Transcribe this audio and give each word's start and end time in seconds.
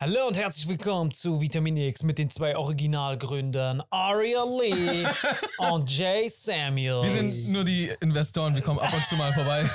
Hallo 0.00 0.28
und 0.28 0.36
herzlich 0.36 0.68
willkommen 0.68 1.10
zu 1.10 1.40
Vitamin 1.40 1.76
X 1.76 2.04
mit 2.04 2.18
den 2.18 2.30
zwei 2.30 2.56
Originalgründern 2.56 3.82
Aria 3.90 4.44
Lee 4.44 5.04
und 5.72 5.90
Jay 5.90 6.28
Samuel. 6.28 7.02
Wir 7.02 7.28
sind 7.28 7.52
nur 7.52 7.64
die 7.64 7.90
Investoren, 8.00 8.54
wir 8.54 8.62
kommen 8.62 8.78
ab 8.78 8.94
und 8.94 9.04
zu 9.08 9.16
mal 9.16 9.32
vorbei. 9.32 9.62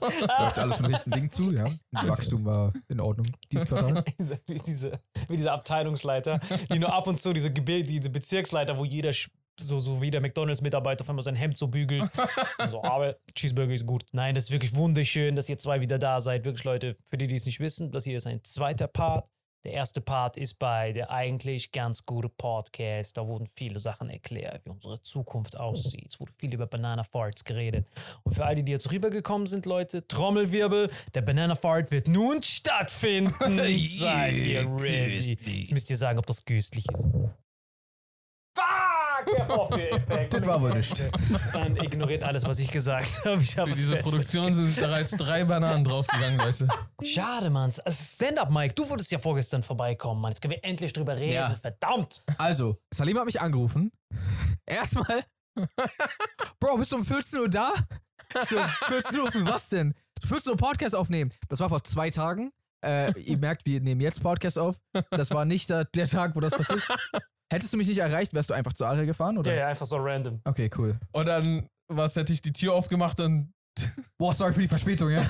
Läuft 0.00 0.58
alles 0.60 0.78
mit 0.78 0.90
nächsten 0.92 1.10
Ding 1.10 1.28
zu, 1.28 1.50
ja. 1.50 1.68
Wachstum 1.90 2.44
war 2.44 2.72
in 2.86 3.00
Ordnung 3.00 3.26
dieses 3.50 3.66
Quartal. 3.66 4.04
Wie, 4.46 4.60
diese, 4.60 4.92
wie 5.26 5.36
diese 5.36 5.50
Abteilungsleiter, 5.50 6.38
die 6.72 6.78
nur 6.78 6.92
ab 6.92 7.08
und 7.08 7.20
zu 7.20 7.32
diese, 7.32 7.50
Gebe 7.50 7.82
diese 7.82 8.10
Bezirksleiter, 8.10 8.78
wo 8.78 8.84
jeder 8.84 9.12
so, 9.58 9.80
so 9.80 10.00
wie 10.00 10.10
der 10.10 10.20
McDonalds-Mitarbeiter 10.20 11.02
auf 11.02 11.08
einmal 11.08 11.22
sein 11.22 11.36
Hemd 11.36 11.56
so 11.56 11.68
bügelt. 11.68 12.08
So, 12.70 12.82
aber 12.82 13.16
Cheeseburger 13.34 13.72
ist 13.72 13.86
gut. 13.86 14.04
Nein, 14.12 14.34
das 14.34 14.44
ist 14.44 14.50
wirklich 14.50 14.74
wunderschön, 14.74 15.36
dass 15.36 15.48
ihr 15.48 15.58
zwei 15.58 15.80
wieder 15.80 15.98
da 15.98 16.20
seid. 16.20 16.44
Wirklich, 16.44 16.64
Leute, 16.64 16.96
für 17.06 17.16
die, 17.16 17.26
die 17.26 17.36
es 17.36 17.46
nicht 17.46 17.60
wissen, 17.60 17.92
das 17.92 18.04
hier 18.04 18.16
ist 18.16 18.26
ein 18.26 18.42
zweiter 18.44 18.88
Part. 18.88 19.28
Der 19.64 19.72
erste 19.72 20.00
Part 20.00 20.36
ist 20.36 20.58
bei 20.58 20.92
der 20.92 21.10
eigentlich 21.10 21.72
ganz 21.72 22.06
gute 22.06 22.28
Podcast. 22.28 23.16
Da 23.16 23.26
wurden 23.26 23.46
viele 23.56 23.78
Sachen 23.78 24.08
erklärt, 24.08 24.64
wie 24.64 24.70
unsere 24.70 25.02
Zukunft 25.02 25.58
aussieht. 25.58 26.06
Es 26.08 26.20
wurde 26.20 26.32
viel 26.38 26.54
über 26.54 26.66
Banana 26.66 27.02
Farts 27.02 27.44
geredet. 27.44 27.86
Und 28.22 28.34
für 28.34 28.44
all 28.44 28.54
die, 28.54 28.64
die 28.64 28.72
jetzt 28.72 28.90
rübergekommen 28.92 29.46
sind, 29.46 29.66
Leute, 29.66 30.06
Trommelwirbel, 30.06 30.90
der 31.14 31.22
Banana 31.22 31.54
Fart 31.56 31.90
wird 31.90 32.08
nun 32.08 32.40
stattfinden. 32.40 33.58
Seid 33.88 34.34
ihr 34.34 34.66
ready? 34.80 35.38
Jetzt 35.42 35.72
müsst 35.72 35.90
ihr 35.90 35.96
sagen, 35.96 36.18
ob 36.18 36.26
das 36.26 36.44
köstlich 36.44 36.86
ist. 36.90 37.10
Fuck, 38.54 38.87
der 39.26 39.46
Vorführeffekt. 39.46 40.34
Das 40.34 40.46
war 40.46 40.60
wohl 40.60 40.74
nicht. 40.74 41.04
Dann 41.52 41.76
ignoriert 41.76 42.22
alles, 42.24 42.44
was 42.44 42.58
ich 42.58 42.70
gesagt 42.70 43.08
habe. 43.24 43.42
Ich 43.42 43.56
habe 43.58 43.70
Für 43.70 43.76
diese 43.76 43.96
Produktion 43.96 44.52
sind 44.54 44.74
bereits 44.76 45.12
drei 45.12 45.44
Bananen 45.44 45.84
draufgegangen, 45.84 46.38
Leute. 46.38 46.68
Schade, 47.02 47.50
Mann. 47.50 47.72
Stand-up, 47.72 48.50
Mike. 48.50 48.74
Du 48.74 48.88
wolltest 48.88 49.10
ja 49.10 49.18
vorgestern 49.18 49.62
vorbeikommen, 49.62 50.20
Mann. 50.20 50.32
Jetzt 50.32 50.40
können 50.40 50.54
wir 50.54 50.64
endlich 50.64 50.92
drüber 50.92 51.16
reden. 51.16 51.34
Ja. 51.34 51.54
Verdammt. 51.54 52.22
Also, 52.38 52.78
Salim 52.92 53.18
hat 53.18 53.24
mich 53.26 53.40
angerufen. 53.40 53.90
Erstmal, 54.66 55.24
Bro, 56.60 56.78
bist 56.78 56.92
du 56.92 56.96
um 56.96 57.04
14 57.04 57.40
Uhr 57.40 57.48
da? 57.48 57.72
So, 58.44 58.56
14 58.88 59.20
Uhr 59.20 59.32
für 59.32 59.46
was 59.46 59.68
denn? 59.68 59.94
14 60.26 60.52
Uhr 60.52 60.56
Podcast 60.56 60.94
aufnehmen. 60.94 61.32
Das 61.48 61.60
war 61.60 61.68
vor 61.68 61.82
zwei 61.84 62.10
Tagen. 62.10 62.52
Äh, 62.84 63.18
ihr 63.20 63.38
merkt, 63.38 63.66
wir 63.66 63.80
nehmen 63.80 64.00
jetzt 64.00 64.22
Podcast 64.22 64.58
auf. 64.58 64.76
Das 65.10 65.30
war 65.32 65.44
nicht 65.44 65.70
der, 65.70 65.84
der 65.84 66.06
Tag, 66.06 66.36
wo 66.36 66.40
das 66.40 66.52
passiert. 66.52 66.82
Hättest 67.50 67.72
du 67.72 67.78
mich 67.78 67.88
nicht 67.88 67.98
erreicht, 67.98 68.34
wärst 68.34 68.50
du 68.50 68.54
einfach 68.54 68.72
zu 68.72 68.84
Aria 68.84 69.04
gefahren, 69.04 69.38
oder? 69.38 69.50
Ja, 69.50 69.60
ja, 69.60 69.68
einfach 69.68 69.86
so 69.86 69.96
random. 69.96 70.40
Okay, 70.44 70.70
cool. 70.76 70.98
Und 71.12 71.26
dann, 71.26 71.68
was 71.88 72.14
hätte 72.16 72.32
ich 72.32 72.42
die 72.42 72.52
Tür 72.52 72.74
aufgemacht 72.74 73.18
und. 73.20 73.52
Boah, 74.18 74.34
sorry 74.34 74.52
für 74.52 74.60
die 74.60 74.68
Verspätung, 74.68 75.10
ja. 75.10 75.24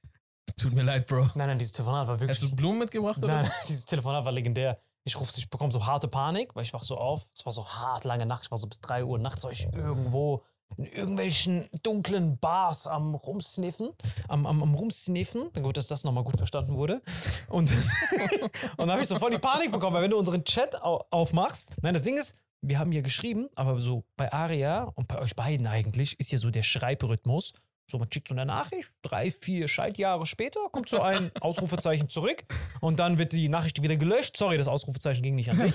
Tut 0.56 0.72
mir 0.72 0.82
leid, 0.82 1.06
Bro. 1.06 1.30
Nein, 1.34 1.48
nein, 1.48 1.58
dieses 1.58 1.72
Telefonat 1.72 2.06
war 2.06 2.20
wirklich. 2.20 2.40
Hast 2.40 2.50
du 2.50 2.54
Blumen 2.54 2.78
mitgebracht, 2.78 3.18
oder? 3.18 3.34
Nein, 3.34 3.42
nein, 3.42 3.52
dieses 3.68 3.84
Telefonat 3.84 4.24
war 4.24 4.32
legendär. 4.32 4.78
Ich 5.04 5.18
rufe, 5.18 5.32
ich 5.36 5.50
bekomme 5.50 5.72
so 5.72 5.84
harte 5.84 6.08
Panik, 6.08 6.54
weil 6.54 6.62
ich 6.62 6.72
wach 6.72 6.82
so 6.82 6.96
auf. 6.96 7.26
Es 7.34 7.44
war 7.44 7.52
so 7.52 7.66
hart 7.66 8.04
lange 8.04 8.26
Nacht. 8.26 8.44
Ich 8.44 8.50
war 8.50 8.58
so 8.58 8.66
bis 8.66 8.80
3 8.80 9.04
Uhr 9.04 9.18
nachts 9.18 9.44
war 9.44 9.52
ich 9.52 9.64
irgendwo 9.72 10.44
in 10.76 10.84
irgendwelchen 10.84 11.68
dunklen 11.82 12.38
Bars 12.38 12.86
am 12.86 13.14
Rumsniffen, 13.14 13.90
am, 14.28 14.46
am, 14.46 14.62
am 14.62 14.74
Rumsniffen. 14.74 15.50
Dann 15.52 15.62
gut, 15.62 15.76
dass 15.76 15.88
das 15.88 16.04
nochmal 16.04 16.24
gut 16.24 16.36
verstanden 16.36 16.76
wurde. 16.76 17.00
Und, 17.48 17.70
und 17.70 18.78
dann 18.78 18.90
habe 18.90 19.02
ich 19.02 19.08
so 19.08 19.18
voll 19.18 19.30
die 19.30 19.38
Panik 19.38 19.72
bekommen, 19.72 19.94
weil 19.94 20.02
wenn 20.02 20.10
du 20.10 20.18
unseren 20.18 20.44
Chat 20.44 20.80
au 20.82 21.04
aufmachst, 21.10 21.72
nein, 21.82 21.94
das 21.94 22.02
Ding 22.02 22.16
ist, 22.16 22.36
wir 22.62 22.78
haben 22.78 22.92
hier 22.92 23.02
geschrieben, 23.02 23.48
aber 23.54 23.80
so 23.80 24.04
bei 24.16 24.32
Aria 24.32 24.84
und 24.94 25.08
bei 25.08 25.18
euch 25.20 25.36
beiden 25.36 25.66
eigentlich 25.66 26.18
ist 26.18 26.32
ja 26.32 26.38
so 26.38 26.50
der 26.50 26.62
Schreibrhythmus. 26.62 27.52
So, 27.88 27.98
man 27.98 28.10
schickt 28.10 28.26
so 28.26 28.34
eine 28.34 28.44
Nachricht, 28.44 28.90
drei, 29.02 29.30
vier 29.30 29.68
Schaltjahre 29.68 30.26
später 30.26 30.58
kommt 30.72 30.88
so 30.88 31.00
ein 31.00 31.30
Ausrufezeichen 31.40 32.08
zurück 32.08 32.44
und 32.80 32.98
dann 32.98 33.18
wird 33.18 33.32
die 33.32 33.48
Nachricht 33.48 33.80
wieder 33.80 33.96
gelöscht. 33.96 34.36
Sorry, 34.36 34.56
das 34.56 34.66
Ausrufezeichen 34.66 35.22
ging 35.22 35.36
nicht 35.36 35.50
an 35.50 35.60
dich. 35.60 35.74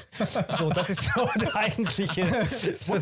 So, 0.57 0.69
das 0.69 0.89
ist 0.89 1.09
so 1.15 1.29
der 1.39 1.55
eigentliche. 1.55 2.45
So, 2.45 2.95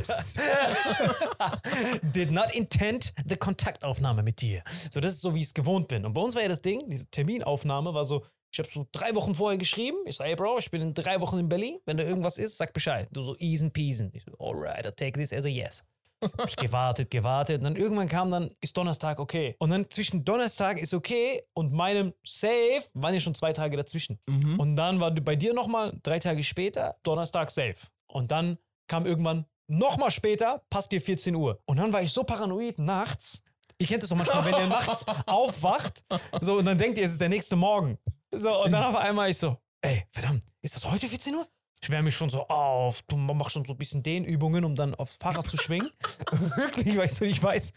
did 2.04 2.30
not 2.30 2.52
intend 2.54 3.14
the 3.26 3.36
Kontaktaufnahme 3.36 4.22
mit 4.22 4.42
dir. 4.42 4.64
So, 4.92 5.00
das 5.00 5.14
ist 5.14 5.22
so, 5.22 5.34
wie 5.34 5.40
ich 5.40 5.48
es 5.48 5.54
gewohnt 5.56 5.88
bin. 5.88 6.06
Und 6.06 6.14
bei 6.14 6.22
uns 6.22 6.36
war 6.36 6.44
ja 6.44 6.48
das 6.48 6.62
Ding, 6.62 6.88
diese 6.88 7.08
Terminaufnahme 7.08 7.96
war 7.96 8.06
so, 8.06 8.24
ich 8.52 8.60
habe 8.60 8.70
so 8.70 8.88
drei 8.92 9.16
Wochen 9.16 9.34
vorher 9.34 9.58
geschrieben. 9.58 9.98
Ich 10.06 10.18
so, 10.18 10.24
hey 10.24 10.36
Bro, 10.36 10.60
ich 10.60 10.70
bin 10.70 10.82
in 10.82 10.94
drei 10.94 11.20
Wochen 11.22 11.40
in 11.40 11.50
Berlin. 11.50 11.80
Wenn 11.86 11.98
da 11.98 12.04
irgendwas 12.04 12.38
ist, 12.38 12.58
sag 12.58 12.74
Bescheid. 12.74 13.08
Du 13.12 13.24
so 13.24 13.36
easen 13.38 13.72
peasen. 13.72 14.12
Ich 14.14 14.24
so, 14.24 14.34
alright, 14.40 14.86
I'll 14.86 14.96
take 14.96 15.18
this 15.18 15.34
as 15.34 15.46
a 15.46 15.50
yes. 15.50 15.84
Hab 16.22 16.48
ich 16.48 16.56
gewartet, 16.56 17.12
gewartet. 17.12 17.60
Und 17.60 17.64
dann 17.64 17.76
irgendwann 17.76 18.08
kam 18.08 18.30
dann, 18.30 18.52
ist 18.62 18.76
Donnerstag 18.78 19.20
okay. 19.20 19.56
Und 19.60 19.70
dann 19.70 19.90
zwischen 19.90 20.26
Donnerstag 20.26 20.80
ist 20.80 20.94
okay 20.94 21.44
und 21.54 21.72
meinem 21.74 22.14
Safe 22.24 22.84
waren 22.94 23.14
ja 23.14 23.20
schon 23.20 23.36
zwei 23.36 23.54
Tage 23.54 23.78
dazwischen. 23.78 24.20
Und 24.60 24.76
dann 24.76 25.00
war 25.00 25.12
bei 25.12 25.36
dir 25.36 25.54
nochmal 25.54 25.98
drei 26.04 26.20
Tage 26.20 26.44
später, 26.44 26.98
Donnerstag 27.04 27.52
safe. 27.52 27.76
Und 28.08 28.32
dann 28.32 28.58
kam 28.88 29.06
irgendwann 29.06 29.46
nochmal 29.68 30.12
später, 30.12 30.64
passt 30.70 30.92
dir 30.92 31.02
14 31.02 31.36
Uhr. 31.36 31.62
Und 31.66 31.78
dann 31.78 31.94
war 31.94 32.02
ich 32.02 32.12
so 32.12 32.24
paranoid 32.24 32.80
nachts. 32.80 33.44
Ich 33.78 33.88
kennt 33.88 34.04
das 34.04 34.10
doch 34.10 34.18
manchmal, 34.18 34.44
wenn 34.46 34.56
ihr 34.56 34.68
nachts 34.68 35.06
aufwacht, 35.26 36.04
so, 36.42 36.58
und 36.58 36.66
dann 36.66 36.78
denkt 36.78 36.98
ihr, 36.98 37.06
es 37.06 37.14
ist 37.14 37.22
der 37.22 37.30
nächste 37.30 37.56
Morgen. 37.56 37.98
So, 38.32 38.64
und 38.64 38.72
dann 38.72 38.84
auf 38.84 38.96
einmal 38.96 39.30
ich 39.30 39.38
so, 39.38 39.58
ey, 39.82 40.06
verdammt, 40.12 40.44
ist 40.62 40.76
das 40.76 40.92
heute 40.92 41.08
14 41.08 41.34
Uhr? 41.36 41.48
Ich 41.82 41.90
wärme 41.90 42.06
mich 42.06 42.16
schon 42.16 42.30
so 42.30 42.48
auf, 42.48 43.02
du 43.04 43.16
machst 43.16 43.54
schon 43.54 43.66
so 43.66 43.74
ein 43.74 43.78
bisschen 43.78 44.04
Dehnübungen, 44.04 44.66
um 44.66 44.76
dann 44.76 44.96
aufs 44.96 45.18
Fahrrad 45.18 45.50
zu 45.50 45.58
schwingen. 45.58 45.90
Wirklich, 46.32 46.98
weil 46.98 47.06
ich 47.06 47.14
so 47.14 47.26
nicht 47.26 47.42
weiß, 47.42 47.74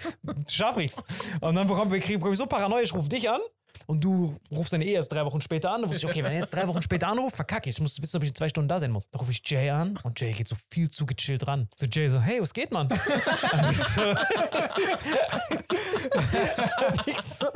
schaffe 0.51 0.83
ich's. 0.83 1.05
Und 1.41 1.55
dann 1.55 1.69
bekomme 1.69 1.97
ich, 1.97 2.07
bekomm 2.07 2.33
ich 2.33 2.39
so 2.39 2.47
paranoia, 2.47 2.83
ich 2.83 2.95
rufe 2.95 3.09
dich 3.09 3.31
an 3.31 3.41
und 3.87 4.03
du 4.03 4.37
rufst 4.51 4.73
dann 4.73 4.83
eh 4.83 4.93
erst 4.93 5.13
drei 5.13 5.25
Wochen 5.25 5.41
später 5.41 5.71
an. 5.71 5.83
Dann 5.83 5.91
wusste 5.91 6.07
ich, 6.07 6.13
okay, 6.13 6.25
wenn 6.25 6.33
er 6.33 6.39
jetzt 6.39 6.55
drei 6.55 6.67
Wochen 6.69 6.83
später 6.83 7.09
anruft, 7.09 7.37
verkacke 7.37 7.69
ich. 7.69 7.77
Ich 7.77 7.83
muss 7.83 8.01
wissen, 8.01 8.17
ob 8.17 8.23
ich 8.23 8.31
in 8.31 8.35
zwei 8.35 8.49
Stunden 8.49 8.69
da 8.69 8.79
sein 8.79 8.91
muss. 8.91 9.09
Dann 9.11 9.21
rufe 9.21 9.33
ich 9.33 9.43
Jay 9.45 9.71
an 9.71 9.99
und 10.03 10.21
Jay 10.21 10.33
geht 10.33 10.49
so 10.49 10.57
viel 10.71 10.91
zu 10.91 11.07
gechillt 11.07 11.47
ran. 11.47 11.69
So 11.77 11.87
Jay 11.87 12.09
so, 12.09 12.21
hey, 12.21 12.41
was 12.41 12.53
geht, 12.53 12.71
Mann? 12.71 12.89
So, 17.21 17.47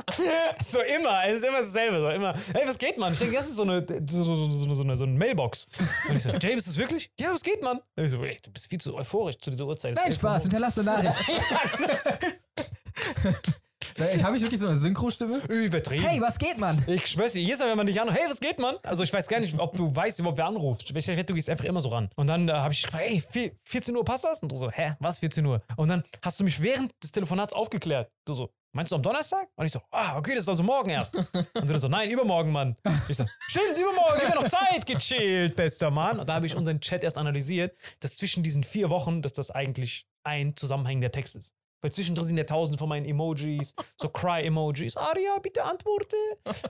so, 0.62 0.80
immer, 0.80 1.24
es 1.26 1.38
ist 1.38 1.44
immer 1.44 1.60
dasselbe. 1.60 2.00
So 2.00 2.08
immer, 2.08 2.34
hey, 2.54 2.62
was 2.66 2.78
geht, 2.78 2.98
Mann? 2.98 3.12
Ich 3.12 3.18
denke, 3.18 3.36
das 3.36 3.48
ist 3.48 3.56
so 3.56 3.62
eine, 3.62 3.84
so, 4.08 4.24
so, 4.24 4.50
so, 4.50 4.74
so, 4.74 4.82
eine, 4.82 4.96
so 4.96 5.04
eine 5.04 5.12
Mailbox. 5.12 5.68
Und 6.08 6.16
ich 6.16 6.22
so, 6.22 6.30
Jay, 6.30 6.54
ist 6.54 6.68
das 6.68 6.76
wirklich? 6.76 7.10
Ja, 7.18 7.32
was 7.32 7.42
geht, 7.42 7.62
Mann? 7.62 7.80
Und 7.96 8.04
ich 8.04 8.10
so, 8.10 8.22
ey, 8.24 8.36
du 8.42 8.50
bist 8.50 8.68
viel 8.68 8.80
zu 8.80 8.94
euphorisch 8.94 9.38
zu 9.38 9.50
dieser 9.50 9.66
Uhrzeit. 9.66 9.94
Nein, 9.94 10.12
Spaß, 10.12 10.42
hinterlasse 10.42 10.80
eine 10.80 10.90
Nachricht. 10.90 11.18
Ich 14.14 14.22
habe 14.22 14.37
ich 14.37 14.43
wirklich 14.43 14.60
so 14.60 14.66
eine 14.69 14.76
Synchro-Stimme? 14.76 15.38
Übertrieben. 15.48 16.04
Hey, 16.04 16.20
was 16.20 16.38
geht, 16.38 16.58
Mann? 16.58 16.82
Ich 16.87 17.06
schwör's 17.06 17.32
dir, 17.32 17.40
jedes 17.43 17.58
Mal, 17.60 17.70
wenn 17.70 17.76
man 17.78 17.87
dich 17.87 18.00
anruft, 18.00 18.19
hey, 18.19 18.26
was 18.28 18.40
geht, 18.40 18.58
Mann? 18.58 18.76
Also 18.82 19.02
ich 19.02 19.12
weiß 19.12 19.26
gar 19.28 19.40
nicht, 19.40 19.58
ob 19.58 19.75
du 19.76 19.94
weißt 19.94 20.19
überhaupt, 20.20 20.38
wer 20.38 20.46
anruft. 20.46 20.90
Ich 20.90 20.94
wette, 20.94 21.25
du 21.25 21.34
gehst 21.34 21.48
einfach 21.48 21.64
immer 21.64 21.81
so 21.81 21.88
ran. 21.88 22.10
Und 22.16 22.26
dann 22.26 22.48
äh, 22.48 22.52
habe 22.52 22.72
ich 22.72 22.82
gefragt, 22.82 23.04
hey, 23.06 23.20
vier- 23.20 23.52
14 23.64 23.96
Uhr 23.96 24.04
passt 24.04 24.25
das? 24.25 24.40
Und 24.40 24.52
du 24.52 24.56
so, 24.56 24.70
hä, 24.70 24.94
was 25.00 25.19
14 25.20 25.44
Uhr? 25.46 25.62
Und 25.76 25.88
dann 25.88 26.02
hast 26.22 26.38
du 26.40 26.44
mich 26.44 26.60
während 26.60 26.93
des 27.02 27.10
Telefonats 27.12 27.52
aufgeklärt. 27.54 28.10
Du 28.26 28.34
so, 28.34 28.50
meinst 28.72 28.93
du 28.93 28.96
am 28.96 29.02
Donnerstag? 29.02 29.48
Und 29.56 29.66
ich 29.66 29.72
so, 29.72 29.81
ah, 29.90 30.19
okay, 30.19 30.32
das 30.34 30.42
ist 30.42 30.49
also 30.49 30.62
morgen 30.62 30.90
erst. 30.90 31.16
Und 31.34 31.34
du 31.54 31.66
dann 31.66 31.78
so, 31.78 31.88
nein, 31.88 32.10
übermorgen, 32.10 32.52
Mann. 32.52 32.76
Ich 33.08 33.16
so, 33.16 33.25
stimmt, 33.49 33.78
übermorgen, 33.78 34.28
hab 34.28 34.34
noch 34.34 34.44
Zeit, 34.46 34.84
gechillt, 34.84 35.56
bester 35.56 35.90
Mann. 35.90 36.19
Und 36.19 36.28
da 36.28 36.34
habe 36.34 36.46
ich 36.46 36.54
unseren 36.54 36.81
Chat 36.81 37.02
erst 37.02 37.16
analysiert, 37.19 37.75
dass 38.00 38.16
zwischen 38.16 38.42
diesen 38.42 38.62
vier 38.64 38.90
Wochen, 38.90 39.22
dass 39.22 39.32
das 39.32 39.50
eigentlich 39.50 40.06
ein 40.25 40.54
zusammenhängender 40.56 41.10
Text 41.10 41.37
ist. 41.37 41.54
Weil 41.87 41.93
zwischendrin 41.93 42.27
sind 42.27 42.37
ja 42.37 42.43
tausende 42.43 42.79
von 42.79 42.88
meinen 42.88 43.06
Emojis, 43.06 43.77
so 43.97 44.09
Cry-Emojis. 44.09 44.97
Aria, 44.97 45.38
bitte 45.41 45.62
antworte. 45.62 46.17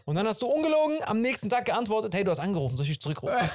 Und 0.05 0.17
dann 0.17 0.27
hast 0.27 0.43
du 0.43 0.47
ungelogen 0.47 0.99
am 1.07 1.23
nächsten 1.23 1.49
Tag 1.49 1.65
geantwortet, 1.65 2.15
hey, 2.15 2.23
du 2.23 2.31
hast 2.31 2.39
angerufen, 2.39 2.77
soll 2.77 2.85
ich 2.85 2.91
dich 2.91 3.01
zurückrufen? 3.01 3.35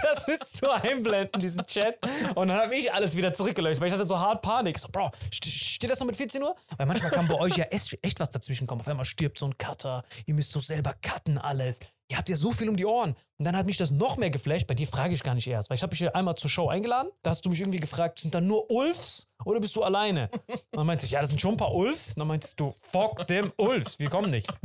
das 0.00 0.28
müsst 0.28 0.62
du 0.62 0.68
einblenden, 0.70 1.40
diesen 1.40 1.66
Chat. 1.66 1.98
Und 2.36 2.46
dann 2.46 2.60
habe 2.60 2.76
ich 2.76 2.92
alles 2.92 3.16
wieder 3.16 3.34
zurückgelöscht, 3.34 3.80
weil 3.80 3.88
ich 3.88 3.94
hatte 3.94 4.06
so 4.06 4.16
hart 4.16 4.42
Panik. 4.42 4.78
So, 4.78 4.86
Bro, 4.86 5.10
st 5.34 5.44
steht 5.44 5.90
das 5.90 5.98
noch 5.98 6.06
mit 6.06 6.14
14 6.14 6.40
Uhr? 6.40 6.54
Weil 6.76 6.86
manchmal 6.86 7.10
kann 7.10 7.26
bei 7.26 7.34
euch 7.34 7.56
ja 7.56 7.64
echt 7.64 8.20
was 8.20 8.30
dazwischen 8.30 8.68
kommen. 8.68 8.80
Auf 8.80 8.86
einmal 8.86 9.04
stirbt 9.04 9.40
so 9.40 9.46
ein 9.46 9.58
Cutter, 9.58 10.04
ihr 10.26 10.34
müsst 10.34 10.52
so 10.52 10.60
selber 10.60 10.94
cutten 11.02 11.36
alles. 11.36 11.80
Ihr 12.10 12.18
habt 12.18 12.28
ja 12.28 12.36
so 12.36 12.52
viel 12.52 12.68
um 12.68 12.76
die 12.76 12.84
Ohren. 12.84 13.16
Und 13.38 13.44
dann 13.44 13.56
hat 13.56 13.66
mich 13.66 13.76
das 13.78 13.90
noch 13.90 14.16
mehr 14.16 14.30
geflasht. 14.30 14.66
Bei 14.66 14.74
dir 14.74 14.86
frage 14.86 15.14
ich 15.14 15.22
gar 15.22 15.34
nicht 15.34 15.46
erst, 15.46 15.70
weil 15.70 15.76
ich 15.76 15.82
habe 15.82 15.90
dich 15.90 16.00
ja 16.00 16.10
einmal 16.12 16.36
zur 16.36 16.50
Show 16.50 16.68
eingeladen. 16.68 17.10
Da 17.22 17.30
hast 17.30 17.44
du 17.44 17.50
mich 17.50 17.60
irgendwie 17.60 17.80
gefragt, 17.80 18.18
sind 18.20 18.34
da 18.34 18.40
nur 18.40 18.70
Ulfs 18.70 19.32
oder 19.44 19.58
bist 19.58 19.74
du 19.74 19.82
alleine? 19.82 20.28
Und 20.46 20.60
dann 20.72 20.86
meinte 20.86 21.06
ich, 21.06 21.12
ja, 21.12 21.20
das 21.20 21.30
sind 21.30 21.40
schon 21.40 21.54
ein 21.54 21.56
paar 21.56 21.74
Ulfs. 21.74 22.10
Und 22.10 22.18
dann 22.20 22.28
meintest 22.28 22.60
du, 22.60 22.74
fuck 22.82 23.26
them 23.26 23.52
Ulfs, 23.56 23.98
wir 23.98 24.10
kommen 24.10 24.30
nicht. 24.30 24.46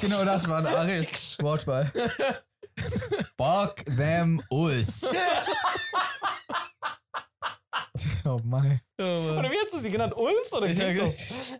Genau 0.00 0.24
das 0.24 0.46
war 0.46 0.58
ein 0.58 0.66
Aris 0.66 1.36
Wortball. 1.40 1.90
Fuck 3.36 3.84
them 3.96 4.40
Ulls. 4.50 5.06
Oh 8.24 8.38
Mann. 8.44 8.80
Oder 8.98 9.50
wie 9.50 9.56
hast 9.58 9.72
du 9.72 9.78
sie 9.78 9.90
genannt? 9.90 10.14
Ulfs 10.16 10.52
oder 10.52 10.68
Ich, 10.68 10.78
Gringos? 10.78 11.54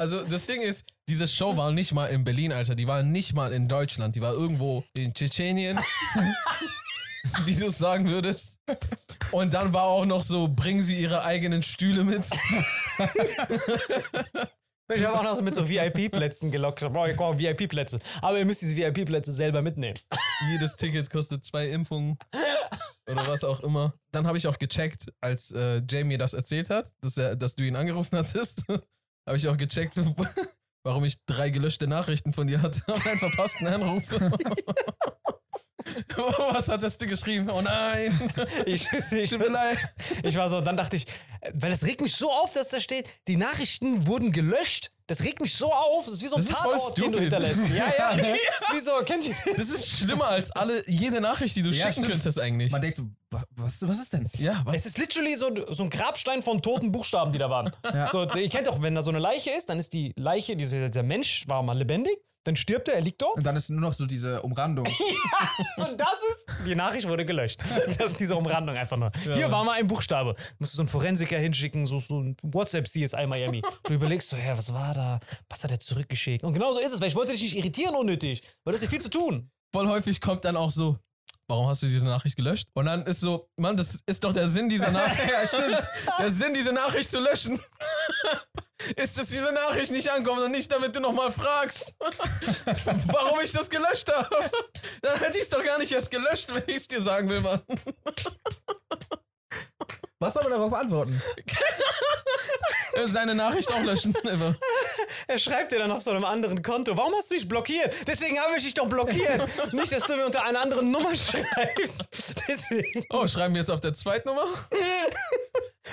Also 0.00 0.24
das 0.24 0.46
Ding 0.46 0.62
ist, 0.62 0.86
diese 1.08 1.28
Show 1.28 1.56
war 1.58 1.70
nicht 1.72 1.92
mal 1.92 2.06
in 2.06 2.24
Berlin, 2.24 2.52
Alter. 2.52 2.74
Die 2.74 2.86
war 2.86 3.02
nicht 3.02 3.34
mal 3.34 3.52
in 3.52 3.68
Deutschland. 3.68 4.16
Die 4.16 4.22
war 4.22 4.32
irgendwo 4.32 4.82
in 4.94 5.12
Tschetschenien. 5.12 5.78
wie 7.44 7.54
du 7.54 7.66
es 7.66 7.76
sagen 7.76 8.08
würdest. 8.08 8.58
Und 9.30 9.52
dann 9.52 9.74
war 9.74 9.84
auch 9.84 10.06
noch 10.06 10.22
so, 10.22 10.48
bringen 10.48 10.80
sie 10.80 10.98
ihre 11.00 11.22
eigenen 11.22 11.62
Stühle 11.62 12.04
mit. 12.04 12.24
Ich 14.92 15.04
habe 15.04 15.16
auch 15.16 15.22
noch 15.22 15.36
so 15.36 15.42
mit 15.44 15.54
so 15.54 15.68
VIP-Plätzen 15.68 16.50
gelockt. 16.50 16.82
Ich 16.82 16.88
Bro, 16.88 17.06
hier 17.06 17.14
kommen 17.14 17.38
VIP-Plätze. 17.38 18.00
Aber 18.22 18.40
ihr 18.40 18.44
müsst 18.44 18.62
diese 18.62 18.76
VIP-Plätze 18.76 19.30
selber 19.30 19.62
mitnehmen. 19.62 19.96
Jedes 20.50 20.74
Ticket 20.74 21.08
kostet 21.10 21.44
zwei 21.44 21.68
Impfungen. 21.68 22.18
Oder 23.08 23.28
was 23.28 23.44
auch 23.44 23.60
immer. 23.60 23.94
Dann 24.10 24.26
habe 24.26 24.36
ich 24.36 24.48
auch 24.48 24.58
gecheckt, 24.58 25.12
als 25.20 25.52
äh, 25.52 25.80
Jamie 25.88 26.18
das 26.18 26.34
erzählt 26.34 26.70
hat, 26.70 26.90
dass, 27.02 27.16
er, 27.18 27.36
dass 27.36 27.54
du 27.54 27.62
ihn 27.62 27.76
angerufen 27.76 28.18
hattest, 28.18 28.64
habe 29.26 29.36
ich 29.36 29.48
auch 29.48 29.56
gecheckt, 29.56 29.96
warum 30.84 31.04
ich 31.04 31.24
drei 31.26 31.50
gelöschte 31.50 31.86
Nachrichten 31.86 32.32
von 32.32 32.46
dir 32.46 32.62
hatte 32.62 32.82
und 32.92 33.06
einen 33.06 33.18
verpassten 33.18 33.66
Anruf. 33.66 34.04
was 36.52 36.68
hattest 36.68 37.00
du 37.02 37.06
geschrieben? 37.06 37.48
Oh 37.50 37.60
nein! 37.60 38.30
Ich, 38.66 38.86
ich, 38.92 39.32
ich, 39.32 40.36
war 40.36 40.48
so, 40.48 40.60
dann 40.60 40.76
dachte 40.76 40.96
ich, 40.96 41.06
weil 41.54 41.70
das 41.70 41.84
regt 41.84 42.00
mich 42.00 42.14
so 42.14 42.30
auf, 42.30 42.52
dass 42.52 42.68
da 42.68 42.80
steht, 42.80 43.08
die 43.28 43.36
Nachrichten 43.36 44.06
wurden 44.06 44.32
gelöscht. 44.32 44.90
Das 45.06 45.24
regt 45.24 45.40
mich 45.40 45.54
so 45.54 45.72
auf. 45.72 46.04
Das 46.04 46.14
ist 46.14 46.22
wie 46.22 46.28
so 46.28 46.36
ein 46.36 46.46
Das 46.46 46.56
Tatort, 46.56 46.96
den 46.98 47.10
du 47.10 47.18
hinterlässt. 47.18 47.60
Ja, 47.74 47.86
ja. 47.98 48.16
Das 48.16 48.68
ist 48.68 48.74
wie 48.74 48.80
so, 48.80 48.92
kennt 49.04 49.26
ihr 49.26 49.34
das? 49.44 49.56
Das 49.56 49.68
ist 49.70 49.98
schlimmer 49.98 50.26
als 50.28 50.52
alle, 50.52 50.82
jede 50.88 51.20
Nachricht, 51.20 51.56
die 51.56 51.62
du 51.62 51.70
Ja, 51.70 51.78
schicken 51.86 51.92
stimmt. 52.04 52.10
könntest 52.12 52.38
eigentlich. 52.38 52.70
Man 52.70 52.80
denkt 52.80 52.96
so, 52.96 53.04
wa- 53.30 53.42
was, 53.56 53.86
was 53.88 53.98
ist 53.98 54.12
denn? 54.12 54.28
Ja, 54.38 54.62
was? 54.64 54.76
Es 54.76 54.86
ist 54.86 54.98
literally 54.98 55.34
so, 55.34 55.50
so 55.70 55.82
ein 55.82 55.90
Grabstein 55.90 56.42
von 56.42 56.62
toten 56.62 56.92
Buchstaben, 56.92 57.32
die 57.32 57.38
da 57.38 57.50
waren. 57.50 57.72
So, 58.12 58.22
ihr 58.34 58.48
kennt 58.48 58.68
doch, 58.68 58.80
wenn 58.82 58.94
da 58.94 59.02
so 59.02 59.10
eine 59.10 59.18
Leiche 59.18 59.50
ist, 59.50 59.68
dann 59.68 59.78
ist 59.80 59.92
die 59.92 60.12
Leiche, 60.16 60.54
dieser, 60.56 60.88
dieser 60.88 61.02
Mensch 61.02 61.44
war 61.48 61.62
mal 61.64 61.76
lebendig, 61.76 62.16
dann 62.44 62.56
stirbt 62.56 62.88
er, 62.88 62.94
er 62.94 63.00
liegt 63.02 63.20
dort. 63.20 63.36
Und 63.36 63.44
dann 63.44 63.56
ist 63.56 63.68
nur 63.70 63.80
noch 63.80 63.92
so 63.92 64.06
diese 64.06 64.42
Umrandung. 64.42 64.86
Und 65.76 66.00
das 66.00 66.22
ist, 66.30 66.46
die 66.66 66.74
Nachricht 66.74 67.08
wurde 67.08 67.24
gelöscht. 67.24 67.60
Das 67.98 68.12
ist 68.12 68.20
diese 68.20 68.36
Umrandung 68.36 68.76
einfach 68.76 68.96
nur. 68.96 69.10
Hier 69.22 69.50
war 69.50 69.64
mal 69.64 69.72
ein 69.78 69.86
Buchstabe. 69.86 70.34
Musst 70.58 70.72
du 70.72 70.76
so 70.76 70.82
einen 70.82 70.88
Forensiker 70.88 71.38
hinschicken, 71.38 71.84
so, 71.84 71.98
so 71.98 72.20
ein 72.20 72.36
WhatsApp-CSI 72.42 73.26
Miami. 73.26 73.62
Du 73.84 73.94
überlegst 73.94 74.28
so, 74.28 74.36
hä, 74.36 74.52
was 74.54 74.72
war 74.72 74.94
da? 74.94 75.20
Was 75.48 75.64
hat 75.64 75.70
er 75.70 75.80
zurückgeschickt? 75.80 76.44
Und 76.44 76.54
genau 76.54 76.72
so 76.72 76.80
ist 76.80 76.92
es, 76.92 77.00
weil 77.00 77.08
ich 77.08 77.14
wollte 77.14 77.32
dich 77.32 77.42
nicht 77.42 77.56
irritieren 77.56 77.94
unnötig. 77.94 78.42
Weil 78.64 78.72
das 78.72 78.82
ist 78.82 78.88
ja 78.88 78.90
viel 78.90 79.02
zu 79.02 79.10
tun. 79.10 79.50
voll 79.72 79.88
häufig 79.88 80.20
kommt 80.20 80.44
dann 80.44 80.56
auch 80.56 80.70
so, 80.70 80.98
warum 81.50 81.68
hast 81.68 81.82
du 81.82 81.86
diese 81.86 82.06
Nachricht 82.06 82.36
gelöscht? 82.36 82.68
Und 82.72 82.86
dann 82.86 83.02
ist 83.02 83.20
so, 83.20 83.48
Mann, 83.56 83.76
das 83.76 84.00
ist 84.06 84.24
doch 84.24 84.32
der 84.32 84.48
Sinn 84.48 84.68
dieser 84.68 84.90
Nachricht. 84.92 85.30
ja, 85.30 85.46
stimmt. 85.46 85.82
Der 86.18 86.30
Sinn, 86.30 86.54
diese 86.54 86.72
Nachricht 86.72 87.10
zu 87.10 87.20
löschen. 87.20 87.60
ist, 88.96 89.18
dass 89.18 89.26
diese 89.26 89.52
Nachricht 89.52 89.92
nicht 89.92 90.10
ankommt 90.10 90.40
und 90.40 90.52
nicht, 90.52 90.72
damit 90.72 90.96
du 90.96 91.00
nochmal 91.00 91.30
fragst, 91.30 91.94
warum 93.06 93.40
ich 93.42 93.52
das 93.52 93.68
gelöscht 93.68 94.10
habe. 94.10 94.50
Dann 95.02 95.18
hätte 95.18 95.36
ich 95.36 95.42
es 95.44 95.50
doch 95.50 95.62
gar 95.62 95.78
nicht 95.78 95.92
erst 95.92 96.10
gelöscht, 96.10 96.54
wenn 96.54 96.62
ich 96.66 96.76
es 96.76 96.88
dir 96.88 97.02
sagen 97.02 97.28
will, 97.28 97.40
Mann. 97.40 97.60
Was 100.20 100.34
soll 100.34 100.42
man 100.42 100.52
darauf 100.52 100.72
antworten? 100.74 101.20
Seine 103.06 103.34
Nachricht 103.34 103.72
auch 103.72 103.82
löschen. 103.82 104.14
Immer. 104.24 104.54
Er 105.26 105.38
schreibt 105.38 105.72
dir 105.72 105.78
dann 105.78 105.90
auf 105.90 106.02
so 106.02 106.10
einem 106.10 106.26
anderen 106.26 106.62
Konto. 106.62 106.94
Warum 106.94 107.14
hast 107.14 107.30
du 107.30 107.34
mich 107.36 107.48
blockiert? 107.48 107.94
Deswegen 108.06 108.38
habe 108.38 108.58
ich 108.58 108.64
dich 108.64 108.74
doch 108.74 108.86
blockiert. 108.86 109.48
nicht, 109.72 109.90
dass 109.90 110.02
du 110.02 110.16
mir 110.16 110.26
unter 110.26 110.44
einer 110.44 110.60
anderen 110.60 110.90
Nummer 110.90 111.16
schreibst. 111.16 112.34
Deswegen. 112.46 113.06
Oh, 113.08 113.26
schreiben 113.26 113.54
wir 113.54 113.60
jetzt 113.60 113.70
auf 113.70 113.80
der 113.80 113.94
zweiten 113.94 114.28
Nummer? 114.28 114.44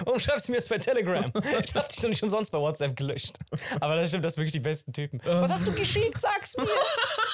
Warum 0.03 0.19
schreibst 0.19 0.49
du 0.49 0.51
mir 0.51 0.57
jetzt 0.57 0.67
bei 0.67 0.77
Telegram? 0.77 1.31
Ich 1.63 1.73
hab 1.75 1.87
dich 1.87 2.01
doch 2.01 2.09
nicht 2.09 2.21
umsonst 2.21 2.51
bei 2.51 2.57
WhatsApp 2.57 2.97
gelöscht. 2.97 3.37
Aber 3.79 3.95
das 3.95 4.09
stimmt, 4.09 4.25
das 4.25 4.33
sind 4.33 4.41
wirklich 4.41 4.53
die 4.53 4.59
besten 4.59 4.91
Typen. 4.91 5.21
Was 5.23 5.51
hast 5.51 5.65
du 5.65 5.71
geschickt? 5.71 6.19
Sag's 6.19 6.57
mir. 6.57 6.67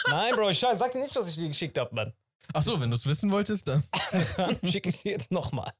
Nein, 0.09 0.35
Bro, 0.35 0.53
scheiße, 0.53 0.77
sag 0.77 0.91
dir 0.91 0.99
nicht, 0.99 1.15
was 1.15 1.27
ich 1.27 1.35
dir 1.35 1.47
geschickt 1.47 1.77
habe, 1.79 1.95
Mann. 1.95 2.13
Ach 2.53 2.61
so, 2.61 2.79
wenn 2.79 2.89
du 2.89 2.95
es 2.95 3.05
wissen 3.05 3.31
wolltest, 3.31 3.67
dann. 3.67 3.83
Dann 4.37 4.57
schicke 4.63 4.89
ich 4.89 4.97
sie 4.97 5.09
jetzt 5.09 5.31
nochmal. 5.31 5.71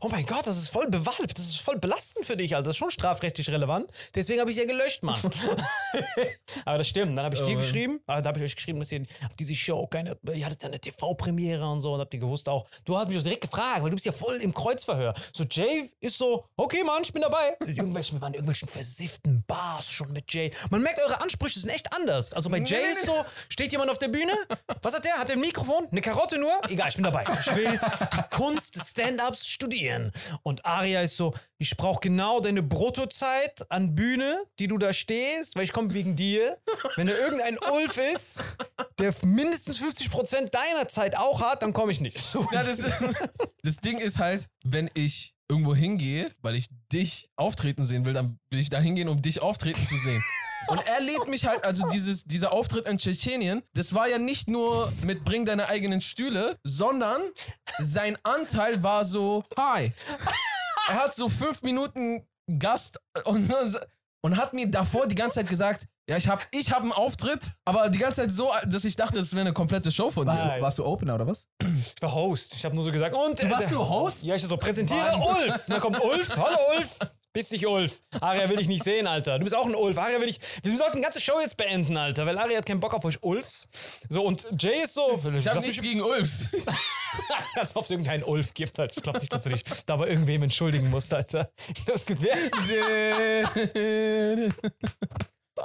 Oh 0.00 0.08
mein 0.08 0.24
Gott, 0.26 0.46
das 0.46 0.56
ist 0.58 0.70
voll 0.70 0.86
bewalbt. 0.88 1.38
Das 1.38 1.46
ist 1.46 1.60
voll 1.60 1.78
belastend 1.78 2.26
für 2.26 2.36
dich, 2.36 2.54
Alter. 2.54 2.66
Das 2.68 2.74
ist 2.76 2.78
schon 2.78 2.90
strafrechtlich 2.90 3.48
relevant. 3.50 3.90
Deswegen 4.14 4.40
habe 4.40 4.50
ich 4.50 4.56
sie 4.56 4.62
ja 4.62 4.68
gelöscht, 4.68 5.02
Mann. 5.02 5.18
aber 6.64 6.78
das 6.78 6.88
stimmt. 6.88 7.16
Dann 7.16 7.24
habe 7.24 7.34
ich 7.36 7.42
dir 7.42 7.56
Oh. 7.56 7.60
geschrieben. 7.60 8.00
Aber 8.06 8.22
da 8.22 8.28
habe 8.28 8.38
ich 8.38 8.44
euch 8.44 8.56
geschrieben, 8.56 8.78
dass 8.78 8.92
ihr 8.92 9.02
auf 9.28 9.36
diese 9.38 9.54
Show 9.56 9.86
keine. 9.86 10.16
Ihr 10.32 10.44
hattet 10.44 10.62
ja 10.62 10.68
eine 10.68 10.78
TV-Premiere 10.78 11.66
und 11.68 11.80
so. 11.80 11.94
Und 11.94 12.00
habt 12.00 12.14
ihr 12.14 12.20
gewusst 12.20 12.48
auch. 12.48 12.66
Du 12.84 12.96
hast 12.96 13.08
mich 13.08 13.18
auch 13.18 13.22
direkt 13.22 13.42
gefragt, 13.42 13.82
weil 13.82 13.90
du 13.90 13.96
bist 13.96 14.06
ja 14.06 14.12
voll 14.12 14.36
im 14.36 14.54
Kreuzverhör. 14.54 15.14
So, 15.32 15.44
Jay 15.44 15.90
ist 16.00 16.18
so, 16.18 16.44
okay, 16.56 16.84
Mann, 16.84 17.02
ich 17.02 17.12
bin 17.12 17.22
dabei. 17.22 17.56
Irgendwelche, 17.66 18.12
wir 18.12 18.20
waren 18.20 18.32
in 18.32 18.40
irgendwelchen 18.40 18.68
versifften 18.68 19.42
Bars 19.46 19.90
schon 19.90 20.12
mit 20.12 20.32
Jay. 20.32 20.50
Man 20.70 20.82
merkt, 20.82 21.00
eure 21.00 21.20
Ansprüche 21.20 21.58
sind 21.58 21.70
echt 21.70 21.92
anders. 21.92 22.32
Also 22.32 22.50
bei 22.50 22.58
Jay 22.58 22.92
ist 22.92 23.06
so, 23.06 23.24
steht 23.48 23.72
jemand 23.72 23.90
auf 23.90 23.98
der 23.98 24.08
Bühne. 24.08 24.32
Was 24.82 24.94
hat 24.94 25.04
der? 25.04 25.14
Hat 25.18 25.28
der 25.28 25.36
ein 25.36 25.40
Mikrofon? 25.40 25.88
Eine 25.90 26.00
Karotte 26.10 26.38
nur? 26.38 26.52
Egal, 26.68 26.88
ich 26.88 26.96
bin 26.96 27.04
dabei. 27.04 27.24
Ich 27.40 27.54
will 27.54 27.78
die 28.12 28.36
Kunst 28.36 28.76
des 28.76 28.90
Stand-Ups 28.90 29.46
studieren. 29.46 30.10
Und 30.42 30.64
Aria 30.64 31.02
ist 31.02 31.16
so, 31.16 31.34
ich 31.58 31.76
brauche 31.76 32.00
genau 32.00 32.40
deine 32.40 32.62
Bruttozeit 32.62 33.64
an 33.70 33.94
Bühne, 33.94 34.42
die 34.58 34.66
du 34.66 34.76
da 34.76 34.92
stehst, 34.92 35.56
weil 35.56 35.64
ich 35.64 35.72
komme 35.72 35.94
wegen 35.94 36.16
dir. 36.16 36.56
Wenn 36.96 37.06
da 37.06 37.12
irgendein 37.12 37.58
Ulf 37.58 37.96
ist, 37.96 38.42
der 38.98 39.14
mindestens 39.22 39.80
50% 39.80 40.50
deiner 40.50 40.88
Zeit 40.88 41.16
auch 41.16 41.40
hat, 41.40 41.62
dann 41.62 41.72
komme 41.72 41.92
ich 41.92 42.00
nicht. 42.00 42.34
Ja, 42.52 42.62
das, 42.62 42.82
das 43.62 43.76
Ding 43.76 43.98
ist 43.98 44.18
halt, 44.18 44.48
wenn 44.64 44.90
ich 44.94 45.34
irgendwo 45.48 45.74
hingehe, 45.74 46.30
weil 46.42 46.54
ich 46.54 46.68
dich 46.92 47.28
auftreten 47.36 47.84
sehen 47.84 48.04
will, 48.04 48.12
dann 48.12 48.38
will 48.50 48.60
ich 48.60 48.70
da 48.70 48.80
hingehen, 48.80 49.08
um 49.08 49.20
dich 49.20 49.42
auftreten 49.42 49.84
zu 49.84 49.96
sehen. 49.96 50.22
Und 50.68 50.86
er 50.86 51.00
lädt 51.00 51.28
mich 51.28 51.46
halt, 51.46 51.64
also 51.64 51.88
dieses, 51.90 52.24
dieser 52.24 52.52
Auftritt 52.52 52.86
in 52.86 52.98
Tschetschenien, 52.98 53.62
das 53.74 53.94
war 53.94 54.08
ja 54.08 54.18
nicht 54.18 54.48
nur 54.48 54.92
mit 55.02 55.24
Bring 55.24 55.44
deine 55.44 55.66
eigenen 55.68 56.00
Stühle, 56.00 56.58
sondern 56.64 57.22
sein 57.78 58.16
Anteil 58.22 58.82
war 58.82 59.04
so, 59.04 59.44
hi. 59.58 59.92
Er 60.88 60.94
hat 60.94 61.14
so 61.14 61.28
fünf 61.28 61.62
Minuten 61.62 62.26
Gast 62.58 63.00
und, 63.24 63.52
und 64.22 64.36
hat 64.36 64.52
mir 64.54 64.70
davor 64.70 65.06
die 65.06 65.14
ganze 65.14 65.40
Zeit 65.40 65.48
gesagt, 65.48 65.86
ja, 66.08 66.16
ich 66.16 66.28
hab, 66.28 66.44
ich 66.50 66.72
hab 66.72 66.82
einen 66.82 66.90
Auftritt, 66.90 67.40
aber 67.64 67.88
die 67.88 67.98
ganze 67.98 68.22
Zeit 68.22 68.32
so, 68.32 68.50
dass 68.66 68.84
ich 68.84 68.96
dachte, 68.96 69.20
das 69.20 69.32
wäre 69.32 69.42
eine 69.42 69.52
komplette 69.52 69.92
Show 69.92 70.10
von 70.10 70.26
dir. 70.26 70.34
Nein. 70.34 70.60
Warst 70.60 70.78
du 70.78 70.84
Opener 70.84 71.14
oder 71.14 71.28
was? 71.28 71.46
Ich 71.62 72.02
war 72.02 72.12
Host. 72.12 72.54
Ich 72.56 72.64
habe 72.64 72.74
nur 72.74 72.82
so 72.82 72.90
gesagt, 72.90 73.14
und. 73.14 73.40
Du 73.40 73.48
warst 73.48 73.70
nur 73.70 73.88
Host? 73.88 74.24
Ja, 74.24 74.34
ich 74.34 74.42
so, 74.42 74.56
präsentiere 74.56 75.16
Ulf. 75.16 75.54
Und 75.54 75.68
dann 75.68 75.80
kommt 75.80 76.02
Ulf. 76.02 76.36
Hallo 76.36 76.58
Ulf. 76.76 76.98
Bist 77.32 77.52
dich 77.52 77.64
Ulf. 77.64 78.02
Aria 78.20 78.48
will 78.48 78.58
ich 78.58 78.66
nicht 78.66 78.82
sehen, 78.82 79.06
Alter. 79.06 79.38
Du 79.38 79.44
bist 79.44 79.54
auch 79.54 79.64
ein 79.64 79.76
Ulf. 79.76 79.96
Aria 79.98 80.20
will 80.20 80.28
ich. 80.28 80.40
Wir 80.64 80.76
sollten 80.76 80.96
die 80.96 81.02
ganze 81.02 81.20
Show 81.20 81.38
jetzt 81.40 81.56
beenden, 81.56 81.96
Alter, 81.96 82.26
weil 82.26 82.36
Aria 82.36 82.58
hat 82.58 82.66
keinen 82.66 82.80
Bock 82.80 82.92
auf 82.92 83.04
euch 83.04 83.22
Ulfs. 83.22 83.68
So, 84.08 84.24
und 84.24 84.48
Jay 84.58 84.82
ist 84.82 84.94
so. 84.94 85.22
Ich 85.36 85.46
hab 85.46 85.54
lass 85.54 85.64
nichts 85.64 85.80
gegen 85.80 86.02
Ulfs. 86.02 86.48
Als 87.54 87.76
ob 87.76 87.84
es 87.84 87.90
irgendeinen 87.90 88.24
Ulf 88.24 88.52
gibt, 88.52 88.80
Alter. 88.80 88.96
Ich 88.96 89.02
glaube 89.02 89.20
nicht, 89.20 89.32
dass 89.32 89.44
du 89.44 89.50
dich 89.50 89.62
da 89.86 89.96
bei 89.96 90.08
irgendwem 90.08 90.42
entschuldigen 90.42 90.90
musst, 90.90 91.14
Alter. 91.14 91.52
Ich 91.68 91.84
glaube, 91.84 91.94
es 91.94 92.06
gibt 92.06 92.22
wer? 92.22 92.36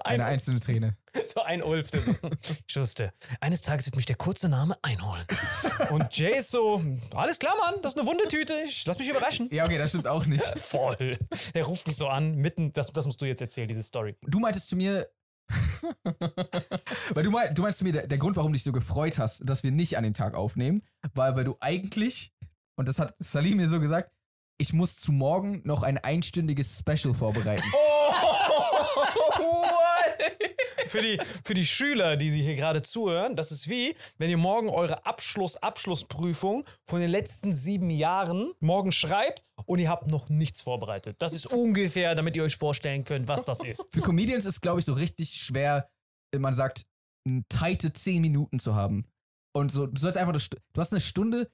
Eine 0.03 0.25
einzelne 0.25 0.59
Träne. 0.59 0.97
So 1.27 1.41
ein 1.41 1.63
Ulf, 1.63 1.89
so. 1.89 2.13
Ich 2.67 2.75
wusste, 2.75 3.13
eines 3.39 3.61
Tages 3.61 3.85
wird 3.85 3.95
mich 3.95 4.05
der 4.05 4.17
kurze 4.17 4.49
Name 4.49 4.75
einholen. 4.81 5.25
Und 5.89 6.15
Jay 6.15 6.39
ist 6.39 6.51
so, 6.51 6.81
alles 7.15 7.39
klar, 7.39 7.55
Mann, 7.57 7.81
das 7.81 7.93
ist 7.93 7.99
eine 7.99 8.07
Wundetüte, 8.07 8.53
ich 8.65 8.85
lass 8.85 8.99
mich 8.99 9.09
überraschen. 9.09 9.49
Ja, 9.51 9.63
okay, 9.63 9.77
das 9.77 9.91
stimmt 9.91 10.07
auch 10.07 10.25
nicht. 10.25 10.43
Voll. 10.59 11.17
Er 11.53 11.63
ruft 11.63 11.87
mich 11.87 11.95
so 11.95 12.07
an, 12.07 12.35
mitten, 12.35 12.73
das, 12.73 12.91
das 12.91 13.05
musst 13.05 13.21
du 13.21 13.25
jetzt 13.25 13.41
erzählen, 13.41 13.67
diese 13.67 13.83
Story. 13.83 14.15
Du 14.23 14.39
meintest 14.39 14.69
zu 14.69 14.75
mir. 14.75 15.07
weil 17.13 17.23
du, 17.23 17.31
mein, 17.31 17.53
du 17.53 17.61
meinst 17.61 17.79
zu 17.79 17.85
mir, 17.85 17.93
der, 17.93 18.07
der 18.07 18.17
Grund, 18.17 18.35
warum 18.35 18.51
du 18.51 18.57
dich 18.57 18.63
so 18.63 18.71
gefreut 18.71 19.17
hast, 19.17 19.41
dass 19.47 19.63
wir 19.63 19.71
nicht 19.71 19.97
an 19.97 20.03
dem 20.03 20.13
Tag 20.13 20.33
aufnehmen, 20.33 20.81
war, 21.13 21.35
weil 21.35 21.43
du 21.45 21.55
eigentlich, 21.61 22.33
und 22.75 22.87
das 22.87 22.99
hat 22.99 23.15
Salim 23.19 23.57
mir 23.57 23.69
so 23.69 23.79
gesagt, 23.79 24.11
ich 24.57 24.73
muss 24.73 24.99
zu 25.01 25.11
morgen 25.11 25.61
noch 25.65 25.83
ein 25.83 25.97
einstündiges 25.97 26.79
Special 26.79 27.13
vorbereiten. 27.13 27.63
Für 30.95 31.01
die, 31.01 31.19
für 31.43 31.53
die 31.53 31.65
Schüler, 31.65 32.15
die 32.15 32.29
hier 32.31 32.55
gerade 32.55 32.81
zuhören, 32.81 33.35
das 33.35 33.51
ist 33.51 33.69
wie, 33.69 33.95
wenn 34.17 34.29
ihr 34.29 34.37
morgen 34.37 34.69
eure 34.69 35.05
Abschluss-Abschlussprüfung 35.05 36.63
von 36.85 37.01
den 37.01 37.09
letzten 37.09 37.53
sieben 37.53 37.89
Jahren 37.89 38.53
morgen 38.59 38.91
schreibt 38.91 39.43
und 39.65 39.79
ihr 39.79 39.89
habt 39.89 40.07
noch 40.07 40.29
nichts 40.29 40.61
vorbereitet. 40.61 41.17
Das 41.19 41.33
ist 41.33 41.47
ungefähr, 41.47 42.15
damit 42.15 42.35
ihr 42.35 42.43
euch 42.43 42.55
vorstellen 42.55 43.03
könnt, 43.03 43.27
was 43.27 43.43
das 43.45 43.63
ist. 43.63 43.85
Für 43.91 44.01
Comedians 44.01 44.45
ist, 44.45 44.61
glaube 44.61 44.79
ich, 44.79 44.85
so 44.85 44.93
richtig 44.93 45.35
schwer, 45.35 45.89
man 46.35 46.53
sagt, 46.53 46.85
eine 47.27 47.43
tighte 47.49 47.91
10 47.91 48.21
Minuten 48.21 48.59
zu 48.59 48.75
haben. 48.75 49.05
Und 49.53 49.71
so, 49.71 49.87
du 49.87 49.99
sollst 49.99 50.17
einfach 50.17 50.33
eine 50.33 50.41
du 50.73 50.81
hast 50.81 50.91
eine 50.91 51.01
Stunde. 51.01 51.49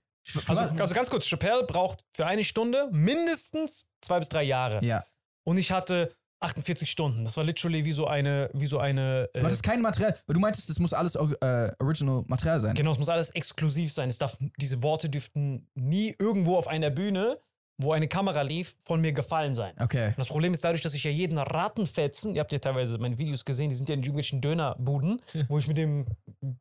Also, 0.48 0.62
also 0.62 0.93
ganz 0.93 1.10
kurz, 1.10 1.25
Chappelle 1.25 1.63
braucht 1.63 2.05
für 2.15 2.27
eine 2.27 2.43
Stunde 2.43 2.89
mindestens 2.91 3.88
zwei 4.01 4.19
bis 4.19 4.29
drei 4.29 4.43
Jahre. 4.43 4.83
ja. 4.86 5.03
Und 5.43 5.57
ich 5.57 5.71
hatte 5.71 6.15
48 6.41 6.89
Stunden. 6.89 7.24
Das 7.24 7.38
war 7.38 7.43
literally 7.43 7.86
wie 7.86 7.91
so 7.91 8.07
eine, 8.07 8.50
wie 8.53 8.65
so 8.65 8.79
eine. 8.79 9.29
Äh, 9.33 9.39
Du 9.39 9.45
hattest 9.45 9.63
kein 9.63 9.81
Material, 9.81 10.17
weil 10.25 10.33
du 10.33 10.39
meintest, 10.39 10.69
das 10.69 10.79
muss 10.79 10.93
alles 10.93 11.15
äh, 11.15 11.71
Original 11.79 12.24
Material 12.27 12.60
sein. 12.60 12.75
Genau, 12.75 12.91
es 12.91 12.98
muss 13.00 13.10
alles 13.10 13.29
exklusiv 13.31 13.91
sein. 13.93 14.10
Es 14.10 14.17
darf, 14.17 14.38
diese 14.57 14.81
Worte 14.83 15.10
dürften 15.10 15.67
nie 15.75 16.15
irgendwo 16.19 16.57
auf 16.57 16.67
einer 16.67 16.89
Bühne, 16.89 17.38
wo 17.82 17.94
eine 17.94 18.08
Kamera 18.08 18.42
lief, 18.42 18.76
von 18.86 19.02
mir 19.02 19.14
gefallen 19.14 19.54
sein. 19.54 19.74
Okay. 19.80 20.08
Und 20.08 20.20
das 20.20 20.28
Problem 20.28 20.54
ist 20.54 20.64
dadurch, 20.64 20.82
dass 20.82 20.94
ich 20.94 21.04
ja 21.04 21.12
jeden 21.12 21.38
Rattenfetzen, 21.38 22.36
ihr 22.36 22.42
habt 22.42 22.52
ja 22.52 22.60
teilweise 22.60 22.98
meine 22.98 23.18
Videos 23.18 23.46
gesehen, 23.46 23.70
die 23.70 23.76
sind 23.76 23.90
ja 23.90 23.94
in 23.94 24.02
irgendwelchen 24.02 24.42
Dönerbuden, 24.42 25.22
wo 25.48 25.58
ich 25.58 25.68
mit 25.68 25.78
dem 25.78 26.06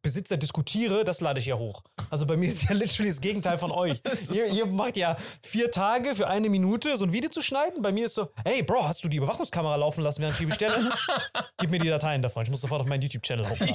Besitzer 0.03 0.37
diskutiere, 0.37 1.05
das 1.05 1.21
lade 1.21 1.41
ich 1.41 1.47
ja 1.47 1.57
hoch. 1.57 1.83
Also 2.11 2.27
bei 2.27 2.37
mir 2.37 2.47
ist 2.47 2.63
ja 2.65 2.75
literally 2.75 3.09
das 3.09 3.21
Gegenteil 3.21 3.59
von 3.59 3.71
euch. 3.71 4.01
ihr, 4.33 4.47
ihr 4.47 4.67
macht 4.67 4.97
ja 4.97 5.17
vier 5.43 5.71
Tage 5.71 6.15
für 6.15 6.29
eine 6.29 6.49
Minute 6.49 6.97
so 6.97 7.05
ein 7.05 7.13
Video 7.13 7.31
zu 7.31 7.43
schneiden. 7.43 7.83
Bei 7.83 7.93
mir 7.93 8.07
ist 8.07 8.15
so, 8.15 8.29
hey 8.45 8.63
Bro, 8.63 8.87
hast 8.87 9.03
du 9.05 9.09
die 9.09 9.17
Überwachungskamera 9.17 9.77
laufen 9.77 10.03
lassen, 10.03 10.23
während 10.23 10.35
ich 10.35 10.41
die 10.41 10.47
bestelle? 10.47 10.93
Gib 11.59 11.71
mir 11.71 11.79
die 11.79 11.89
Dateien 11.89 12.23
davon. 12.23 12.43
Ich 12.43 12.51
muss 12.51 12.61
sofort 12.61 12.83
auf 12.83 12.87
meinen 12.87 13.03
YouTube-Channel 13.03 13.49
hochladen. 13.49 13.75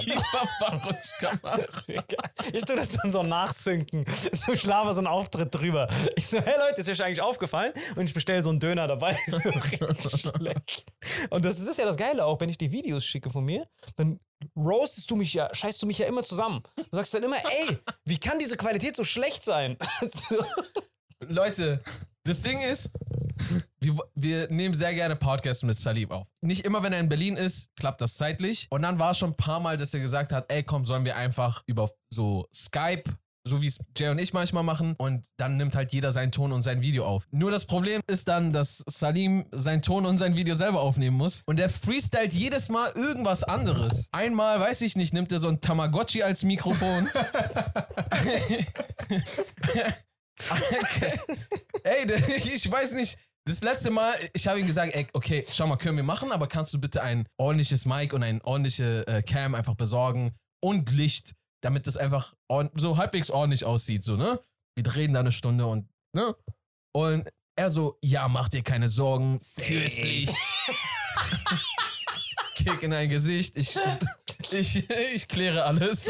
Ich 2.53 2.63
tue 2.63 2.75
das 2.75 2.91
dann 2.91 3.11
so 3.11 3.23
nachsynken. 3.23 4.05
So 4.31 4.53
ich 4.53 4.63
laber 4.63 4.93
so 4.93 4.99
einen 4.99 5.07
Auftritt 5.07 5.53
drüber. 5.53 5.89
Ich 6.15 6.27
so, 6.27 6.39
hey 6.39 6.55
Leute, 6.57 6.81
ist 6.81 6.89
euch 6.89 7.03
eigentlich 7.03 7.21
aufgefallen? 7.35 7.73
Und 7.95 8.05
ich 8.05 8.13
bestelle 8.13 8.41
so 8.43 8.49
einen 8.49 8.59
Döner 8.59 8.87
dabei. 8.87 9.17
So. 9.35 10.31
Und 11.29 11.45
das 11.45 11.59
ist 11.59 11.77
ja 11.77 11.85
das 11.85 11.97
Geile 11.97 12.25
auch, 12.25 12.39
wenn 12.39 12.49
ich 12.49 12.57
die 12.57 12.71
Videos 12.71 13.05
schicke 13.05 13.29
von 13.29 13.43
mir, 13.43 13.67
dann 13.95 14.19
roastest 14.55 15.09
du 15.11 15.15
mich 15.15 15.33
ja, 15.33 15.53
scheißt 15.53 15.81
du 15.81 15.87
mich 15.87 15.97
ja 15.97 16.07
immer 16.07 16.23
zusammen. 16.23 16.63
Du 16.75 16.83
sagst 16.91 17.13
dann 17.13 17.23
immer, 17.23 17.37
ey, 17.37 17.77
wie 18.05 18.17
kann 18.17 18.39
diese 18.39 18.57
Qualität 18.57 18.95
so 18.95 19.03
schlecht 19.03 19.43
sein? 19.43 19.77
Leute, 21.19 21.81
das 22.23 22.41
Ding 22.41 22.59
ist, 22.59 22.91
wir, 23.79 23.95
wir 24.15 24.49
nehmen 24.49 24.75
sehr 24.75 24.93
gerne 24.93 25.15
Podcasts 25.15 25.63
mit 25.63 25.77
Salim 25.77 26.11
auf. 26.11 26.27
Nicht 26.41 26.65
immer, 26.65 26.83
wenn 26.83 26.93
er 26.93 26.99
in 26.99 27.09
Berlin 27.09 27.37
ist, 27.37 27.75
klappt 27.75 28.01
das 28.01 28.15
zeitlich. 28.15 28.67
Und 28.69 28.81
dann 28.81 28.99
war 28.99 29.11
es 29.11 29.17
schon 29.17 29.31
ein 29.31 29.35
paar 29.35 29.59
Mal, 29.59 29.77
dass 29.77 29.93
er 29.93 29.99
gesagt 29.99 30.31
hat, 30.31 30.51
ey, 30.51 30.63
komm, 30.63 30.85
sollen 30.85 31.05
wir 31.05 31.15
einfach 31.15 31.63
über 31.67 31.89
so 32.09 32.47
Skype, 32.53 33.03
so 33.45 33.61
wie 33.61 33.67
es 33.67 33.77
Jay 33.97 34.09
und 34.09 34.19
ich 34.19 34.33
manchmal 34.33 34.63
machen, 34.63 34.95
und 34.97 35.27
dann 35.37 35.57
nimmt 35.57 35.75
halt 35.75 35.93
jeder 35.93 36.11
seinen 36.11 36.31
Ton 36.31 36.51
und 36.51 36.61
sein 36.61 36.81
Video 36.81 37.05
auf. 37.05 37.25
Nur 37.31 37.51
das 37.51 37.65
Problem 37.65 38.01
ist 38.07 38.27
dann, 38.27 38.51
dass 38.51 38.83
Salim 38.87 39.45
seinen 39.51 39.81
Ton 39.81 40.05
und 40.05 40.17
sein 40.17 40.35
Video 40.35 40.55
selber 40.55 40.81
aufnehmen 40.81 41.17
muss. 41.17 41.41
Und 41.45 41.57
der 41.57 41.69
freestylt 41.69 42.33
jedes 42.33 42.69
Mal 42.69 42.91
irgendwas 42.95 43.43
anderes. 43.43 44.07
Einmal, 44.11 44.59
weiß 44.59 44.81
ich 44.81 44.95
nicht, 44.95 45.13
nimmt 45.13 45.31
er 45.31 45.39
so 45.39 45.47
ein 45.47 45.61
Tamagotchi 45.61 46.23
als 46.23 46.43
Mikrofon. 46.43 47.09
Ey, 51.83 52.05
ich 52.53 52.69
weiß 52.69 52.93
nicht. 52.93 53.17
Das 53.47 53.61
letzte 53.61 53.91
Mal, 53.91 54.15
ich 54.33 54.47
habe 54.47 54.59
ihm 54.59 54.65
gesagt, 54.65 54.95
ey, 54.95 55.05
okay, 55.13 55.45
schau 55.51 55.67
mal, 55.67 55.77
können 55.77 55.97
wir 55.97 56.03
machen, 56.03 56.31
aber 56.31 56.47
kannst 56.47 56.73
du 56.73 56.81
bitte 56.81 57.03
ein 57.03 57.27
ordentliches 57.37 57.85
Mic 57.85 58.11
und 58.13 58.23
ein 58.23 58.41
ordentliche 58.41 59.05
äh, 59.07 59.21
Cam 59.21 59.53
einfach 59.53 59.75
besorgen 59.75 60.33
und 60.63 60.89
Licht, 60.89 61.33
damit 61.65 61.87
das 61.87 61.97
einfach 61.97 62.35
so 62.75 62.97
halbwegs 62.97 63.31
ordentlich 63.31 63.65
aussieht, 63.65 64.03
so, 64.03 64.15
ne? 64.15 64.39
Wir 64.75 64.95
reden 64.95 65.15
da 65.15 65.21
eine 65.21 65.31
Stunde 65.31 65.65
und, 65.65 65.89
ne? 66.13 66.35
Und 66.93 67.27
er 67.55 67.71
so, 67.71 67.97
ja, 68.03 68.27
mach 68.27 68.49
dir 68.49 68.61
keine 68.61 68.87
Sorgen, 68.87 69.39
köstlich. 69.57 70.29
Kick 72.55 72.83
in 72.83 72.91
dein 72.91 73.09
Gesicht, 73.09 73.57
ich, 73.57 73.75
ich, 74.51 74.89
ich 74.89 75.27
kläre 75.27 75.63
alles. 75.63 76.07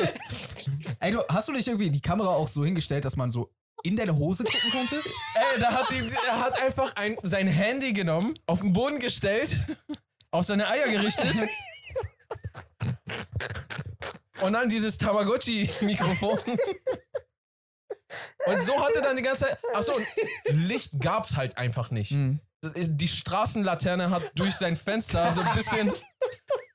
Ey, 1.00 1.12
du, 1.12 1.24
hast 1.30 1.48
du 1.48 1.54
nicht 1.54 1.68
irgendwie 1.68 1.90
die 1.90 2.02
Kamera 2.02 2.28
auch 2.30 2.50
so 2.50 2.66
hingestellt, 2.66 3.06
dass 3.06 3.16
man 3.16 3.32
so 3.32 3.50
in 3.84 3.96
deine 3.96 4.16
Hose 4.16 4.44
gucken 4.44 4.72
konnte? 4.72 5.02
Ey, 5.36 5.62
da 5.62 5.72
hat 5.72 5.90
die, 5.90 6.04
er 6.28 6.42
hat 6.42 6.62
einfach 6.62 6.96
ein, 6.98 7.16
sein 7.24 7.48
Handy 7.48 7.94
genommen, 7.94 8.38
auf 8.46 8.60
den 8.60 8.74
Boden 8.74 9.00
gestellt, 9.00 9.56
auf 10.32 10.46
seine 10.46 10.68
Eier 10.68 10.90
gerichtet. 10.90 11.34
Und 14.42 14.54
dann 14.54 14.70
dieses 14.70 14.98
Tamagotchi-Mikrofon. 14.98 16.40
Und 18.46 18.62
so 18.62 18.80
hat 18.80 18.94
er 18.94 19.02
dann 19.02 19.18
die 19.18 19.24
ganze 19.24 19.46
Zeit. 19.46 19.58
Achso, 19.74 19.94
Licht 20.50 21.00
gab's 21.00 21.36
halt 21.36 21.58
einfach 21.58 21.92
nicht. 21.92 22.16
Die 22.62 23.08
Straßenlaterne 23.08 24.10
hat 24.10 24.32
durch 24.36 24.56
sein 24.56 24.76
Fenster 24.78 25.34
so 25.34 25.42
ein 25.42 25.56
bisschen, 25.56 25.92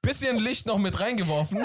bisschen 0.02 0.36
Licht 0.38 0.66
noch 0.66 0.78
mit 0.78 1.00
reingeworfen. 1.00 1.64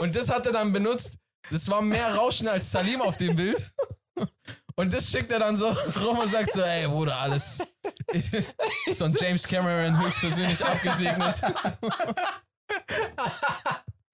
Und 0.00 0.16
das 0.16 0.30
hat 0.30 0.46
er 0.46 0.52
dann 0.52 0.72
benutzt. 0.72 1.18
Das 1.50 1.68
war 1.68 1.82
mehr 1.82 2.14
Rauschen 2.14 2.48
als 2.48 2.70
Salim 2.70 3.02
auf 3.02 3.16
dem 3.16 3.36
Bild. 3.36 3.72
Und 4.76 4.92
das 4.92 5.10
schickt 5.10 5.30
er 5.30 5.38
dann 5.38 5.54
so 5.54 5.68
rum 5.68 6.18
und 6.18 6.30
sagt 6.30 6.52
so, 6.52 6.62
ey 6.62 6.88
Bruder, 6.88 7.16
alles. 7.16 7.62
Ich, 8.12 8.30
so 8.92 9.04
ein 9.04 9.16
James 9.18 9.46
Cameron 9.46 10.00
höchstpersönlich 10.02 10.64
abgesegnet. 10.64 11.40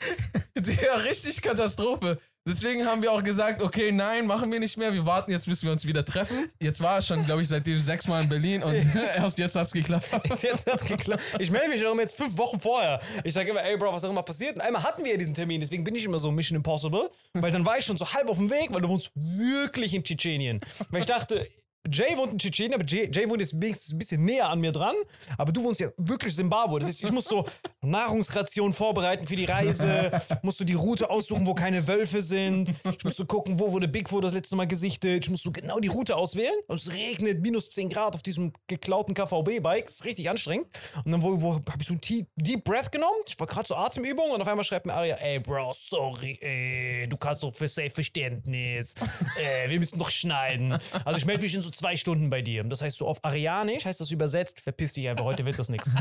Ja, 0.82 0.94
richtig 0.96 1.40
Katastrophe. 1.40 2.18
Deswegen 2.46 2.86
haben 2.86 3.02
wir 3.02 3.12
auch 3.12 3.22
gesagt, 3.22 3.60
okay, 3.60 3.92
nein, 3.92 4.26
machen 4.26 4.50
wir 4.50 4.60
nicht 4.60 4.78
mehr. 4.78 4.94
Wir 4.94 5.04
warten 5.04 5.30
jetzt, 5.30 5.46
bis 5.46 5.62
wir 5.62 5.70
uns 5.70 5.86
wieder 5.86 6.04
treffen. 6.04 6.50
Jetzt 6.60 6.82
war 6.82 6.96
er 6.96 7.02
schon, 7.02 7.24
glaube 7.26 7.42
ich, 7.42 7.48
seitdem 7.48 7.78
sechsmal 7.80 8.22
in 8.22 8.28
Berlin 8.30 8.62
und 8.62 8.74
erst 9.16 9.38
jetzt 9.38 9.56
hat's 9.56 9.72
geklappt. 9.72 10.08
Jetzt 10.42 10.66
hat's 10.66 10.84
geklappt. 10.84 11.22
Ich 11.38 11.50
melde 11.50 11.68
mich 11.68 11.82
darum 11.82 12.00
jetzt 12.00 12.16
fünf 12.16 12.38
Wochen 12.38 12.58
vorher. 12.58 13.00
Ich 13.24 13.34
sage 13.34 13.50
immer, 13.50 13.62
ey 13.62 13.76
Bro, 13.76 13.92
was 13.92 14.04
auch 14.04 14.10
immer 14.10 14.22
passiert. 14.22 14.56
Und 14.56 14.62
einmal 14.62 14.82
hatten 14.82 15.04
wir 15.04 15.12
ja 15.12 15.18
diesen 15.18 15.34
Termin, 15.34 15.60
deswegen 15.60 15.84
bin 15.84 15.94
ich 15.94 16.04
immer 16.04 16.18
so 16.18 16.30
Mission 16.30 16.56
Impossible. 16.56 17.10
Weil 17.34 17.52
dann 17.52 17.66
war 17.66 17.78
ich 17.78 17.84
schon 17.84 17.98
so 17.98 18.10
halb 18.10 18.28
auf 18.28 18.38
dem 18.38 18.50
Weg, 18.50 18.68
weil 18.70 18.80
du 18.80 18.88
wohnst 18.88 19.12
wirklich 19.14 19.94
in 19.94 20.02
Tschetschenien. 20.02 20.60
Weil 20.88 21.00
ich 21.00 21.06
dachte, 21.06 21.46
Jay 21.88 22.16
wohnt 22.16 22.32
in 22.32 22.38
Tschetschenien, 22.38 22.74
aber 22.74 22.84
Jay, 22.84 23.10
Jay 23.12 23.28
wohnt 23.28 23.40
jetzt 23.40 23.58
wenigstens 23.60 23.94
ein 23.94 23.98
bisschen 23.98 24.24
näher 24.24 24.48
an 24.48 24.60
mir 24.60 24.72
dran. 24.72 24.94
Aber 25.38 25.50
du 25.50 25.62
wohnst 25.62 25.80
ja 25.80 25.88
wirklich 25.96 26.34
Zimbabwe. 26.34 26.80
Das 26.80 26.88
heißt, 26.88 27.04
ich 27.04 27.12
muss 27.12 27.24
so 27.24 27.46
Nahrungsration 27.80 28.72
vorbereiten 28.72 29.26
für 29.26 29.36
die 29.36 29.46
Reise. 29.46 30.20
Musst 30.42 30.60
du 30.60 30.64
die 30.64 30.74
Route 30.74 31.08
aussuchen, 31.08 31.46
wo 31.46 31.54
keine 31.54 31.86
Wölfe 31.86 32.20
sind. 32.20 32.70
Ich 32.98 33.04
muss 33.04 33.16
so 33.16 33.24
gucken, 33.24 33.58
wo 33.58 33.72
wurde 33.72 33.88
Bigfoot 33.88 34.22
das 34.24 34.34
letzte 34.34 34.56
Mal 34.56 34.66
gesichtet. 34.66 35.24
Ich 35.24 35.30
muss 35.30 35.42
so 35.42 35.50
genau 35.50 35.80
die 35.80 35.88
Route 35.88 36.16
auswählen. 36.16 36.54
Und 36.66 36.76
es 36.76 36.92
regnet 36.92 37.40
minus 37.40 37.70
10 37.70 37.88
Grad 37.88 38.14
auf 38.14 38.22
diesem 38.22 38.52
geklauten 38.66 39.14
KVB-Bike. 39.14 39.86
Ist 39.86 40.04
richtig 40.04 40.28
anstrengend. 40.28 40.66
Und 41.04 41.12
dann 41.12 41.22
wo, 41.22 41.40
wo, 41.40 41.54
habe 41.54 41.80
ich 41.80 41.86
so 41.88 41.94
ein 41.94 42.00
Deep, 42.36 42.64
Breath 42.64 42.92
genommen. 42.92 43.16
Ich 43.26 43.40
war 43.40 43.46
gerade 43.46 43.66
so 43.66 43.74
Atemübung 43.74 44.30
und 44.30 44.42
auf 44.42 44.48
einmal 44.48 44.64
schreibt 44.64 44.84
mir 44.84 44.92
Aria, 44.92 45.16
ey 45.16 45.38
Bro, 45.38 45.72
sorry, 45.74 46.38
ey, 46.42 47.08
du 47.08 47.16
kannst 47.16 47.42
doch 47.42 47.54
für 47.56 47.68
safe 47.68 47.90
Verständnis. 47.90 48.94
äh, 49.38 49.68
wir 49.68 49.78
müssen 49.78 49.98
doch 49.98 50.10
schneiden. 50.10 50.76
Also 51.04 51.16
ich 51.16 51.24
melde 51.24 51.42
mich 51.42 51.54
in 51.54 51.62
so 51.62 51.69
zwei 51.70 51.96
Stunden 51.96 52.30
bei 52.30 52.42
dir. 52.42 52.64
Das 52.64 52.82
heißt 52.82 52.96
so 52.96 53.06
auf 53.06 53.24
Arianisch 53.24 53.84
heißt 53.84 54.00
das 54.00 54.10
übersetzt, 54.10 54.60
verpiss 54.60 54.92
dich 54.92 55.08
einfach, 55.08 55.24
heute 55.24 55.44
wird 55.44 55.58
das 55.58 55.68
nichts. 55.68 55.92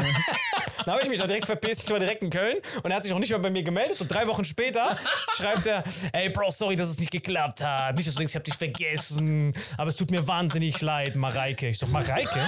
Dann 0.85 0.93
habe 0.93 1.03
ich 1.03 1.09
mich 1.09 1.19
da 1.19 1.27
direkt 1.27 1.45
verpisst, 1.45 1.83
ich 1.83 1.89
war 1.91 1.99
direkt 1.99 2.23
in 2.23 2.29
Köln 2.29 2.57
und 2.83 2.91
er 2.91 2.97
hat 2.97 3.03
sich 3.03 3.13
auch 3.13 3.19
nicht 3.19 3.29
mehr 3.29 3.39
bei 3.39 3.49
mir 3.49 3.63
gemeldet. 3.63 3.99
Und 4.01 4.07
drei 4.07 4.27
Wochen 4.27 4.45
später 4.45 4.97
schreibt 5.35 5.65
er, 5.65 5.83
ey 6.13 6.29
Bro, 6.29 6.51
sorry, 6.51 6.75
dass 6.75 6.89
es 6.89 6.99
nicht 6.99 7.11
geklappt 7.11 7.63
hat. 7.63 7.95
Nicht, 7.95 8.07
dass 8.07 8.15
du 8.15 8.19
denkst, 8.19 8.31
ich 8.31 8.35
habe 8.35 8.45
dich 8.45 8.55
vergessen, 8.55 9.53
aber 9.77 9.89
es 9.89 9.95
tut 9.95 10.11
mir 10.11 10.25
wahnsinnig 10.27 10.81
leid, 10.81 11.15
Mareike. 11.15 11.69
Ich 11.69 11.79
so, 11.79 11.87
Mareike? 11.87 12.47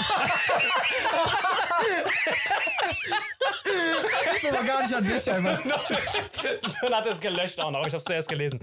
Das 4.25 4.43
ist 4.43 4.57
aber 4.57 4.63
gar 4.63 4.81
nicht 4.81 4.93
an 4.93 5.03
dich 5.03 5.31
einfach. 5.31 5.61
Dann 6.81 6.93
hat 6.93 7.05
er 7.05 7.11
es 7.11 7.19
gelöscht 7.19 7.59
auch 7.59 7.71
noch, 7.71 7.85
ich 7.85 7.93
habe 7.93 8.03
zuerst 8.03 8.29
gelesen. 8.29 8.59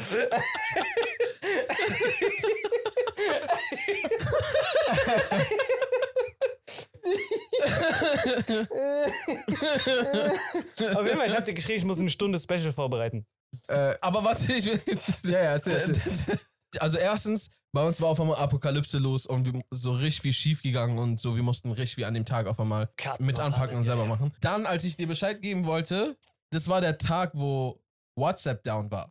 Auf 10.94 11.04
jeden 11.04 11.18
Fall, 11.18 11.26
ich 11.26 11.34
habe 11.34 11.44
dir 11.44 11.54
geschrieben, 11.54 11.78
ich 11.78 11.84
muss 11.84 11.98
eine 11.98 12.10
Stunde 12.10 12.38
Special 12.38 12.72
vorbereiten. 12.72 13.26
Äh, 13.68 13.94
aber 14.00 14.24
warte, 14.24 14.52
ich 14.52 14.66
will 14.66 14.80
jetzt. 14.86 15.24
Ja, 15.24 15.30
ja, 15.30 15.52
erzähl, 15.52 15.94
erzähl. 16.06 16.38
Also 16.80 16.98
erstens, 16.98 17.48
bei 17.72 17.82
uns 17.82 17.98
war 18.02 18.10
auf 18.10 18.20
einmal 18.20 18.36
Apokalypse 18.36 18.98
los 18.98 19.24
und 19.24 19.46
wir, 19.46 19.58
so 19.70 19.92
richtig 19.92 20.20
viel 20.20 20.32
schief 20.34 20.62
gegangen 20.62 20.98
und 20.98 21.18
so, 21.18 21.34
wir 21.34 21.42
mussten 21.42 21.70
richtig 21.70 21.94
viel 21.94 22.04
an 22.04 22.12
dem 22.12 22.26
Tag 22.26 22.46
auf 22.46 22.60
einmal 22.60 22.90
Cutten 22.98 23.24
mit 23.24 23.38
und 23.38 23.44
anpacken 23.46 23.68
alles, 23.68 23.78
und 23.78 23.84
selber 23.86 24.02
ja, 24.02 24.08
ja. 24.08 24.14
machen. 24.14 24.34
Dann, 24.42 24.66
als 24.66 24.84
ich 24.84 24.96
dir 24.96 25.06
Bescheid 25.06 25.40
geben 25.40 25.64
wollte, 25.64 26.18
das 26.50 26.68
war 26.68 26.82
der 26.82 26.98
Tag, 26.98 27.32
wo 27.32 27.80
WhatsApp 28.18 28.62
down 28.64 28.90
war. 28.90 29.08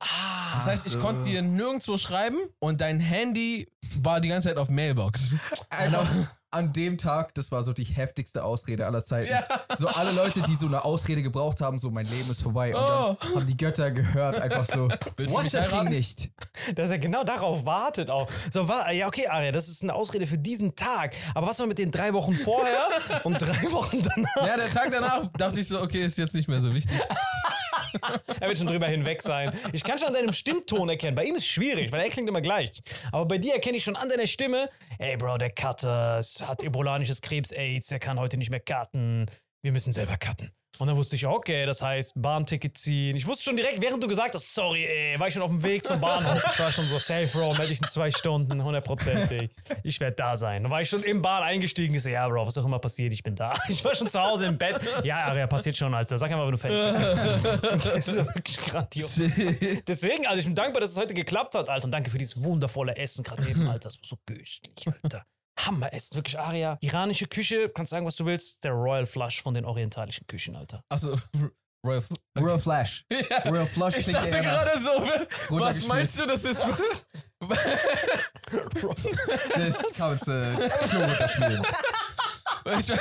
Das 0.56 0.68
heißt, 0.68 0.88
ich 0.88 1.00
konnte 1.00 1.24
dir 1.24 1.42
nirgendwo 1.42 1.98
schreiben 1.98 2.38
und 2.60 2.82
dein 2.82 3.00
Handy 3.00 3.72
war 4.00 4.20
die 4.22 4.30
ganze 4.30 4.50
Zeit 4.50 4.58
auf 4.58 4.70
Mailbox. 4.70 5.32
Einfach 5.70 6.08
an 6.50 6.72
dem 6.72 6.98
Tag, 6.98 7.36
das 7.36 7.52
war 7.52 7.62
so 7.62 7.74
die 7.74 7.84
heftigste 7.84 8.44
Ausrede 8.44 8.86
aller 8.86 9.04
Zeiten. 9.04 9.30
Ja. 9.32 9.44
So 9.78 9.90
alle 9.90 10.12
Leute, 10.12 10.42
die 10.42 10.56
so 10.56 10.66
eine 10.66 10.86
Ausrede 10.86 11.22
gebraucht 11.22 11.60
haben, 11.60 11.78
so 11.78 11.92
mein 11.92 12.06
Leben 12.10 12.32
ist 12.32 12.42
vorbei. 12.42 12.74
Und 12.74 12.82
Oh. 12.82 13.18
dann 13.20 13.36
haben 13.36 13.48
die 13.48 13.58
Götter 13.58 13.92
gehört, 13.92 14.40
einfach 14.40 14.66
so, 14.66 14.88
Willst 15.18 15.36
du 15.36 15.42
mich 15.42 15.54
heiraten? 15.54 15.90
nicht. 15.90 16.32
Dass 16.74 16.90
er 16.90 17.00
genau 17.00 17.24
darauf 17.26 17.66
wartet 17.66 18.10
auch. 18.10 18.30
So, 18.52 18.68
ja, 18.92 19.08
okay, 19.08 19.28
Aria, 19.28 19.52
das 19.52 19.68
ist 19.68 19.84
eine 19.84 19.94
Ausrede 19.94 20.26
für 20.26 20.38
diesen 20.38 20.74
Tag. 20.76 21.14
Aber 21.36 21.48
was 21.48 21.60
war 21.60 21.68
mit 21.68 21.78
den 21.80 21.92
drei 21.92 22.14
Wochen 22.14 22.34
vorher 22.34 22.88
und 23.26 23.42
drei 23.42 23.72
Wochen 23.72 24.02
danach? 24.02 24.48
Ja, 24.48 24.56
der 24.58 24.72
Tag 24.72 24.90
danach 24.92 25.28
dachte 25.38 25.60
ich 25.60 25.68
so, 25.68 25.82
okay, 25.82 26.06
ist 26.06 26.18
jetzt 26.18 26.34
nicht 26.34 26.48
mehr 26.48 26.62
so 26.62 26.74
wichtig. 26.74 26.98
Er 28.40 28.48
wird 28.48 28.58
schon 28.58 28.68
drüber 28.68 28.88
hinweg 28.88 29.22
sein. 29.22 29.52
Ich 29.74 29.84
kann 29.84 29.98
schon 29.98 30.10
an 30.10 30.14
deinem 30.14 30.32
Stimmton 30.32 30.90
erkennen. 30.90 31.16
Bei 31.16 31.24
ihm 31.24 31.36
ist 31.36 31.44
es 31.44 31.48
schwierig, 31.48 31.92
weil 31.92 32.02
er 32.02 32.10
klingt 32.10 32.30
immer 32.30 32.42
gleich. 32.42 32.72
Aber 33.12 33.26
bei 33.26 33.38
dir 33.38 33.54
erkenne 33.54 33.78
ich 33.78 33.84
schon 33.84 33.96
an 33.96 34.10
deiner 34.10 34.28
Stimme, 34.28 34.70
ey 35.00 35.18
Bro, 35.18 35.38
der 35.38 35.52
Cutter 35.52 36.22
hat 36.48 36.64
ebolanisches 36.64 37.22
Krebs-Aids, 37.22 37.92
er 37.92 38.00
kann 38.00 38.20
heute 38.20 38.38
nicht 38.38 38.50
mehr 38.50 38.60
cutten. 38.60 39.26
Wir 39.62 39.72
müssen 39.72 39.94
selber 39.94 40.18
cutten. 40.18 40.52
Und 40.80 40.88
dann 40.88 40.96
wusste 40.96 41.16
ich, 41.16 41.26
okay, 41.26 41.66
das 41.66 41.82
heißt 41.82 42.14
Bahnticket 42.16 42.78
ziehen. 42.78 43.16
Ich 43.16 43.26
wusste 43.26 43.46
schon 43.46 43.56
direkt, 43.56 43.82
während 43.82 44.04
du 44.04 44.08
gesagt 44.08 44.36
hast, 44.36 44.54
sorry, 44.54 44.86
ey, 44.86 45.20
war 45.20 45.28
ich 45.28 45.34
schon 45.34 45.42
auf 45.42 45.50
dem 45.50 45.64
Weg 45.64 45.86
zum 45.86 46.00
Bahnhof. 46.00 46.42
Ich 46.52 46.60
war 46.60 46.72
schon 46.72 46.88
so, 46.88 47.00
safe, 47.00 47.28
Bro, 47.28 47.56
melde 47.56 47.74
ich 47.74 47.82
in 47.82 47.88
zwei 47.88 48.12
Stunden, 48.12 48.64
hundertprozentig. 48.64 49.50
Ich 49.84 50.00
werde 50.00 50.16
da 50.16 50.38
sein. 50.38 50.64
Dann 50.64 50.72
war 50.72 50.82
ich 50.82 50.90
schon 50.90 51.04
im 51.04 51.22
Bahn 51.22 51.44
eingestiegen. 51.44 51.96
Ich 51.96 52.04
so, 52.04 52.10
ja, 52.10 52.28
Bro, 52.28 52.46
was 52.46 52.58
auch 52.58 52.66
immer 52.66 52.80
passiert, 52.80 53.14
ich 53.14 53.24
bin 53.24 53.36
da. 53.36 53.54
Ich 53.70 53.84
war 53.84 53.94
schon 53.94 54.10
zu 54.10 54.20
Hause 54.20 54.46
im 54.46 54.58
Bett. 54.58 54.80
Ja, 55.04 55.26
Aria, 55.26 55.46
passiert 55.46 55.78
schon, 55.78 55.94
Alter. 55.94 56.18
Sag 56.18 56.32
einfach, 56.32 56.46
wenn 56.46 56.52
du 56.52 56.58
fertig 56.58 57.00
bist. 57.00 57.96
Das 57.96 58.08
ist 58.08 58.16
wirklich 58.18 58.58
grandios. 58.58 59.16
Deswegen, 59.88 60.26
also 60.26 60.40
ich 60.40 60.46
bin 60.46 60.56
dankbar, 60.56 60.82
dass 60.82 60.92
es 60.92 60.98
heute 60.98 61.14
geklappt 61.14 61.54
hat, 61.54 61.70
Alter. 61.70 61.86
Und 61.86 61.92
danke 61.92 62.10
für 62.10 62.18
dieses 62.18 62.42
wundervolle 62.44 62.96
Essen 62.96 63.24
gerade 63.24 63.48
eben, 63.48 63.68
Alter. 63.68 63.90
Das 63.90 63.98
war 63.98 64.06
so 64.06 64.18
köstlich, 64.26 64.88
Alter. 64.88 65.24
Hammeressen, 65.58 66.16
wirklich 66.16 66.40
Aria. 66.40 66.78
Iranische 66.82 67.28
Küche, 67.28 67.70
kannst 67.70 67.90
sagen, 67.90 68.06
was 68.06 68.16
du 68.16 68.26
willst. 68.26 68.64
Der 68.64 68.72
Royal 68.72 69.06
Flush 69.06 69.42
von 69.42 69.54
den 69.54 69.66
orientalischen 69.66 70.28
Küchen, 70.28 70.56
Alter. 70.56 70.84
Achso, 70.90 71.16
Royal. 71.86 72.04
Real 72.38 72.60
Flash. 72.60 73.06
Real 73.46 73.66
Flush 73.66 73.98
Ich 73.98 74.08
dachte 74.08 74.30
gerade 74.42 74.80
so, 74.80 74.90
was 75.58 75.88
meinst 75.88 76.20
du, 76.20 76.26
das 76.26 76.46
ist. 76.46 76.66
Das 79.56 79.98
kannst 79.98 80.28
du 80.28 80.70
Klo 80.90 81.02
runterschmieren. 81.04 81.66
Ich 82.80 82.92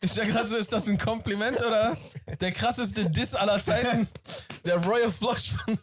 ich 0.00 0.16
war 0.16 0.24
gerade 0.24 0.48
so, 0.48 0.56
ist 0.56 0.72
das 0.72 0.88
ein 0.88 0.96
Kompliment 0.98 1.60
oder 1.60 1.96
der 2.40 2.52
krasseste 2.52 3.10
Diss 3.10 3.34
aller 3.34 3.60
Zeiten? 3.60 4.08
Der 4.64 4.76
Royal 4.76 5.12
Flush 5.12 5.52
von. 5.52 5.78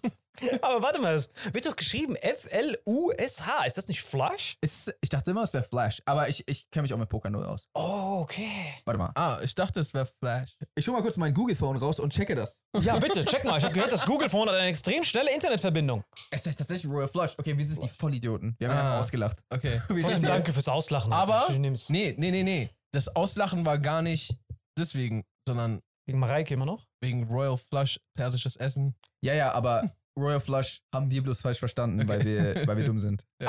Aber 0.62 0.82
warte 0.82 1.00
mal, 1.00 1.14
es 1.14 1.30
wird 1.52 1.66
doch 1.66 1.76
geschrieben 1.76 2.16
F-L-U-S-H. 2.16 3.66
Ist 3.66 3.78
das 3.78 3.88
nicht 3.88 4.02
Flush? 4.02 4.58
Ist, 4.62 4.94
ich 5.02 5.10
dachte 5.10 5.32
immer, 5.32 5.44
es 5.44 5.54
wäre 5.54 5.64
Flash, 5.64 6.02
aber 6.06 6.28
ich, 6.30 6.48
ich 6.48 6.70
kenne 6.72 6.84
mich 6.84 6.94
auch 6.94 6.98
mit 6.98 7.10
Poker 7.10 7.30
null 7.30 7.46
aus. 7.46 7.68
Oh, 7.76 8.20
okay. 8.22 8.74
Warte 8.86 8.98
mal. 8.98 9.12
Ah, 9.16 9.40
ich 9.44 9.54
dachte, 9.56 9.80
es 9.80 9.94
wäre 9.94 10.06
Flash. 10.06 10.58
Ich 10.76 10.88
hol 10.88 10.94
mal 10.96 11.02
kurz 11.02 11.18
mein 11.18 11.34
Google-Phone 11.34 11.78
raus 11.78 12.00
und 12.00 12.12
checke 12.14 12.36
das. 12.36 12.62
Ja, 12.82 12.98
bitte, 12.98 13.24
check 13.26 13.44
mal. 13.44 13.58
Ich 13.58 13.64
habe 13.64 13.74
gehört, 13.74 13.92
das 13.92 14.06
Google 14.06 14.30
Phone 14.30 14.48
hat 14.50 14.56
eine 14.56 14.68
extrem 14.68 15.04
schnelle 15.04 15.32
Internetverbindung. 15.34 16.04
Es 16.32 16.46
ist 16.46 16.58
tatsächlich 16.58 16.92
Royal 16.92 17.08
Flush. 17.08 17.36
Okay, 17.38 17.58
wir 17.58 17.66
sind 17.66 17.84
die 17.84 17.90
Vollidioten. 17.90 18.56
Wir 18.60 18.70
haben 18.70 18.78
Ah. 18.78 18.94
ja 18.96 19.00
ausgelacht. 19.00 19.40
Okay. 19.50 19.82
Trotzdem 19.88 20.24
danke 20.24 20.52
fürs 20.54 20.68
Auslachen. 20.68 21.14
Aber, 21.14 21.48
Ich 21.50 21.58
nehm's. 21.58 21.90
nee, 21.90 22.14
nee, 22.18 22.32
nee, 22.32 22.44
nee. 22.44 22.70
Das 22.92 23.16
Auslachen 23.16 23.66
war 23.66 23.78
gar 23.80 24.02
nicht 24.02 24.36
deswegen, 24.78 25.24
sondern 25.48 25.82
Wegen 26.08 26.20
Mareike 26.20 26.54
immer 26.56 26.66
noch? 26.66 26.86
wegen 27.02 27.24
Royal 27.30 27.58
Flush, 27.58 28.00
persisches 28.18 28.56
Essen. 28.56 28.96
Ja, 29.24 29.34
ja, 29.34 29.52
aber 29.54 29.90
Royal 30.20 30.40
Flush 30.40 30.82
haben 30.94 31.10
wir 31.10 31.24
bloß 31.24 31.42
falsch 31.42 31.60
verstanden, 31.60 32.08
weil, 32.08 32.24
wir, 32.24 32.68
weil 32.68 32.78
wir 32.78 32.86
dumm 32.86 33.00
sind. 33.00 33.26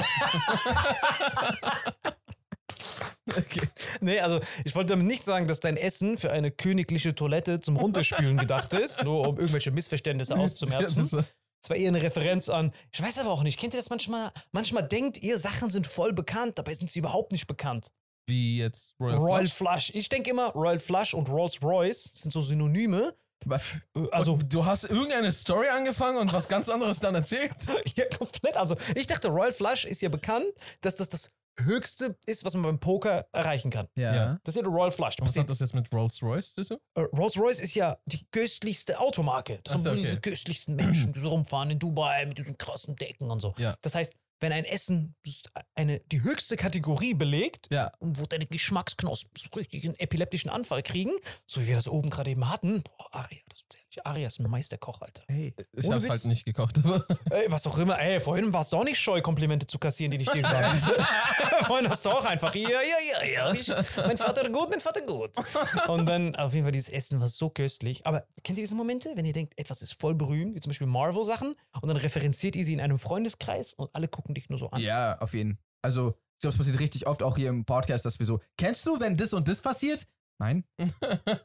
Okay. 3.36 3.62
Nee, 4.00 4.20
also 4.20 4.38
ich 4.64 4.74
wollte 4.74 4.90
damit 4.90 5.06
nicht 5.06 5.24
sagen, 5.24 5.48
dass 5.48 5.58
dein 5.60 5.76
Essen 5.76 6.18
für 6.18 6.30
eine 6.30 6.50
königliche 6.50 7.14
Toilette 7.14 7.58
zum 7.58 7.76
Runterspülen 7.76 8.36
gedacht 8.36 8.72
ist, 8.74 9.02
nur 9.02 9.26
um 9.26 9.38
irgendwelche 9.38 9.70
Missverständnisse 9.70 10.36
auszumerzen. 10.36 10.82
Das 10.96 10.96
ist 10.98 11.10
so- 11.10 11.18
Das 11.62 11.70
war 11.70 11.76
eher 11.76 11.88
eine 11.88 12.02
Referenz 12.02 12.50
an. 12.50 12.72
Ich 12.92 13.00
weiß 13.02 13.18
aber 13.18 13.30
auch 13.30 13.42
nicht, 13.42 13.58
kennt 13.58 13.72
ihr 13.72 13.80
das 13.80 13.88
manchmal? 13.88 14.30
Manchmal 14.52 14.86
denkt 14.86 15.22
ihr, 15.22 15.38
Sachen 15.38 15.70
sind 15.70 15.86
voll 15.86 16.12
bekannt, 16.12 16.58
dabei 16.58 16.74
sind 16.74 16.90
sie 16.90 16.98
überhaupt 16.98 17.32
nicht 17.32 17.46
bekannt. 17.46 17.88
Wie 18.28 18.58
jetzt 18.58 18.94
Royal, 19.00 19.16
Royal 19.18 19.46
Flush. 19.46 19.54
Flush. 19.86 19.90
Ich 19.94 20.08
denke 20.10 20.30
immer, 20.30 20.50
Royal 20.50 20.78
Flush 20.78 21.14
und 21.14 21.28
Rolls 21.30 21.62
Royce 21.62 22.04
sind 22.14 22.32
so 22.32 22.42
Synonyme. 22.42 23.14
Was? 23.46 23.78
Also, 24.10 24.34
Und 24.34 24.52
du 24.52 24.64
hast 24.64 24.84
irgendeine 24.84 25.32
Story 25.32 25.68
angefangen 25.68 26.18
und 26.18 26.32
was 26.32 26.48
ganz 26.48 26.68
anderes 26.68 27.00
dann 27.00 27.14
erzählt? 27.14 27.52
ja, 27.96 28.04
komplett. 28.16 28.56
Also, 28.56 28.76
ich 28.94 29.06
dachte, 29.06 29.28
Royal 29.28 29.52
Flush 29.52 29.84
ist 29.84 30.02
ja 30.02 30.08
bekannt, 30.08 30.46
dass 30.80 30.96
das 30.96 31.08
das 31.08 31.30
Höchste 31.60 32.16
ist, 32.26 32.44
was 32.44 32.54
man 32.54 32.64
beim 32.64 32.80
Poker 32.80 33.26
erreichen 33.32 33.70
kann. 33.70 33.86
Ja. 33.94 34.14
Ja. 34.14 34.40
Das 34.42 34.54
ist 34.54 34.56
ja 34.56 34.62
der 34.62 34.72
Royal 34.72 34.90
Flush. 34.90 35.14
Was 35.20 35.38
hat 35.38 35.48
das 35.48 35.60
jetzt 35.60 35.74
mit 35.74 35.92
Rolls 35.92 36.20
Royce 36.20 36.52
zu 36.52 36.64
tun? 36.64 36.78
Äh, 36.94 37.02
Rolls-Royce 37.02 37.60
ist 37.60 37.74
ja 37.76 37.96
die 38.06 38.26
köstlichste 38.32 38.98
Automarke. 38.98 39.60
Das 39.62 39.74
Ach 39.74 39.78
sind 39.78 39.92
okay. 39.92 40.02
diese 40.02 40.20
köstlichsten 40.20 40.74
Menschen, 40.74 41.12
die 41.12 41.20
so 41.20 41.28
rumfahren 41.28 41.70
in 41.70 41.78
Dubai 41.78 42.26
mit 42.26 42.38
diesen 42.38 42.58
krassen 42.58 42.96
Decken 42.96 43.30
und 43.30 43.40
so. 43.40 43.54
Ja. 43.58 43.76
Das 43.82 43.94
heißt, 43.94 44.14
wenn 44.44 44.52
ein 44.52 44.66
Essen 44.66 45.16
eine, 45.74 46.00
die 46.00 46.22
höchste 46.22 46.56
Kategorie 46.58 47.14
belegt 47.14 47.66
Ja. 47.72 47.90
und 47.98 48.20
wo 48.20 48.26
deine 48.26 48.44
Geschmacksknospen 48.46 49.32
so 49.38 49.48
richtig 49.58 49.84
einen 49.86 49.98
epileptischen 49.98 50.50
Anfall 50.50 50.82
kriegen, 50.82 51.12
so 51.46 51.62
wie 51.62 51.68
wir 51.68 51.74
das 51.76 51.88
oben 51.88 52.10
gerade 52.10 52.30
eben 52.30 52.50
hatten, 52.50 52.82
boah, 52.82 53.14
Aria, 53.14 53.40
das 53.48 53.60
ist 53.60 53.74
ehrlich. 53.74 53.83
Arias 54.04 54.34
ist 54.34 54.44
ein 54.44 54.50
Meisterkoch, 54.50 55.00
Alter. 55.00 55.22
Hey. 55.28 55.54
Ich 55.72 55.86
Ohne 55.86 55.96
hab's 55.96 56.04
Witz. 56.04 56.10
halt 56.10 56.24
nicht 56.26 56.44
gekocht, 56.44 56.78
aber 56.78 57.04
Ey, 57.30 57.50
was 57.50 57.66
auch 57.66 57.78
immer. 57.78 57.98
Ey, 57.98 58.20
vorhin 58.20 58.52
warst 58.52 58.72
du 58.72 58.78
auch 58.78 58.84
nicht 58.84 58.98
scheu, 58.98 59.20
Komplimente 59.22 59.66
zu 59.66 59.78
kassieren, 59.78 60.10
die 60.10 60.18
nicht 60.18 60.32
dir 60.34 60.42
waren. 60.42 60.78
vorhin 61.66 61.88
hast 61.88 62.04
du 62.04 62.10
auch 62.10 62.24
einfach, 62.24 62.54
ja, 62.54 62.68
ja, 62.68 62.78
ja, 62.80 63.26
ja. 63.26 63.52
Ich, 63.54 63.68
mein 63.96 64.16
Vater 64.16 64.48
gut, 64.50 64.70
mein 64.70 64.80
Vater 64.80 65.02
gut. 65.02 65.30
Und 65.88 66.06
dann, 66.06 66.34
auf 66.36 66.52
jeden 66.54 66.64
Fall, 66.64 66.72
dieses 66.72 66.88
Essen 66.90 67.20
war 67.20 67.28
so 67.28 67.50
köstlich. 67.50 68.06
Aber 68.06 68.26
kennt 68.42 68.58
ihr 68.58 68.64
diese 68.64 68.74
Momente, 68.74 69.12
wenn 69.14 69.24
ihr 69.24 69.32
denkt, 69.32 69.58
etwas 69.58 69.82
ist 69.82 70.00
voll 70.00 70.14
berühmt, 70.14 70.54
wie 70.54 70.60
zum 70.60 70.70
Beispiel 70.70 70.86
Marvel-Sachen, 70.86 71.54
und 71.80 71.88
dann 71.88 71.96
referenziert 71.96 72.56
ihr 72.56 72.64
sie 72.64 72.72
in 72.72 72.80
einem 72.80 72.98
Freundeskreis 72.98 73.74
und 73.74 73.94
alle 73.94 74.08
gucken 74.08 74.34
dich 74.34 74.48
nur 74.48 74.58
so 74.58 74.70
an. 74.70 74.80
Ja, 74.80 75.18
auf 75.18 75.34
jeden. 75.34 75.58
Also, 75.82 76.14
ich 76.34 76.40
glaube, 76.40 76.52
es 76.52 76.58
passiert 76.58 76.80
richtig 76.80 77.06
oft 77.06 77.22
auch 77.22 77.36
hier 77.36 77.48
im 77.48 77.64
Podcast, 77.64 78.04
dass 78.04 78.18
wir 78.18 78.26
so, 78.26 78.40
kennst 78.56 78.86
du, 78.86 79.00
wenn 79.00 79.16
das 79.16 79.34
und 79.34 79.48
das 79.48 79.62
passiert? 79.62 80.06
Nein. 80.40 80.64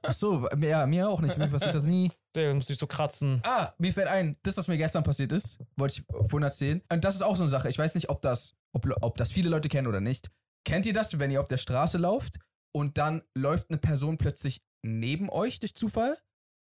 Ach 0.04 0.13
so, 0.13 0.47
ja, 0.62 0.86
mir 0.88 1.10
auch 1.10 1.21
nicht. 1.21 1.38
Mir 1.38 1.47
passiert 1.47 1.75
das 1.75 1.86
nie. 1.86 2.12
Da 2.34 2.54
muss 2.54 2.69
ich 2.69 2.78
so 2.78 2.88
kratzen. 2.88 3.41
Ah, 3.43 3.73
mir 3.78 3.93
fällt 3.93 4.08
ein, 4.08 4.38
das, 4.43 4.58
was 4.58 4.67
mir 4.67 4.78
gestern 4.78 5.04
passiert 5.04 5.32
ist, 5.32 5.60
wollte 5.78 5.99
ich 5.99 6.06
vorhin 6.30 6.43
erzählen. 6.43 6.82
Und 6.91 7.04
das 7.04 7.15
ist 7.15 7.21
auch 7.21 7.36
so 7.36 7.43
eine 7.43 7.49
Sache. 7.49 7.69
Ich 7.69 7.78
weiß 7.78 7.95
nicht, 7.95 8.10
ob 8.10 8.21
das, 8.21 8.56
ob, 8.75 8.88
ob 9.02 9.17
das 9.17 9.32
viele 9.32 9.49
Leute 9.49 9.69
kennen 9.69 9.88
oder 9.88 10.02
nicht. 10.02 10.30
Kennt 10.65 10.86
ihr 10.86 10.93
das, 10.93 11.17
wenn 11.19 11.32
ihr 11.32 11.39
auf 11.39 11.47
der 11.47 11.58
Straße 11.58 11.97
lauft 11.97 12.39
und 12.75 12.97
dann 12.97 13.23
läuft 13.38 13.69
eine 13.69 13.80
Person 13.80 14.17
plötzlich 14.17 14.62
neben 14.86 15.30
euch 15.30 15.60
durch 15.60 15.75
Zufall 15.75 16.17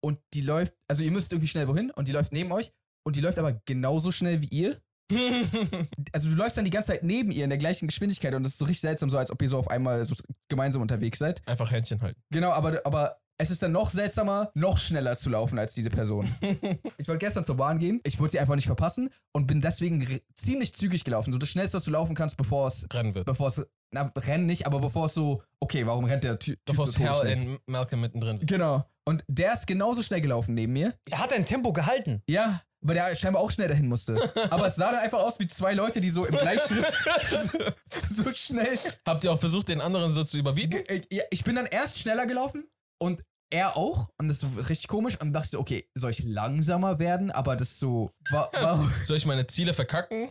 und 0.02 0.18
die 0.34 0.40
läuft, 0.42 0.74
also 0.88 1.02
ihr 1.02 1.10
müsst 1.10 1.32
irgendwie 1.32 1.48
schnell 1.48 1.68
wohin 1.68 1.90
und 1.90 2.08
die 2.08 2.12
läuft 2.12 2.32
neben 2.32 2.52
euch 2.52 2.72
und 3.06 3.16
die 3.16 3.20
läuft 3.20 3.38
aber 3.38 3.60
genauso 3.66 4.10
schnell 4.10 4.40
wie 4.42 4.48
ihr? 4.48 4.80
also 6.12 6.28
du 6.30 6.34
läufst 6.36 6.56
dann 6.56 6.64
die 6.64 6.70
ganze 6.70 6.88
Zeit 6.88 7.02
neben 7.02 7.30
ihr 7.30 7.44
in 7.44 7.50
der 7.50 7.58
gleichen 7.58 7.86
Geschwindigkeit 7.88 8.34
und 8.34 8.42
das 8.42 8.52
ist 8.52 8.58
so 8.58 8.64
richtig 8.64 8.80
seltsam, 8.80 9.10
so 9.10 9.18
als 9.18 9.30
ob 9.30 9.40
ihr 9.42 9.48
so 9.48 9.58
auf 9.58 9.68
einmal 9.68 10.04
so 10.04 10.14
gemeinsam 10.48 10.82
unterwegs 10.82 11.18
seid. 11.18 11.42
einfach 11.46 11.70
Händchen 11.70 12.00
halten. 12.00 12.20
Genau, 12.30 12.50
aber, 12.50 12.80
aber 12.84 13.16
es 13.38 13.50
ist 13.50 13.62
dann 13.62 13.72
noch 13.72 13.88
seltsamer, 13.88 14.50
noch 14.54 14.76
schneller 14.76 15.16
zu 15.16 15.30
laufen 15.30 15.58
als 15.58 15.74
diese 15.74 15.88
Person. 15.88 16.28
ich 16.98 17.08
wollte 17.08 17.24
gestern 17.24 17.44
zur 17.44 17.56
Bahn 17.56 17.78
gehen, 17.78 18.00
ich 18.04 18.18
wollte 18.20 18.32
sie 18.32 18.40
einfach 18.40 18.54
nicht 18.54 18.66
verpassen 18.66 19.08
und 19.32 19.46
bin 19.46 19.60
deswegen 19.62 20.06
ziemlich 20.34 20.74
zügig 20.74 21.04
gelaufen. 21.04 21.32
So 21.32 21.38
das 21.38 21.48
schnellste, 21.48 21.78
was 21.78 21.84
du 21.84 21.90
laufen 21.90 22.14
kannst, 22.14 22.36
bevor 22.36 22.68
es, 22.68 22.86
Rennen 22.92 23.14
wird. 23.14 23.24
bevor 23.24 23.48
es, 23.48 23.64
na, 23.92 24.12
rennen 24.14 24.44
nicht, 24.46 24.66
aber 24.66 24.80
bevor 24.80 25.06
es 25.06 25.14
so, 25.14 25.42
okay, 25.58 25.86
warum 25.86 26.04
rennt 26.04 26.22
der 26.24 26.38
Ty 26.38 26.52
Typ 26.52 26.58
Bevor 26.66 26.86
so 26.86 26.90
es 26.92 26.98
Hell 26.98 27.06
todesschnell? 27.08 27.32
in 27.38 27.58
Malcolm 27.66 28.00
mittendrin 28.02 28.40
wird. 28.40 28.50
Genau. 28.50 28.84
Und 29.06 29.24
der 29.26 29.54
ist 29.54 29.66
genauso 29.66 30.02
schnell 30.02 30.20
gelaufen 30.20 30.54
neben 30.54 30.74
mir. 30.74 30.94
Er 31.10 31.18
hat 31.18 31.32
ein 31.32 31.46
Tempo 31.46 31.72
gehalten. 31.72 32.22
Ja, 32.28 32.60
weil 32.82 32.94
der 32.94 33.14
scheinbar 33.14 33.42
auch 33.42 33.50
schnell 33.50 33.68
dahin 33.68 33.88
musste. 33.88 34.16
Aber 34.50 34.66
es 34.66 34.76
sah 34.76 34.92
dann 34.92 35.00
einfach 35.00 35.20
aus 35.20 35.38
wie 35.38 35.46
zwei 35.46 35.74
Leute, 35.74 36.00
die 36.00 36.10
so 36.10 36.24
im 36.24 36.36
Gleichschritt 36.36 36.86
so, 37.30 38.24
so 38.24 38.32
schnell 38.32 38.78
Habt 39.06 39.24
ihr 39.24 39.32
auch 39.32 39.40
versucht, 39.40 39.68
den 39.68 39.80
anderen 39.80 40.10
so 40.10 40.24
zu 40.24 40.38
überbieten? 40.38 40.84
Äh, 40.86 41.02
ja, 41.10 41.24
ich 41.30 41.44
bin 41.44 41.56
dann 41.56 41.66
erst 41.66 41.98
schneller 41.98 42.26
gelaufen 42.26 42.68
und 42.98 43.22
er 43.50 43.76
auch. 43.76 44.10
Und 44.18 44.28
das 44.28 44.42
ist 44.42 44.56
richtig 44.56 44.88
komisch. 44.88 45.20
Und 45.20 45.32
dachte 45.32 45.58
okay, 45.58 45.88
soll 45.94 46.12
ich 46.12 46.22
langsamer 46.22 46.98
werden? 46.98 47.30
Aber 47.30 47.56
das 47.56 47.78
so, 47.78 48.12
war, 48.30 48.50
war 48.52 48.90
Soll 49.04 49.16
ich 49.16 49.26
meine 49.26 49.46
Ziele 49.46 49.74
verkacken? 49.74 50.30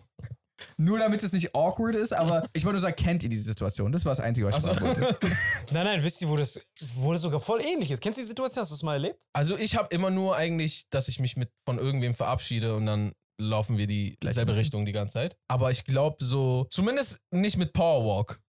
Nur 0.77 0.99
damit 0.99 1.23
es 1.23 1.33
nicht 1.33 1.55
awkward 1.55 1.95
ist. 1.95 2.13
Aber 2.13 2.47
ich 2.53 2.63
wollte 2.65 2.75
nur 2.75 2.81
sagen, 2.81 2.95
kennt 2.95 3.23
ihr 3.23 3.29
diese 3.29 3.43
Situation? 3.43 3.91
Das 3.91 4.05
war 4.05 4.11
das 4.11 4.19
Einzige, 4.19 4.47
was 4.47 4.57
ich 4.57 4.63
fragen 4.63 4.85
wollte. 4.85 5.17
Nein, 5.71 5.85
nein, 5.85 6.03
wisst 6.03 6.21
ihr, 6.21 6.29
wo 6.29 6.35
das, 6.35 6.59
wo 6.95 7.13
das 7.13 7.21
sogar 7.21 7.39
voll 7.39 7.61
ähnlich 7.63 7.91
ist? 7.91 8.01
Kennst 8.01 8.17
du 8.17 8.21
die 8.21 8.27
Situation? 8.27 8.61
Hast 8.61 8.71
du 8.71 8.75
das 8.75 8.83
mal 8.83 8.93
erlebt? 8.93 9.23
Also 9.33 9.57
ich 9.57 9.75
habe 9.75 9.93
immer 9.93 10.09
nur 10.09 10.35
eigentlich, 10.35 10.89
dass 10.89 11.07
ich 11.07 11.19
mich 11.19 11.37
mit 11.37 11.49
von 11.65 11.77
irgendwem 11.77 12.13
verabschiede 12.13 12.75
und 12.75 12.85
dann 12.85 13.13
laufen 13.39 13.77
wir 13.77 13.87
die 13.87 14.17
selbe 14.29 14.55
Richtung 14.55 14.85
die 14.85 14.91
ganze 14.91 15.13
Zeit. 15.13 15.37
Aber 15.47 15.71
ich 15.71 15.85
glaube 15.85 16.17
so, 16.23 16.65
zumindest 16.69 17.19
nicht 17.31 17.57
mit 17.57 17.73
Powerwalk. 17.73 18.41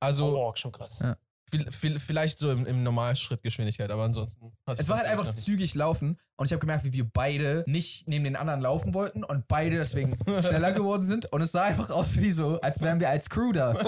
Also 0.00 0.38
oh, 0.38 0.52
schon 0.54 0.72
krass. 0.72 1.00
Ja. 1.00 1.16
Viel, 1.50 1.70
viel, 1.70 1.98
vielleicht 1.98 2.38
so 2.38 2.50
im, 2.50 2.66
im 2.66 2.82
Normalschrittgeschwindigkeit, 2.82 3.90
aber 3.90 4.04
ansonsten. 4.04 4.52
Es 4.66 4.88
war 4.88 4.98
halt 4.98 5.08
einfach 5.08 5.34
zügig 5.34 5.74
laufen. 5.74 6.18
Und 6.38 6.46
ich 6.46 6.52
habe 6.52 6.60
gemerkt, 6.60 6.84
wie 6.84 6.92
wir 6.92 7.08
beide 7.08 7.64
nicht 7.66 8.06
neben 8.08 8.24
den 8.24 8.36
anderen 8.36 8.60
laufen 8.60 8.92
wollten 8.92 9.24
und 9.24 9.48
beide 9.48 9.76
deswegen 9.76 10.16
schneller 10.42 10.72
geworden 10.72 11.04
sind. 11.04 11.32
Und 11.32 11.40
es 11.40 11.52
sah 11.52 11.62
einfach 11.62 11.88
aus 11.90 12.20
wie 12.20 12.30
so, 12.30 12.60
als 12.60 12.80
wären 12.80 13.00
wir 13.00 13.08
als 13.08 13.28
Crew 13.30 13.52
da. 13.52 13.74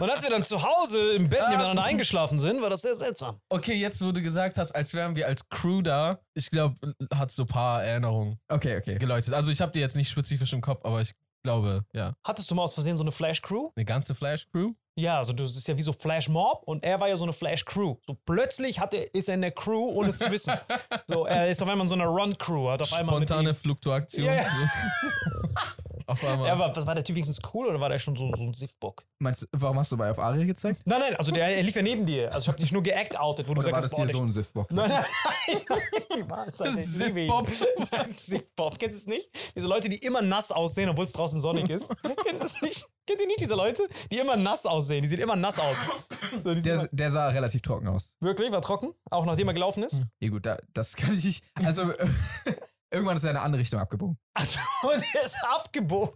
Und 0.00 0.10
als 0.10 0.22
wir 0.22 0.30
dann 0.30 0.44
zu 0.44 0.62
Hause 0.62 0.98
im 1.12 1.28
Bett 1.28 1.40
nebeneinander 1.48 1.84
eingeschlafen 1.84 2.38
sind, 2.38 2.60
war 2.60 2.70
das 2.70 2.82
sehr 2.82 2.94
seltsam. 2.94 3.40
Okay, 3.48 3.74
jetzt 3.74 4.04
wo 4.04 4.12
du 4.12 4.20
gesagt 4.20 4.58
hast, 4.58 4.72
als 4.72 4.92
wären 4.94 5.16
wir 5.16 5.26
als 5.26 5.48
Crew 5.48 5.82
da, 5.82 6.18
ich 6.34 6.50
glaube, 6.50 6.76
hat 7.14 7.30
so 7.30 7.44
ein 7.44 7.48
paar 7.48 7.82
Erinnerungen 7.82 8.38
Okay, 8.48 8.76
okay. 8.76 8.98
geläutet. 8.98 9.32
Also 9.32 9.50
ich 9.50 9.60
habe 9.60 9.72
die 9.72 9.80
jetzt 9.80 9.96
nicht 9.96 10.10
spezifisch 10.10 10.52
im 10.52 10.60
Kopf, 10.60 10.84
aber 10.84 11.00
ich 11.00 11.14
glaube, 11.42 11.84
ja. 11.92 12.14
Hattest 12.24 12.50
du 12.50 12.54
mal 12.54 12.62
aus 12.62 12.74
Versehen 12.74 12.96
so 12.96 13.02
eine 13.02 13.12
Flash-Crew? 13.12 13.70
Eine 13.74 13.84
ganze 13.84 14.14
Flash-Crew? 14.14 14.72
Ja, 14.94 15.18
also 15.18 15.32
das 15.32 15.56
ist 15.56 15.66
ja 15.66 15.76
wie 15.76 15.82
so 15.82 15.92
Flash-Mob 15.92 16.64
und 16.66 16.84
er 16.84 17.00
war 17.00 17.08
ja 17.08 17.16
so 17.16 17.24
eine 17.24 17.32
Flash-Crew. 17.32 17.96
So 18.06 18.16
plötzlich 18.26 18.78
hat 18.78 18.92
er, 18.92 19.14
ist 19.14 19.28
er 19.28 19.36
in 19.36 19.40
der 19.40 19.52
Crew, 19.52 19.88
ohne 19.88 20.10
es 20.10 20.18
zu 20.18 20.30
wissen. 20.30 20.54
So, 21.08 21.26
er 21.26 21.48
ist 21.48 21.62
auf 21.62 21.68
einmal 21.68 21.84
in 21.84 21.88
so 21.88 21.94
einer 21.94 22.06
Run-Crew, 22.06 22.70
hat 22.70 22.82
auf 22.82 22.92
einmal 22.92 23.16
Spontane 23.16 23.54
Fluktuation. 23.54 24.24
Ja. 24.26 24.44
So. 24.44 25.88
Auf 26.12 26.24
einmal. 26.24 26.46
ja, 26.46 26.52
aber 26.54 26.74
was 26.74 26.86
war 26.86 26.94
der 26.94 27.04
Typ 27.04 27.16
wenigstens 27.16 27.40
cool 27.52 27.66
oder 27.66 27.80
war 27.80 27.88
der 27.88 27.98
schon 27.98 28.16
so, 28.16 28.30
so 28.34 28.44
ein 28.44 28.54
Siffbock? 28.54 29.04
Meinst 29.18 29.42
du, 29.42 29.46
warum 29.52 29.78
hast 29.78 29.90
du 29.92 29.96
bei 29.96 30.10
auf 30.10 30.18
Aria 30.18 30.44
gezeigt? 30.44 30.80
Nein, 30.84 31.00
nein, 31.00 31.16
also 31.16 31.32
der, 31.32 31.46
er 31.48 31.62
lief 31.62 31.74
ja 31.76 31.82
neben 31.82 32.06
dir. 32.06 32.32
Also 32.32 32.44
ich 32.44 32.48
habe 32.48 32.58
dich 32.58 32.72
nur 32.72 32.82
geact-outet, 32.82 33.48
wo 33.48 33.54
du 33.54 33.60
Oder 33.60 33.68
gesagt 33.70 33.92
war 33.92 33.98
hast, 33.98 33.98
das 33.98 34.10
hier 34.10 34.16
so 34.16 34.22
ein 34.22 34.32
Siffbock? 34.32 34.70
Nein, 34.72 34.90
nein, 34.90 35.04
nein. 35.68 36.48
Ich 36.76 36.98
liebe 36.98 37.20
ihn. 37.22 37.30
Siff-Bob. 37.30 38.06
Siff-Bob, 38.06 38.78
kennst 38.78 38.96
du 38.96 38.98
es 38.98 39.06
nicht? 39.06 39.30
Diese 39.56 39.66
Leute, 39.66 39.88
die 39.88 39.98
immer 39.98 40.22
nass 40.22 40.52
aussehen, 40.52 40.88
obwohl 40.88 41.04
es 41.04 41.12
draußen 41.12 41.40
sonnig 41.40 41.68
ist. 41.70 41.90
kennst 42.24 42.42
du 42.42 42.46
es 42.46 42.60
nicht? 42.62 42.86
Kennt 43.06 43.20
ihr 43.20 43.26
nicht 43.26 43.40
diese 43.40 43.54
Leute? 43.54 43.88
Die 44.10 44.18
immer 44.18 44.36
nass 44.36 44.64
aussehen. 44.66 45.02
Die 45.02 45.08
sehen 45.08 45.20
immer 45.20 45.36
nass 45.36 45.58
aus. 45.58 45.76
So, 46.44 46.54
Der, 46.54 46.74
immer, 46.74 46.88
der 46.92 47.10
sah 47.10 47.28
relativ 47.28 47.62
trocken 47.62 47.88
aus. 47.88 48.16
wirklich? 48.20 48.52
War 48.52 48.62
trocken? 48.62 48.92
Auch 49.10 49.24
nachdem 49.24 49.48
er 49.48 49.54
gelaufen 49.54 49.82
ist? 49.82 50.02
Ja 50.20 50.28
gut, 50.30 50.46
da, 50.46 50.58
das 50.72 50.94
kann 50.96 51.12
ich 51.12 51.24
nicht. 51.24 51.44
Also 51.64 51.92
irgendwann 52.92 53.16
ist 53.16 53.24
er 53.24 53.30
in 53.30 53.36
eine 53.36 53.44
andere 53.44 53.60
Richtung 53.60 53.80
abgebogen. 53.80 54.18
Also, 54.34 54.60
und 54.82 55.04
er 55.14 55.24
ist 55.24 55.36
abgebogen. 55.44 56.14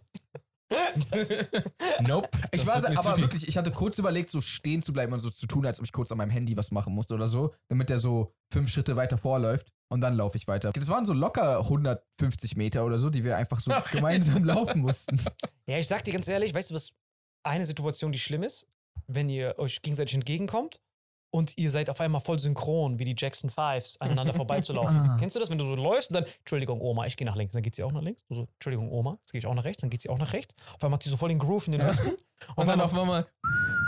Nope. 2.01 2.29
Ich 2.51 2.67
war 2.67 2.77
aber 2.77 3.17
wirklich, 3.19 3.47
ich 3.47 3.57
hatte 3.57 3.71
kurz 3.71 3.99
überlegt, 3.99 4.31
so 4.31 4.41
stehen 4.41 4.83
zu 4.83 4.93
bleiben 4.93 5.13
und 5.13 5.21
so 5.21 5.31
zu 5.31 5.47
tun, 5.47 5.65
als 5.65 5.79
ob 5.79 5.85
ich 5.85 5.93
kurz 5.93 6.11
an 6.11 6.19
meinem 6.19 6.31
Handy 6.31 6.57
was 6.57 6.73
machen 6.73 6.93
musste 6.93 7.15
oder 7.15 7.29
so, 7.29 7.55
damit 7.69 7.89
der 7.89 7.99
so 7.99 8.35
fünf 8.53 8.71
Schritte 8.71 8.97
weiter 8.97 9.17
vorläuft 9.17 9.71
und 9.93 10.01
dann 10.01 10.17
laufe 10.17 10.37
ich 10.37 10.49
weiter. 10.49 10.73
Das 10.73 10.89
waren 10.89 11.07
so 11.07 11.13
locker 11.13 11.61
150 11.61 12.57
Meter 12.57 12.85
oder 12.85 12.99
so, 12.99 13.11
die 13.11 13.23
wir 13.23 13.37
einfach 13.37 13.61
so 13.61 13.71
gemeinsam 13.93 14.45
laufen 14.45 14.81
mussten. 14.81 15.21
Ja, 15.69 15.79
ich 15.79 15.87
sag 15.87 16.03
dir 16.03 16.13
ganz 16.13 16.27
ehrlich, 16.27 16.53
weißt 16.53 16.71
du, 16.71 16.75
was 16.75 16.95
eine 17.45 17.65
Situation, 17.65 18.11
die 18.11 18.19
schlimm 18.19 18.43
ist? 18.43 18.69
Wenn 19.07 19.29
ihr 19.29 19.57
euch 19.59 19.83
gegenseitig 19.83 20.15
entgegenkommt 20.15 20.81
und 21.37 21.53
ihr 21.59 21.71
seid 21.71 21.91
auf 21.91 22.01
einmal 22.01 22.23
voll 22.23 22.39
synchron, 22.39 22.99
wie 22.99 23.05
die 23.05 23.15
Jackson 23.17 23.51
Fives, 23.51 24.01
aneinander 24.01 24.33
vorbeizulaufen. 24.33 24.97
Ah. 24.97 25.17
Kennst 25.19 25.37
du 25.37 25.41
das, 25.41 25.51
wenn 25.51 25.59
du 25.59 25.65
so 25.65 25.75
läufst 25.75 26.11
und 26.11 26.15
dann, 26.15 26.25
Entschuldigung, 26.39 26.81
Oma, 26.81 27.05
ich 27.07 27.17
gehe 27.17 27.27
nach 27.27 27.37
links, 27.37 27.53
dann 27.53 27.63
geht 27.63 27.75
sie 27.75 27.83
auch 27.83 27.93
nach 27.93 28.01
links. 28.01 28.25
So, 28.31 28.49
Entschuldigung, 28.55 28.91
Oma, 28.91 29.19
jetzt 29.21 29.33
gehe 29.33 29.39
ich 29.39 29.47
auch 29.47 29.55
nach 29.55 29.65
rechts, 29.65 29.83
dann 29.83 29.91
geht 29.91 30.01
sie 30.01 30.09
auch 30.09 30.19
nach 30.19 30.33
rechts. 30.33 30.55
Auf 30.69 30.83
einmal 30.83 30.93
macht 30.93 31.03
sie 31.03 31.11
so 31.11 31.19
voll 31.19 31.29
den 31.29 31.39
Groove 31.39 31.67
in 31.67 31.73
den 31.73 31.87
Hüften. 31.87 32.13
Und 32.55 32.67
dann 32.67 32.81
auf 32.81 32.95
einmal, 32.95 33.27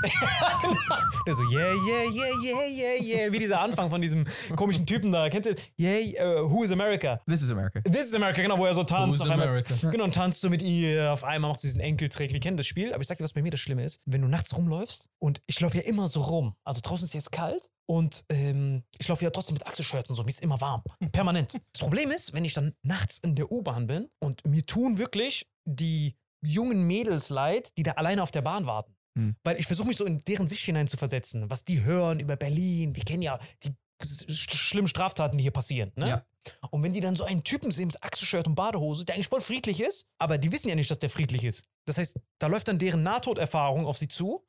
Der 1.27 1.35
so, 1.35 1.43
yeah, 1.45 1.73
yeah, 1.75 2.05
yeah, 2.11 2.43
yeah, 2.43 2.67
yeah, 2.67 3.03
yeah, 3.03 3.33
wie 3.33 3.39
dieser 3.39 3.61
Anfang 3.61 3.91
von 3.91 4.01
diesem 4.01 4.25
komischen 4.57 4.87
Typen 4.87 5.13
da. 5.13 5.29
Kennt 5.29 5.47
ihr? 5.47 5.57
Yeah, 5.79 6.43
uh, 6.43 6.51
Who 6.51 6.63
is 6.65 6.71
America? 6.71 7.21
This 7.27 7.43
is 7.43 7.51
America. 7.51 7.81
This 7.83 8.07
is 8.07 8.15
America, 8.15 8.41
genau, 8.43 8.59
wo 8.59 8.67
er 8.67 8.75
so 8.75 8.85
tanzt. 8.85 9.21
Auf 9.21 9.29
einmal- 9.29 9.49
America? 9.49 9.75
Genau, 9.91 10.05
und 10.05 10.15
tanzt 10.15 10.41
so 10.41 10.49
mit 10.51 10.63
ihr. 10.63 11.13
Auf 11.13 11.25
einmal 11.25 11.51
macht 11.51 11.61
sie 11.61 11.69
diesen 11.69 11.81
Enkeltrick. 11.81 12.33
Wir 12.33 12.41
kennen 12.41 12.57
das 12.57 12.67
Spiel, 12.67 12.93
aber 12.93 13.03
ich 13.03 13.09
sag 13.09 13.19
dir, 13.19 13.25
was 13.25 13.33
bei 13.33 13.43
mir 13.43 13.51
das 13.51 13.61
Schlimme 13.61 13.85
ist. 13.85 14.01
Wenn 14.07 14.23
du 14.23 14.29
nachts 14.29 14.57
rumläufst 14.57 15.09
und 15.19 15.41
ich 15.47 15.61
laufe 15.61 15.77
ja 15.77 15.83
immer 15.83 16.09
so 16.09 16.21
rum. 16.23 16.55
Also 16.65 16.81
draußen 16.83 17.05
ist 17.05 17.15
jetzt 17.15 17.33
kalt 17.33 17.69
und 17.87 18.25
ähm, 18.29 18.85
ich 18.99 19.09
laufe 19.09 19.25
ja 19.25 19.31
trotzdem 19.31 19.55
mit 19.55 19.67
Achselshirts 19.67 20.09
und 20.09 20.17
so. 20.17 20.23
Mir 20.23 20.31
ist 20.31 20.43
immer 20.43 20.61
warm. 20.61 20.83
Permanent. 21.13 21.55
Das 21.73 21.81
Problem 21.83 22.11
ist, 22.11 22.33
wenn 22.35 22.45
ich 22.45 22.55
dann 22.55 22.75
nachts 22.83 23.19
in 23.19 23.35
der 23.35 23.51
U-Bahn 23.51 23.87
bin 23.87 24.09
und 24.21 24.47
mir 24.47 24.65
tun 24.65 24.99
wirklich 24.99 25.47
die 25.65 26.15
jungen 26.41 26.87
Mädels 26.87 27.31
leid, 27.31 27.73
die 27.77 27.83
da 27.83 27.93
alleine 27.93 28.23
auf 28.23 28.31
der 28.31 28.43
Bahn 28.43 28.65
warten. 28.67 28.95
Hm. 29.17 29.37
Weil 29.45 29.59
ich 29.59 29.67
versuche 29.67 29.89
mich 29.89 29.97
so 29.97 30.05
in 30.05 30.23
deren 30.25 30.49
Sicht 30.49 30.65
hinein 30.65 30.89
zu 30.89 30.97
versetzen, 30.97 31.49
was 31.51 31.65
die 31.65 31.85
hören 31.85 32.21
über 32.21 32.37
Berlin. 32.37 32.95
Wir 32.97 33.05
kennen 33.05 33.23
ja 33.23 33.39
die 33.65 33.71
sch- 34.03 34.31
schlimmen 34.57 34.89
Straftaten, 34.89 35.39
die 35.39 35.43
hier 35.43 35.51
passieren. 35.51 35.93
Ne? 35.97 36.09
Ja. 36.09 36.25
Und 36.71 36.83
wenn 36.83 36.93
die 36.93 37.01
dann 37.01 37.17
so 37.17 37.25
einen 37.25 37.45
Typen 37.45 37.71
sehen 37.73 37.89
mit 37.89 38.03
Achselshirt 38.03 38.47
und 38.47 38.55
Badehose, 38.55 39.05
der 39.05 39.15
eigentlich 39.17 39.29
voll 39.29 39.41
friedlich 39.41 39.81
ist, 39.81 40.09
aber 40.19 40.39
die 40.39 40.51
wissen 40.53 40.69
ja 40.69 40.75
nicht, 40.75 40.91
dass 40.91 40.99
der 40.99 41.11
friedlich 41.11 41.45
ist. 41.45 41.67
Das 41.87 41.99
heißt, 41.99 42.17
da 42.39 42.47
läuft 42.47 42.69
dann 42.69 42.79
deren 42.79 43.03
Nahtoderfahrung 43.03 43.87
auf 43.87 43.99
sie 43.99 44.09
zu 44.09 44.47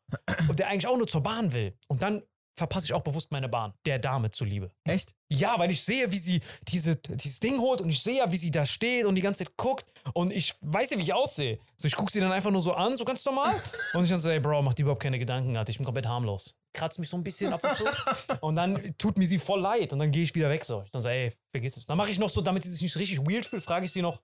und 0.48 0.60
der 0.60 0.68
eigentlich 0.68 0.88
auch 0.88 0.98
nur 0.98 1.08
zur 1.08 1.24
Bahn 1.24 1.52
will. 1.54 1.78
Und 1.88 2.02
dann 2.04 2.24
verpasse 2.60 2.86
ich 2.86 2.94
auch 2.94 3.02
bewusst 3.02 3.32
meine 3.32 3.50
Bahn, 3.50 3.74
der 3.86 3.98
Dame 3.98 4.30
zuliebe. 4.30 4.72
Echt? 4.84 5.16
Ja, 5.32 5.58
weil 5.58 5.72
ich 5.72 5.84
sehe, 5.84 6.12
wie 6.12 6.20
sie 6.20 6.42
diese, 6.68 6.96
dieses 6.96 7.40
Ding 7.40 7.60
holt 7.60 7.82
und 7.82 7.90
ich 7.90 8.04
sehe 8.04 8.18
ja, 8.18 8.32
wie 8.32 8.38
sie 8.38 8.52
da 8.52 8.66
steht 8.66 9.06
und 9.06 9.16
die 9.16 9.22
ganze 9.22 9.46
Zeit 9.46 9.58
guckt 9.58 9.86
und 10.14 10.32
ich 10.32 10.54
weiß 10.62 10.92
ja, 10.92 10.98
wie 10.98 11.04
ich 11.04 11.14
aussehe. 11.14 11.60
So, 11.78 11.88
ich 11.88 11.96
gucke 11.96 12.12
sie 12.12 12.20
dann 12.20 12.32
einfach 12.32 12.52
nur 12.52 12.62
so 12.62 12.74
an, 12.74 12.96
so 12.98 13.06
ganz 13.06 13.26
normal. 13.26 13.56
Und 13.94 14.04
ich 14.04 14.10
dann 14.10 14.20
so, 14.20 14.30
ey, 14.30 14.40
Bro, 14.40 14.62
mach 14.62 14.74
dir 14.74 14.84
überhaupt 14.84 15.02
keine 15.02 15.18
Gedanken, 15.18 15.56
Alter. 15.56 15.72
Ich 15.72 15.78
bin 15.78 15.86
komplett 15.86 16.06
harmlos. 16.06 16.56
Kratzt 16.74 17.00
mich 17.00 17.10
so 17.10 17.18
ein 17.18 17.24
bisschen 17.24 17.52
ab 17.54 17.64
und 17.64 17.76
zu. 17.76 18.38
und 18.42 18.56
dann 18.56 18.94
tut 18.98 19.18
mir 19.18 19.26
sie 19.26 19.40
voll 19.40 19.62
leid 19.62 19.94
und 19.94 20.00
dann 20.00 20.12
gehe 20.12 20.24
ich 20.24 20.36
wieder 20.36 20.50
weg 20.50 20.64
so. 20.66 20.84
Ich 20.84 20.92
dann 20.92 21.02
so, 21.02 21.10
ey, 21.10 21.34
vergiss 21.48 21.78
es. 21.78 21.86
Dann 21.86 21.98
mache 21.98 22.12
ich 22.12 22.20
noch 22.20 22.30
so, 22.30 22.42
damit 22.42 22.64
sie 22.64 22.72
sich 22.72 22.82
nicht 22.82 22.98
richtig 22.98 23.20
weird 23.20 23.46
fühlt, 23.46 23.64
frage 23.64 23.86
ich 23.86 23.92
sie 23.92 24.02
noch, 24.02 24.22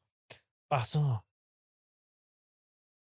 ach 0.69 0.85
so. 0.85 1.19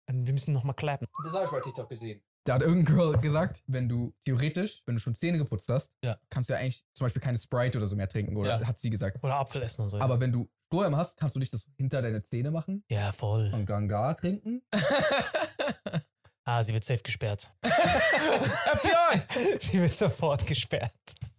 Ähm, 0.10 0.26
wir 0.26 0.34
müssen 0.34 0.54
noch 0.54 0.64
mal 0.64 0.74
klappen. 0.74 1.08
Das 1.24 1.34
habe 1.34 1.46
ich 1.46 1.52
bei 1.52 1.62
TikTok 1.62 1.88
gesehen. 1.88 2.22
Da 2.46 2.56
hat 2.56 2.62
irgendein 2.62 2.96
Girl 2.96 3.18
gesagt, 3.20 3.64
wenn 3.68 3.90
du 3.90 4.14
theoretisch, 4.26 4.82
wenn 4.86 4.96
du 4.96 5.02
schon 5.02 5.14
Zähne 5.14 5.38
geputzt 5.38 5.70
hast, 5.70 5.92
Ja. 6.04 6.18
kannst 6.30 6.50
du 6.50 6.54
ja 6.54 6.60
eigentlich 6.60 6.84
zum 6.96 7.06
Beispiel 7.06 7.22
keine 7.22 7.38
Sprite 7.38 7.78
oder 7.78 7.88
so 7.88 7.96
mehr 7.96 8.08
trinken, 8.08 8.38
oder 8.38 8.62
Ja. 8.62 8.68
hat 8.68 8.80
sie 8.80 8.90
gesagt. 8.90 9.22
Oder 9.24 9.36
Apfel 9.36 9.62
essen 9.62 9.82
und 9.84 9.90
so. 9.90 10.00
Aber 10.00 10.20
wenn 10.20 10.32
du 10.32 10.50
Strohhalm 10.68 10.96
hast, 10.96 11.18
kannst 11.18 11.36
du 11.36 11.40
dich 11.40 11.50
das 11.52 11.66
hinter 11.78 12.02
deine 12.02 12.22
Zähne 12.22 12.52
machen 12.52 12.84
ja, 12.90 13.12
voll. 13.12 13.52
und 13.54 13.66
Ganga 13.66 14.14
trinken. 14.14 14.62
Ah, 16.46 16.64
sie 16.64 16.74
wird 16.74 16.84
safe 16.84 17.04
gesperrt. 17.04 17.54
FBI! 17.64 19.60
sie 19.60 19.80
wird 19.80 19.96
sofort 19.96 20.48
gesperrt. 20.48 20.92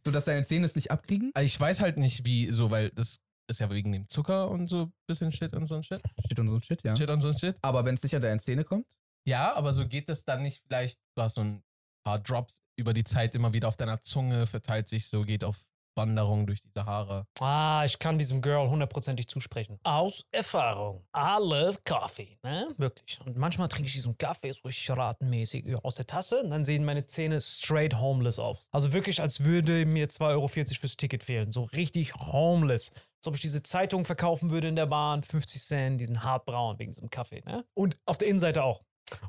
sodass 0.06 0.24
deine 0.26 0.44
Zähne 0.44 0.66
es 0.66 0.76
nicht 0.76 0.92
abkriegen. 0.92 1.32
Ich 1.40 1.58
weiß 1.58 1.80
halt 1.80 1.96
nicht, 1.96 2.24
wie 2.24 2.52
so, 2.52 2.70
weil 2.70 2.90
das 2.90 3.18
ist 3.48 3.58
ja 3.58 3.68
wegen 3.70 3.90
dem 3.90 4.08
Zucker 4.08 4.48
und 4.48 4.68
so 4.68 4.82
ein 4.82 4.92
bisschen 5.08 5.32
Shit 5.32 5.52
und 5.54 5.66
so 5.66 5.74
ein 5.74 5.82
Shit. 5.82 6.00
Shit 6.28 6.38
und 6.38 6.48
so 6.48 6.54
ein 6.56 6.62
Shit, 6.62 6.84
ja. 6.84 6.94
Shit 6.94 7.10
und 7.10 7.20
so 7.22 7.28
ein 7.30 7.36
Shit. 7.38 7.56
Aber 7.62 7.84
wenn 7.84 7.96
es 7.96 8.02
nicht 8.04 8.14
an 8.14 8.22
deine 8.22 8.38
Zähne 8.38 8.62
kommt, 8.62 8.86
Ja, 9.26 9.54
aber 9.54 9.72
so 9.72 9.86
geht 9.86 10.08
das 10.08 10.24
dann 10.24 10.42
nicht 10.42 10.62
vielleicht, 10.66 10.98
du 11.16 11.22
hast 11.22 11.34
so 11.34 11.42
ein 11.42 11.62
paar 12.04 12.18
Drops 12.18 12.62
über 12.76 12.92
die 12.92 13.04
Zeit 13.04 13.34
immer 13.34 13.52
wieder 13.52 13.68
auf 13.68 13.76
deiner 13.76 14.00
Zunge, 14.00 14.46
verteilt 14.46 14.88
sich 14.88 15.08
so, 15.08 15.22
geht 15.22 15.44
auf 15.44 15.56
Wanderung 15.96 16.46
durch 16.46 16.62
die 16.62 16.70
Sahara. 16.74 17.26
Ah, 17.40 17.82
ich 17.84 17.98
kann 17.98 18.18
diesem 18.18 18.40
Girl 18.40 18.68
hundertprozentig 18.70 19.28
zusprechen. 19.28 19.78
Aus 19.82 20.24
Erfahrung. 20.32 21.04
I 21.14 21.36
love 21.38 21.78
coffee, 21.84 22.38
ne? 22.42 22.68
Wirklich. 22.78 23.20
Und 23.24 23.36
manchmal 23.36 23.68
trinke 23.68 23.88
ich 23.88 23.92
diesen 23.94 24.16
Kaffee 24.16 24.52
so 24.52 24.92
ratenmäßig 24.92 25.66
aus 25.84 25.96
der 25.96 26.06
Tasse 26.06 26.42
und 26.42 26.50
dann 26.50 26.64
sehen 26.64 26.84
meine 26.84 27.06
Zähne 27.06 27.40
straight 27.40 27.98
homeless 27.98 28.38
aus. 28.38 28.68
Also 28.70 28.92
wirklich, 28.92 29.20
als 29.20 29.44
würde 29.44 29.84
mir 29.84 30.08
2,40 30.08 30.28
Euro 30.30 30.48
fürs 30.48 30.96
Ticket 30.96 31.22
fehlen. 31.22 31.52
So 31.52 31.64
richtig 31.64 32.14
homeless. 32.14 32.92
Als 33.18 33.26
ob 33.26 33.34
ich 33.34 33.42
diese 33.42 33.62
Zeitung 33.62 34.06
verkaufen 34.06 34.50
würde 34.50 34.68
in 34.68 34.76
der 34.76 34.86
Bahn, 34.86 35.22
50 35.22 35.60
Cent, 35.60 36.00
diesen 36.00 36.24
hartbraun 36.24 36.78
wegen 36.78 36.92
diesem 36.92 37.10
Kaffee, 37.10 37.42
ne? 37.44 37.66
Und 37.74 37.98
auf 38.06 38.16
der 38.16 38.28
Innenseite 38.28 38.62
auch. 38.62 38.80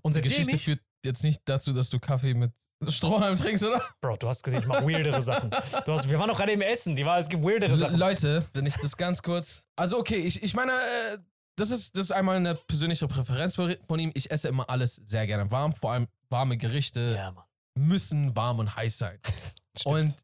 Und 0.01 0.15
Die 0.15 0.21
Geschichte 0.21 0.55
ich, 0.55 0.63
führt 0.63 0.79
jetzt 1.05 1.23
nicht 1.23 1.41
dazu, 1.45 1.73
dass 1.73 1.89
du 1.89 1.99
Kaffee 1.99 2.33
mit 2.33 2.51
Strohhalm 2.87 3.37
trinkst, 3.37 3.63
oder? 3.63 3.81
Bro, 4.01 4.17
du 4.17 4.27
hast 4.27 4.43
gesehen, 4.43 4.59
ich 4.59 4.67
mache 4.67 4.85
weirdere 4.85 5.21
Sachen. 5.21 5.49
Du 5.49 5.91
hast, 5.93 6.09
wir 6.09 6.19
waren 6.19 6.29
doch 6.29 6.37
gerade 6.37 6.51
im 6.51 6.61
Essen, 6.61 6.95
die 6.95 7.05
war, 7.05 7.19
es 7.19 7.29
gibt 7.29 7.43
weirdere 7.43 7.77
Sachen. 7.77 7.97
Leute, 7.97 8.45
wenn 8.53 8.65
ich 8.65 8.75
das 8.75 8.97
ganz 8.97 9.21
kurz. 9.21 9.65
Also, 9.75 9.97
okay, 9.97 10.17
ich, 10.17 10.41
ich 10.41 10.53
meine, 10.53 10.71
äh, 10.71 11.17
das, 11.55 11.71
ist, 11.71 11.95
das 11.95 12.05
ist 12.05 12.11
einmal 12.11 12.37
eine 12.37 12.55
persönliche 12.55 13.07
Präferenz 13.07 13.55
von 13.55 13.99
ihm. 13.99 14.11
Ich 14.13 14.31
esse 14.31 14.47
immer 14.47 14.69
alles 14.69 14.95
sehr 14.95 15.27
gerne 15.27 15.49
warm. 15.51 15.73
Vor 15.73 15.91
allem 15.91 16.07
warme 16.29 16.57
Gerichte 16.57 17.15
Ja, 17.15 17.35
müssen 17.77 18.35
warm 18.35 18.59
und 18.59 18.75
heiß 18.75 18.97
sein. 18.97 19.19
Und 19.85 20.17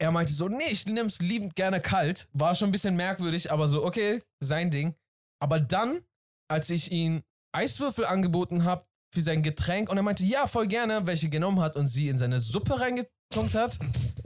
er 0.00 0.12
meinte 0.12 0.32
so, 0.32 0.48
nee, 0.48 0.68
ich 0.70 0.86
nimm's 0.86 1.18
liebend 1.18 1.56
gerne 1.56 1.80
kalt. 1.80 2.28
War 2.32 2.54
schon 2.54 2.68
ein 2.68 2.72
bisschen 2.72 2.94
merkwürdig, 2.94 3.50
aber 3.50 3.66
so, 3.66 3.84
okay, 3.84 4.22
sein 4.40 4.70
Ding. 4.70 4.94
Aber 5.40 5.58
dann, 5.58 6.02
als 6.48 6.70
ich 6.70 6.92
ihm 6.92 7.22
Eiswürfel 7.52 8.04
angeboten 8.04 8.64
habe 8.64 8.84
für 9.12 9.22
sein 9.22 9.42
Getränk 9.42 9.90
und 9.90 9.96
er 9.96 10.02
meinte, 10.02 10.24
ja, 10.24 10.46
voll 10.46 10.66
gerne, 10.66 11.06
welche 11.06 11.28
genommen 11.28 11.60
hat 11.60 11.76
und 11.76 11.86
sie 11.86 12.08
in 12.08 12.18
seine 12.18 12.40
Suppe 12.40 12.78
reingetunkt 12.78 13.54
hat, 13.54 13.78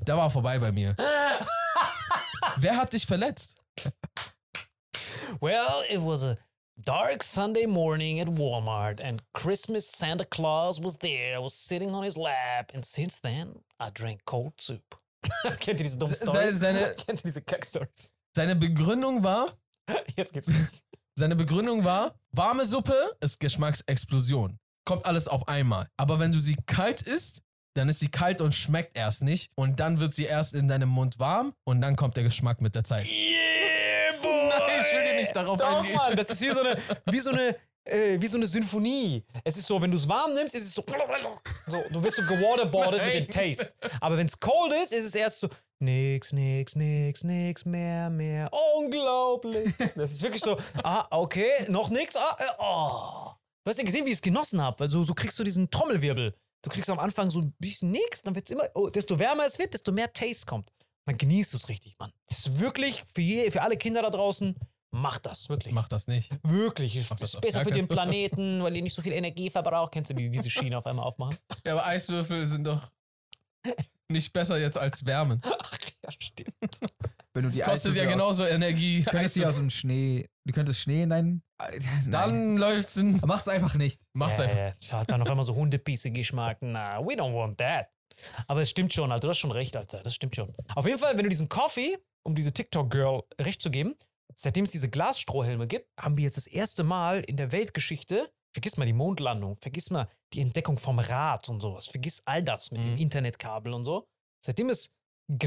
da 0.05 0.17
war 0.17 0.31
vorbei 0.31 0.59
bei 0.59 0.73
mir. 0.73 0.97
Wer 2.57 2.77
hat 2.77 2.93
dich 2.93 3.07
verletzt? 3.07 3.55
Well, 5.41 5.83
it 5.89 6.01
was 6.01 6.25
a 6.25 6.37
dark 6.77 7.23
Sunday 7.23 7.67
morning 7.67 8.21
at 8.21 8.29
Walmart, 8.29 9.01
and 9.01 9.23
Christmas 9.33 9.91
Santa 9.91 10.25
Claus 10.25 10.83
was 10.83 10.99
there. 10.99 11.35
I 11.35 11.39
was 11.39 11.55
sitting 11.55 11.95
on 11.95 12.03
his 12.05 12.17
lap, 12.17 12.73
and 12.75 12.85
since 12.85 13.21
then, 13.21 13.55
I 13.81 13.91
drank 13.93 14.25
cold 14.25 14.61
soup. 14.61 14.99
Kennt 15.61 15.79
ihr 15.81 15.85
diese 15.85 15.99
dummen 15.99 16.15
Se- 16.15 16.27
Stories? 16.27 16.59
seine- 16.59 16.95
Kennt 17.07 17.21
ihr 17.21 17.25
diese 17.27 17.43
Kack-Stories? 17.43 18.11
Seine 18.37 18.57
Begründung 18.57 19.23
war, 19.23 19.47
Jetzt 20.17 20.33
geht's 20.33 20.47
los. 20.49 20.83
Seine 21.15 21.37
Begründung 21.37 21.85
war, 21.85 22.15
warme 22.31 22.65
Suppe 22.65 22.97
ist 23.21 23.41
Geschmacksexplosion. 23.41 24.59
Kommt 24.85 25.07
alles 25.07 25.29
auf 25.29 25.47
einmal. 25.49 25.87
Aber 25.97 26.19
wenn 26.19 26.33
du 26.33 26.41
sie 26.41 26.57
kalt 26.67 27.03
isst, 27.03 27.43
dann 27.75 27.89
ist 27.89 28.01
sie 28.01 28.09
kalt 28.11 28.41
und 28.41 28.55
schmeckt 28.55 28.97
erst 28.97 29.23
nicht. 29.23 29.51
Und 29.55 29.81
dann 29.81 30.01
wird 30.01 30.13
sie 30.15 30.25
erst 30.25 30.55
in 30.55 30.69
deinem 30.69 30.89
Mund 30.89 31.19
warm 31.19 31.55
und 31.65 31.81
dann 31.81 31.97
kommt 31.97 32.17
der 32.17 32.25
Geschmack 32.25 32.61
mit 32.61 32.75
der 32.75 32.85
Zeit. 32.85 33.07
Yeah, 33.07 34.21
boy! 34.21 34.31
Nein, 34.59 34.81
ich 34.81 34.93
will 34.93 35.05
dir 35.11 35.21
nicht 35.21 35.37
darauf 35.37 35.59
Doch, 35.59 35.79
eingehen. 35.79 35.97
Mann, 35.97 36.17
das 36.17 36.31
ist 36.31 36.43
wie 36.43 36.51
so 36.51 36.61
eine, 36.61 36.77
wie 37.07 37.21
so 37.21 37.31
eine, 37.31 37.57
äh, 37.85 38.21
wie 38.21 38.27
so 38.27 38.37
eine 38.37 38.47
Symphonie. 38.47 39.25
Es 39.45 39.57
ist 39.57 39.67
so, 39.67 39.81
wenn 39.81 39.91
du 39.91 39.97
es 39.97 40.09
warm 40.09 40.35
nimmst, 40.35 40.55
ist 40.55 40.65
es 40.65 40.75
so, 40.75 40.85
so 41.67 41.83
du 41.91 42.03
wirst 42.03 42.17
so 42.17 42.23
gewaterboardet 42.23 43.05
mit 43.05 43.15
dem 43.15 43.29
Taste. 43.29 43.75
Aber 44.01 44.17
wenn 44.17 44.27
es 44.27 44.39
cold 44.39 44.73
ist, 44.83 44.93
ist 44.93 45.07
es 45.07 45.15
erst 45.15 45.41
so, 45.41 45.49
nix, 45.81 46.33
nix, 46.33 46.77
nix, 46.77 47.25
nix, 47.25 47.65
mehr, 47.65 48.11
mehr. 48.11 48.51
Unglaublich. 48.77 49.75
Das 49.97 50.13
ist 50.13 50.23
wirklich 50.23 50.43
so, 50.43 50.57
ah, 50.83 51.07
okay, 51.11 51.51
noch 51.69 51.91
nix, 51.91 52.17
ah, 52.17 52.37
äh, 52.39 52.45
oh. 52.59 53.33
Du 53.65 53.71
hast 53.71 53.79
ja 53.79 53.85
gesehen, 53.85 54.05
wie 54.07 54.11
ich 54.11 54.17
es 54.17 54.23
genossen 54.23 54.61
habe. 54.61 54.83
Also 54.83 55.05
so 55.05 55.15
kriegst 55.15 55.39
du 55.39 55.45
diesen 55.45 55.71
Trommelwirbel. 55.71 56.35
Du 56.63 56.71
kriegst 56.71 56.91
am 56.91 56.99
Anfang 56.99 57.31
so 57.31 57.41
ein 57.41 57.55
bisschen 57.59 57.91
nix, 57.91 58.23
dann 58.23 58.35
wird 58.35 58.49
es 58.49 58.53
immer, 58.53 58.69
oh, 58.75 58.89
desto 58.89 59.19
wärmer 59.19 59.47
es 59.47 59.59
wird, 59.59 59.75
desto 59.75 59.93
mehr 59.93 60.13
Taste 60.13 60.47
kommt. 60.47 60.69
Dann 61.05 61.19
genießt 61.19 61.53
du 61.53 61.57
es 61.57 61.69
richtig, 61.69 61.97
Mann. 61.99 62.13
Das 62.29 62.39
ist 62.39 62.59
wirklich 62.61 63.03
für, 63.15 63.21
je, 63.21 63.51
für 63.51 63.63
alle 63.63 63.77
Kinder 63.77 64.03
da 64.03 64.11
draußen, 64.11 64.57
macht 64.93 65.27
das, 65.27 65.49
wirklich. 65.49 65.75
Mach 65.75 65.89
das 65.89 66.07
nicht. 66.07 66.31
Wirklich, 66.43 66.97
ist, 66.97 67.11
Mach 67.11 67.19
das 67.19 67.39
besser 67.41 67.65
für 67.65 67.73
den. 67.73 67.89
Planeten, 67.89 68.63
weil 68.63 68.77
ihr 68.77 68.83
nicht 68.83 68.95
so 68.95 69.03
viel 69.03 69.13
Energie 69.13 69.51
verbraucht. 69.51 69.93
Kennst 69.93 70.11
du 70.11 70.15
die, 70.15 70.31
diese 70.31 70.49
Schiene 70.49 70.79
auf 70.79 70.87
einmal 70.87 71.05
aufmachen? 71.05 71.37
Ja, 71.67 71.73
aber 71.73 71.87
Eiswürfel 71.87 72.47
sind 72.47 72.65
doch 72.67 72.91
nicht 74.09 74.33
besser 74.33 74.59
jetzt 74.59 74.79
als 74.79 75.05
Wärmen. 75.05 75.41
Ach 75.61 75.79
ja, 76.05 76.11
stimmt. 76.11 76.55
wenn 77.33 77.45
du 77.45 77.51
die 77.51 77.61
Kostet 77.61 77.95
ja 77.97 78.05
genauso 78.05 78.45
Energie. 78.45 79.03
Aus, 79.07 79.13
könntest 79.13 79.37
die 79.37 79.47
aus 79.47 79.57
dem 79.57 79.71
Schnee, 79.71 80.29
du 80.45 80.53
könntest 80.53 80.81
Schnee 80.81 81.03
in 81.03 81.11
deinen. 81.11 81.43
Dann 81.59 82.11
Dann 82.11 82.57
läuft's 82.57 82.97
in. 82.97 83.21
macht's 83.25 83.49
einfach 83.49 83.75
nicht. 83.75 84.01
Macht's 84.13 84.41
ja, 84.41 84.47
einfach. 84.47 84.79
es 84.79 84.93
hat 84.93 85.11
dann 85.11 85.23
auf 85.23 85.31
einmal 85.31 85.45
so 85.45 85.55
Hundepisse-Geschmack. 85.55 86.59
Na, 86.61 86.99
we 87.01 87.15
don't 87.15 87.35
want 87.35 87.59
that. 87.59 87.89
Aber 88.49 88.61
es 88.61 88.71
stimmt 88.71 88.93
schon, 88.93 89.11
Alter. 89.13 89.27
Du 89.27 89.31
hast 89.31 89.39
schon 89.39 89.53
recht, 89.53 89.77
Alter. 89.77 90.03
Das 90.03 90.15
stimmt 90.15 90.37
schon. 90.37 90.53
Auf 90.75 90.87
jeden 90.87 90.99
Fall, 90.99 91.17
wenn 91.17 91.23
du 91.23 91.31
diesen 91.31 91.49
Coffee, 91.49 91.97
um 92.25 92.35
diese 92.35 92.53
TikTok-Girl 92.53 93.23
recht 93.41 93.63
zu 93.63 93.71
geben, 93.71 93.95
seitdem 94.35 94.65
es 94.65 94.71
diese 94.73 94.89
Glasstrohhelme 94.91 95.67
gibt, 95.67 95.89
haben 95.99 96.17
wir 96.17 96.25
jetzt 96.25 96.37
das 96.37 96.47
erste 96.47 96.85
Mal 96.85 97.21
in 97.21 97.37
der 97.37 97.53
Weltgeschichte, 97.53 98.31
vergiss 98.55 98.77
mal 98.77 98.85
die 98.87 98.93
Mondlandung, 98.93 99.57
vergiss 99.61 99.91
mal 99.91 100.09
die 100.33 100.41
Entdeckung 100.41 100.79
vom 100.79 100.99
Rad 100.99 101.49
und 101.49 101.61
sowas, 101.61 101.87
vergiss 101.87 102.23
all 102.27 102.43
das 102.43 102.71
mit 102.71 102.83
dem 102.85 102.93
Mhm. 102.93 102.99
Internetkabel 102.99 103.73
und 103.73 103.85
so. 103.85 104.07
Seitdem 104.45 104.69
es 104.71 104.95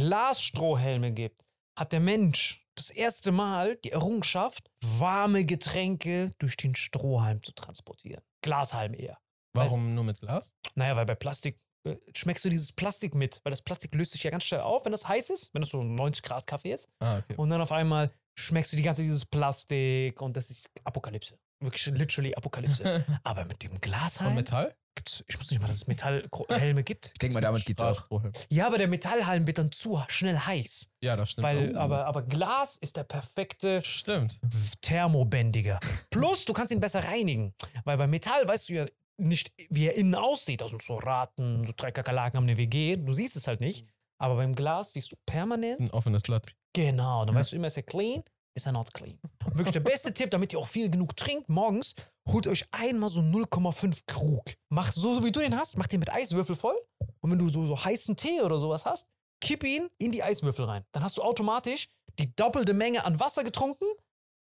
Glasstrohhelme 0.10 1.12
gibt, 1.12 1.43
hat 1.78 1.91
der 1.91 2.00
Mensch 2.00 2.65
das 2.76 2.89
erste 2.89 3.32
Mal 3.32 3.78
die 3.78 3.91
Errungenschaft, 3.91 4.69
warme 4.82 5.45
Getränke 5.45 6.32
durch 6.39 6.58
den 6.58 6.76
Strohhalm 6.76 7.41
zu 7.41 7.54
transportieren. 7.54 8.21
Glashalm 8.41 8.93
eher. 8.93 9.17
Warum 9.54 9.95
nur 9.95 10.04
mit 10.04 10.19
Glas? 10.19 10.54
Naja, 10.76 10.95
weil 10.95 11.06
bei 11.06 11.15
Plastik 11.15 11.58
äh, 11.88 11.95
schmeckst 12.13 12.43
du 12.45 12.50
dieses 12.50 12.71
Plastik 12.74 13.15
mit, 13.15 13.39
weil 13.43 13.52
das 13.52 13.62
Plastik 13.62 13.95
löst 13.95 14.12
sich 14.12 14.24
ja 14.24 14.32
ganz 14.32 14.43
schnell 14.43 14.62
auf, 14.62 14.84
wenn 14.86 14.91
das 14.91 15.08
heiß 15.08 15.30
ist, 15.30 15.54
wenn 15.54 15.62
das 15.62 15.69
so 15.69 15.82
90 15.82 16.24
Grad 16.24 16.45
Kaffee 16.48 16.71
ist. 16.74 16.89
Ah, 17.00 17.19
okay. 17.19 17.36
Und 17.38 17.50
dann 17.50 17.62
auf 17.62 17.71
einmal 17.71 18.12
schmeckst 18.36 18.71
du 18.74 18.78
die 18.78 18.84
ganze 18.84 19.02
Zeit 19.02 19.06
dieses 19.08 19.26
Plastik 19.26 20.21
und 20.21 20.36
das 20.38 20.50
ist 20.50 20.69
Apokalypse. 20.84 21.38
Wirklich 21.62 21.86
literally 21.88 22.36
Apokalypse. 22.36 23.06
Aber 23.24 23.45
mit 23.45 23.63
dem 23.63 23.80
Glashalm. 23.82 24.30
Und 24.32 24.36
Metall? 24.36 24.76
gibt's, 24.98 25.24
ich 25.28 25.38
wusste 25.38 25.54
nicht 25.54 25.62
mal, 25.62 25.67
dass 25.67 25.76
es 25.76 25.88
Metallhelme 25.88 26.82
gibt. 26.84 27.08
Ich 27.08 27.13
denke 27.19 27.34
mal, 27.34 27.41
damit 27.41 27.65
geht's 27.65 27.82
auch. 27.82 28.08
Ja, 28.50 28.67
aber 28.67 28.78
der 28.78 28.88
Metallhalm 28.88 29.45
wird 29.45 29.58
dann 29.58 29.69
zu 29.69 30.02
schnell 30.08 30.38
heiß. 30.39 30.89
Ja, 31.02 31.17
das 31.17 31.32
stimmt. 31.32 31.43
Weil, 31.43 31.76
Oh. 31.76 31.80
aber, 31.80 32.06
aber 32.06 32.21
Glas 32.21 32.78
ist 32.78 32.95
der 32.95 33.04
perfekte 33.04 33.82
Stimmt. 33.84 34.39
thermobändiger. 34.82 35.80
Plus, 36.10 36.45
du 36.45 36.54
kannst 36.54 36.71
ihn 36.71 36.80
besser 36.80 37.04
reinigen. 37.04 37.54
Weil 37.84 37.98
bei 37.98 38.08
Metall 38.08 38.48
weißt 38.48 38.69
du 38.69 38.74
ja 38.74 38.86
nicht, 39.17 39.52
wie 39.69 39.88
er 39.88 39.95
innen 39.95 40.15
aussieht. 40.15 40.62
Da 40.62 40.67
sind 40.69 40.82
so 40.82 40.95
Raten, 40.95 41.65
so 41.65 41.74
drei 41.76 41.91
Kakerlaken 41.91 42.38
haben 42.38 42.43
eine 42.45 42.58
WG. 42.58 42.95
Du 42.95 43.12
siehst 43.12 43.36
es 43.36 43.48
halt 43.48 43.60
nicht. 43.60 43.86
Aber 44.17 44.36
beim 44.38 44.56
Glas 44.56 44.93
siehst 44.93 45.12
du 45.12 45.17
permanent. 45.26 45.80
Ein 45.82 45.91
offenes 45.91 46.24
Blatt. 46.24 46.56
Genau, 46.76 47.26
dann 47.26 47.34
Ja. 47.34 47.40
weißt 47.40 47.52
du 47.54 47.56
immer, 47.56 47.68
ist 47.68 47.78
er 47.78 47.84
clean, 47.84 48.24
ist 48.54 48.66
er 48.66 48.72
not 48.74 48.94
clean. 48.94 49.18
Und 49.46 49.58
wirklich 49.58 49.72
der 49.74 49.80
beste 49.80 50.14
Tipp, 50.14 50.32
damit 50.32 50.52
ihr 50.54 50.60
auch 50.60 50.68
viel 50.68 50.90
genug 50.90 51.16
trinkt 51.16 51.48
morgens, 51.50 51.96
holt 52.28 52.48
euch 52.48 52.66
einmal 52.72 53.10
so 53.10 53.22
0,5 53.22 54.02
Krug. 54.08 54.44
Macht 54.70 54.94
so, 54.94 55.16
so 55.16 55.24
wie 55.24 55.32
du 55.32 55.40
den 55.40 55.56
hast, 55.58 55.78
macht 55.78 55.92
den 55.92 56.00
mit 56.00 56.12
Eiswürfel 56.12 56.56
voll. 56.56 56.76
Und 57.22 57.32
wenn 57.32 57.40
du 57.40 57.50
so, 57.50 57.66
so 57.66 57.82
heißen 57.84 58.16
Tee 58.18 58.42
oder 58.42 58.60
sowas 58.60 58.86
hast, 58.86 59.08
kipp 59.42 59.64
ihn 59.64 59.90
in 60.00 60.12
die 60.12 60.22
Eiswürfel 60.24 60.66
rein. 60.66 60.84
Dann 60.92 61.04
hast 61.04 61.18
du 61.18 61.22
automatisch 61.22 61.88
die 62.20 62.36
doppelte 62.36 62.74
Menge 62.74 63.04
an 63.06 63.20
Wasser 63.20 63.44
getrunken, 63.44 63.86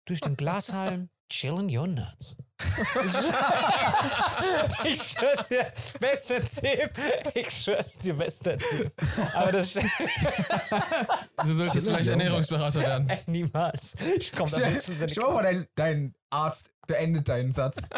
durch 0.07 0.21
den 0.21 0.37
Glashalm 0.37 1.09
chillen 1.33 1.69
your 1.75 1.87
nuts. 1.87 2.37
ich 4.85 5.03
schwör's 5.03 5.49
dir, 5.49 5.73
bester 6.01 6.45
Tipp. 6.45 6.91
Ich 7.35 7.51
schwör's 7.51 7.99
dir, 7.99 8.15
bester 8.15 8.59
Tipp. 8.59 8.93
Aber 9.35 9.53
das 9.53 9.75
Du 11.45 11.53
solltest 11.53 11.87
vielleicht 11.87 12.09
Ernährungsberater 12.09 12.81
werden. 12.81 13.11
niemals. 13.27 13.97
Ich 14.17 14.33
komm 14.33 14.49
da 14.51 14.59
höchstens 14.59 15.01
in 15.01 15.07
die 15.09 15.15
Schau 15.15 15.33
mal, 15.33 15.43
dein, 15.43 15.67
dein 15.75 16.15
Arzt 16.31 16.71
beendet 16.87 17.29
deinen 17.29 17.53
Satz. 17.53 17.89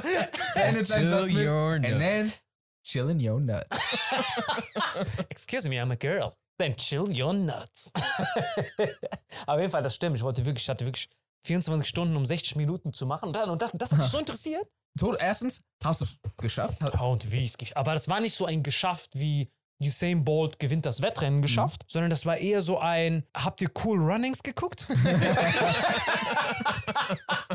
Beendet 0.55 0.91
deinen 0.91 1.09
Satz 1.09 1.31
mit. 1.31 1.49
And 1.49 2.01
then 2.01 2.33
chill 2.83 3.11
in 3.11 3.21
your 3.21 3.41
nuts. 3.41 3.99
Excuse 5.29 5.69
me, 5.69 5.81
I'm 5.81 5.93
a 5.93 5.97
girl. 5.97 6.35
Then 6.59 6.77
chill 6.77 7.09
your 7.11 7.33
nuts. 7.33 7.93
Auf 9.47 9.59
jeden 9.59 9.71
Fall, 9.71 9.83
das 9.83 9.95
stimmt. 9.95 10.17
Ich 10.17 10.23
wollte 10.23 10.45
wirklich, 10.45 10.65
ich 10.65 10.69
hatte 10.69 10.85
wirklich 10.85 11.09
24 11.45 11.89
Stunden 11.89 12.17
um 12.17 12.27
60 12.27 12.57
Minuten 12.57 12.93
zu 12.93 13.07
machen. 13.07 13.29
Und, 13.29 13.37
dann, 13.37 13.51
und 13.51 13.63
das, 13.63 13.71
das 13.75 13.93
hat 13.93 13.99
mich 14.01 14.09
so 14.09 14.19
interessiert, 14.19 14.67
Tot, 14.99 15.17
erstens, 15.21 15.61
hast 15.83 16.01
du 16.03 16.05
es 16.05 16.17
geschafft? 16.37 16.81
Ha- 16.83 16.93
Oh, 17.01 17.13
und 17.13 17.31
wie 17.33 17.45
es 17.45 17.57
geschafft. 17.59 17.77
Aber 17.77 17.95
das 17.95 18.09
war 18.09 18.21
nicht 18.21 18.35
so 18.35 18.47
ein 18.47 18.63
geschafft 18.63 19.11
wie 19.15 19.51
Usain 19.83 20.25
Bolt 20.25 20.61
gewinnt 20.61 20.87
das 20.87 21.03
Wettrennen 21.03 21.43
geschafft, 21.43 21.83
sondern 21.91 22.09
das 22.11 22.25
war 22.25 22.37
eher 22.37 22.63
so 22.63 22.79
ein, 22.79 23.25
habt 23.37 23.61
ihr 23.61 23.69
Cool 23.85 23.99
Runnings 24.01 24.41
geguckt? 24.43 24.87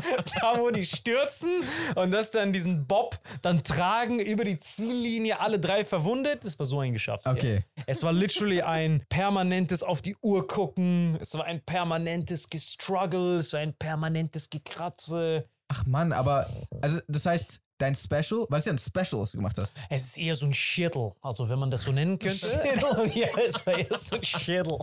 da, 0.40 0.58
wo 0.58 0.70
die 0.70 0.86
stürzen 0.86 1.62
und 1.94 2.10
das 2.10 2.30
dann 2.30 2.52
diesen 2.52 2.86
Bob 2.86 3.18
dann 3.42 3.62
tragen 3.62 4.18
über 4.20 4.44
die 4.44 4.58
Ziellinie, 4.58 5.40
alle 5.40 5.58
drei 5.58 5.84
verwundet. 5.84 6.44
Das 6.44 6.58
war 6.58 6.66
so 6.66 6.80
ein 6.80 6.92
geschafft. 6.92 7.26
Okay. 7.26 7.64
Es 7.86 8.02
war 8.02 8.12
literally 8.12 8.62
ein 8.62 9.02
permanentes 9.08 9.82
auf 9.82 10.02
die 10.02 10.16
Uhr 10.22 10.46
gucken. 10.46 11.18
Es 11.20 11.34
war 11.34 11.44
ein 11.44 11.62
permanentes 11.64 12.50
Gestruggle. 12.50 13.36
Es 13.36 13.52
war 13.52 13.60
ein 13.60 13.74
permanentes 13.74 14.50
Gekratze. 14.50 15.48
Ach 15.68 15.86
Mann, 15.86 16.12
aber, 16.12 16.48
also 16.80 17.00
das 17.06 17.26
heißt, 17.26 17.60
dein 17.80 17.94
Special, 17.94 18.46
was 18.48 18.60
ist 18.62 18.66
ja 18.66 18.72
ein 18.72 18.78
Special, 18.78 19.22
was 19.22 19.32
du 19.32 19.38
gemacht 19.38 19.56
hast? 19.58 19.74
Es 19.88 20.04
ist 20.04 20.18
eher 20.18 20.34
so 20.34 20.46
ein 20.46 20.54
Schädel, 20.54 21.12
also 21.22 21.48
wenn 21.48 21.58
man 21.58 21.70
das 21.70 21.82
so 21.82 21.92
nennen 21.92 22.18
könnte. 22.18 22.46
ja, 23.14 23.28
es 23.46 23.66
war 23.66 23.78
eher 23.78 23.98
so 23.98 24.16
ein 24.16 24.24
Schädel. 24.24 24.78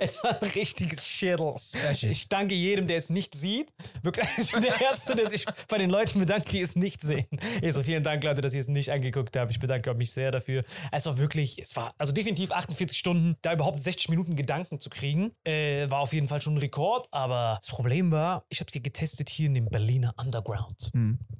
Es 0.00 0.22
war 0.22 0.40
ein 0.40 0.48
richtiges 0.50 1.06
Schädel. 1.06 1.54
Ich 2.02 2.28
danke 2.28 2.54
jedem, 2.54 2.86
der 2.86 2.98
es 2.98 3.10
nicht 3.10 3.34
sieht. 3.34 3.72
Wirklich, 4.02 4.26
ich 4.38 4.52
bin 4.52 4.62
der 4.62 4.80
Erste, 4.80 5.14
der 5.14 5.30
sich 5.30 5.44
bei 5.68 5.78
den 5.78 5.90
Leuten 5.90 6.18
bedankt, 6.18 6.52
die 6.52 6.60
es 6.60 6.76
nicht 6.76 7.00
sehen. 7.00 7.26
Ich 7.60 7.72
so, 7.72 7.82
vielen 7.82 8.02
Dank, 8.02 8.22
Leute, 8.22 8.40
dass 8.40 8.54
ihr 8.54 8.60
es 8.60 8.68
nicht 8.68 8.90
angeguckt 8.90 9.36
habt. 9.36 9.50
Ich 9.50 9.58
bedanke 9.58 9.92
mich 9.94 10.12
sehr 10.12 10.30
dafür. 10.30 10.64
Es 10.90 11.06
war 11.06 11.18
wirklich, 11.18 11.58
es 11.58 11.74
war 11.76 11.94
also 11.98 12.12
definitiv 12.12 12.50
48 12.50 12.96
Stunden, 12.96 13.36
da 13.42 13.52
überhaupt 13.52 13.80
60 13.80 14.10
Minuten 14.10 14.36
Gedanken 14.36 14.80
zu 14.80 14.90
kriegen, 14.90 15.32
äh, 15.44 15.88
war 15.90 16.00
auf 16.00 16.12
jeden 16.12 16.28
Fall 16.28 16.40
schon 16.40 16.54
ein 16.54 16.58
Rekord. 16.58 17.08
Aber 17.10 17.58
das 17.60 17.68
Problem 17.68 18.10
war, 18.10 18.44
ich 18.48 18.60
habe 18.60 18.70
sie 18.70 18.82
getestet 18.82 19.30
hier 19.30 19.46
in 19.46 19.54
dem 19.54 19.66
Berliner 19.66 20.14
Underground 20.18 20.92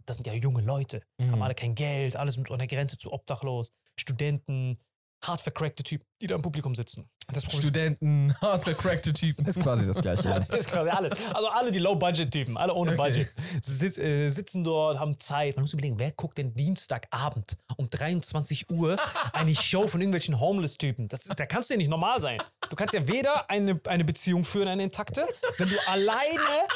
das 0.07 0.16
sind 0.16 0.27
ja 0.27 0.35
junge 0.35 0.62
Leute, 0.62 1.01
haben 1.20 1.42
alle 1.42 1.54
kein 1.54 1.74
Geld, 1.74 2.16
alles 2.16 2.36
mit 2.36 2.50
einer 2.50 2.66
Grenze 2.66 2.98
zu 2.98 3.12
obdachlos, 3.12 3.72
Studenten, 3.96 4.78
hart 5.24 5.40
vercrackte 5.40 5.82
Typen, 5.82 6.04
die 6.20 6.26
da 6.26 6.35
im 6.35 6.42
Publikum 6.42 6.74
sitzen. 6.74 7.08
Das 7.32 7.44
Studenten, 7.44 8.35
hart 8.40 8.64
vercrackte 8.64 9.12
Typen. 9.12 9.46
Ist 9.46 9.61
quasi 9.61 9.87
das 9.87 10.00
gleiche. 10.00 10.28
ja. 10.28 10.37
ist 10.56 10.68
quasi 10.68 10.90
alles. 10.90 11.12
Also 11.32 11.48
alle 11.48 11.72
die 11.72 11.78
Low-Budget-Typen, 11.78 12.56
alle 12.56 12.74
ohne 12.74 12.92
Budget, 12.92 13.32
sitz, 13.62 13.98
äh, 13.98 14.28
sitzen 14.28 14.64
dort, 14.64 14.98
haben 14.98 15.18
Zeit. 15.18 15.56
Man 15.56 15.62
muss 15.62 15.72
überlegen, 15.72 15.98
wer 15.98 16.12
guckt 16.12 16.38
denn 16.38 16.54
Dienstagabend 16.54 17.56
um 17.76 17.88
23 17.88 18.70
Uhr 18.70 18.96
eine 19.32 19.54
Show 19.54 19.87
von 19.87 20.00
irgendwelchen 20.00 20.40
Homeless-Typen? 20.40 21.08
Das, 21.08 21.24
da 21.24 21.46
kannst 21.46 21.70
du 21.70 21.74
ja 21.74 21.78
nicht 21.78 21.90
normal 21.90 22.20
sein. 22.20 22.42
Du 22.68 22.76
kannst 22.76 22.94
ja 22.94 23.06
weder 23.06 23.48
eine, 23.50 23.80
eine 23.87 24.04
Beziehung 24.04 24.44
führen, 24.44 24.68
eine 24.68 24.82
intakte, 24.85 25.26
wenn 25.58 25.68
du 25.68 25.76
alleine 25.88 26.66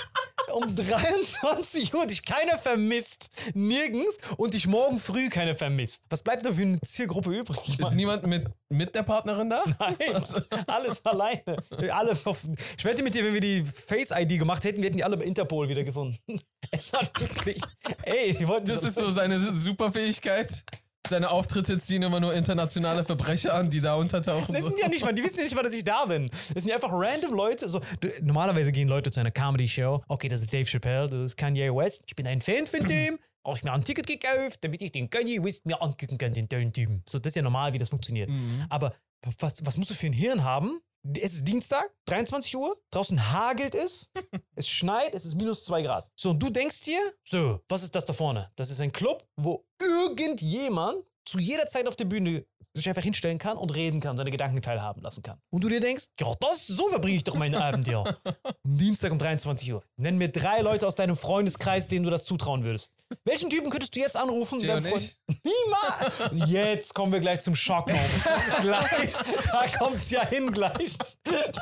um 0.52 0.74
23 0.74 1.94
Uhr 1.94 2.06
dich 2.06 2.24
keiner 2.24 2.58
vermisst, 2.58 3.30
nirgends, 3.54 4.18
und 4.36 4.54
dich 4.54 4.66
morgen 4.66 4.98
früh 4.98 5.28
keiner 5.28 5.54
vermisst. 5.54 6.04
Was 6.10 6.22
bleibt 6.22 6.46
da 6.46 6.52
für 6.52 6.62
eine 6.62 6.80
Zielgruppe 6.80 7.30
übrig? 7.30 7.78
Ist 7.78 7.94
niemand 7.94 8.26
mit, 8.26 8.35
mit 8.68 8.94
der 8.94 9.02
Partnerin 9.02 9.50
da? 9.50 9.62
Nein, 9.78 10.22
alles 10.66 11.04
alleine. 11.04 11.56
Alle 11.90 12.12
ich 12.12 12.84
wette 12.84 13.02
mit 13.02 13.14
dir, 13.14 13.24
wenn 13.24 13.34
wir 13.34 13.40
die 13.40 13.62
Face-ID 13.62 14.38
gemacht 14.38 14.64
hätten, 14.64 14.78
wir 14.78 14.86
hätten 14.86 14.96
die 14.96 15.04
alle 15.04 15.16
bei 15.16 15.24
Interpol 15.24 15.68
wieder 15.68 15.84
gefunden. 15.84 16.18
Es 16.72 16.92
war 16.92 17.02
wirklich. 17.20 17.60
Ey, 18.02 18.34
die 18.34 18.48
wollten 18.48 18.66
Das 18.66 18.82
ist 18.82 18.96
so 18.96 19.08
seine 19.08 19.38
Superfähigkeit. 19.38 20.64
Seine 21.08 21.30
Auftritte 21.30 21.78
ziehen 21.78 22.02
immer 22.02 22.18
nur 22.18 22.34
internationale 22.34 23.04
Verbrecher 23.04 23.54
an, 23.54 23.70
die 23.70 23.80
da 23.80 23.94
untertauchen. 23.94 24.52
Das 24.52 24.64
sind 24.64 24.80
ja 24.80 24.88
nicht 24.88 25.04
mal, 25.04 25.14
die 25.14 25.22
wissen 25.22 25.38
ja 25.38 25.44
nicht 25.44 25.54
mal, 25.54 25.62
dass 25.62 25.74
ich 25.74 25.84
da 25.84 26.06
bin. 26.06 26.26
Das 26.26 26.64
sind 26.64 26.66
ja 26.66 26.74
einfach 26.74 26.90
random 26.92 27.34
Leute. 27.34 27.68
So, 27.68 27.80
du, 28.00 28.08
normalerweise 28.22 28.72
gehen 28.72 28.88
Leute 28.88 29.12
zu 29.12 29.20
einer 29.20 29.30
Comedy-Show. 29.30 30.02
Okay, 30.08 30.28
das 30.28 30.40
ist 30.40 30.52
Dave 30.52 30.64
Chappelle, 30.64 31.08
das 31.08 31.20
ist 31.20 31.36
Kanye 31.36 31.72
West. 31.72 32.02
Ich 32.08 32.16
bin 32.16 32.26
ein 32.26 32.40
Fan 32.40 32.66
von 32.66 32.84
dem. 32.86 33.18
Habe 33.46 33.56
ich 33.56 33.64
mir 33.64 33.72
ein 33.72 33.84
Ticket 33.84 34.06
gekauft, 34.06 34.64
damit 34.64 34.82
ich 34.82 34.90
den 34.92 35.08
Kanye 35.08 35.42
West 35.42 35.66
mir 35.66 35.80
angucken 35.80 36.18
kann, 36.18 36.32
den 36.34 36.48
tollen 36.48 36.72
Typen. 36.72 37.02
So, 37.08 37.18
das 37.20 37.30
ist 37.30 37.36
ja 37.36 37.42
normal, 37.42 37.72
wie 37.72 37.78
das 37.78 37.88
funktioniert. 37.90 38.28
Aber 38.68 38.92
was, 39.38 39.64
was 39.64 39.76
musst 39.76 39.90
du 39.90 39.94
für 39.94 40.06
ein 40.06 40.12
Hirn 40.12 40.42
haben? 40.44 40.80
Es 41.16 41.34
ist 41.34 41.46
Dienstag, 41.46 41.88
23 42.06 42.56
Uhr, 42.56 42.76
draußen 42.90 43.30
hagelt 43.32 43.76
es, 43.76 44.10
es 44.56 44.68
schneit, 44.68 45.14
es 45.14 45.24
ist 45.24 45.36
minus 45.36 45.64
2 45.64 45.82
Grad. 45.82 46.10
So, 46.16 46.30
und 46.30 46.40
du 46.42 46.50
denkst 46.50 46.80
dir, 46.80 47.00
so, 47.22 47.60
was 47.68 47.84
ist 47.84 47.94
das 47.94 48.04
da 48.04 48.12
vorne? 48.12 48.50
Das 48.56 48.70
ist 48.70 48.80
ein 48.80 48.90
Club, 48.90 49.24
wo 49.36 49.64
irgendjemand 49.80 51.04
zu 51.26 51.38
jeder 51.38 51.66
Zeit 51.66 51.86
auf 51.88 51.96
der 51.96 52.04
Bühne 52.06 52.46
sich 52.72 52.88
einfach 52.88 53.02
hinstellen 53.02 53.38
kann 53.38 53.56
und 53.56 53.74
reden 53.74 54.00
kann, 54.00 54.16
seine 54.16 54.30
Gedanken 54.30 54.60
teilhaben 54.60 55.02
lassen 55.02 55.22
kann. 55.22 55.38
Und 55.50 55.64
du 55.64 55.68
dir 55.68 55.80
denkst, 55.80 56.06
ja, 56.20 56.32
das, 56.40 56.66
so 56.66 56.88
verbringe 56.88 57.16
ich 57.16 57.24
doch 57.24 57.34
meinen 57.34 57.54
Abend 57.54 57.86
hier. 57.86 58.04
Am 58.24 58.76
Dienstag 58.76 59.12
um 59.12 59.18
23 59.18 59.72
Uhr. 59.72 59.82
Nenn 59.96 60.18
mir 60.18 60.28
drei 60.28 60.60
Leute 60.60 60.86
aus 60.86 60.94
deinem 60.94 61.16
Freundeskreis, 61.16 61.88
denen 61.88 62.04
du 62.04 62.10
das 62.10 62.24
zutrauen 62.24 62.64
würdest. 62.64 62.92
Welchen 63.24 63.48
Typen 63.48 63.70
könntest 63.70 63.96
du 63.96 64.00
jetzt 64.00 64.16
anrufen? 64.16 64.58
Deinem 64.60 64.84
und 64.84 64.90
Freund- 64.90 65.16
Niemals! 65.42 66.50
Jetzt 66.50 66.94
kommen 66.94 67.12
wir 67.12 67.20
gleich 67.20 67.40
zum 67.40 67.54
Schockmoment. 67.54 68.10
gleich, 68.60 69.12
da 69.50 69.66
kommt's 69.78 70.10
ja 70.10 70.26
hin 70.26 70.50
gleich. 70.52 70.96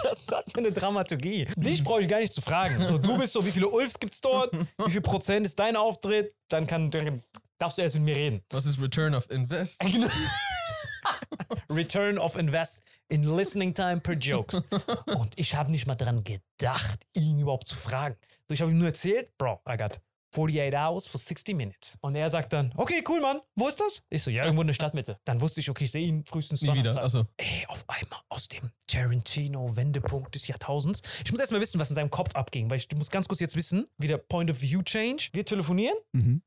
Das 0.03 0.29
hat 0.33 0.46
ja 0.53 0.59
eine 0.59 0.72
Dramaturgie. 0.72 1.46
Dich 1.57 1.85
brauche 1.85 2.00
ich 2.00 2.09
gar 2.09 2.18
nicht 2.18 2.33
zu 2.33 2.42
fragen. 2.42 2.85
So, 2.87 2.98
du 2.98 3.18
bist 3.18 3.33
so, 3.33 3.44
wie 3.46 3.53
viele 3.53 3.68
Ulfs 3.68 3.98
gibt's 4.00 4.20
dort? 4.20 4.53
Wie 4.85 4.90
viel 4.90 5.00
Prozent 5.00 5.46
ist 5.46 5.59
dein 5.59 5.77
Auftritt? 5.77 6.35
Dann, 6.48 6.66
kann, 6.66 6.90
dann 6.90 7.22
darfst 7.64 7.79
du 7.79 7.83
erst 7.83 7.94
mit 7.94 8.05
mir 8.05 8.16
reden. 8.16 8.42
Was 8.50 8.66
ist 8.66 8.79
Return 8.79 9.14
of 9.14 9.31
Invest? 9.31 9.83
Return 11.70 12.18
of 12.18 12.37
Invest 12.37 12.83
in 13.09 13.37
Listening 13.37 13.72
Time 13.72 14.00
per 14.00 14.14
Jokes. 14.16 14.62
Und 15.07 15.31
ich 15.37 15.55
habe 15.55 15.70
nicht 15.70 15.87
mal 15.87 15.94
dran 15.94 16.22
gedacht, 16.24 17.07
ihn 17.14 17.38
überhaupt 17.38 17.66
zu 17.66 17.74
fragen. 17.74 18.16
So, 18.48 18.55
ich 18.55 18.61
habe 18.61 18.70
ihm 18.70 18.77
nur 18.77 18.88
erzählt, 18.88 19.33
Bro, 19.38 19.62
I 19.66 19.79
got 19.79 19.98
48 20.35 20.75
hours 20.75 21.07
for 21.07 21.20
60 21.20 21.57
minutes. 21.57 21.99
Und 22.01 22.16
er 22.16 22.29
sagt 22.29 22.53
dann, 22.53 22.73
okay, 22.77 23.03
cool, 23.09 23.20
Mann, 23.20 23.40
wo 23.55 23.68
ist 23.68 23.81
das? 23.81 24.03
Ich 24.11 24.23
so, 24.23 24.31
ja, 24.31 24.44
irgendwo 24.44 24.62
in 24.62 24.66
der 24.66 24.75
Stadtmitte. 24.75 25.18
Dann 25.25 25.40
wusste 25.40 25.61
ich, 25.61 25.70
okay, 25.70 25.85
ich 25.85 25.92
sehe 25.92 26.07
ihn 26.07 26.25
frühestens 26.25 26.62
Nie 26.62 26.75
wieder. 26.75 26.94
Donnerstag. 26.94 27.05
Achso. 27.05 27.27
Ey, 27.37 27.66
auf 27.68 27.85
einmal 27.88 28.20
aus 28.29 28.49
dem 28.49 28.70
Tarantino-Wendepunkt 28.87 30.35
des 30.35 30.47
Jahrtausends. 30.49 31.03
Ich 31.25 31.31
muss 31.31 31.40
erstmal 31.40 31.61
wissen, 31.61 31.81
was 31.81 31.90
in 31.90 31.94
seinem 31.94 32.11
Kopf 32.11 32.35
abging, 32.35 32.70
weil 32.70 32.77
ich 32.77 32.88
du 32.88 32.97
musst 32.97 33.11
ganz 33.11 33.29
kurz 33.29 33.40
jetzt 33.40 33.57
wissen, 33.57 33.87
wie 33.99 34.07
der 34.07 34.18
Point 34.18 34.51
of 34.51 34.61
View 34.61 34.83
Change. 34.83 35.29
Wir 35.33 35.44
telefonieren 35.44 35.97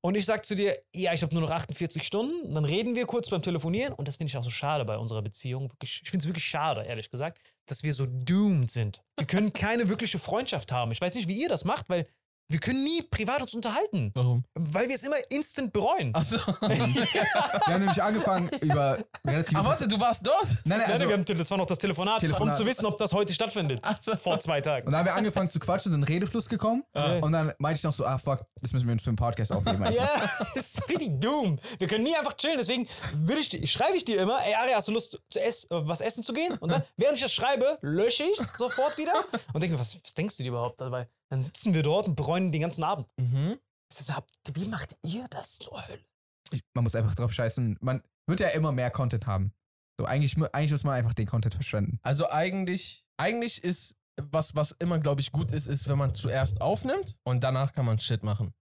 und 0.02 0.16
ich 0.16 0.26
sag 0.26 0.46
zu 0.46 0.56
dir, 0.56 0.78
ja, 0.94 1.14
ich 1.14 1.22
habe 1.24 1.34
nur 1.34 1.42
noch 1.42 1.52
48 1.52 2.04
Stunden. 2.04 2.54
Dann 2.54 2.66
reden 2.66 2.96
wir 2.96 3.06
kurz 3.06 3.30
beim 3.30 3.42
Telefonieren 3.42 3.94
und 3.94 4.08
das 4.08 4.18
finde 4.18 4.30
ich 4.30 4.38
auch 4.38 4.44
so 4.44 4.50
schade 4.50 4.86
bei 4.86 4.98
unserer 4.98 5.22
Beziehung. 5.22 5.72
Wirklich, 5.72 6.02
ich 6.04 6.10
finde 6.10 6.24
es 6.24 6.28
wirklich 6.28 6.46
schade, 6.46 6.84
ehrlich 6.84 7.10
gesagt, 7.10 7.40
dass 7.66 7.84
wir 7.84 7.94
so 7.94 8.06
doomed 8.06 8.72
sind. 8.72 9.04
Wir 9.18 9.28
können 9.28 9.52
keine 9.52 9.90
wirkliche 9.90 10.20
Freundschaft 10.20 10.72
haben. 10.72 10.92
Ich 10.92 11.02
weiß 11.02 11.16
nicht, 11.16 11.28
wie 11.28 11.42
ihr 11.42 11.50
das 11.50 11.66
macht, 11.66 11.90
weil 11.90 12.08
wir 12.50 12.60
können 12.60 12.84
nie 12.84 13.02
privat 13.02 13.42
uns 13.42 13.54
unterhalten. 13.54 14.12
Warum? 14.16 14.44
Weil 14.54 14.88
wir 14.88 14.96
es 14.96 15.04
immer 15.04 15.18
instant 15.30 15.74
bereuen. 15.74 16.16
Achso. 16.16 16.38
Wir 16.62 17.74
haben 17.74 17.80
nämlich 17.80 18.02
angefangen 18.02 18.50
über 18.62 19.00
relativ. 19.26 19.58
Aber 19.58 19.70
warte, 19.70 19.88
du 19.88 20.00
warst 20.00 20.26
dort? 20.26 20.46
nein, 20.64 20.80
nein, 20.80 20.80
Nein, 20.80 20.92
also, 20.92 21.08
wir 21.08 21.14
haben, 21.14 21.26
das 21.26 21.52
war 21.52 21.58
noch 21.58 21.66
das 21.66 21.78
Telefonat, 21.78 22.20
Telefonat. 22.20 22.54
um 22.54 22.58
zu 22.58 22.70
wissen, 22.70 22.86
ob 22.86 22.98
das 22.98 23.14
heute 23.14 23.34
stattfindet. 23.34 23.82
so. 24.00 24.16
Vor 24.16 24.40
zwei 24.40 24.62
Tagen. 24.62 24.88
und 24.88 24.94
dann 24.94 25.00
haben 25.00 25.06
wir 25.08 25.16
angefangen 25.16 25.50
zu 25.50 25.60
quatschen, 25.60 25.92
sind 25.92 26.04
Redefluss 26.04 26.48
gekommen. 26.48 26.84
Und 27.22 27.32
dann 27.32 27.54
meinte 27.58 27.80
ich 27.80 27.84
noch 27.84 27.94
so, 27.94 28.06
ah 28.06 28.18
fuck, 28.18 28.46
das 28.62 28.74
müssen 28.74 28.88
wir 28.88 28.98
für 29.00 29.10
einen 29.10 29.18
Podcast 29.18 29.52
aufnehmen. 29.52 29.84
einfach. 29.84 29.96
Ja, 30.02 30.10
das 30.56 30.74
ist 30.74 30.90
richtig 30.90 31.20
dumm. 31.20 31.60
Wir 31.80 31.88
können 31.88 32.04
nie 32.04 32.16
einfach 32.16 32.36
chillen. 32.38 32.58
Deswegen 32.58 32.88
würde 33.14 33.42
ich, 33.42 33.72
schreibe 33.72 33.98
ich 33.98 34.06
dir 34.06 34.22
immer, 34.22 34.40
ey 34.46 34.54
Ari, 34.56 34.72
hast 34.74 34.88
du 34.88 34.94
Lust, 34.94 35.20
zu 35.30 35.42
ess, 35.42 35.66
äh, 35.66 35.68
was 35.72 36.02
essen 36.02 36.24
zu 36.24 36.34
gehen? 36.34 36.58
Und 36.60 36.72
dann, 36.72 36.84
während 36.96 37.18
ich 37.18 37.24
das 37.24 37.34
schreibe, 37.34 37.78
lösche 37.82 38.24
ich 38.24 38.38
sofort 38.38 38.98
wieder 38.98 39.14
und 39.54 39.62
denke 39.62 39.76
mir, 39.76 39.80
was, 39.80 39.98
was 40.02 40.14
denkst 40.14 40.38
du 40.38 40.44
dir 40.44 40.50
überhaupt 40.50 40.80
dabei? 40.82 41.08
Dann 41.30 41.42
sitzen 41.42 41.74
wir 41.74 41.84
dort 41.84 42.08
und 42.08 42.16
bereuen 42.16 42.52
den 42.52 42.62
ganzen 42.62 42.84
Abend. 42.84 43.08
Mhm. 43.18 43.60
Ist, 43.90 44.12
wie 44.54 44.66
macht 44.66 44.98
ihr 45.04 45.28
das 45.30 45.58
zur 45.58 45.88
Hölle? 45.88 46.06
Ich, 46.52 46.62
man 46.74 46.84
muss 46.84 46.96
einfach 46.96 47.16
drauf 47.16 47.34
scheißen. 47.34 47.78
Man 47.82 48.02
wird 48.28 48.40
ja 48.40 48.50
immer 48.50 48.72
mehr 48.72 48.92
Content 48.92 49.28
haben. 49.28 49.54
So, 50.00 50.06
eigentlich, 50.06 50.38
eigentlich 50.54 50.72
muss 50.72 50.84
man 50.84 50.96
einfach 50.96 51.14
den 51.14 51.26
Content 51.26 51.56
verschwenden. 51.56 52.00
Also 52.04 52.30
eigentlich, 52.30 53.06
eigentlich 53.18 53.64
ist, 53.64 53.96
was, 54.22 54.56
was 54.56 54.72
immer, 54.72 55.00
glaube 55.00 55.22
ich, 55.22 55.32
gut 55.32 55.52
ist, 55.52 55.68
ist, 55.68 55.88
wenn 55.88 55.98
man 55.98 56.14
zuerst 56.14 56.62
aufnimmt 56.62 57.18
und 57.24 57.44
danach 57.44 57.74
kann 57.74 57.86
man 57.86 58.00
Shit 58.00 58.24
machen. 58.24 58.54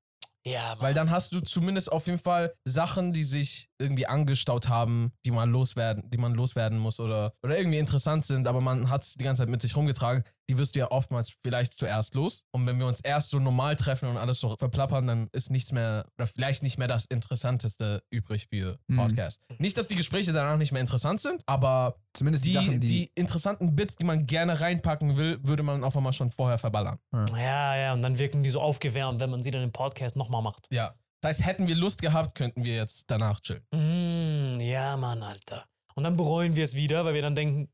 Ja, 0.47 0.77
Mann. 0.77 0.81
Weil 0.81 0.95
dann 0.95 1.11
hast 1.11 1.33
du 1.33 1.41
zumindest 1.41 1.91
auf 1.91 2.07
jeden 2.07 2.21
Fall 2.21 2.55
Sachen, 2.65 3.13
die 3.13 3.25
sich 3.25 3.69
irgendwie 3.79 4.07
angestaut 4.07 4.69
haben, 4.69 5.13
die 5.25 5.33
man 5.33 5.51
loswerden, 5.51 6.09
die 6.09 6.19
man 6.19 6.35
loswerden 6.35 6.79
muss 6.79 7.01
oder, 7.01 7.35
oder 7.43 7.59
irgendwie 7.59 7.79
interessant 7.79 8.25
sind, 8.25 8.47
aber 8.47 8.61
man 8.61 8.89
hat 8.89 9.03
es 9.03 9.15
die 9.15 9.25
ganze 9.25 9.43
Zeit 9.43 9.49
mit 9.49 9.61
sich 9.61 9.75
rumgetragen. 9.75 10.23
Die 10.49 10.59
wirst 10.59 10.75
du 10.77 10.79
ja 10.81 10.91
oftmals 10.91 11.33
vielleicht 11.43 11.73
zuerst 11.77 12.15
los. 12.15 12.43
Und 12.53 12.67
wenn 12.67 12.79
wir 12.79 12.87
uns 12.87 13.01
erst 13.01 13.31
so 13.31 13.39
normal 13.39 13.77
treffen 13.77 14.09
und 14.09 14.17
alles 14.17 14.39
so 14.41 14.55
verplappern, 14.57 15.07
dann 15.07 15.29
ist 15.33 15.51
nichts 15.51 15.73
mehr, 15.73 16.07
oder 16.19 16.27
vielleicht 16.27 16.63
nicht 16.63 16.79
mehr 16.79 16.87
das 16.89 17.07
Interessanteste 17.07 18.03
übrig 18.11 18.47
für 18.49 18.79
Mhm. 18.89 18.97
Podcast. 18.97 19.41
Nicht, 19.59 19.77
dass 19.77 19.89
die 19.89 19.97
Gespräche 19.97 20.33
danach 20.33 20.57
nicht 20.57 20.73
mehr 20.73 20.81
interessant 20.81 21.21
sind, 21.21 21.43
aber 21.47 21.97
Zumindest 22.13 22.45
die, 22.45 22.51
die, 22.51 22.55
Sachen, 22.55 22.81
die. 22.81 22.87
die 22.87 23.11
interessanten 23.15 23.75
Bits, 23.77 23.97
die 23.97 24.05
man 24.05 24.27
gerne 24.27 24.61
reinpacken 24.61 25.17
will, 25.17 25.39
würde 25.43 25.63
man 25.63 25.83
auf 25.85 25.97
einmal 25.97 26.13
schon 26.13 26.31
vorher 26.31 26.59
verballern. 26.59 26.99
ja, 27.13 27.77
ja, 27.77 27.93
und 27.93 28.03
dann 28.03 28.19
wirken 28.19 28.43
die 28.43 28.51
so 28.51 28.61
aufgewärmt, 28.61 29.21
wenn 29.21 29.31
man 29.31 29.43
sie 29.43 29.51
dann 29.51 29.63
im 29.63 29.73
Podcast 29.73 30.17
nochmal 30.17 30.43
macht. 30.43 30.67
Ja. 30.71 30.95
Das 31.23 31.39
heißt, 31.39 31.47
hätten 31.47 31.67
wir 31.67 31.75
Lust 31.75 32.01
gehabt, 32.03 32.35
könnten 32.35 32.63
wir 32.63 32.75
jetzt 32.77 33.11
danach 33.11 33.41
chillen. 33.41 33.65
Mm, 33.73 34.61
ja, 34.61 34.97
Mann, 34.97 35.23
Alter. 35.23 35.65
Und 35.95 36.05
dann 36.05 36.17
bereuen 36.17 36.55
wir 36.57 36.63
es 36.65 36.75
wieder, 36.75 37.05
weil 37.05 37.15
wir 37.15 37.23
dann 37.23 37.35
denken, 37.35 37.71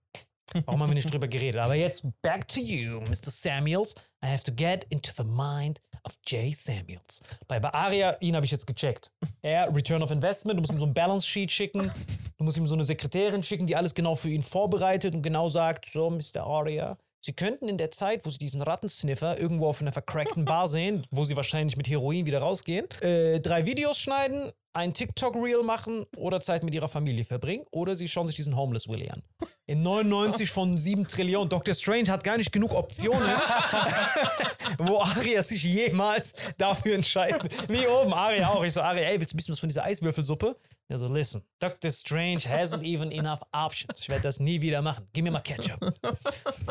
Warum 0.64 0.82
haben 0.82 0.90
wir 0.90 0.94
nicht 0.94 1.12
drüber 1.12 1.28
geredet? 1.28 1.60
Aber 1.60 1.74
jetzt 1.74 2.04
back 2.22 2.46
to 2.48 2.60
you, 2.60 3.00
Mr. 3.00 3.30
Samuels. 3.30 3.94
I 4.24 4.28
have 4.28 4.44
to 4.44 4.52
get 4.52 4.84
into 4.90 5.12
the 5.16 5.24
mind 5.24 5.80
of 6.04 6.14
Jay 6.26 6.52
Samuels. 6.52 7.22
Bei, 7.48 7.60
bei 7.60 7.72
Aria, 7.72 8.16
ihn 8.20 8.34
habe 8.34 8.44
ich 8.44 8.52
jetzt 8.52 8.66
gecheckt. 8.66 9.12
Er, 9.42 9.74
Return 9.74 10.02
of 10.02 10.10
Investment, 10.10 10.58
du 10.58 10.62
musst 10.62 10.72
ihm 10.72 10.78
so 10.78 10.86
ein 10.86 10.94
Balance 10.94 11.26
Sheet 11.26 11.50
schicken. 11.50 11.90
Du 12.38 12.44
musst 12.44 12.56
ihm 12.56 12.66
so 12.66 12.74
eine 12.74 12.84
Sekretärin 12.84 13.42
schicken, 13.42 13.66
die 13.66 13.76
alles 13.76 13.94
genau 13.94 14.14
für 14.14 14.28
ihn 14.30 14.42
vorbereitet 14.42 15.14
und 15.14 15.22
genau 15.22 15.48
sagt, 15.48 15.86
so, 15.86 16.10
Mr. 16.10 16.44
Aria, 16.44 16.98
Sie 17.24 17.32
könnten 17.34 17.68
in 17.68 17.78
der 17.78 17.92
Zeit, 17.92 18.26
wo 18.26 18.30
Sie 18.30 18.38
diesen 18.38 18.62
Rattensniffer 18.62 19.38
irgendwo 19.38 19.68
auf 19.68 19.80
einer 19.80 19.92
vercrackten 19.92 20.44
Bar 20.44 20.66
sehen, 20.68 21.06
wo 21.12 21.22
Sie 21.24 21.36
wahrscheinlich 21.36 21.76
mit 21.76 21.88
Heroin 21.88 22.26
wieder 22.26 22.40
rausgehen, 22.40 22.88
äh, 23.00 23.38
drei 23.40 23.64
Videos 23.64 23.96
schneiden, 23.98 24.50
ein 24.72 24.92
TikTok-Reel 24.92 25.62
machen 25.62 26.04
oder 26.16 26.40
Zeit 26.40 26.64
mit 26.64 26.74
Ihrer 26.74 26.88
Familie 26.88 27.24
verbringen 27.24 27.64
oder 27.70 27.94
Sie 27.94 28.08
schauen 28.08 28.26
sich 28.26 28.34
diesen 28.34 28.56
Homeless 28.56 28.88
Willy 28.88 29.08
an. 29.08 29.22
In 29.66 29.78
99 29.80 30.50
von 30.50 30.76
7 30.76 31.06
Trillionen. 31.06 31.48
Dr. 31.48 31.74
Strange 31.74 32.10
hat 32.10 32.24
gar 32.24 32.38
nicht 32.38 32.50
genug 32.50 32.74
Optionen, 32.74 33.22
wo 34.78 34.98
Aria 34.98 35.42
sich 35.42 35.62
jemals 35.62 36.34
dafür 36.58 36.96
entscheiden. 36.96 37.48
Wie 37.68 37.86
oben, 37.86 38.12
Aria 38.12 38.48
auch. 38.48 38.64
Ich 38.64 38.72
so, 38.72 38.80
Aria, 38.80 39.04
ey, 39.04 39.20
willst 39.20 39.32
du 39.32 39.36
ein 39.36 39.38
bisschen 39.38 39.52
was 39.52 39.60
von 39.60 39.68
dieser 39.68 39.84
Eiswürfelsuppe? 39.84 40.56
Er 40.92 40.98
so, 40.98 41.08
listen, 41.08 41.42
Dr. 41.58 41.90
Strange 41.90 42.40
hasn't 42.40 42.82
even 42.82 43.10
enough 43.10 43.40
options. 43.52 43.98
Ich 44.00 44.08
werde 44.10 44.22
das 44.24 44.38
nie 44.40 44.60
wieder 44.60 44.82
machen. 44.82 45.08
Gib 45.14 45.24
mir 45.24 45.30
mal 45.30 45.40
Ketchup. 45.40 45.80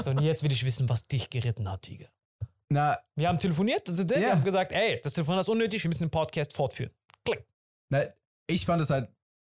So, 0.04 0.12
und 0.12 0.22
jetzt 0.22 0.44
will 0.44 0.52
ich 0.52 0.64
wissen, 0.64 0.88
was 0.88 1.08
dich 1.08 1.30
geritten 1.32 1.68
hat, 1.70 1.82
Tiger. 1.82 2.08
Na, 2.70 3.00
Wir 3.16 3.28
haben 3.28 3.40
telefoniert, 3.40 3.88
wir 3.88 4.20
Ja. 4.22 4.30
haben 4.32 4.44
gesagt, 4.44 4.72
ey, 4.74 5.02
das 5.04 5.14
Telefon 5.14 5.40
ist 5.40 5.50
unnötig, 5.50 5.84
wir 5.84 5.90
müssen 5.90 6.04
den 6.04 6.12
Podcast 6.12 6.56
fortführen. 6.56 6.92
Klick. 7.26 7.46
na, 7.90 8.04
ich 8.48 8.64
fand 8.66 8.82
es 8.84 8.92
halt 8.92 9.10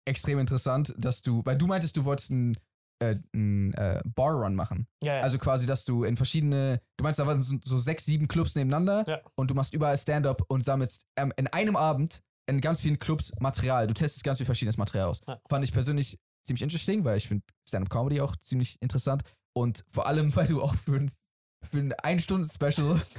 extrem 0.06 0.38
interessant, 0.38 0.94
dass 0.98 1.22
du, 1.22 1.42
weil 1.46 1.56
du 1.56 1.66
meintest, 1.66 1.96
du 1.96 2.04
wolltest 2.04 2.30
einen 2.30 2.56
äh, 3.00 3.16
ein, 3.32 3.72
äh, 3.74 4.02
Bar-Run 4.04 4.54
machen. 4.54 4.86
Ja, 5.02 5.14
ja. 5.16 5.20
Also 5.22 5.38
quasi, 5.38 5.66
dass 5.66 5.84
du 5.84 6.02
in 6.04 6.16
verschiedene, 6.16 6.82
du 6.96 7.04
meinst, 7.04 7.18
da 7.20 7.26
waren 7.26 7.40
so, 7.40 7.54
so 7.64 7.78
sechs, 7.78 8.04
sieben 8.04 8.26
Clubs 8.28 8.54
nebeneinander 8.56 9.04
Ja. 9.08 9.20
und 9.36 9.50
du 9.50 9.54
machst 9.54 9.72
überall 9.72 9.96
Stand-up 9.96 10.42
und 10.48 10.62
sammelst 10.64 11.06
ähm, 11.16 11.32
in 11.36 11.46
einem 11.46 11.76
Abend 11.76 12.20
in 12.48 12.60
ganz 12.60 12.80
vielen 12.80 12.98
Clubs 12.98 13.32
Material. 13.40 13.86
Du 13.86 13.94
testest 13.94 14.24
ganz 14.24 14.38
viel 14.38 14.46
verschiedenes 14.46 14.78
Material 14.78 15.08
aus. 15.08 15.20
Ja. 15.26 15.40
Fand 15.48 15.64
ich 15.64 15.72
persönlich 15.72 16.18
ziemlich 16.44 16.62
interesting, 16.62 17.04
weil 17.04 17.18
ich 17.18 17.28
finde 17.28 17.44
Stand-up-Comedy 17.68 18.20
auch 18.20 18.34
ziemlich 18.36 18.76
interessant 18.80 19.22
und 19.56 19.84
vor 19.90 20.06
allem, 20.06 20.34
weil 20.36 20.46
du 20.46 20.62
auch 20.62 20.74
für 20.74 20.96
ein, 20.96 21.10
für 21.62 21.78
ein 21.78 21.92
Ein-Stunden-Special 21.92 23.00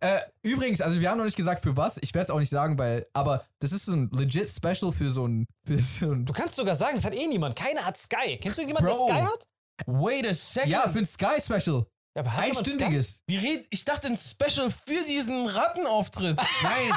Äh, 0.00 0.18
übrigens, 0.42 0.80
also 0.80 1.00
wir 1.00 1.08
haben 1.08 1.18
noch 1.18 1.24
nicht 1.24 1.36
gesagt 1.36 1.62
für 1.62 1.76
was. 1.76 1.98
Ich 2.02 2.12
werde 2.14 2.24
es 2.24 2.30
auch 2.30 2.38
nicht 2.38 2.48
sagen, 2.48 2.78
weil, 2.78 3.06
aber 3.12 3.44
das 3.60 3.72
ist 3.72 3.86
so 3.86 3.92
ein 3.92 4.10
legit 4.10 4.48
Special 4.48 4.92
für 4.92 5.10
so 5.10 5.26
ein, 5.26 5.46
für 5.64 5.78
so 5.78 6.10
ein 6.10 6.26
du 6.26 6.32
kannst 6.32 6.56
sogar 6.56 6.74
sagen, 6.74 6.96
das 6.96 7.04
hat 7.04 7.14
eh 7.14 7.26
niemand. 7.26 7.54
Keiner 7.56 7.84
hat 7.84 7.96
Sky. 7.96 8.38
Kennst 8.40 8.58
du 8.58 8.62
jemanden, 8.62 8.88
Bro. 8.88 9.06
der 9.06 9.16
Sky 9.16 9.24
hat? 9.24 9.46
Wait 9.86 10.26
a 10.26 10.34
second. 10.34 10.72
ja, 10.72 10.88
für 10.88 10.98
ein 10.98 11.06
Sky 11.06 11.40
Special. 11.40 11.86
Ja, 12.16 12.22
jemand 12.22 12.34
Sky? 12.34 12.40
Einstündiges. 12.40 13.22
Wir 13.28 13.40
reden, 13.40 13.66
ich 13.70 13.84
dachte 13.84 14.08
ein 14.08 14.16
Special 14.16 14.70
für 14.70 15.04
diesen 15.06 15.46
Rattenauftritt. 15.46 16.36
Nein. 16.62 16.92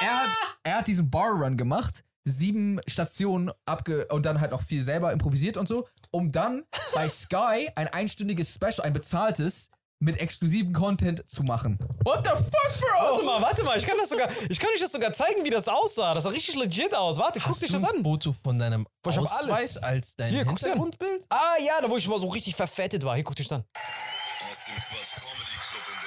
Er, 0.00 0.20
hat, 0.20 0.30
er 0.62 0.78
hat 0.78 0.86
diesen 0.86 1.10
Bar 1.10 1.30
Run 1.30 1.56
gemacht, 1.56 2.04
sieben 2.24 2.80
Stationen 2.86 3.50
abge 3.66 4.06
und 4.06 4.24
dann 4.26 4.40
halt 4.40 4.50
noch 4.52 4.62
viel 4.62 4.82
selber 4.84 5.12
improvisiert 5.12 5.56
und 5.56 5.68
so, 5.68 5.86
um 6.10 6.32
dann 6.32 6.64
bei 6.94 7.08
Sky 7.08 7.70
ein 7.74 7.88
einstündiges 7.88 8.54
Special, 8.54 8.80
ein 8.82 8.92
bezahltes 8.92 9.70
mit 10.00 10.18
exklusivem 10.18 10.72
Content 10.72 11.26
zu 11.26 11.42
machen. 11.44 11.78
What 12.02 12.26
the 12.26 12.30
fuck, 12.30 12.80
Bro? 12.80 12.98
Warte 12.98 13.24
mal, 13.24 13.40
warte 13.42 13.62
mal. 13.64 13.78
Ich 13.78 13.86
kann, 13.86 13.96
das 13.98 14.10
sogar, 14.10 14.28
ich 14.48 14.58
kann 14.58 14.68
euch 14.74 14.80
das 14.80 14.92
sogar 14.92 15.12
zeigen, 15.12 15.44
wie 15.44 15.50
das 15.50 15.66
aussah. 15.68 16.12
Das 16.12 16.24
sah 16.24 16.30
richtig 16.30 16.56
legit 16.56 16.94
aus. 16.94 17.16
Warte, 17.16 17.38
guck 17.38 17.48
Hast 17.50 17.62
dich 17.62 17.70
du 17.70 17.78
das 17.78 17.84
ein 17.84 17.98
an. 17.98 18.02
Foto 18.02 18.32
von 18.32 18.58
deinem 18.58 18.86
Ich 19.08 19.16
hab 19.16 19.22
Ausweis 19.22 19.78
als 19.78 20.14
dein 20.16 20.30
Hier. 20.30 20.44
Hintergrundbild? 20.44 21.24
Ah 21.30 21.54
ja, 21.64 21.80
da 21.80 21.88
wo 21.88 21.96
ich 21.96 22.06
mal 22.08 22.20
so 22.20 22.28
richtig 22.28 22.54
verfettet 22.54 23.02
war. 23.04 23.14
Hier, 23.14 23.24
guck 23.24 23.36
dich 23.36 23.48
das 23.48 23.58
an. 23.60 23.64
Aus 23.74 24.64
dem 24.66 24.74
Quatsch 24.74 25.14
Comedy 25.16 25.56
Club 25.70 25.82
in 25.88 26.03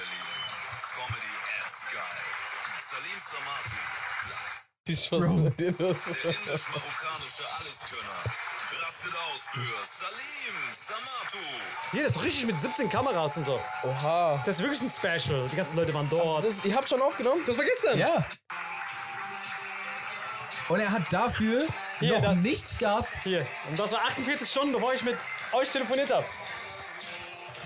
Ich 4.90 5.12
mit 5.12 5.60
dir 5.60 5.72
los? 5.78 5.98
Der 6.06 6.32
indisch-marokkanische 6.32 7.44
Alleskönner. 7.60 8.24
Rastet 8.86 9.12
aus 9.14 9.42
für 9.52 9.78
Salim 9.86 10.56
Samatu. 10.74 11.38
Hier, 11.92 12.04
das 12.04 12.12
ist 12.12 12.18
doch 12.18 12.24
richtig 12.24 12.46
mit 12.46 12.62
17 12.62 12.90
Kameras 12.90 13.36
und 13.38 13.46
so. 13.46 13.60
Oha. 13.84 14.42
Das 14.46 14.56
ist 14.56 14.62
wirklich 14.62 14.82
ein 14.82 14.90
Special. 14.90 15.48
Die 15.50 15.56
ganzen 15.58 15.76
Leute 15.76 15.94
waren 15.94 16.10
dort. 16.10 16.46
Das, 16.46 16.64
ihr 16.64 16.74
habt 16.76 16.88
schon 16.88 17.02
aufgenommen? 17.02 17.42
Das 17.46 17.58
war 17.58 17.66
gestern. 17.66 17.98
Ja. 17.98 18.26
Und 20.70 20.80
er 20.80 20.92
hat 20.92 21.04
dafür 21.12 21.66
Hier, 22.00 22.14
noch 22.16 22.22
das- 22.22 22.38
nichts 22.40 22.78
gehabt. 22.78 23.10
Hier. 23.24 23.46
Und 23.70 23.80
das 23.80 23.92
war 23.92 24.02
48 24.06 24.50
Stunden, 24.50 24.72
bevor 24.74 24.94
ich 24.94 25.04
mit 25.04 25.18
euch 25.54 25.70
telefoniert 25.70 26.12
habe. 26.12 26.26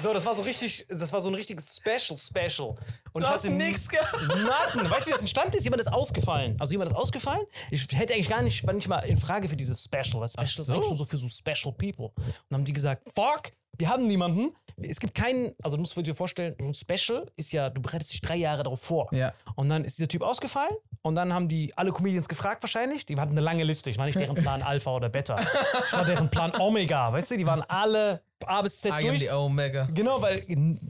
So, 0.01 0.13
das 0.13 0.25
war 0.25 0.33
so 0.33 0.41
richtig, 0.41 0.85
das 0.89 1.11
war 1.13 1.21
so 1.21 1.29
ein 1.29 1.35
richtiges 1.35 1.77
Special, 1.77 2.17
Special. 2.17 2.75
Und 3.13 3.23
Du 3.23 3.27
hast 3.27 3.45
nix 3.45 3.89
gehabt. 3.89 4.13
Weißt 4.13 5.01
du, 5.01 5.07
wie 5.07 5.11
das 5.11 5.21
entstanden 5.21 5.55
ist? 5.57 5.63
Jemand 5.63 5.81
ist 5.81 5.91
ausgefallen. 5.91 6.55
Also 6.59 6.71
jemand 6.71 6.91
ist 6.91 6.97
ausgefallen. 6.97 7.45
Ich 7.69 7.87
hätte 7.91 8.13
eigentlich 8.13 8.29
gar 8.29 8.41
nicht, 8.41 8.65
war 8.65 8.73
nicht 8.73 8.87
mal 8.87 8.99
in 8.99 9.17
Frage 9.17 9.47
für 9.47 9.55
dieses 9.57 9.83
Special. 9.83 10.21
weil 10.21 10.29
Special 10.29 10.45
ist 10.45 10.55
so. 10.55 10.73
eigentlich 10.73 10.89
nur 10.89 10.97
so 10.97 11.05
für 11.05 11.17
so 11.17 11.27
Special 11.27 11.73
People. 11.73 12.11
Und 12.15 12.23
dann 12.49 12.59
haben 12.59 12.65
die 12.65 12.73
gesagt, 12.73 13.09
fuck, 13.15 13.51
wir 13.77 13.89
haben 13.89 14.07
niemanden. 14.07 14.53
Es 14.81 14.99
gibt 14.99 15.13
keinen, 15.13 15.53
also 15.61 15.75
du 15.75 15.81
musst 15.81 15.95
dir 15.95 16.15
vorstellen, 16.15 16.55
so 16.59 16.67
ein 16.67 16.73
Special 16.73 17.29
ist 17.35 17.51
ja, 17.51 17.69
du 17.69 17.81
bereitest 17.81 18.13
dich 18.13 18.21
drei 18.21 18.35
Jahre 18.37 18.63
darauf 18.63 18.81
vor. 18.81 19.09
Ja. 19.13 19.33
Und 19.55 19.69
dann 19.69 19.83
ist 19.83 19.97
dieser 19.97 20.07
Typ 20.07 20.21
ausgefallen 20.21 20.71
und 21.01 21.15
dann 21.15 21.33
haben 21.33 21.47
die 21.47 21.75
alle 21.77 21.91
Comedians 21.91 22.27
gefragt 22.27 22.63
wahrscheinlich. 22.63 23.05
Die 23.05 23.19
hatten 23.19 23.31
eine 23.31 23.41
lange 23.41 23.63
Liste. 23.63 23.89
Ich 23.89 23.97
war 23.97 24.05
nicht 24.05 24.19
deren 24.19 24.35
Plan 24.35 24.61
Alpha 24.61 24.95
oder 24.95 25.09
Beta. 25.09 25.39
Ich 25.85 25.93
war 25.93 26.05
deren 26.05 26.29
Plan 26.29 26.53
Omega. 26.59 27.11
Weißt 27.11 27.31
du, 27.31 27.37
die 27.37 27.45
waren 27.45 27.61
alle 27.63 28.21
A 28.47 28.61
bis 28.61 28.81
Z 28.81 28.89
I 28.89 28.93
am 28.93 29.01
durch. 29.01 29.19
the 29.19 29.29
Omega. 29.29 29.87
Genau, 29.93 30.21
weil 30.21 30.45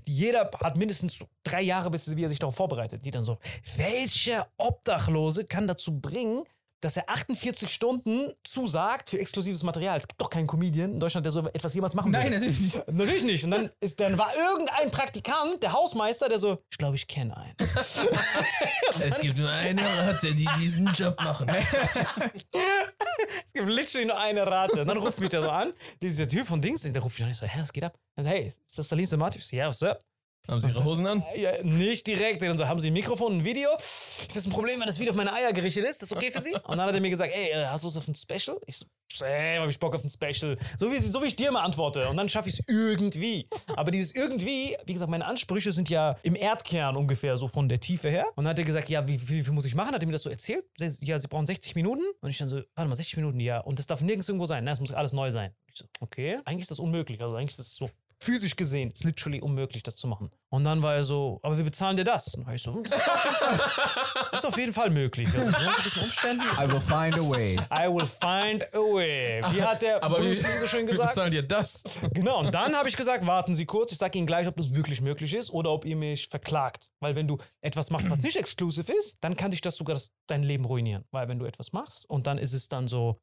jeder 0.06 0.50
hat 0.64 0.78
mindestens 0.78 1.24
drei 1.44 1.62
Jahre, 1.62 1.90
bis 1.90 2.08
er 2.08 2.30
sich 2.30 2.40
darauf 2.40 2.56
vorbereitet. 2.56 3.06
Die 3.06 3.12
dann 3.12 3.24
so, 3.24 3.38
welcher 3.78 4.48
Obdachlose 4.58 5.46
kann 5.46 5.68
dazu 5.68 6.00
bringen, 6.00 6.44
dass 6.82 6.98
er 6.98 7.10
48 7.10 7.72
Stunden 7.72 8.32
zusagt 8.44 9.10
für 9.10 9.20
exklusives 9.20 9.64
Material? 9.64 9.98
Es 9.98 10.08
gibt 10.08 10.20
doch 10.20 10.30
keinen 10.30 10.48
Comedian 10.48 10.94
in 10.94 11.00
Deutschland, 11.00 11.26
der 11.26 11.32
so 11.32 11.48
etwas 11.48 11.74
jemals 11.74 11.96
machen 11.96 12.12
Nein, 12.12 12.32
würde. 12.32 12.38
natürlich 12.38 12.60
nicht. 12.60 12.88
Natürlich 12.92 13.24
nicht. 13.24 13.44
Und 13.46 13.52
dann, 13.52 13.70
ist, 13.80 14.00
dann 14.00 14.18
war 14.18 14.34
irgendein 14.36 14.92
Praktikant, 14.92 15.62
der 15.62 15.74
Hausmeister, 15.74 16.28
der 16.28 16.40
so, 16.40 16.64
ich 16.72 16.78
glaube, 16.78 16.96
ich 16.96 17.08
kenne 17.08 17.36
einen. 17.38 17.56
Es 19.00 19.20
gibt 19.20 19.38
nur 19.38 19.50
eine 19.50 19.82
Ratte, 19.82 20.34
die 20.36 20.48
diesen 20.60 20.88
Job 20.94 21.20
machen. 21.22 21.48
Es 21.50 21.72
gibt 23.54 23.68
literally 23.68 24.06
nur 24.06 24.20
eine 24.20 24.46
Rate. 24.46 24.82
Und 24.82 24.88
dann 24.88 24.98
ruft 24.98 25.20
mich 25.20 25.30
der 25.30 25.42
so 25.42 25.50
an, 25.50 25.74
dieser 26.02 26.28
Typ 26.28 26.46
von 26.46 26.62
Dings, 26.62 26.82
der 26.82 27.02
ruft 27.02 27.18
mich 27.18 27.26
an, 27.26 27.32
ich 27.32 27.38
so, 27.38 27.46
hä, 27.46 27.62
was 27.62 27.72
geht 27.72 27.84
ab? 27.84 27.98
Und 28.16 28.26
hey, 28.26 28.54
ist 28.66 28.78
das 28.78 28.90
Salim 28.90 29.06
Samatius? 29.06 29.52
Ja, 29.52 29.68
what's 29.68 29.84
up? 29.84 30.04
Haben 30.48 30.60
sie 30.60 30.70
ihre 30.70 30.84
Hosen 30.84 31.06
an? 31.06 31.24
Ja, 31.36 31.64
nicht 31.64 32.08
direkt. 32.08 32.42
Und 32.42 32.58
so, 32.58 32.68
haben 32.68 32.80
Sie 32.80 32.88
ein 32.88 32.94
Mikrofon, 32.94 33.38
ein 33.40 33.46
Video? 33.46 33.70
Ist 33.78 34.36
das 34.36 34.46
ein 34.46 34.52
Problem, 34.52 34.80
wenn 34.80 34.88
das 34.88 35.00
Video 35.00 35.12
auf 35.12 35.18
meine 35.18 35.34
Eier 35.34 35.54
gerichtet 35.54 35.84
ist? 35.84 36.02
Ist 36.02 36.04
das 36.04 36.12
okay 36.12 36.32
für 36.32 36.42
Sie? 36.42 36.54
Und 36.54 36.78
dann 36.78 36.82
hat 36.82 36.94
er 36.94 37.02
mir 37.02 37.10
gesagt, 37.10 37.32
ey, 37.34 37.52
äh, 37.52 37.66
hast 37.68 37.84
du 37.84 37.88
Lust 37.88 37.98
auf 37.98 38.08
ein 38.08 38.16
Special? 38.16 38.60
Ich 38.66 38.78
so, 38.78 39.26
ey, 39.26 39.58
hab 39.58 39.70
ich 39.70 39.80
Bock 39.80 39.96
auf 39.96 40.04
ein 40.04 40.10
Special. 40.10 40.58
So 40.78 40.92
wie, 40.92 41.00
so 41.00 41.22
wie 41.22 41.28
ich 41.28 41.36
dir 41.36 41.50
immer 41.50 41.64
antworte. 41.64 42.10
Und 42.10 42.18
dann 42.18 42.28
schaffe 42.28 42.50
ich 42.50 42.60
es 42.60 42.66
irgendwie. 42.68 43.48
Aber 43.76 43.92
dieses 43.92 44.14
irgendwie, 44.16 44.76
wie 44.86 44.94
gesagt, 44.94 45.12
meine 45.12 45.26
Ansprüche 45.26 45.72
sind 45.72 45.90
ja 45.90 46.16
im 46.24 46.36
Erdkern 46.36 46.96
ungefähr, 46.98 47.38
so 47.38 47.48
von 47.48 47.70
der 47.70 47.80
Tiefe 47.80 48.10
her. 48.10 48.26
Und 48.36 48.44
dann 48.44 48.52
hat 48.52 48.60
er 48.60 48.66
gesagt, 48.66 48.90
ja, 48.90 49.08
wie 49.08 49.18
viel, 49.18 49.50
muss 49.52 49.66
ich 49.66 49.76
machen? 49.76 49.94
Hat 49.94 50.02
er 50.02 50.06
mir 50.06 50.14
das 50.14 50.24
so 50.24 50.30
erzählt? 50.30 50.66
Ja, 51.02 51.18
Sie 51.20 51.28
brauchen 51.28 51.46
60 51.46 51.76
Minuten. 51.76 52.04
Und 52.22 52.30
ich 52.30 52.38
dann 52.38 52.50
so, 52.50 52.62
warte 52.76 52.90
mal, 52.90 52.96
60 52.96 53.18
Minuten, 53.18 53.40
ja. 53.40 53.60
Und 53.60 53.80
das 53.80 53.88
darf 53.88 54.02
nirgends 54.02 54.28
irgendwo 54.28 54.46
sein. 54.46 54.64
Nein, 54.64 54.74
es 54.74 54.80
muss 54.80 54.92
alles 54.92 55.14
neu 55.14 55.32
sein. 55.32 55.54
Ich 55.68 55.78
so, 55.78 55.86
okay. 56.00 56.40
Eigentlich 56.46 56.64
ist 56.64 56.72
das 56.72 56.80
unmöglich. 56.80 57.22
Also 57.22 57.36
eigentlich 57.36 57.52
ist 57.52 57.60
das 57.60 57.76
so 57.76 57.90
physisch 58.22 58.56
gesehen, 58.56 58.92
ist 58.92 59.04
literally 59.04 59.42
unmöglich, 59.42 59.84
das 59.84 59.96
zu 59.96 60.08
machen. 60.08 60.32
Und 60.54 60.66
dann 60.66 60.84
war 60.84 60.96
er 60.96 61.04
so, 61.06 61.40
aber 61.44 61.56
wir 61.56 61.64
bezahlen 61.64 61.96
dir 61.96 62.04
das. 62.04 62.34
Und 62.36 62.42
dann 62.42 62.48
war 62.48 62.56
ich 62.56 62.62
so, 62.62 62.74
hm, 62.74 62.84
das 62.84 62.94
ist 63.00 63.08
auf 63.08 63.24
jeden 63.24 63.36
Fall, 63.36 63.60
das 64.32 64.40
ist 64.42 64.46
auf 64.46 64.58
jeden 64.58 64.74
Fall 64.74 64.90
möglich. 64.90 65.30
Also, 65.34 65.48
unter 65.48 65.82
diesen 65.82 66.02
Umständen 66.04 66.44
ist 66.52 66.60
I 66.62 66.68
will 66.68 66.80
find 66.82 67.16
a 67.18 67.30
way. 67.30 67.56
I 67.72 67.88
will 67.88 68.06
find 68.06 68.64
a 68.76 68.80
way. 68.80 69.42
Wie 69.52 69.64
hat 69.64 69.82
der 69.82 70.04
Aber 70.04 70.18
Bruce 70.18 70.44
wie, 70.44 70.48
Lee 70.48 70.60
so 70.60 70.68
schön 70.68 70.86
wir 70.88 70.92
gesagt? 70.92 71.12
bezahlen 71.12 71.32
dir 71.32 71.42
das. 71.44 71.82
Genau, 72.14 72.40
und 72.40 72.54
dann 72.54 72.76
habe 72.76 72.90
ich 72.90 72.98
gesagt, 72.98 73.26
warten 73.26 73.56
Sie 73.56 73.66
kurz, 73.66 73.94
ich 73.94 73.98
sage 73.98 74.18
Ihnen 74.18 74.28
gleich, 74.28 74.46
ob 74.46 74.58
das 74.58 74.76
wirklich 74.76 75.00
möglich 75.00 75.34
ist 75.34 75.52
oder 75.52 75.72
ob 75.72 75.86
ihr 75.86 75.96
mich 75.96 76.28
verklagt. 76.28 76.90
Weil 77.00 77.16
wenn 77.16 77.30
du 77.30 77.38
etwas 77.62 77.90
machst, 77.90 78.10
was 78.10 78.22
nicht 78.22 78.36
exklusiv 78.36 78.90
ist, 78.90 79.18
dann 79.22 79.38
kann 79.38 79.52
dich 79.52 79.62
das 79.62 79.78
sogar 79.78 79.94
das, 79.96 80.12
dein 80.28 80.44
Leben 80.44 80.66
ruinieren. 80.66 81.06
Weil 81.12 81.30
wenn 81.30 81.40
du 81.40 81.46
etwas 81.46 81.72
machst 81.72 82.10
und 82.10 82.28
dann 82.28 82.38
ist 82.38 82.52
es 82.52 82.68
dann 82.68 82.90
so, 82.90 83.22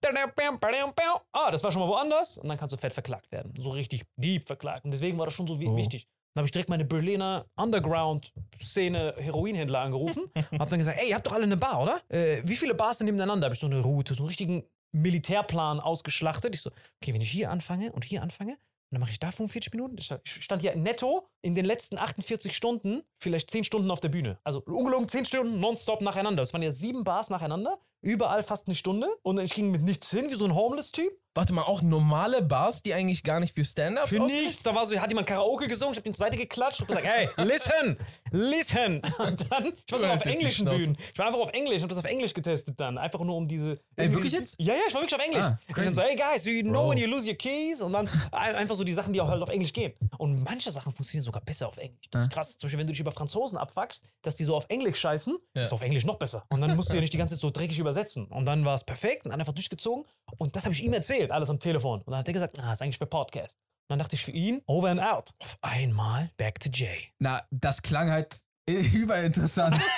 ah, 1.33 1.51
das 1.51 1.63
war 1.63 1.73
schon 1.73 1.81
mal 1.83 1.89
woanders 1.89 2.39
und 2.39 2.49
dann 2.49 2.57
kannst 2.57 2.73
du 2.73 2.79
fett 2.79 2.95
verklagt 2.95 3.31
werden. 3.31 3.53
So 3.59 3.69
richtig 3.69 4.05
deep 4.17 4.47
verklagt. 4.47 4.87
Und 4.87 4.93
deswegen 4.93 5.19
war 5.19 5.27
das 5.27 5.35
schon 5.35 5.47
so 5.47 5.61
wi- 5.61 5.77
wichtig. 5.77 6.09
Dann 6.39 6.43
habe 6.43 6.47
ich 6.47 6.53
direkt 6.53 6.71
meine 6.71 6.85
Berliner 6.85 7.47
Underground-Szene 7.57 9.15
Heroinhändler 9.19 9.81
angerufen 9.81 10.23
und 10.53 10.61
habe 10.61 10.71
dann 10.71 10.79
gesagt, 10.79 10.97
ey, 11.01 11.09
ihr 11.09 11.17
habt 11.17 11.27
doch 11.27 11.33
alle 11.33 11.43
eine 11.43 11.57
Bar, 11.57 11.83
oder? 11.83 12.01
Äh, 12.11 12.43
wie 12.45 12.55
viele 12.55 12.77
Bars 12.77 12.99
sind 12.99 13.07
nebeneinander? 13.07 13.47
Habe 13.47 13.55
ich 13.55 13.61
so 13.61 13.67
eine 13.67 13.81
Route, 13.81 14.15
so 14.15 14.23
einen 14.23 14.29
richtigen 14.29 14.63
Militärplan 14.93 15.81
ausgeschlachtet. 15.81 16.55
Ich 16.55 16.63
so, 16.63 16.71
okay, 17.03 17.13
wenn 17.13 17.23
ich 17.23 17.31
hier 17.33 17.51
anfange 17.51 17.91
und 17.91 18.05
hier 18.05 18.23
anfange, 18.23 18.57
dann 18.93 19.01
mache 19.01 19.11
ich 19.11 19.19
da 19.19 19.33
45 19.33 19.73
Minuten. 19.73 19.97
Ich 19.99 20.15
stand 20.45 20.63
hier 20.63 20.77
netto 20.77 21.27
in 21.43 21.57
den 21.57 21.65
letzten 21.65 21.99
48 21.99 22.55
Stunden, 22.55 23.03
vielleicht 23.19 23.51
10 23.51 23.65
Stunden 23.65 23.91
auf 23.91 23.99
der 23.99 24.11
Bühne. 24.11 24.39
Also 24.45 24.63
ungelogen 24.65 25.09
10 25.09 25.25
Stunden 25.25 25.59
nonstop 25.59 26.03
nacheinander. 26.03 26.43
Das 26.43 26.53
waren 26.53 26.63
ja 26.63 26.71
sieben 26.71 27.03
Bars 27.03 27.31
nacheinander. 27.31 27.81
Überall 28.01 28.43
fast 28.43 28.67
eine 28.69 28.75
Stunde 28.75 29.09
und 29.23 29.39
ich 29.41 29.55
ging 29.55 29.71
mit 29.71 29.83
nichts 29.83 30.11
hin, 30.11 30.27
wie 30.31 30.35
so 30.35 30.45
ein 30.45 30.55
Homeless-Typ. 30.55 31.13
Warte 31.35 31.53
mal, 31.53 31.63
auch 31.63 31.83
normale 31.83 32.43
Bars, 32.43 32.83
die 32.83 32.95
eigentlich 32.95 33.23
gar 33.23 33.39
nicht 33.39 33.55
für 33.55 33.65
Stand-Ups 33.65 34.09
Für 34.09 34.21
ausgelegt 34.23 34.47
nichts. 34.49 34.63
Da 34.65 34.75
war 34.75 34.87
so, 34.87 34.99
hat 34.99 35.09
jemand 35.11 35.29
Karaoke 35.29 35.69
gesungen, 35.69 35.93
ich 35.93 35.99
hab 36.01 36.07
ihn 36.07 36.15
zur 36.15 36.27
Seite 36.27 36.37
geklatscht 36.37 36.81
und 36.81 36.89
gesagt, 36.89 37.07
hey, 37.07 37.29
listen, 37.37 37.97
listen. 38.33 39.03
Und 39.19 39.51
dann, 39.53 39.73
ich 39.87 39.93
war 39.93 39.99
sogar 40.01 40.15
auf 40.15 40.25
hältst 40.25 40.25
jetzt 40.25 40.25
die 40.27 40.31
englischen 40.31 40.63
Schnauze. 40.67 40.79
Bühnen. 40.79 40.97
Ich 41.13 41.19
war 41.19 41.27
einfach 41.27 41.39
auf 41.39 41.51
Englisch, 41.51 41.83
hab 41.83 41.89
das 41.91 41.99
auf 41.99 42.05
Englisch 42.07 42.35
getestet 42.35 42.81
dann. 42.81 42.99
Einfach 42.99 43.21
nur 43.21 43.37
um 43.37 43.47
diese. 43.47 43.79
Ey, 43.97 44.13
wirklich 44.13 44.33
jetzt? 44.33 44.57
Ja, 44.59 44.75
ja, 44.75 44.81
ich 44.89 44.95
war 44.95 45.03
wirklich 45.03 45.21
auf 45.21 45.27
Englisch. 45.27 45.45
Ah, 45.45 45.59
ich 45.69 45.75
dann 45.77 45.95
so, 45.95 46.03
hey 46.03 46.17
guys, 46.17 46.45
you 46.45 46.63
know 46.63 46.73
Bro. 46.85 46.91
when 46.91 46.99
you 46.99 47.07
lose 47.07 47.29
your 47.29 47.37
keys? 47.37 47.83
Und 47.83 47.93
dann 47.93 48.09
ein- 48.33 48.55
einfach 48.57 48.75
so 48.75 48.83
die 48.83 48.95
Sachen, 48.95 49.13
die 49.13 49.21
auch 49.21 49.29
halt 49.29 49.43
auf 49.43 49.49
Englisch 49.51 49.73
gehen. 49.73 49.93
Und 50.19 50.43
manche 50.43 50.71
Sachen 50.73 50.93
funktionieren 50.93 51.25
sogar 51.25 51.43
besser 51.43 51.69
auf 51.69 51.77
Englisch. 51.77 52.09
Das 52.11 52.23
ist 52.23 52.33
krass. 52.33 52.57
Zum 52.59 52.67
Beispiel, 52.67 52.81
wenn 52.81 52.87
du 52.87 52.93
dich 52.93 53.01
über 53.01 53.13
Franzosen 53.13 53.59
abfuckst, 53.59 54.07
dass 54.23 54.35
die 54.37 54.45
so 54.45 54.57
auf 54.57 54.65
Englisch 54.71 54.99
scheißen, 54.99 55.37
ist 55.55 55.73
auf 55.73 55.83
Englisch 55.83 56.05
noch 56.05 56.17
besser. 56.17 56.45
Und 56.49 56.61
dann 56.63 56.75
musst 56.75 56.91
du 56.91 56.95
ja 56.95 57.01
nicht 57.01 57.13
die 57.13 57.19
ganze 57.19 57.35
Zeit 57.35 57.43
so 57.43 57.51
dreckig 57.51 57.79
übersetzen. 57.89 58.27
Und 58.27 58.45
dann 58.47 58.65
war 58.65 58.75
es 58.75 58.85
perfekt 58.85 59.25
und 59.25 59.31
dann 59.33 59.41
einfach 59.41 59.53
durchgezogen. 59.53 60.05
Und 60.39 60.55
das 60.55 60.65
habe 60.65 60.75
ich 60.75 60.83
ihm 60.83 60.93
erzählt, 60.93 61.31
alles 61.33 61.51
am 61.51 61.59
Telefon. 61.59 62.01
Und 62.03 62.11
dann 62.11 62.19
hat 62.21 62.27
er 62.29 62.33
gesagt, 62.35 62.59
ah, 62.61 62.73
ist 62.73 62.83
eigentlich 62.83 62.99
für 62.99 63.07
Podcast. 63.07 63.57
Und 63.89 63.95
dann 63.95 63.99
dachte 64.01 64.17
ich 64.17 64.25
für 64.25 64.33
ihn, 64.33 64.61
over 64.67 64.89
and 64.91 65.01
out. 65.01 65.31
Auf 65.41 65.59
einmal 65.63 66.31
back 66.37 66.61
to 66.61 66.69
Jay. 66.73 67.09
Na, 67.19 67.43
das 67.51 67.81
klang 67.83 68.11
halt 68.11 68.37
überinteressant. 68.69 69.79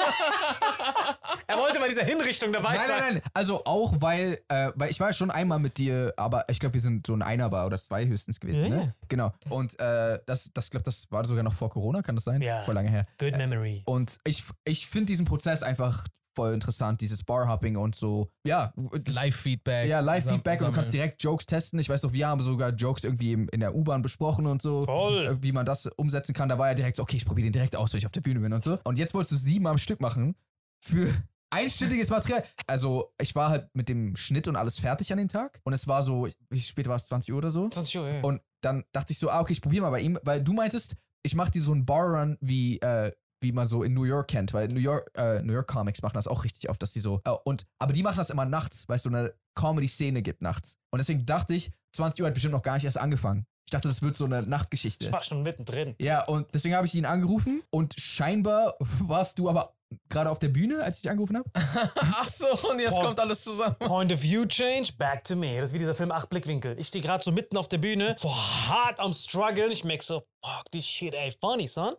Er 1.47 1.59
wollte 1.59 1.81
bei 1.81 1.89
dieser 1.89 2.05
Hinrichtung 2.05 2.53
dabei 2.53 2.77
nein, 2.77 2.87
sein. 2.87 2.99
nein, 3.01 3.15
nein. 3.15 3.23
Also 3.35 3.65
auch, 3.65 3.95
weil, 4.01 4.39
äh, 4.47 4.71
weil 4.77 4.91
ich 4.91 5.01
war 5.01 5.09
ja 5.09 5.13
schon 5.13 5.33
einmal 5.33 5.59
mit 5.59 5.79
dir, 5.79 6.15
aber 6.17 6.45
ich 6.49 6.61
glaube, 6.61 6.75
wir 6.75 6.81
sind 6.81 7.05
so 7.07 7.13
ein 7.13 7.23
Einerbar 7.23 7.67
oder 7.67 7.77
zwei 7.77 8.07
höchstens 8.07 8.39
gewesen, 8.39 8.67
Ja, 8.67 8.71
ja. 8.71 8.77
ne? 8.85 8.95
Genau. 9.09 9.33
Und 9.49 9.79
äh, 9.81 10.21
das, 10.27 10.51
das 10.55 10.71
glaube 10.71 10.85
das 10.85 11.11
war 11.11 11.25
sogar 11.25 11.43
noch 11.43 11.55
vor 11.55 11.69
Corona, 11.71 12.03
kann 12.03 12.15
das 12.15 12.23
sein? 12.25 12.41
Ja. 12.41 12.63
Voll 12.63 12.75
lange 12.75 12.91
her. 12.91 13.07
Good 13.19 13.37
memory. 13.37 13.83
Und 13.85 14.19
ich, 14.25 14.45
ich 14.65 14.87
finde 14.87 15.07
diesen 15.07 15.25
Prozess 15.25 15.65
einfach 15.65 16.07
voll 16.41 16.55
interessant, 16.55 17.01
dieses 17.03 17.23
Barhopping 17.23 17.77
und 17.77 17.95
so. 17.95 18.31
Ja, 18.47 18.73
Live-Feedback. 19.07 19.89
ja, 19.89 20.01
Live-Feedback 20.01 20.63
und 20.63 20.69
du 20.69 20.73
kannst 20.73 20.93
direkt 20.95 21.23
Jokes 21.23 21.45
testen. 21.45 21.79
Ich 21.79 21.89
weiß 21.89 22.03
noch, 22.03 22.15
wir 22.15 22.27
haben 22.29 22.41
sogar 22.41 22.71
Jokes 22.71 23.05
irgendwie 23.05 23.33
in 23.33 23.61
der 23.61 23.75
U-Bahn 23.75 24.01
besprochen 24.01 24.47
und 24.47 24.63
so, 24.63 24.87
Voll. 24.87 25.27
äh, 25.27 25.43
wie 25.43 25.53
man 25.53 25.67
das 25.67 25.87
umsetzen 25.97 26.33
kann. 26.33 26.49
Da 26.49 26.59
war 26.59 26.69
ja 26.69 26.75
direkt 26.75 26.97
so, 26.97 27.03
okay, 27.03 27.19
ich 27.19 27.27
probiere 27.27 27.45
den 27.47 27.53
direkt 27.53 27.77
aus, 27.77 27.93
wenn 27.93 27.99
ich 27.99 28.07
auf 28.07 28.13
der 28.13 28.23
Bühne 28.23 28.41
bin 28.41 28.53
und 28.55 28.65
so. 28.65 28.79
Und 28.85 28.99
jetzt 28.99 29.13
wolltest 29.13 29.33
du 29.33 29.37
sieben 29.37 29.67
am 29.67 29.77
Stück 29.77 30.01
machen 30.01 30.35
für 30.83 31.13
einstündiges 31.51 32.09
Material. 32.09 32.43
Also, 32.67 33.13
ich 33.21 33.35
war 33.35 33.51
halt 33.51 33.69
mit 33.75 33.91
dem 33.91 34.17
Schnitt 34.17 34.49
und 34.49 34.57
alles 34.57 34.81
fertig 34.81 35.13
an 35.13 35.19
dem 35.19 35.29
Tag. 35.29 35.61
Und 35.65 35.75
es 35.75 35.87
war 35.89 36.03
so, 36.03 36.27
wie 36.49 36.61
spät 36.61 36.89
war 36.89 36.97
es? 36.97 37.07
20 37.07 37.33
Uhr 37.33 37.39
oder 37.39 37.51
so? 37.51 37.69
20 37.69 37.99
Uhr, 37.99 38.09
ja. 38.09 38.23
Und 38.23 38.41
dann 38.63 38.85
dachte 38.93 39.13
ich 39.13 39.19
so, 39.19 39.29
ah, 39.29 39.41
okay, 39.41 39.53
ich 39.53 39.61
probiere 39.61 39.83
mal 39.83 39.91
bei 39.91 40.01
ihm, 40.01 40.19
weil 40.23 40.43
du 40.43 40.55
meintest, 40.55 40.97
ich 41.23 41.35
mache 41.35 41.51
dir 41.51 41.63
so 41.63 41.73
einen 41.73 41.85
Barrun 41.85 42.39
wie, 42.41 42.79
äh, 42.81 43.13
wie 43.41 43.53
man 43.53 43.67
so 43.67 43.83
in 43.83 43.95
New 43.95 44.05
York 44.05 44.29
kennt, 44.29 44.53
weil 44.53 44.69
New 44.69 44.81
York, 44.81 45.11
äh, 45.15 45.43
New 45.43 45.53
York 45.53 45.67
Comics 45.67 46.03
machen 46.03 46.15
das 46.15 46.29
auch 46.29 46.45
richtig 46.45 46.69
oft, 46.69 46.83
dass 46.83 46.93
die 46.93 47.01
so, 47.01 47.21
äh, 47.25 47.31
und, 47.45 47.65
aber 47.79 47.93
die 47.93 48.03
machen 48.03 48.19
das 48.19 48.31
immer 48.31 48.45
nachts, 48.45 48.89
weil 48.89 48.97
es 48.97 49.03
so 49.03 49.09
eine 49.09 49.35
Comedy-Szene 49.55 50.23
gibt 50.23 50.43
nachts. 50.43 50.77
Und 50.91 50.99
deswegen 50.99 51.27
dachte 51.27 51.55
ich, 51.55 51.71
20 51.97 52.21
Uhr 52.21 52.27
hat 52.27 52.35
bestimmt 52.35 52.53
noch 52.53 52.63
gar 52.63 52.75
nicht 52.75 52.85
erst 52.85 52.99
angefangen. 52.99 53.47
Ich 53.67 53.73
dachte, 53.73 53.89
das 53.89 54.03
wird 54.03 54.17
so 54.17 54.25
eine 54.25 54.43
Nachtgeschichte. 54.43 55.05
Ich 55.07 55.13
war 55.13 55.23
schon 55.23 55.43
mittendrin. 55.43 55.95
Ja, 56.01 56.25
und 56.25 56.49
deswegen 56.53 56.75
habe 56.75 56.87
ich 56.87 56.95
ihn 56.95 57.07
angerufen 57.07 57.63
und 57.71 57.95
scheinbar 57.99 58.75
warst 58.81 59.39
du 59.39 59.49
aber 59.49 59.75
gerade 60.09 60.31
auf 60.31 60.39
der 60.39 60.49
Bühne, 60.49 60.83
als 60.83 60.97
ich 60.97 61.03
dich 61.03 61.11
angerufen 61.11 61.37
habe. 61.37 61.49
Ach 61.95 62.29
so, 62.29 62.47
und 62.69 62.81
jetzt 62.81 62.97
Boah. 62.97 63.07
kommt 63.07 63.21
alles 63.21 63.45
zusammen. 63.45 63.77
Point 63.79 64.13
of 64.13 64.23
View 64.23 64.45
Change, 64.47 64.93
back 64.99 65.25
to 65.25 65.37
me. 65.37 65.61
Das 65.61 65.71
ist 65.71 65.75
wie 65.75 65.79
dieser 65.79 65.95
Film 65.95 66.11
Acht 66.11 66.29
Blickwinkel. 66.29 66.79
Ich 66.79 66.89
stehe 66.89 67.03
gerade 67.03 67.23
so 67.23 67.33
mitten 67.33 67.57
auf 67.57 67.69
der 67.69 67.79
Bühne, 67.79 68.17
so 68.19 68.35
hart 68.35 68.99
am 68.99 69.13
struggeln. 69.13 69.71
Ich 69.71 69.85
merke 69.85 70.05
so, 70.05 70.25
fuck, 70.45 70.71
this 70.71 70.85
shit 70.85 71.15
ain't 71.15 71.37
funny, 71.41 71.69
son. 71.69 71.95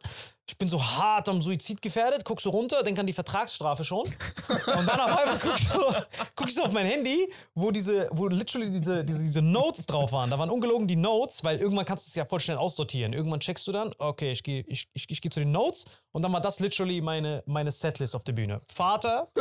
Ich 0.47 0.57
bin 0.57 0.67
so 0.67 0.83
hart 0.83 1.29
am 1.29 1.41
Suizid 1.41 1.81
gefährdet, 1.81 2.25
guck 2.25 2.41
so 2.41 2.49
runter, 2.49 2.83
denk 2.83 2.99
an 2.99 3.07
die 3.07 3.13
Vertragsstrafe 3.13 3.83
schon. 3.83 4.05
Und 4.07 4.87
dann 4.87 4.99
auf 4.99 5.17
einmal 5.17 5.39
guck 5.39 5.57
so, 5.57 5.93
guck 6.35 6.47
ich 6.47 6.55
so 6.55 6.63
auf 6.63 6.71
mein 6.71 6.85
Handy, 6.85 7.31
wo 7.55 7.71
diese, 7.71 8.09
wo 8.11 8.27
literally 8.27 8.69
diese, 8.69 9.05
diese, 9.05 9.19
diese 9.19 9.41
Notes 9.41 9.85
drauf 9.85 10.11
waren. 10.11 10.29
Da 10.29 10.37
waren 10.37 10.49
ungelogen 10.49 10.87
die 10.87 10.95
Notes, 10.95 11.43
weil 11.43 11.57
irgendwann 11.57 11.85
kannst 11.85 12.07
du 12.07 12.09
es 12.09 12.15
ja 12.15 12.25
voll 12.25 12.39
schnell 12.39 12.57
aussortieren. 12.57 13.13
Irgendwann 13.13 13.39
checkst 13.39 13.65
du 13.67 13.71
dann, 13.71 13.93
okay, 13.97 14.31
ich 14.31 14.43
gehe 14.43 14.63
ich, 14.67 14.89
ich, 14.93 15.09
ich 15.09 15.21
geh 15.21 15.29
zu 15.29 15.39
den 15.39 15.51
Notes 15.51 15.85
und 16.11 16.23
dann 16.23 16.33
war 16.33 16.41
das 16.41 16.59
literally 16.59 17.01
meine, 17.01 17.43
meine 17.45 17.71
Setlist 17.71 18.15
auf 18.15 18.23
der 18.23 18.33
Bühne. 18.33 18.61
Vater, 18.67 19.31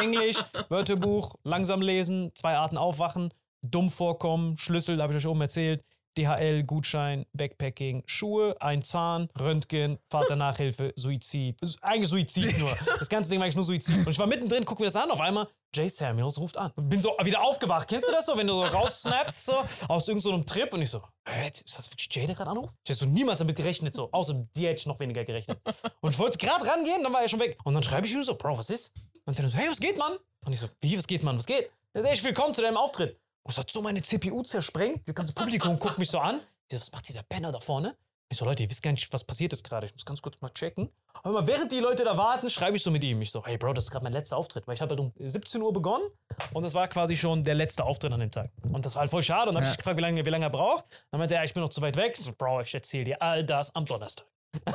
Englisch, 0.00 0.38
Wörterbuch, 0.68 1.34
langsam 1.44 1.82
lesen, 1.82 2.30
zwei 2.34 2.56
Arten 2.56 2.78
aufwachen, 2.78 3.34
dumm 3.62 3.90
vorkommen, 3.90 4.56
Schlüssel, 4.56 5.02
habe 5.02 5.12
ich 5.12 5.18
euch 5.18 5.30
oben 5.30 5.40
erzählt, 5.42 5.82
DHL, 6.18 6.64
Gutschein, 6.64 7.26
Backpacking, 7.32 8.02
Schuhe, 8.06 8.56
ein 8.60 8.82
Zahn, 8.82 9.28
Röntgen, 9.38 9.98
Vaternachhilfe, 10.10 10.92
Suizid. 10.96 11.56
Eigentlich 11.80 12.08
Suizid 12.08 12.58
nur. 12.58 12.76
Das 12.98 13.08
ganze 13.08 13.30
Ding 13.30 13.38
war 13.38 13.44
eigentlich 13.44 13.56
nur 13.56 13.64
Suizid. 13.64 13.98
Und 13.98 14.08
ich 14.08 14.18
war 14.18 14.26
mittendrin, 14.26 14.64
guck 14.64 14.80
mir 14.80 14.86
das 14.86 14.96
an, 14.96 15.10
auf 15.10 15.20
einmal, 15.20 15.46
Jay 15.74 15.88
Samuels 15.88 16.38
ruft 16.38 16.56
an. 16.56 16.72
Bin 16.76 17.00
so 17.00 17.10
wieder 17.22 17.40
aufgewacht. 17.42 17.88
Kennst 17.88 18.08
du 18.08 18.12
das 18.12 18.26
so, 18.26 18.36
wenn 18.36 18.46
du 18.46 18.54
so 18.54 18.62
raussnappst, 18.62 19.46
so 19.46 19.54
aus 19.86 20.08
irgendeinem 20.08 20.40
so 20.40 20.44
Trip 20.44 20.72
und 20.72 20.82
ich 20.82 20.90
so, 20.90 21.02
hä, 21.28 21.48
ist 21.48 21.78
das 21.78 21.90
wirklich 21.90 22.08
Jay, 22.10 22.26
der 22.26 22.34
gerade 22.34 22.50
anruft? 22.50 22.74
Ich 22.84 22.90
hätte 22.90 23.00
so 23.00 23.06
niemals 23.06 23.38
damit 23.38 23.56
gerechnet, 23.56 23.94
so. 23.94 24.08
Außer 24.10 24.34
dir 24.56 24.70
hätte 24.70 24.80
ich 24.80 24.86
noch 24.86 24.98
weniger 24.98 25.24
gerechnet. 25.24 25.60
Und 26.00 26.10
ich 26.10 26.18
wollte 26.18 26.38
gerade 26.38 26.66
rangehen, 26.66 27.02
dann 27.02 27.12
war 27.12 27.22
er 27.22 27.28
schon 27.28 27.40
weg. 27.40 27.56
Und 27.64 27.74
dann 27.74 27.82
schreibe 27.82 28.06
ich 28.06 28.12
ihm 28.12 28.24
so, 28.24 28.34
Bro, 28.34 28.58
was 28.58 28.70
ist? 28.70 28.92
Und 29.24 29.38
dann 29.38 29.48
so, 29.48 29.56
hey, 29.56 29.68
was 29.70 29.78
geht, 29.78 29.98
Mann? 29.98 30.18
Und 30.44 30.52
ich 30.52 30.60
so, 30.60 30.68
wie, 30.80 30.96
was 30.96 31.06
geht, 31.06 31.22
Mann, 31.22 31.36
was 31.36 31.46
geht? 31.46 31.70
Ich 32.12 32.24
willkommen 32.24 32.54
zu 32.54 32.62
deinem 32.62 32.76
Auftritt. 32.76 33.20
Es 33.48 33.56
hat 33.56 33.70
so 33.70 33.80
meine 33.80 34.02
CPU 34.02 34.42
zersprengt. 34.42 35.08
Das 35.08 35.14
ganze 35.14 35.32
Publikum 35.32 35.78
guckt 35.78 35.98
mich 35.98 36.10
so 36.10 36.18
an. 36.18 36.40
Ich 36.70 36.76
so, 36.76 36.80
was 36.80 36.92
macht 36.92 37.08
dieser 37.08 37.22
Penner 37.22 37.50
da 37.50 37.60
vorne? 37.60 37.96
Ich 38.30 38.36
so, 38.36 38.44
Leute, 38.44 38.62
ihr 38.62 38.68
wisst 38.68 38.82
gar 38.82 38.90
nicht, 38.90 39.10
was 39.10 39.24
passiert 39.24 39.54
ist 39.54 39.64
gerade. 39.64 39.86
Ich 39.86 39.94
muss 39.94 40.04
ganz 40.04 40.20
kurz 40.20 40.38
mal 40.42 40.50
checken. 40.50 40.90
Aber 41.22 41.32
mal, 41.32 41.46
während 41.46 41.72
die 41.72 41.80
Leute 41.80 42.04
da 42.04 42.14
warten, 42.18 42.50
schreibe 42.50 42.76
ich 42.76 42.82
so 42.82 42.90
mit 42.90 43.02
ihm. 43.02 43.22
Ich 43.22 43.30
so, 43.30 43.42
hey 43.42 43.56
Bro, 43.56 43.72
das 43.72 43.86
ist 43.86 43.90
gerade 43.90 44.04
mein 44.04 44.12
letzter 44.12 44.36
Auftritt. 44.36 44.66
Weil 44.66 44.74
ich 44.74 44.82
habe 44.82 44.90
halt 44.90 45.00
um 45.00 45.14
17 45.16 45.62
Uhr 45.62 45.72
begonnen 45.72 46.04
und 46.52 46.62
das 46.62 46.74
war 46.74 46.88
quasi 46.88 47.16
schon 47.16 47.42
der 47.42 47.54
letzte 47.54 47.84
Auftritt 47.84 48.12
an 48.12 48.20
dem 48.20 48.30
Tag. 48.30 48.50
Und 48.70 48.84
das 48.84 48.96
war 48.96 49.00
halt 49.00 49.10
voll 49.10 49.22
schade. 49.22 49.48
Und 49.48 49.54
dann 49.54 49.64
habe 49.64 49.72
ich 49.72 49.78
gefragt, 49.78 49.96
wie 49.96 50.02
lange, 50.02 50.26
wie 50.26 50.30
lange 50.30 50.44
er 50.44 50.50
braucht. 50.50 50.84
Dann 51.10 51.18
meinte 51.18 51.34
er, 51.34 51.42
ich 51.42 51.54
bin 51.54 51.62
noch 51.62 51.70
zu 51.70 51.80
weit 51.80 51.96
weg. 51.96 52.14
Ich 52.18 52.24
so, 52.26 52.32
Bro, 52.36 52.60
ich 52.60 52.74
erzähle 52.74 53.04
dir 53.04 53.22
all 53.22 53.44
das 53.44 53.74
am 53.74 53.86
Donnerstag. 53.86 54.26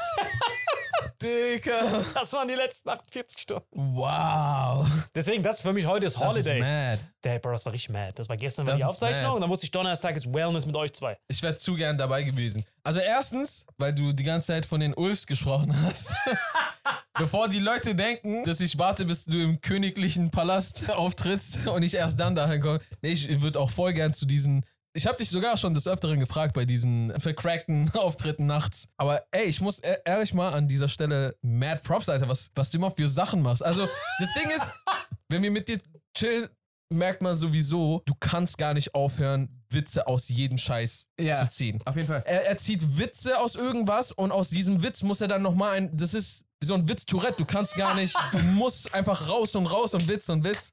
Dicker. 1.23 2.03
Das 2.13 2.31
waren 2.33 2.47
die 2.47 2.53
letzten 2.55 2.89
48 2.89 3.39
Stunden. 3.39 3.65
Wow. 3.71 4.87
Deswegen, 5.15 5.41
das 5.43 5.57
ist 5.57 5.61
für 5.61 5.73
mich 5.73 5.85
heute 5.85 6.05
das 6.05 6.13
Das 6.13 6.35
ist 6.35 6.49
Holiday. 6.49 6.59
mad. 6.59 6.99
Der, 7.23 7.39
Bro, 7.39 7.51
das 7.53 7.65
war 7.65 7.73
richtig 7.73 7.89
mad. 7.89 8.11
Das 8.15 8.29
war 8.29 8.37
gestern 8.37 8.65
war 8.65 8.73
Das 8.73 8.79
die 8.79 8.83
ist 8.83 8.89
Aufzeichnung 8.89 9.23
mad. 9.23 9.35
und 9.35 9.41
dann 9.41 9.49
wusste 9.49 9.65
ich, 9.65 9.71
Donnerstag 9.71 10.15
ist 10.15 10.31
Wellness 10.33 10.65
mit 10.65 10.75
euch 10.75 10.93
zwei. 10.93 11.17
Ich 11.27 11.41
wäre 11.41 11.55
zu 11.55 11.75
gern 11.75 11.97
dabei 11.97 12.23
gewesen. 12.23 12.65
Also 12.83 12.99
erstens, 12.99 13.65
weil 13.77 13.93
du 13.95 14.11
die 14.13 14.23
ganze 14.23 14.47
Zeit 14.47 14.65
von 14.65 14.79
den 14.79 14.93
Ulfs 14.93 15.25
gesprochen 15.25 15.75
hast. 15.83 16.13
Bevor 17.17 17.47
die 17.47 17.59
Leute 17.59 17.93
denken, 17.95 18.43
dass 18.43 18.59
ich 18.59 18.77
warte, 18.79 19.05
bis 19.05 19.25
du 19.25 19.37
im 19.41 19.61
königlichen 19.61 20.31
Palast 20.31 20.89
auftrittst 20.91 21.67
und 21.67 21.83
ich 21.83 21.93
erst 21.93 22.19
dann 22.19 22.35
dahin 22.35 22.59
komme. 22.61 22.79
Nee, 23.01 23.11
ich 23.11 23.41
würde 23.41 23.59
auch 23.59 23.69
voll 23.69 23.93
gern 23.93 24.13
zu 24.13 24.25
diesen. 24.25 24.65
Ich 24.95 25.07
habe 25.07 25.17
dich 25.17 25.29
sogar 25.29 25.57
schon 25.57 25.73
des 25.73 25.87
Öfteren 25.87 26.19
gefragt 26.19 26.53
bei 26.53 26.65
diesen 26.65 27.19
vercrackten 27.19 27.89
Auftritten 27.95 28.45
nachts. 28.45 28.87
Aber 28.97 29.23
ey, 29.31 29.45
ich 29.45 29.59
muss 29.59 29.79
e- 29.79 29.97
ehrlich 30.05 30.33
mal 30.35 30.53
an 30.53 30.67
dieser 30.67 30.87
Stelle 30.87 31.35
mad 31.41 31.81
props, 31.83 32.09
Alter, 32.09 32.29
was, 32.29 32.51
was 32.53 32.69
du 32.69 32.77
immer 32.77 32.91
für 32.91 33.07
Sachen 33.07 33.41
machst. 33.41 33.63
Also, 33.63 33.87
das 34.19 34.29
Ding 34.33 34.49
ist, 34.51 34.71
wenn 35.29 35.41
wir 35.41 35.49
mit 35.51 35.67
dir 35.67 35.79
chillen, 36.15 36.47
merkt 36.91 37.23
man 37.23 37.35
sowieso, 37.35 38.03
du 38.05 38.13
kannst 38.19 38.59
gar 38.59 38.75
nicht 38.75 38.93
aufhören, 38.93 39.63
Witze 39.71 40.05
aus 40.05 40.27
jedem 40.29 40.59
Scheiß 40.59 41.07
Ja. 41.19 41.41
zu 41.41 41.47
ziehen. 41.47 41.81
Auf 41.85 41.95
jeden 41.95 42.07
Fall. 42.07 42.21
Er, 42.27 42.45
er 42.45 42.57
zieht 42.57 42.99
Witze 42.99 43.39
aus 43.39 43.55
irgendwas 43.55 44.11
und 44.11 44.31
aus 44.31 44.49
diesem 44.51 44.83
Witz 44.83 45.01
muss 45.01 45.21
er 45.21 45.27
dann 45.27 45.41
nochmal 45.41 45.75
ein. 45.77 45.97
Das 45.97 46.13
ist 46.13 46.45
so 46.63 46.75
ein 46.75 46.87
Witz-Tourette. 46.87 47.37
Du 47.39 47.45
kannst 47.45 47.75
gar 47.75 47.95
nicht. 47.95 48.15
Du 48.31 48.37
musst 48.37 48.93
einfach 48.93 49.27
raus 49.27 49.55
und 49.55 49.65
raus 49.65 49.95
und 49.95 50.07
Witz 50.07 50.29
und 50.29 50.43
Witz. 50.45 50.69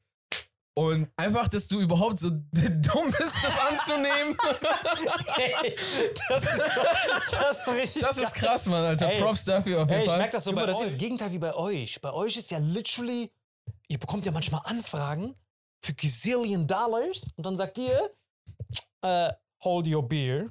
Und 0.75 1.11
einfach, 1.16 1.49
dass 1.49 1.66
du 1.68 1.81
überhaupt 1.81 2.18
so 2.21 2.31
dumm 2.53 3.11
bist, 3.18 3.35
das 3.43 3.59
anzunehmen. 3.59 4.37
Hey, 5.37 5.77
das 6.29 6.43
ist, 6.45 6.79
das 7.33 7.59
ist 7.61 7.68
richtig 7.68 8.03
Das 8.03 8.18
ist 8.18 8.35
krass, 8.35 8.66
Mann, 8.66 8.85
Alter. 8.85 9.09
Ey, 9.11 9.21
Props 9.21 9.45
dafür 9.45 9.83
auf 9.83 9.89
jeden 9.89 10.01
Ey, 10.01 10.05
ich 10.05 10.11
Fall. 10.11 10.18
merke 10.18 10.33
das 10.33 10.45
so 10.45 10.51
Guck 10.51 10.57
bei 10.57 10.62
mal, 10.62 10.66
das 10.68 10.77
euch. 10.79 10.87
ist 10.87 10.93
Das 10.95 10.99
Gegenteil 11.01 11.33
wie 11.33 11.39
bei 11.39 11.55
euch. 11.55 12.01
Bei 12.01 12.12
euch 12.12 12.37
ist 12.37 12.51
ja 12.51 12.59
literally, 12.59 13.31
ihr 13.89 13.99
bekommt 13.99 14.27
ja 14.27 14.33
manchmal 14.33 14.61
Anfragen 14.64 15.35
für 15.85 15.95
Gazillion 15.95 16.66
Dollars 16.66 17.23
und 17.37 17.47
dann 17.47 17.57
sagt 17.57 17.79
ihr, 17.79 18.11
äh, 19.03 19.33
hold 19.64 19.87
your 19.89 20.07
beer. 20.07 20.51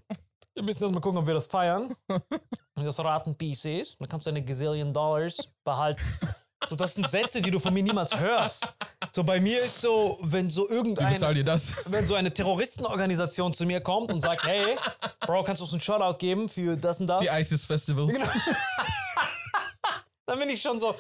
Wir 0.54 0.64
müssen 0.64 0.84
erst 0.84 0.94
mal 0.94 1.00
gucken, 1.00 1.20
ob 1.20 1.28
wir 1.28 1.34
das 1.36 1.48
feiern. 1.48 1.96
Und 2.76 2.86
das 2.86 3.00
raten 3.00 3.38
PCs. 3.38 3.98
Dann 3.98 4.10
kannst 4.10 4.26
du 4.28 4.32
deine 4.32 4.44
Gazillion 4.44 4.94
Dollars 4.94 5.50
behalten. 5.64 6.02
So, 6.68 6.76
das 6.76 6.96
sind 6.96 7.08
Sätze, 7.08 7.42
die 7.42 7.52
du 7.52 7.60
von 7.60 7.74
mir 7.74 7.84
niemals 7.84 8.14
hörst. 8.20 8.68
So, 9.12 9.24
bei 9.24 9.40
mir 9.40 9.62
ist 9.62 9.82
so, 9.82 10.18
wenn 10.22 10.50
so 10.50 10.68
irgendein 10.68 11.14
bezahl 11.14 11.34
dir 11.34 11.44
das? 11.44 11.90
wenn 11.90 12.06
so 12.06 12.16
eine 12.16 12.34
Terroristenorganisation 12.34 13.54
zu 13.54 13.66
mir 13.66 13.82
kommt 13.82 14.12
und 14.12 14.22
sagt, 14.22 14.46
hey, 14.46 14.78
Bro, 15.22 15.44
kannst 15.44 15.62
du 15.62 15.64
uns 15.66 15.74
einen 15.74 15.82
Shot 15.82 16.02
ausgeben 16.02 16.50
für 16.50 16.76
das 16.76 17.00
und 17.00 17.08
das? 17.08 17.22
Die 17.22 17.28
ISIS 17.28 17.66
Festivals. 17.66 18.12
Genau. 18.12 18.28
Dann 20.26 20.40
bin 20.40 20.50
ich 20.50 20.62
schon 20.62 20.80
so, 20.80 20.94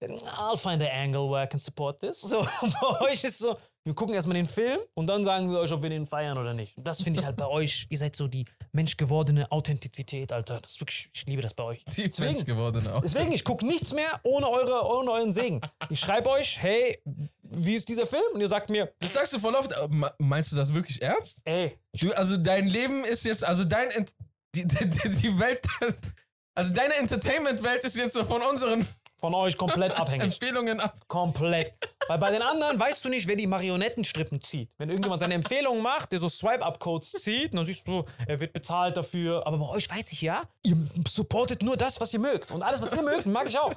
I'll 0.00 0.56
find 0.56 0.82
an 0.82 0.88
angle 0.88 1.30
where 1.30 1.42
I 1.44 1.48
can 1.48 1.58
support 1.58 1.98
this. 2.00 2.20
So, 2.20 2.46
bei 2.80 3.00
euch 3.10 3.24
ist 3.24 3.38
so, 3.38 3.56
wir 3.84 3.94
gucken 3.94 4.14
erstmal 4.14 4.34
den 4.36 4.46
Film 4.46 4.78
und 4.94 5.06
dann 5.06 5.24
sagen 5.24 5.50
wir 5.50 5.58
euch, 5.60 5.70
ob 5.72 5.82
wir 5.82 5.90
den 5.90 6.06
feiern 6.06 6.38
oder 6.38 6.54
nicht. 6.54 6.76
Und 6.78 6.86
das 6.86 7.02
finde 7.02 7.20
ich 7.20 7.26
halt 7.26 7.36
bei 7.36 7.46
euch, 7.48 7.86
ihr 7.90 7.98
seid 7.98 8.16
so 8.16 8.28
die 8.28 8.46
menschgewordene 8.72 9.52
Authentizität, 9.52 10.32
Alter. 10.32 10.60
Das 10.60 10.72
ist 10.72 10.80
wirklich, 10.80 11.10
ich 11.12 11.26
liebe 11.26 11.42
das 11.42 11.52
bei 11.54 11.64
euch. 11.64 11.84
Die 11.86 12.10
Mensch 12.18 12.44
geworden 12.46 12.86
auch. 12.88 13.02
Deswegen, 13.02 13.32
ich 13.32 13.44
gucke 13.44 13.66
nichts 13.66 13.92
mehr 13.92 14.20
ohne, 14.24 14.48
eure, 14.48 14.86
ohne 14.88 15.10
euren 15.10 15.32
Segen. 15.32 15.60
Ich 15.90 16.00
schreibe 16.00 16.30
euch, 16.30 16.60
hey, 16.62 16.98
wie 17.42 17.74
ist 17.74 17.88
dieser 17.88 18.06
Film? 18.06 18.22
Und 18.32 18.40
ihr 18.40 18.48
sagt 18.48 18.70
mir, 18.70 18.92
Das 19.00 19.12
sagst 19.12 19.32
du 19.34 19.38
voll 19.38 19.54
oft. 19.54 19.70
me- 19.90 20.12
Meinst 20.18 20.50
du 20.52 20.56
das 20.56 20.72
wirklich 20.72 21.02
ernst? 21.02 21.40
ey, 21.44 21.78
Du, 21.92 22.10
also 22.12 22.36
dein 22.36 22.66
Leben 22.68 23.04
ist 23.04 23.24
jetzt, 23.24 23.44
also 23.44 23.64
dein, 23.64 23.90
Ent- 23.90 24.14
die, 24.54 24.66
die 24.66 25.08
die 25.10 25.38
Welt, 25.38 25.60
also 26.56 26.72
deine 26.72 26.94
Entertainment-Welt 26.94 27.84
ist 27.84 27.96
jetzt 27.96 28.14
so 28.14 28.24
von 28.24 28.40
unseren 28.42 28.86
von 29.24 29.34
euch 29.34 29.56
komplett 29.56 29.94
abhängig. 29.98 30.24
Empfehlungen 30.34 30.80
ab. 30.80 30.94
Komplett. 31.08 31.72
Weil 32.08 32.18
bei 32.18 32.30
den 32.30 32.42
anderen 32.42 32.78
weißt 32.78 33.02
du 33.06 33.08
nicht, 33.08 33.26
wer 33.26 33.36
die 33.36 33.46
Marionettenstrippen 33.46 34.42
zieht. 34.42 34.68
Wenn 34.76 34.90
irgendjemand 34.90 35.20
seine 35.20 35.32
Empfehlungen 35.32 35.82
macht, 35.82 36.12
der 36.12 36.18
so 36.20 36.28
Swipe-Up-Codes 36.28 37.12
zieht, 37.12 37.54
dann 37.54 37.64
siehst 37.64 37.88
du, 37.88 38.04
er 38.26 38.38
wird 38.40 38.52
bezahlt 38.52 38.98
dafür. 38.98 39.46
Aber 39.46 39.56
bei 39.56 39.68
euch 39.70 39.88
weiß 39.90 40.12
ich 40.12 40.20
ja, 40.20 40.42
ihr 40.66 40.76
supportet 41.08 41.62
nur 41.62 41.78
das, 41.78 41.98
was 42.02 42.12
ihr 42.12 42.20
mögt. 42.20 42.50
Und 42.50 42.62
alles, 42.62 42.82
was 42.82 42.92
ihr 42.92 43.02
mögt, 43.02 43.24
mag 43.24 43.48
ich 43.48 43.58
auch. 43.58 43.72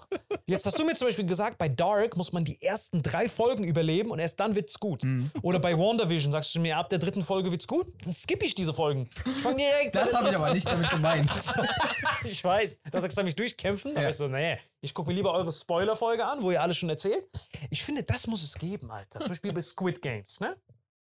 Jetzt 0.46 0.66
hast 0.66 0.78
du 0.78 0.84
mir 0.84 0.96
zum 0.96 1.08
Beispiel 1.08 1.26
gesagt, 1.26 1.58
bei 1.58 1.70
Dark 1.70 2.18
muss 2.18 2.34
man 2.34 2.44
die 2.44 2.62
ersten 2.62 3.02
drei 3.02 3.30
Folgen 3.30 3.64
überleben 3.64 4.12
und 4.12 4.20
erst 4.20 4.42
dann 4.42 4.56
wird's 4.56 4.78
gut. 4.78 5.04
Oder 5.42 5.60
bei 5.60 5.78
WandaVision 5.78 6.34
sagst 6.34 6.54
du 6.54 6.60
mir, 6.60 6.76
ab 6.76 6.90
der 6.90 7.00
dritten 7.00 7.22
Folge 7.22 7.50
wird's 7.52 7.68
gut. 7.68 7.88
Dann 8.04 8.14
skippe 8.14 8.46
ich 8.46 8.56
diese 8.56 8.74
Folgen. 8.74 9.10
Ich 9.38 9.42
fang 9.42 9.56
direkt 9.56 9.96
Das 9.96 10.14
habe 10.14 10.28
ich 10.30 10.36
aber 10.36 10.54
nicht 10.54 10.70
damit 10.70 10.90
gemeint. 10.90 11.32
ich 12.26 12.44
weiß, 12.44 12.82
du 12.92 13.00
sagst, 13.00 13.24
mich 13.24 13.36
durchkämpfen. 13.36 13.92
Aber 13.92 14.02
Ja. 14.04 14.10
ich 14.10 14.18
so, 14.18 14.28
nee, 14.28 14.58
ich 14.82 14.94
gucke 14.94 15.10
mir 15.10 15.16
lieber 15.16 15.34
eure 15.38 15.52
Spoiler-Folge 15.52 16.26
an, 16.26 16.42
wo 16.42 16.52
ihr 16.52 16.62
alles 16.62 16.78
schon 16.78 16.90
erzählt. 16.90 17.28
Ich 17.70 17.84
finde, 17.84 18.04
das 18.04 18.28
muss 18.28 18.44
es 18.44 18.56
geben, 18.56 18.92
Alter. 18.92 19.20
Zum 19.20 19.30
Beispiel 19.30 19.54
bei 19.54 19.62
Squid 19.62 20.02
Games, 20.02 20.40
ne? 20.40 20.56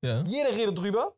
Ja. 0.04 0.22
Jeder 0.22 0.50
redet 0.50 0.78
drüber. 0.78 1.14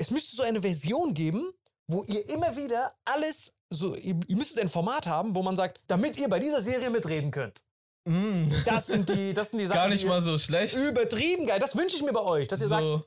Es 0.00 0.10
müsste 0.10 0.36
so 0.36 0.42
eine 0.42 0.60
Version 0.60 1.14
geben, 1.14 1.50
wo 1.90 2.04
ihr 2.04 2.28
immer 2.28 2.54
wieder 2.56 2.94
alles, 3.04 3.56
so, 3.70 3.94
ihr, 3.96 4.18
ihr 4.28 4.36
müsstet 4.36 4.62
ein 4.62 4.68
Format 4.68 5.06
haben, 5.06 5.34
wo 5.34 5.42
man 5.42 5.56
sagt, 5.56 5.80
damit 5.86 6.16
ihr 6.18 6.28
bei 6.28 6.38
dieser 6.38 6.60
Serie 6.60 6.90
mitreden 6.90 7.30
könnt. 7.30 7.62
Mm, 8.06 8.50
Das 8.64 8.86
sind 8.86 9.08
die, 9.08 9.32
das 9.34 9.50
sind 9.50 9.58
die 9.58 9.66
Sachen, 9.66 9.78
gar 9.78 9.88
nicht 9.88 10.04
mal 10.06 10.20
so 10.20 10.38
schlecht. 10.38 10.76
übertrieben 10.76 11.46
geil. 11.46 11.58
Das 11.58 11.74
wünsche 11.76 11.96
ich 11.96 12.02
mir 12.02 12.12
bei 12.12 12.20
euch, 12.22 12.46
dass 12.48 12.60
ihr 12.60 12.68
sagt, 12.68 12.82
So, 12.82 13.04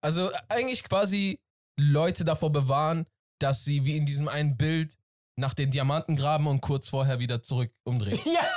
also 0.00 0.30
eigentlich 0.48 0.82
quasi 0.84 1.38
Leute 1.78 2.24
davor 2.24 2.50
bewahren, 2.50 3.06
dass 3.38 3.64
sie 3.64 3.84
wie 3.84 3.96
in 3.96 4.06
diesem 4.06 4.28
einen 4.28 4.56
Bild 4.56 4.96
nach 5.36 5.54
den 5.54 5.70
Diamanten 5.70 6.16
graben 6.16 6.46
und 6.46 6.60
kurz 6.60 6.88
vorher 6.88 7.18
wieder 7.18 7.42
zurück 7.42 7.70
umdrehen. 7.84 8.18
ja, 8.24 8.48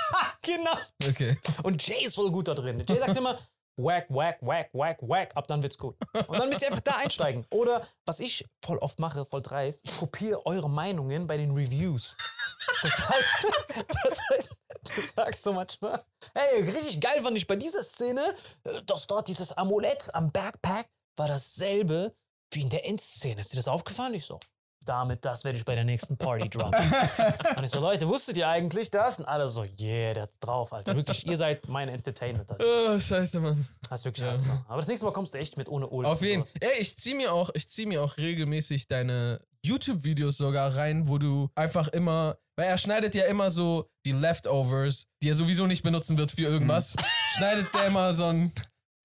genau. 0.42 0.76
Okay. 1.08 1.38
Und 1.64 1.86
Jay 1.86 2.06
ist 2.06 2.16
voll 2.16 2.32
gut 2.32 2.48
da 2.48 2.56
drin. 2.56 2.84
Jay 2.88 3.00
sagt 3.00 3.18
immer, 3.18 3.38
whack, 3.76 4.08
whack, 4.10 4.40
whack, 4.42 4.70
whack, 4.74 5.02
whack, 5.02 5.36
ab 5.36 5.48
dann 5.48 5.62
wird's 5.62 5.78
gut. 5.78 5.96
Und 6.14 6.40
dann 6.40 6.50
müsst 6.50 6.62
ihr 6.62 6.70
einfach 6.70 6.82
da 6.82 6.96
einsteigen. 6.98 7.46
Oder 7.52 7.86
was 8.06 8.20
ich 8.20 8.46
voll 8.64 8.78
oft 8.78 9.00
mache, 9.00 9.26
voll 9.26 9.42
dreist, 9.42 9.82
ich 9.86 9.98
kopiere 9.98 10.46
eure 10.46 10.70
Meinungen 10.70 11.28
bei 11.28 11.38
den 11.38 11.52
Reviews. 11.52 12.16
Das 12.82 13.10
heißt, 13.10 13.48
das 14.04 14.20
heißt, 14.32 14.56
du 14.96 15.02
sagst 15.02 15.44
so 15.44 15.54
manchmal, 15.54 16.04
hey, 16.34 16.64
richtig 16.64 17.02
geil 17.02 17.22
fand 17.22 17.38
ich 17.38 17.48
bei 17.48 17.56
dieser 17.56 17.84
Szene, 17.84 18.36
dass 18.86 19.08
dort 19.08 19.28
dieses 19.28 19.52
Amulett 19.54 20.14
am 20.14 20.32
Backpack 20.32 20.88
war 21.18 21.28
dasselbe 21.28 22.16
wie 22.52 22.62
in 22.62 22.70
der 22.70 22.86
Endszene. 22.86 23.42
Ist 23.42 23.52
dir 23.52 23.58
das 23.58 23.68
aufgefallen? 23.68 24.14
Ich 24.14 24.26
so, 24.26 24.40
damit, 24.90 25.24
das 25.24 25.44
werde 25.44 25.58
ich 25.58 25.66
bei 25.66 25.76
der 25.76 25.84
nächsten 25.84 26.18
Party 26.18 26.50
droppen. 26.50 26.84
Und 27.56 27.64
ich 27.64 27.70
so, 27.70 27.80
Leute, 27.80 28.08
wusstet 28.08 28.36
ihr 28.38 28.48
eigentlich 28.48 28.90
das? 28.90 29.20
Und 29.20 29.26
alle 29.26 29.48
so, 29.48 29.64
yeah, 29.80 30.14
der 30.14 30.24
hat's 30.24 30.40
drauf, 30.40 30.74
Alter. 30.74 30.96
Wirklich, 30.96 31.26
ihr 31.28 31.38
seid 31.38 31.68
mein 31.68 31.90
Entertainment, 31.90 32.52
Alter. 32.52 32.66
Oh, 32.66 33.00
scheiße, 33.00 33.40
Mann. 33.40 33.68
Hast 33.90 34.06
wirklich 34.06 34.26
ja. 34.26 34.36
Aber 34.68 34.78
das 34.78 34.88
nächste 34.88 35.06
Mal 35.06 35.12
kommst 35.12 35.34
du 35.34 35.38
echt 35.38 35.58
mit 35.58 35.70
ohne 35.70 35.88
Ulf. 35.88 36.08
Auf 36.08 36.22
jeden 36.22 36.46
Fall. 36.46 36.56
Ey, 36.62 36.82
ich 36.82 36.98
zieh 36.98 37.14
mir 37.14 37.32
auch, 37.32 37.52
ich 37.54 37.70
zieh 37.70 37.86
mir 37.86 38.04
auch 38.04 38.18
regelmäßig 38.18 38.88
deine 38.88 39.40
YouTube-Videos 39.64 40.38
sogar 40.38 40.76
rein, 40.76 41.08
wo 41.08 41.18
du 41.18 41.50
einfach 41.56 41.90
immer, 41.90 42.38
weil 42.58 42.68
er 42.68 42.78
schneidet 42.78 43.16
ja 43.16 43.26
immer 43.26 43.52
so 43.52 43.90
die 44.06 44.12
Leftovers, 44.12 45.06
die 45.22 45.30
er 45.30 45.36
sowieso 45.36 45.68
nicht 45.68 45.84
benutzen 45.84 46.18
wird 46.18 46.32
für 46.32 46.44
irgendwas, 46.44 46.96
schneidet 47.36 47.74
der 47.74 47.88
immer 47.88 48.14
so 48.14 48.26
ein 48.26 48.52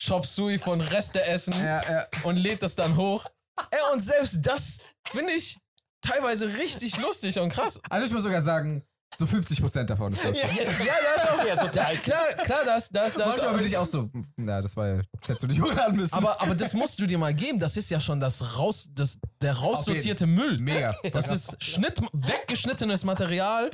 Chop 0.03 0.27
Suey 0.27 0.59
von 0.59 0.81
Reste-Essen 0.81 1.55
ja, 1.55 1.83
ja. 1.91 2.07
und 2.25 2.37
lädt 2.37 2.63
das 2.63 2.75
dann 2.75 2.97
hoch. 2.97 3.27
Ey, 3.71 3.79
und 3.93 4.01
selbst 4.01 4.39
das 4.43 4.79
finde 5.09 5.33
ich 5.33 5.59
teilweise 6.05 6.47
richtig 6.55 6.97
lustig 7.03 7.39
und 7.39 7.51
krass. 7.51 7.81
Also 7.91 8.07
ich 8.07 8.13
muss 8.13 8.23
sogar 8.23 8.41
sagen, 8.41 8.83
so 9.17 9.27
50% 9.27 9.85
davon 9.85 10.13
ist 10.13 10.25
lustig. 10.25 10.45
Ja, 10.57 10.63
Ja, 10.85 10.95
das 11.15 11.29
auch. 11.29 11.47
ja, 11.47 11.57
so 11.57 11.67
Ja, 11.67 11.69
30. 11.73 12.03
klar, 12.03 12.25
klar, 12.45 12.65
das, 12.65 12.89
das, 12.89 13.15
das. 13.15 13.27
Manchmal 13.37 13.55
bin 13.59 13.67
ich 13.67 13.77
auch 13.77 13.87
so, 13.87 14.11
na, 14.37 14.61
das 14.61 14.77
war 14.77 14.89
ja, 14.89 14.97
das 15.13 15.29
hättest 15.29 15.45
du 15.45 15.47
nicht 15.47 15.63
hochladen 15.63 15.97
müssen. 15.97 16.15
Aber, 16.15 16.41
aber 16.41 16.55
das 16.57 16.73
musst 16.73 16.99
du 17.01 17.07
dir 17.07 17.19
mal 17.19 17.33
geben. 17.33 17.61
Das 17.61 17.77
ist 17.77 17.91
ja 17.91 18.01
schon 18.01 18.19
das 18.19 18.59
raus, 18.59 18.89
das, 18.93 19.19
der 19.41 19.53
raussortierte 19.53 20.27
Müll. 20.27 20.59
Mega. 20.59 20.97
Das 21.13 21.31
ist 21.31 21.57
Schnitt, 21.63 22.01
weggeschnittenes 22.13 23.05
Material. 23.05 23.71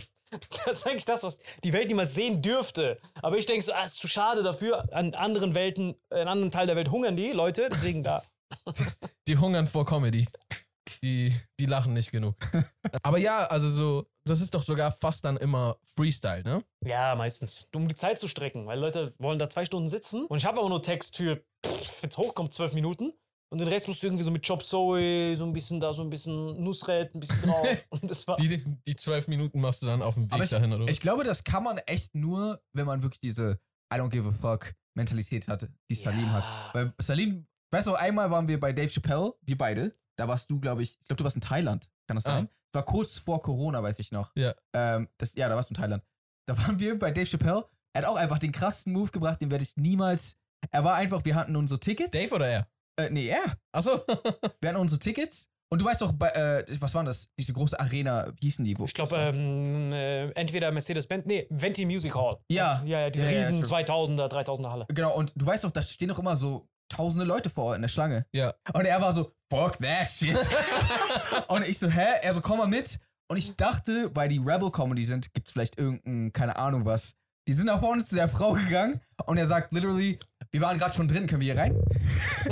Das 0.66 0.76
ist 0.76 0.86
eigentlich 0.86 1.06
das, 1.06 1.22
was 1.24 1.38
die 1.64 1.72
Welt 1.72 1.88
niemals 1.88 2.14
sehen 2.14 2.40
dürfte. 2.42 2.98
Aber 3.22 3.36
ich 3.38 3.46
denke 3.46 3.62
so, 3.64 3.72
ah, 3.72 3.82
ist 3.84 3.96
zu 3.98 4.06
schade 4.08 4.42
dafür. 4.44 4.84
An 4.94 5.14
anderen 5.14 5.54
Welten, 5.54 5.96
in 6.10 6.28
anderen 6.28 6.52
Teilen 6.52 6.68
der 6.68 6.76
Welt 6.76 6.90
hungern 6.90 7.16
die 7.16 7.30
Leute. 7.32 7.68
Deswegen 7.72 8.04
da. 8.04 8.22
Die 9.26 9.38
hungern 9.38 9.66
vor 9.66 9.84
Comedy. 9.86 10.28
Die, 11.02 11.34
die 11.58 11.66
lachen 11.66 11.94
nicht 11.94 12.10
genug. 12.10 12.36
Aber 13.02 13.18
ja, 13.18 13.46
also 13.46 13.68
so, 13.68 14.10
das 14.26 14.40
ist 14.40 14.54
doch 14.54 14.62
sogar 14.62 14.92
fast 14.92 15.24
dann 15.24 15.36
immer 15.38 15.78
Freestyle, 15.96 16.42
ne? 16.42 16.64
Ja, 16.84 17.14
meistens. 17.14 17.68
Um 17.74 17.88
die 17.88 17.94
Zeit 17.94 18.18
zu 18.18 18.28
strecken. 18.28 18.66
Weil 18.66 18.78
Leute 18.78 19.14
wollen 19.18 19.38
da 19.38 19.48
zwei 19.48 19.64
Stunden 19.64 19.88
sitzen. 19.88 20.26
Und 20.26 20.38
ich 20.38 20.44
habe 20.44 20.60
aber 20.60 20.68
nur 20.68 20.82
Text 20.82 21.16
für, 21.16 21.42
pff, 21.66 22.02
wenn's 22.02 22.16
hochkommt, 22.16 22.52
zwölf 22.52 22.74
Minuten. 22.74 23.12
Und 23.52 23.58
den 23.58 23.68
Rest 23.68 23.88
musst 23.88 24.02
du 24.02 24.06
irgendwie 24.06 24.22
so 24.22 24.30
mit 24.30 24.46
Chop 24.46 24.62
Soy, 24.62 25.34
so 25.36 25.44
ein 25.44 25.52
bisschen 25.52 25.80
da, 25.80 25.92
so 25.92 26.02
ein 26.02 26.10
bisschen 26.10 26.62
Nusret, 26.62 27.14
ein 27.14 27.20
bisschen 27.20 27.42
drauf. 27.42 27.66
Und 27.90 28.08
das 28.08 28.26
war's. 28.28 28.40
Die, 28.40 28.78
die 28.86 28.96
zwölf 28.96 29.26
Minuten 29.26 29.60
machst 29.60 29.82
du 29.82 29.86
dann 29.86 30.02
auf 30.02 30.14
dem 30.14 30.30
Weg 30.30 30.42
ich, 30.42 30.50
dahin, 30.50 30.72
oder? 30.72 30.86
ich 30.88 31.00
glaube, 31.00 31.24
das 31.24 31.42
kann 31.42 31.64
man 31.64 31.78
echt 31.78 32.14
nur, 32.14 32.62
wenn 32.72 32.86
man 32.86 33.02
wirklich 33.02 33.20
diese 33.20 33.58
I 33.92 33.96
don't 33.96 34.10
give 34.10 34.28
a 34.28 34.32
fuck 34.32 34.72
Mentalität 34.96 35.48
hat, 35.48 35.68
die 35.90 35.94
Salim 35.94 36.30
hat. 36.30 36.44
Weil 36.74 36.94
Salim, 36.98 37.48
weißt 37.72 37.88
du, 37.88 37.94
einmal 37.94 38.30
waren 38.30 38.46
wir 38.46 38.60
bei 38.60 38.72
Dave 38.72 38.88
Chappelle, 38.88 39.34
wir 39.42 39.58
beide. 39.58 39.96
Da 40.20 40.28
warst 40.28 40.50
du, 40.50 40.60
glaube 40.60 40.82
ich, 40.82 40.98
ich 41.00 41.06
glaube, 41.06 41.16
du 41.18 41.24
warst 41.24 41.36
in 41.36 41.40
Thailand. 41.42 41.88
Kann 42.06 42.16
das 42.16 42.26
Ah. 42.26 42.30
sein? 42.36 42.48
War 42.74 42.84
kurz 42.84 43.18
vor 43.18 43.40
Corona, 43.42 43.82
weiß 43.82 43.98
ich 43.98 44.12
noch. 44.12 44.30
Ja. 44.36 44.54
Ähm, 44.74 45.08
das, 45.18 45.34
ja, 45.34 45.48
da 45.48 45.56
warst 45.56 45.70
du 45.70 45.74
in 45.74 45.80
Thailand. 45.80 46.04
Da 46.46 46.56
waren 46.58 46.78
wir 46.78 46.98
bei 46.98 47.10
Dave 47.10 47.26
Chappelle. 47.26 47.64
Er 47.94 48.02
hat 48.02 48.08
auch 48.08 48.16
einfach 48.16 48.38
den 48.38 48.52
krassesten 48.52 48.92
Move 48.92 49.10
gebracht, 49.10 49.40
den 49.40 49.50
werde 49.50 49.64
ich 49.64 49.76
niemals. 49.76 50.36
Er 50.70 50.84
war 50.84 50.94
einfach, 50.96 51.24
wir 51.24 51.34
hatten 51.34 51.56
unsere 51.56 51.80
Tickets. 51.80 52.10
Dave 52.10 52.34
oder 52.34 52.46
er? 52.48 52.68
Äh, 52.98 53.08
nee, 53.10 53.26
er. 53.28 53.56
Achso. 53.72 54.02
Wir 54.60 54.68
hatten 54.68 54.76
unsere 54.80 54.98
Tickets. 54.98 55.46
Und 55.72 55.80
du 55.80 55.86
weißt 55.86 56.02
doch, 56.02 56.12
äh, 56.20 56.64
was 56.80 56.94
war 56.94 57.04
das? 57.04 57.28
Diese 57.38 57.52
große 57.52 57.78
Arena, 57.78 58.26
wie 58.40 58.46
hießen 58.46 58.64
die? 58.64 58.76
Wo, 58.78 58.84
Ich 58.84 58.92
glaube, 58.92 59.16
ähm, 59.16 59.92
äh, 59.92 60.28
entweder 60.32 60.70
Mercedes-Benz, 60.72 61.24
nee, 61.26 61.46
Venti 61.48 61.86
Music 61.86 62.14
Hall. 62.14 62.38
Ja. 62.50 62.82
Ja, 62.84 63.00
ja, 63.02 63.10
diese 63.10 63.26
Ja, 63.26 63.30
ja, 63.30 63.38
riesen 63.38 63.62
true. 63.62 63.78
2000er, 63.78 64.26
3000er 64.28 64.70
Halle. 64.70 64.86
Genau, 64.88 65.14
und 65.16 65.32
du 65.36 65.46
weißt 65.46 65.62
doch, 65.64 65.70
da 65.70 65.80
stehen 65.80 66.08
doch 66.08 66.18
immer 66.18 66.36
so 66.36 66.68
tausende 66.90 67.24
Leute 67.24 67.48
vor 67.48 67.74
in 67.74 67.82
der 67.82 67.88
Schlange. 67.88 68.26
Ja. 68.34 68.54
Und 68.74 68.84
er 68.84 69.00
war 69.00 69.12
so, 69.12 69.32
fuck 69.50 69.78
that 69.78 70.10
shit. 70.10 70.38
und 71.48 71.66
ich 71.66 71.78
so, 71.78 71.88
hä? 71.88 72.20
Er 72.22 72.34
so, 72.34 72.40
komm 72.40 72.58
mal 72.58 72.66
mit. 72.66 72.98
Und 73.30 73.36
ich 73.36 73.56
dachte, 73.56 74.10
weil 74.14 74.28
die 74.28 74.38
Rebel-Comedy 74.38 75.04
sind, 75.04 75.32
gibt's 75.32 75.52
vielleicht 75.52 75.78
irgendein, 75.78 76.32
keine 76.32 76.56
Ahnung 76.56 76.84
was. 76.84 77.14
Die 77.48 77.54
sind 77.54 77.66
nach 77.66 77.80
vorne 77.80 78.04
zu 78.04 78.14
der 78.16 78.28
Frau 78.28 78.52
gegangen 78.52 79.00
und 79.26 79.38
er 79.38 79.46
sagt 79.46 79.72
literally, 79.72 80.18
wir 80.50 80.60
waren 80.60 80.78
gerade 80.78 80.92
schon 80.92 81.08
drin, 81.08 81.26
können 81.26 81.40
wir 81.40 81.52
hier 81.54 81.62
rein? 81.62 81.80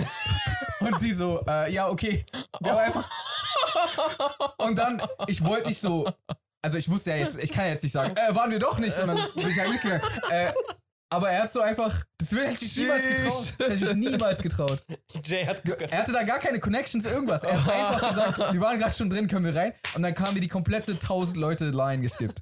und 0.81 0.99
sie 0.99 1.13
so, 1.13 1.45
äh, 1.49 1.73
ja, 1.73 1.89
okay. 1.89 2.25
Wir 2.61 2.73
haben 2.73 2.79
einfach. 2.79 3.11
Und 4.59 4.79
dann, 4.79 5.03
ich 5.27 5.45
wollte 5.45 5.69
nicht 5.69 5.81
so, 5.81 6.09
also 6.63 6.79
ich 6.79 6.89
musste 6.89 7.11
ja 7.11 7.17
jetzt, 7.17 7.39
ich 7.39 7.53
kann 7.53 7.65
ja 7.65 7.71
jetzt 7.71 7.83
nicht 7.83 7.93
sagen, 7.93 8.17
äh, 8.17 8.35
waren 8.35 8.51
wir 8.51 8.59
doch 8.59 8.79
nicht, 8.79 8.93
sondern 8.93 9.17
bin 9.35 9.49
ich 9.49 9.59
halt 9.59 9.71
mitgegangen. 9.71 10.03
Äh, 10.31 10.53
aber 11.11 11.31
er 11.31 11.45
hat 11.45 11.53
so 11.53 11.61
einfach, 11.61 12.05
das 12.19 12.33
hätte 12.33 12.51
ich 12.53 12.61
mich 12.61 12.77
niemals 12.79 13.03
getraut. 13.09 13.55
Das 13.59 13.59
hätte 13.59 13.75
ich 13.75 13.81
mich 13.81 14.11
niemals 14.11 14.39
getraut. 14.43 14.81
Jay 15.25 15.45
hat 15.47 15.63
Er 15.67 15.99
hatte 15.99 16.13
da 16.13 16.23
gar 16.25 16.39
keine 16.39 16.61
Connections, 16.61 17.05
irgendwas. 17.07 17.43
Er 17.45 17.65
hat 17.65 17.73
einfach 17.73 18.09
gesagt, 18.11 18.53
wir 18.55 18.61
waren 18.61 18.79
gerade 18.79 18.95
schon 18.95 19.09
drin, 19.11 19.27
können 19.29 19.45
wir 19.47 19.55
rein? 19.55 19.73
Und 19.95 20.03
dann 20.03 20.15
kamen 20.15 20.35
wir 20.35 20.41
die 20.43 20.49
komplette 20.49 20.93
1000 20.93 21.37
Leute 21.37 21.71
Line 21.71 22.03
geskippt. 22.03 22.41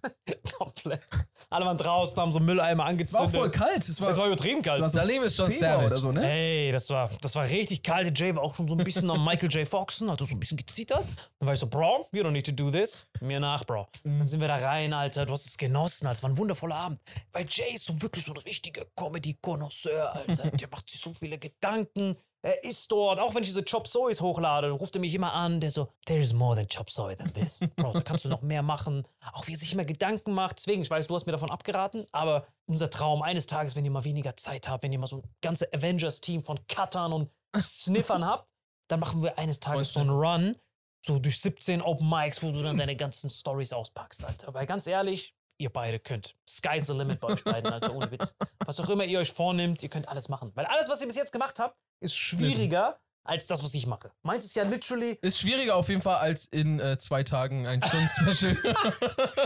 komplett. 0.59 1.03
Alle 1.51 1.65
waren 1.67 1.79
draußen, 1.79 2.21
haben 2.21 2.33
so 2.33 2.41
Mülleimer 2.41 2.85
War 2.85 2.91
angezündet. 2.91 3.29
auch 3.29 3.31
voll 3.31 3.51
kalt. 3.51 3.89
Es 3.89 4.01
war, 4.01 4.11
Es 4.11 4.17
war 4.19 4.27
übertrieben 4.27 4.63
kalt. 4.63 4.81
war 4.83 4.89
so 4.91 4.99
Salim 4.99 5.23
ist 5.23 5.37
schon 5.37 5.51
savage. 5.51 5.87
oder 5.87 5.97
so, 5.97 6.11
ne? 6.13 6.29
Ey, 6.29 6.73
das 6.73 6.91
war, 6.91 7.09
das 7.21 7.35
war 7.37 7.45
richtig 7.45 7.83
kalt. 7.83 8.07
Der 8.07 8.13
Jay 8.15 8.35
war 8.35 8.43
auch 8.43 8.55
schon 8.57 8.69
so 8.69 8.75
ein 8.75 8.83
bisschen 8.85 9.09
am 9.11 9.25
Michael 9.25 9.51
J. 9.51 9.67
Foxen, 9.69 10.11
hat 10.11 10.19
so 10.21 10.27
ein 10.27 10.41
bisschen 10.41 10.57
gezittert. 10.57 11.05
Dann 11.39 11.47
war 11.47 11.55
ich 11.55 11.61
so, 11.61 11.67
Bro, 11.67 12.09
you 12.13 12.23
don't 12.23 12.31
need 12.33 12.47
to 12.47 12.53
do 12.53 12.71
this. 12.71 13.07
Mir 13.21 13.39
nach, 13.41 13.65
Bro. 13.65 13.87
Dann 14.03 14.27
sind 14.27 14.41
wir 14.41 14.49
da 14.49 14.57
rein, 14.57 14.93
Alter. 14.93 15.27
Du 15.27 15.33
hast 15.33 15.47
es 15.47 15.57
genossen, 15.57 16.07
Alter. 16.07 16.17
Es 16.19 16.23
war 16.23 16.31
ein 16.31 16.39
wundervoller 16.39 16.75
Abend. 16.77 16.99
Weil 17.33 17.47
Jay 17.49 17.75
ist 17.75 17.85
so 17.85 18.01
wirklich 18.03 18.25
so 18.25 18.33
ein 18.33 18.39
richtiger 18.57 18.87
Comedy-Connoisseur, 18.97 20.15
Alter. 20.15 20.51
Der 20.57 20.69
macht 20.71 20.91
sich 20.91 21.01
so 21.01 21.13
viele 21.13 21.39
Gedanken. 21.39 22.17
Er 22.43 22.63
ist 22.63 22.91
dort, 22.93 23.19
auch 23.19 23.35
wenn 23.35 23.43
ich 23.43 23.49
diese 23.49 23.65
Chop 23.65 23.89
Soys 23.89 24.21
hochlade, 24.21 24.71
ruft 24.71 24.95
er 24.95 25.01
mich 25.01 25.15
immer 25.15 25.33
an, 25.33 25.61
der 25.61 25.71
so, 25.71 25.89
there 26.05 26.21
is 26.21 26.33
more 26.33 26.55
than 26.55 26.69
Chop 26.69 26.91
Soy 26.91 27.17
than 27.17 27.33
this. 27.35 27.59
Bro, 27.77 27.95
da 27.95 28.03
kannst 28.03 28.25
du 28.25 28.29
noch 28.29 28.43
mehr 28.43 28.63
machen. 28.63 29.07
Auch 29.33 29.47
wie 29.49 29.55
er 29.55 29.59
sich 29.59 29.73
immer 29.73 29.85
Gedanken 29.85 30.33
macht. 30.33 30.59
Deswegen, 30.59 30.83
ich 30.83 30.91
weiß, 30.91 31.09
du 31.09 31.15
hast 31.15 31.27
mir 31.27 31.33
davon 31.33 31.51
abgeraten, 31.51 32.07
aber 32.13 32.47
unser 32.67 32.89
Traum 32.89 33.23
eines 33.23 33.47
Tages, 33.47 33.75
wenn 33.75 33.85
ihr 33.85 33.91
mal 33.91 34.05
weniger 34.05 34.37
Zeit 34.37 34.69
habt, 34.69 34.85
wenn 34.85 34.93
ihr 34.93 34.99
mal 35.01 35.09
so 35.09 35.17
ein 35.23 35.35
ganzes 35.41 35.73
Avengers-Team 35.73 36.45
von 36.45 36.65
Cuttern 36.69 37.13
und 37.13 37.31
Sniffern 37.59 38.25
habt, 38.27 38.49
dann 38.89 39.01
machen 39.01 39.25
wir 39.25 39.39
eines 39.39 39.59
Tages 39.59 39.93
so 39.93 40.01
einen 40.01 40.11
Run, 40.11 40.57
so 41.05 41.19
durch 41.19 41.41
17 41.41 41.83
Open 41.83 42.09
Mics, 42.09 42.45
wo 42.45 42.53
du 42.53 42.63
dann 42.63 42.77
deine 42.77 42.95
ganzen 42.95 43.29
Stories 43.29 43.73
auspackst, 43.73 44.25
Alter. 44.25 44.55
Weil 44.55 44.67
ganz 44.67 44.87
ehrlich, 44.87 45.36
ihr 45.59 45.71
beide 45.71 45.99
könnt. 45.99 46.35
Sky's 46.49 46.87
the 46.87 46.93
limit 46.93 47.21
bei 47.21 47.29
euch 47.29 47.45
beiden, 47.45 47.73
Alter, 47.73 47.95
ohne 47.95 48.11
Witz. 48.11 48.35
Was 48.65 48.81
auch 48.81 48.89
immer 48.89 49.05
ihr 49.05 49.19
euch 49.21 49.33
vornimmt, 49.33 49.83
ihr 49.83 49.89
könnt 49.89 50.09
alles 50.09 50.29
machen. 50.29 50.53
Weil 50.55 50.67
alles, 50.67 50.89
was 50.89 51.01
ihr 51.01 51.07
bis 51.07 51.17
jetzt 51.17 51.33
gemacht 51.33 51.59
habt, 51.59 51.77
ist 52.01 52.17
schwieriger 52.17 52.99
als 53.27 53.47
das, 53.47 53.63
was 53.63 53.75
ich 53.75 53.87
mache. 53.87 54.13
Meins 54.23 54.45
ist 54.45 54.57
ja 54.57 54.63
literally. 54.63 55.19
Ist 55.21 55.41
schwieriger 55.41 55.77
auf 55.77 55.89
jeden 55.89 56.03
Fall 56.03 56.17
als 56.17 56.47
in 56.47 56.81
äh, 56.81 56.99
zwei 56.99 57.23
Tagen 57.23 57.67
ein 57.67 57.83
Stunden-Special. 57.83 58.57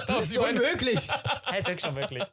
Das 0.06 0.30
ist 0.30 0.38
unmöglich. 0.38 1.08
Es 1.52 1.60
ist 1.60 1.68
wirklich 1.68 1.86
unmöglich. 1.86 2.24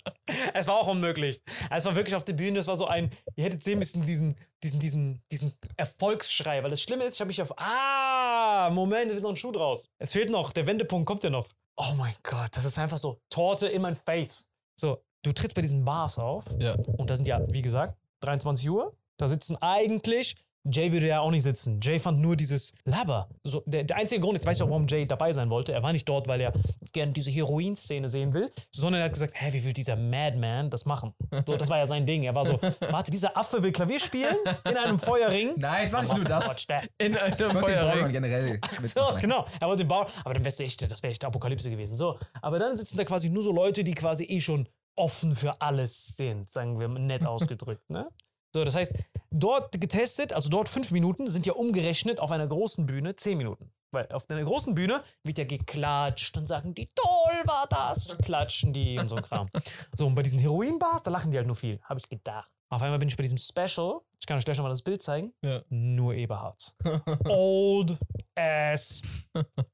Es 0.53 0.67
war 0.67 0.75
auch 0.75 0.87
unmöglich. 0.87 1.41
Es 1.69 1.85
war 1.85 1.95
wirklich 1.95 2.15
auf 2.15 2.23
der 2.23 2.33
Bühne, 2.33 2.59
es 2.59 2.67
war 2.67 2.77
so 2.77 2.87
ein, 2.87 3.11
ihr 3.35 3.45
hättet 3.45 3.63
sehen 3.63 3.79
müssen, 3.79 4.05
diesen, 4.05 4.37
diesen, 4.63 4.79
diesen, 4.79 5.23
diesen 5.31 5.57
Erfolgsschrei. 5.75 6.63
Weil 6.63 6.71
das 6.71 6.81
Schlimme 6.81 7.05
ist, 7.05 7.15
ich 7.15 7.19
habe 7.19 7.27
mich 7.27 7.41
auf, 7.41 7.53
ah, 7.57 8.69
Moment, 8.73 9.09
da 9.09 9.15
wird 9.15 9.23
noch 9.23 9.31
ein 9.31 9.37
Schuh 9.37 9.51
draus. 9.51 9.89
Es 9.99 10.11
fehlt 10.11 10.29
noch, 10.29 10.51
der 10.51 10.67
Wendepunkt 10.67 11.07
kommt 11.07 11.23
ja 11.23 11.29
noch. 11.29 11.47
Oh 11.77 11.93
mein 11.95 12.15
Gott, 12.23 12.49
das 12.53 12.65
ist 12.65 12.77
einfach 12.79 12.97
so, 12.97 13.21
Torte 13.29 13.67
in 13.67 13.83
mein 13.83 13.95
Face. 13.95 14.49
So, 14.75 15.03
du 15.21 15.31
trittst 15.31 15.55
bei 15.55 15.61
diesen 15.61 15.85
Bars 15.85 16.17
auf 16.17 16.43
ja. 16.59 16.75
und 16.97 17.09
da 17.09 17.15
sind 17.15 17.27
ja, 17.27 17.41
wie 17.49 17.61
gesagt, 17.61 17.97
23 18.21 18.69
Uhr. 18.69 18.95
Da 19.17 19.27
sitzen 19.27 19.57
eigentlich, 19.57 20.35
Jay 20.71 20.91
würde 20.91 21.07
ja 21.07 21.19
auch 21.21 21.31
nicht 21.31 21.43
sitzen. 21.43 21.79
Jay 21.81 21.99
fand 21.99 22.19
nur 22.19 22.35
dieses 22.35 22.73
Laber. 22.85 23.29
So, 23.43 23.63
der, 23.65 23.83
der 23.83 23.97
einzige 23.97 24.21
Grund, 24.21 24.35
jetzt 24.35 24.45
weiß 24.45 24.57
ich 24.57 24.63
auch, 24.63 24.69
warum 24.69 24.87
Jay 24.87 25.05
dabei 25.05 25.31
sein 25.31 25.49
wollte. 25.49 25.73
Er 25.73 25.83
war 25.83 25.93
nicht 25.93 26.07
dort, 26.07 26.27
weil 26.27 26.41
er 26.41 26.53
gern 26.93 27.13
diese 27.13 27.31
Heroin-Szene 27.31 28.09
sehen 28.09 28.33
will, 28.33 28.51
sondern 28.71 29.01
er 29.01 29.05
hat 29.05 29.13
gesagt, 29.13 29.33
hä, 29.35 29.53
wie 29.53 29.63
will 29.65 29.73
dieser 29.73 29.95
Madman 29.95 30.69
das 30.69 30.85
machen? 30.85 31.13
So, 31.47 31.55
das 31.57 31.69
war 31.69 31.77
ja 31.77 31.85
sein 31.85 32.05
Ding. 32.05 32.23
Er 32.23 32.35
war 32.35 32.45
so, 32.45 32.59
warte, 32.89 33.11
dieser 33.11 33.35
Affe 33.37 33.61
will 33.63 33.71
Klavier 33.71 33.99
spielen 33.99 34.35
in 34.69 34.77
einem 34.77 34.99
Feuerring. 34.99 35.53
Nein, 35.57 35.83
jetzt 35.83 35.91
mach 35.93 36.03
ich 36.03 36.13
nur 36.13 36.23
das. 36.25 36.65
That. 36.67 36.89
In 36.97 37.15
einem 37.17 37.35
Feuerring. 37.37 37.99
Bauern 37.99 38.11
generell 38.11 38.59
So, 38.73 38.81
mitmachen. 39.01 39.21
genau. 39.21 39.45
Er 39.59 39.67
wollte 39.67 39.83
den 39.83 39.87
Bau, 39.87 40.05
aber 40.23 40.33
dann 40.33 40.43
wär's 40.43 40.59
echt, 40.59 40.89
das 40.91 41.01
wäre 41.03 41.11
echt 41.11 41.23
Apokalypse 41.23 41.69
gewesen. 41.69 41.95
So, 41.95 42.17
aber 42.41 42.59
dann 42.59 42.75
sitzen 42.77 42.97
da 42.97 43.05
quasi 43.05 43.29
nur 43.29 43.43
so 43.43 43.51
Leute, 43.51 43.83
die 43.83 43.93
quasi 43.93 44.23
eh 44.25 44.39
schon 44.41 44.67
offen 44.95 45.35
für 45.35 45.61
alles 45.61 46.15
sind, 46.17 46.49
sagen 46.49 46.79
wir 46.81 46.87
nett 46.87 47.25
ausgedrückt, 47.25 47.87
ne? 47.89 48.07
So, 48.53 48.63
das 48.65 48.75
heißt, 48.75 48.93
dort 49.31 49.79
getestet, 49.79 50.33
also 50.33 50.49
dort 50.49 50.69
fünf 50.69 50.91
Minuten, 50.91 51.27
sind 51.27 51.45
ja 51.45 51.53
umgerechnet 51.53 52.19
auf 52.19 52.31
einer 52.31 52.47
großen 52.47 52.85
Bühne 52.85 53.15
zehn 53.15 53.37
Minuten. 53.37 53.71
Weil 53.91 54.11
auf 54.11 54.29
einer 54.29 54.43
großen 54.43 54.75
Bühne 54.75 55.01
wird 55.23 55.37
ja 55.37 55.45
geklatscht, 55.45 56.35
dann 56.35 56.45
sagen 56.47 56.73
die, 56.75 56.87
toll 56.93 57.41
war 57.45 57.67
das, 57.69 58.05
dann 58.05 58.17
klatschen 58.17 58.73
die 58.73 58.97
und 58.99 59.07
so 59.09 59.15
ein 59.15 59.23
Kram. 59.23 59.49
So, 59.95 60.07
und 60.07 60.15
bei 60.15 60.23
diesen 60.23 60.39
Heroin-Bars, 60.39 61.03
da 61.03 61.11
lachen 61.11 61.31
die 61.31 61.37
halt 61.37 61.47
nur 61.47 61.55
viel, 61.55 61.79
habe 61.83 61.99
ich 61.99 62.09
gedacht. 62.09 62.51
Auf 62.69 62.81
einmal 62.81 62.99
bin 62.99 63.07
ich 63.07 63.15
bei 63.15 63.23
diesem 63.23 63.37
Special, 63.37 64.01
ich 64.19 64.27
kann 64.27 64.37
euch 64.37 64.43
gleich 64.43 64.57
nochmal 64.57 64.73
das 64.73 64.81
Bild 64.81 65.01
zeigen, 65.01 65.31
Ja. 65.41 65.61
nur 65.69 66.15
Eberhards. 66.15 66.75
Old 67.29 67.97
ass 68.35 69.01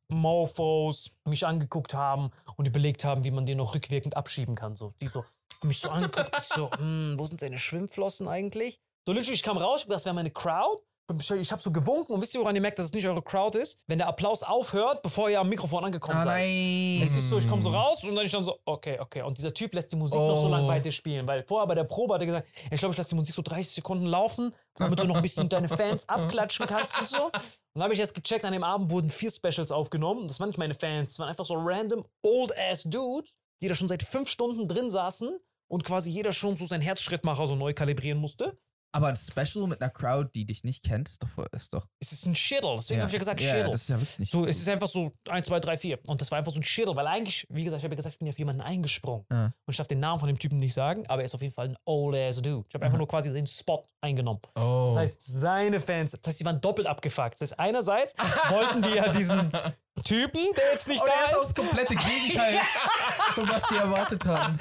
Mofos 0.09 1.11
mich 1.25 1.45
angeguckt 1.45 1.93
haben 1.95 2.29
und 2.55 2.67
überlegt 2.67 3.03
haben, 3.03 3.23
wie 3.23 3.31
man 3.31 3.45
den 3.47 3.57
noch 3.57 3.73
rückwirkend 3.73 4.15
abschieben 4.15 4.53
kann. 4.55 4.75
So, 4.75 4.93
die 5.01 5.07
so 5.07 5.25
mich 5.67 5.79
so 5.79 5.89
angeguckt, 5.89 6.31
ich 6.37 6.43
so, 6.43 6.69
hm, 6.71 7.15
wo 7.17 7.25
sind 7.25 7.39
seine 7.39 7.59
Schwimmflossen 7.59 8.27
eigentlich? 8.27 8.79
So 9.05 9.13
literally, 9.13 9.33
ich 9.35 9.43
kam 9.43 9.57
raus, 9.57 9.79
ich 9.81 9.83
gedacht, 9.85 9.97
das 9.97 10.05
wäre 10.05 10.15
meine 10.15 10.31
Crowd. 10.31 10.81
Ich 11.37 11.51
habe 11.51 11.61
so 11.61 11.69
gewunken 11.69 12.13
und 12.13 12.21
wisst 12.21 12.33
ihr, 12.33 12.39
woran 12.39 12.55
ihr 12.55 12.61
merkt, 12.61 12.79
dass 12.79 12.85
es 12.85 12.93
nicht 12.93 13.05
eure 13.05 13.21
Crowd 13.21 13.57
ist? 13.59 13.77
Wenn 13.87 13.97
der 13.97 14.07
Applaus 14.07 14.41
aufhört, 14.41 15.01
bevor 15.01 15.29
ihr 15.29 15.41
am 15.41 15.49
Mikrofon 15.49 15.83
angekommen 15.83 16.17
Ah, 16.17 16.23
seid. 16.23 16.45
nein. 16.47 17.01
Es 17.03 17.13
ist 17.13 17.29
so, 17.29 17.37
ich 17.37 17.47
komme 17.47 17.61
so 17.61 17.69
raus 17.71 18.01
und 18.05 18.15
dann 18.15 18.25
ich 18.25 18.31
dann 18.31 18.45
so, 18.45 18.57
okay, 18.63 18.97
okay. 19.01 19.21
Und 19.21 19.37
dieser 19.37 19.53
Typ 19.53 19.73
lässt 19.75 19.91
die 19.91 19.97
Musik 19.97 20.15
noch 20.15 20.37
so 20.37 20.47
lange 20.47 20.63
Oh. 20.65 20.69
weiter 20.69 20.91
spielen, 20.91 21.27
weil 21.27 21.43
vorher 21.45 21.67
bei 21.67 21.75
der 21.75 21.83
Probe 21.83 22.13
hat 22.13 22.21
er 22.21 22.27
gesagt, 22.27 22.47
ich 22.71 22.79
glaube, 22.79 22.93
ich 22.93 22.97
lasse 22.97 23.09
die 23.09 23.15
Musik 23.15 23.35
so 23.35 23.41
30 23.41 23.75
Sekunden 23.75 24.05
laufen, 24.05 24.55
damit 24.75 24.97
du 24.97 25.03
noch 25.03 25.17
ein 25.17 25.21
bisschen 25.21 25.49
deine 25.49 25.67
Fans 25.67 26.07
abklatschen 26.07 26.67
kannst 26.67 26.97
und 26.97 27.09
so. 27.09 27.25
Und 27.25 27.31
dann 27.73 27.83
habe 27.83 27.93
ich 27.93 27.99
erst 27.99 28.13
gecheckt, 28.15 28.45
an 28.45 28.53
dem 28.53 28.63
Abend 28.63 28.89
wurden 28.89 29.09
vier 29.09 29.29
Specials 29.29 29.71
aufgenommen. 29.73 30.29
Das 30.29 30.39
waren 30.39 30.47
nicht 30.47 30.57
meine 30.57 30.73
Fans, 30.73 31.11
das 31.11 31.19
waren 31.19 31.27
einfach 31.27 31.45
so 31.45 31.55
random 31.57 32.05
old-ass 32.25 32.83
Dudes, 32.83 33.35
die 33.61 33.67
da 33.67 33.75
schon 33.75 33.89
seit 33.89 34.03
fünf 34.03 34.29
Stunden 34.29 34.69
drin 34.69 34.89
saßen 34.89 35.37
und 35.73 35.83
quasi 35.83 36.11
jeder 36.11 36.33
schon 36.33 36.55
so 36.55 36.67
seinen 36.67 36.81
Herzschrittmacher 36.81 37.47
so 37.47 37.55
neu 37.55 37.73
kalibrieren 37.73 38.19
musste. 38.19 38.59
Aber 38.95 39.07
ein 39.07 39.15
Special 39.15 39.67
mit 39.67 39.81
einer 39.81 39.89
Crowd, 39.89 40.29
die 40.35 40.45
dich 40.45 40.63
nicht 40.63 40.83
kennt, 40.83 41.09
ist 41.09 41.23
doch. 41.23 41.29
Ist 41.51 41.73
doch 41.73 41.87
Es 41.99 42.11
ist 42.11 42.25
ein 42.27 42.35
Shittle, 42.35 42.75
deswegen 42.77 43.01
habe 43.01 43.09
ich 43.09 43.13
ja 43.13 43.19
gesagt, 43.19 43.41
ja, 43.41 43.51
Shittle. 43.55 43.71
das 43.71 43.81
ist 43.81 43.89
ja 43.89 43.99
wirklich 43.99 44.19
nicht. 44.19 44.31
So, 44.31 44.45
es 44.45 44.59
ist 44.59 44.69
einfach 44.69 44.87
so 44.87 45.11
1, 45.27 45.47
2, 45.47 45.59
3, 45.59 45.77
4. 45.77 45.99
Und 46.07 46.21
das 46.21 46.29
war 46.29 46.37
einfach 46.37 46.51
so 46.51 46.59
ein 46.59 46.63
Shittle, 46.63 46.95
weil 46.95 47.07
eigentlich, 47.07 47.47
wie 47.49 47.63
gesagt, 47.63 47.79
ich 47.79 47.83
habe 47.83 47.93
ja 47.93 47.97
gesagt, 47.97 48.13
ich 48.13 48.19
bin 48.19 48.27
ja 48.27 48.31
auf 48.33 48.39
jemanden 48.39 48.61
eingesprungen. 48.61 49.25
Ja. 49.31 49.45
Und 49.45 49.53
ich 49.71 49.77
darf 49.77 49.87
den 49.87 49.99
Namen 49.99 50.19
von 50.19 50.27
dem 50.27 50.37
Typen 50.37 50.57
nicht 50.57 50.75
sagen, 50.75 51.03
aber 51.07 51.23
er 51.23 51.25
ist 51.25 51.33
auf 51.33 51.41
jeden 51.41 51.53
Fall 51.53 51.69
ein 51.69 51.77
old-ass 51.85 52.41
Dude. 52.43 52.65
Ich 52.69 52.75
habe 52.75 52.85
einfach 52.85 52.97
nur 52.99 53.07
quasi 53.07 53.33
den 53.33 53.47
Spot 53.47 53.83
eingenommen. 54.01 54.41
Oh. 54.55 54.85
Das 54.89 54.97
heißt, 54.97 55.21
seine 55.25 55.79
Fans, 55.79 56.11
das 56.11 56.21
heißt, 56.27 56.39
die 56.39 56.45
waren 56.45 56.61
doppelt 56.61 56.87
abgefuckt. 56.87 57.41
Das 57.41 57.51
heißt, 57.51 57.59
einerseits 57.59 58.13
wollten 58.49 58.83
die 58.83 58.95
ja 58.95 59.09
diesen 59.09 59.51
Typen, 60.03 60.41
der 60.55 60.71
jetzt 60.71 60.87
nicht 60.87 61.01
Und 61.01 61.07
ist 61.07 61.15
da 61.31 61.37
auch 61.37 61.41
ist, 61.41 61.49
das 61.49 61.55
komplette 61.55 61.95
Gegenteil 61.95 62.59
von 63.33 63.49
was 63.49 63.63
die 63.69 63.75
erwartet 63.75 64.25
haben. 64.25 64.59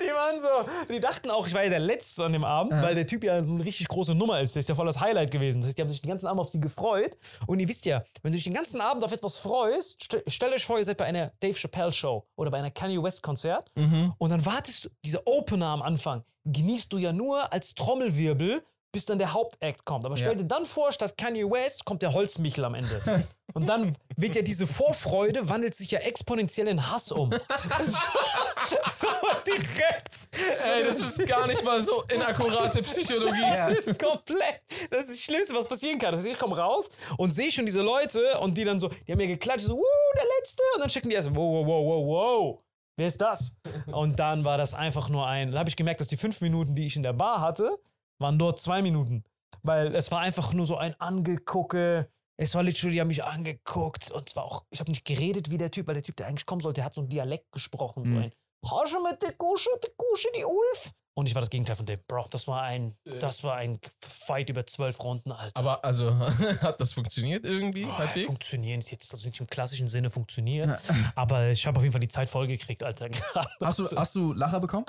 Die 0.00 0.12
waren 0.12 0.40
so, 0.40 0.48
die 0.92 1.00
dachten 1.00 1.30
auch, 1.30 1.46
ich 1.46 1.54
war 1.54 1.62
ja 1.64 1.70
der 1.70 1.78
Letzte 1.80 2.24
an 2.24 2.32
dem 2.32 2.44
Abend, 2.44 2.72
weil 2.82 2.94
der 2.94 3.06
Typ 3.06 3.24
ja 3.24 3.38
eine 3.38 3.64
richtig 3.64 3.88
große 3.88 4.14
Nummer 4.14 4.40
ist. 4.40 4.54
Der 4.54 4.60
ist 4.60 4.68
ja 4.68 4.74
voll 4.74 4.86
das 4.86 5.00
Highlight 5.00 5.30
gewesen. 5.30 5.60
Das 5.60 5.68
heißt, 5.68 5.78
die 5.78 5.82
haben 5.82 5.90
sich 5.90 6.00
den 6.00 6.08
ganzen 6.08 6.26
Abend 6.26 6.40
auf 6.40 6.48
sie 6.48 6.60
gefreut. 6.60 7.16
Und 7.46 7.60
ihr 7.60 7.68
wisst 7.68 7.86
ja, 7.86 8.02
wenn 8.22 8.32
du 8.32 8.36
dich 8.36 8.44
den 8.44 8.54
ganzen 8.54 8.80
Abend 8.80 9.04
auf 9.04 9.12
etwas 9.12 9.36
freust, 9.36 10.02
st 10.02 10.22
stellt 10.26 10.54
euch 10.54 10.64
vor, 10.64 10.78
ihr 10.78 10.84
seid 10.84 10.96
bei 10.96 11.04
einer 11.06 11.32
Dave 11.40 11.54
Chappelle 11.54 11.92
Show 11.92 12.26
oder 12.36 12.50
bei 12.50 12.58
einer 12.58 12.70
Kanye 12.70 13.02
West 13.02 13.22
Konzert 13.22 13.70
und 14.18 14.30
dann 14.30 14.44
wartest 14.46 14.84
du, 14.86 14.88
diese 15.04 15.26
Opener 15.26 15.68
am 15.68 15.82
Anfang, 15.82 16.22
genießt 16.44 16.92
du 16.92 16.98
ja 16.98 17.12
nur 17.12 17.52
als 17.52 17.74
Trommelwirbel, 17.74 18.62
bis 18.92 19.04
dann 19.06 19.18
der 19.18 19.32
Hauptakt 19.32 19.84
kommt. 19.84 20.04
Aber 20.06 20.16
stell 20.16 20.28
Ja. 20.30 20.34
dir 20.34 20.44
dann 20.44 20.64
vor, 20.66 20.90
statt 20.92 21.16
Kanye 21.18 21.44
West 21.50 21.84
kommt 21.84 22.02
der 22.02 22.12
Holzmichel 22.12 22.64
am 22.64 22.74
Ende. 22.74 23.00
Und 23.54 23.66
dann 23.66 23.96
wird 24.16 24.36
ja 24.36 24.42
diese 24.42 24.66
Vorfreude, 24.66 25.48
wandelt 25.48 25.74
sich 25.74 25.90
ja 25.90 26.00
exponentiell 26.00 26.68
in 26.68 26.90
Hass 26.90 27.10
um. 27.12 27.30
so, 28.64 28.76
so 28.90 29.06
direkt. 29.46 30.28
Ey, 30.62 30.84
das 30.84 30.98
ist 30.98 31.26
gar 31.26 31.46
nicht 31.46 31.64
mal 31.64 31.80
so 31.82 32.02
inakkurate 32.12 32.82
Psychologie. 32.82 33.40
Das 33.40 33.70
ist 33.70 33.98
komplett. 33.98 34.60
Das 34.90 35.02
ist 35.04 35.10
das 35.10 35.20
Schlimmste, 35.20 35.54
was 35.54 35.66
passieren 35.68 35.98
kann. 35.98 36.12
Das 36.12 36.20
heißt, 36.22 36.32
ich 36.32 36.38
komme 36.38 36.56
raus 36.56 36.90
und 37.16 37.30
sehe 37.30 37.50
schon 37.50 37.64
diese 37.66 37.82
Leute 37.82 38.38
und 38.40 38.56
die 38.58 38.64
dann 38.64 38.78
so, 38.80 38.88
die 38.88 39.12
haben 39.12 39.18
mir 39.18 39.26
geklatscht, 39.28 39.66
so, 39.66 39.76
wuh, 39.76 39.82
der 40.16 40.24
Letzte. 40.40 40.62
Und 40.74 40.80
dann 40.82 40.88
checken 40.90 41.08
die 41.10 41.16
erst, 41.16 41.30
wow, 41.30 41.36
wow, 41.36 41.66
wow, 41.66 41.86
wow, 41.86 42.06
wow. 42.06 42.58
Wer 42.98 43.08
ist 43.08 43.20
das? 43.20 43.54
Und 43.86 44.18
dann 44.18 44.44
war 44.44 44.56
das 44.58 44.72
einfach 44.74 45.08
nur 45.10 45.26
ein. 45.26 45.52
Da 45.52 45.58
habe 45.60 45.68
ich 45.68 45.76
gemerkt, 45.76 46.00
dass 46.00 46.08
die 46.08 46.16
fünf 46.16 46.40
Minuten, 46.40 46.74
die 46.74 46.86
ich 46.86 46.96
in 46.96 47.02
der 47.02 47.12
Bar 47.12 47.40
hatte, 47.42 47.78
waren 48.18 48.38
dort 48.38 48.60
zwei 48.60 48.82
Minuten. 48.82 49.24
Weil 49.62 49.94
es 49.94 50.10
war 50.10 50.20
einfach 50.20 50.52
nur 50.52 50.66
so 50.66 50.76
ein 50.76 50.94
Angegucke. 51.00 52.08
Es 52.36 52.54
war 52.54 52.62
literally, 52.62 52.94
die 52.94 53.00
haben 53.00 53.08
mich 53.08 53.24
angeguckt. 53.24 54.10
Und 54.10 54.28
zwar 54.28 54.44
auch, 54.44 54.64
ich 54.70 54.80
habe 54.80 54.90
nicht 54.90 55.04
geredet 55.04 55.50
wie 55.50 55.58
der 55.58 55.70
Typ, 55.70 55.86
weil 55.86 55.94
der 55.94 56.02
Typ, 56.02 56.16
der 56.16 56.26
eigentlich 56.26 56.46
kommen 56.46 56.60
sollte, 56.60 56.76
der 56.76 56.84
hat 56.84 56.94
so 56.94 57.00
einen 57.00 57.10
Dialekt 57.10 57.50
gesprochen. 57.52 58.04
So 58.04 58.18
ein 58.20 58.32
Hasche 58.64 58.98
mit 59.02 59.22
der 59.22 59.32
Kusche, 59.32 59.70
die 59.84 59.92
Kusche, 59.96 60.28
die 60.36 60.44
Ulf. 60.44 60.92
Und 61.18 61.26
ich 61.26 61.34
war 61.34 61.40
das 61.40 61.48
Gegenteil 61.48 61.76
von 61.76 61.86
dem. 61.86 61.98
Bro, 62.06 62.26
das 62.30 62.46
war 62.46 62.60
ein, 62.62 62.94
das 63.04 63.42
war 63.42 63.56
ein 63.56 63.80
Fight 64.02 64.50
über 64.50 64.66
zwölf 64.66 65.02
Runden, 65.02 65.32
Alter. 65.32 65.58
Aber 65.58 65.82
also, 65.82 66.14
hat 66.60 66.78
das 66.78 66.92
funktioniert 66.92 67.46
irgendwie 67.46 67.86
Boah, 67.86 67.96
halbwegs? 67.96 68.26
funktionieren 68.26 68.80
ist 68.80 68.90
jetzt 68.90 69.14
also 69.14 69.26
nicht 69.26 69.40
im 69.40 69.46
klassischen 69.46 69.88
Sinne 69.88 70.10
funktioniert, 70.10 70.78
aber 71.14 71.48
ich 71.48 71.66
habe 71.66 71.78
auf 71.78 71.82
jeden 71.82 71.92
Fall 71.92 72.00
die 72.00 72.08
Zeit 72.08 72.28
vollgekriegt, 72.28 72.82
Alter. 72.82 73.06
Hast 73.62 73.78
du, 73.78 73.96
hast 73.96 74.14
du 74.14 74.34
Lacher 74.34 74.60
bekommen? 74.60 74.84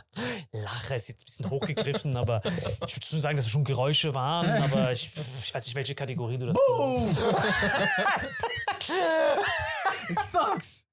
Lache 0.52 0.96
ist 0.96 1.08
jetzt 1.08 1.22
ein 1.22 1.26
bisschen 1.26 1.50
hochgegriffen, 1.50 2.18
aber 2.18 2.42
ich 2.46 2.96
würde 2.96 3.08
schon 3.08 3.22
sagen, 3.22 3.38
dass 3.38 3.46
es 3.46 3.52
schon 3.52 3.64
Geräusche 3.64 4.14
waren, 4.14 4.50
aber 4.64 4.92
ich, 4.92 5.12
ich 5.42 5.54
weiß 5.54 5.66
nicht, 5.66 5.76
welche 5.76 5.96
Kategorie 5.96 6.38
du 6.38 6.48
das 6.48 6.58
It 10.10 10.20
sucks! 10.30 10.86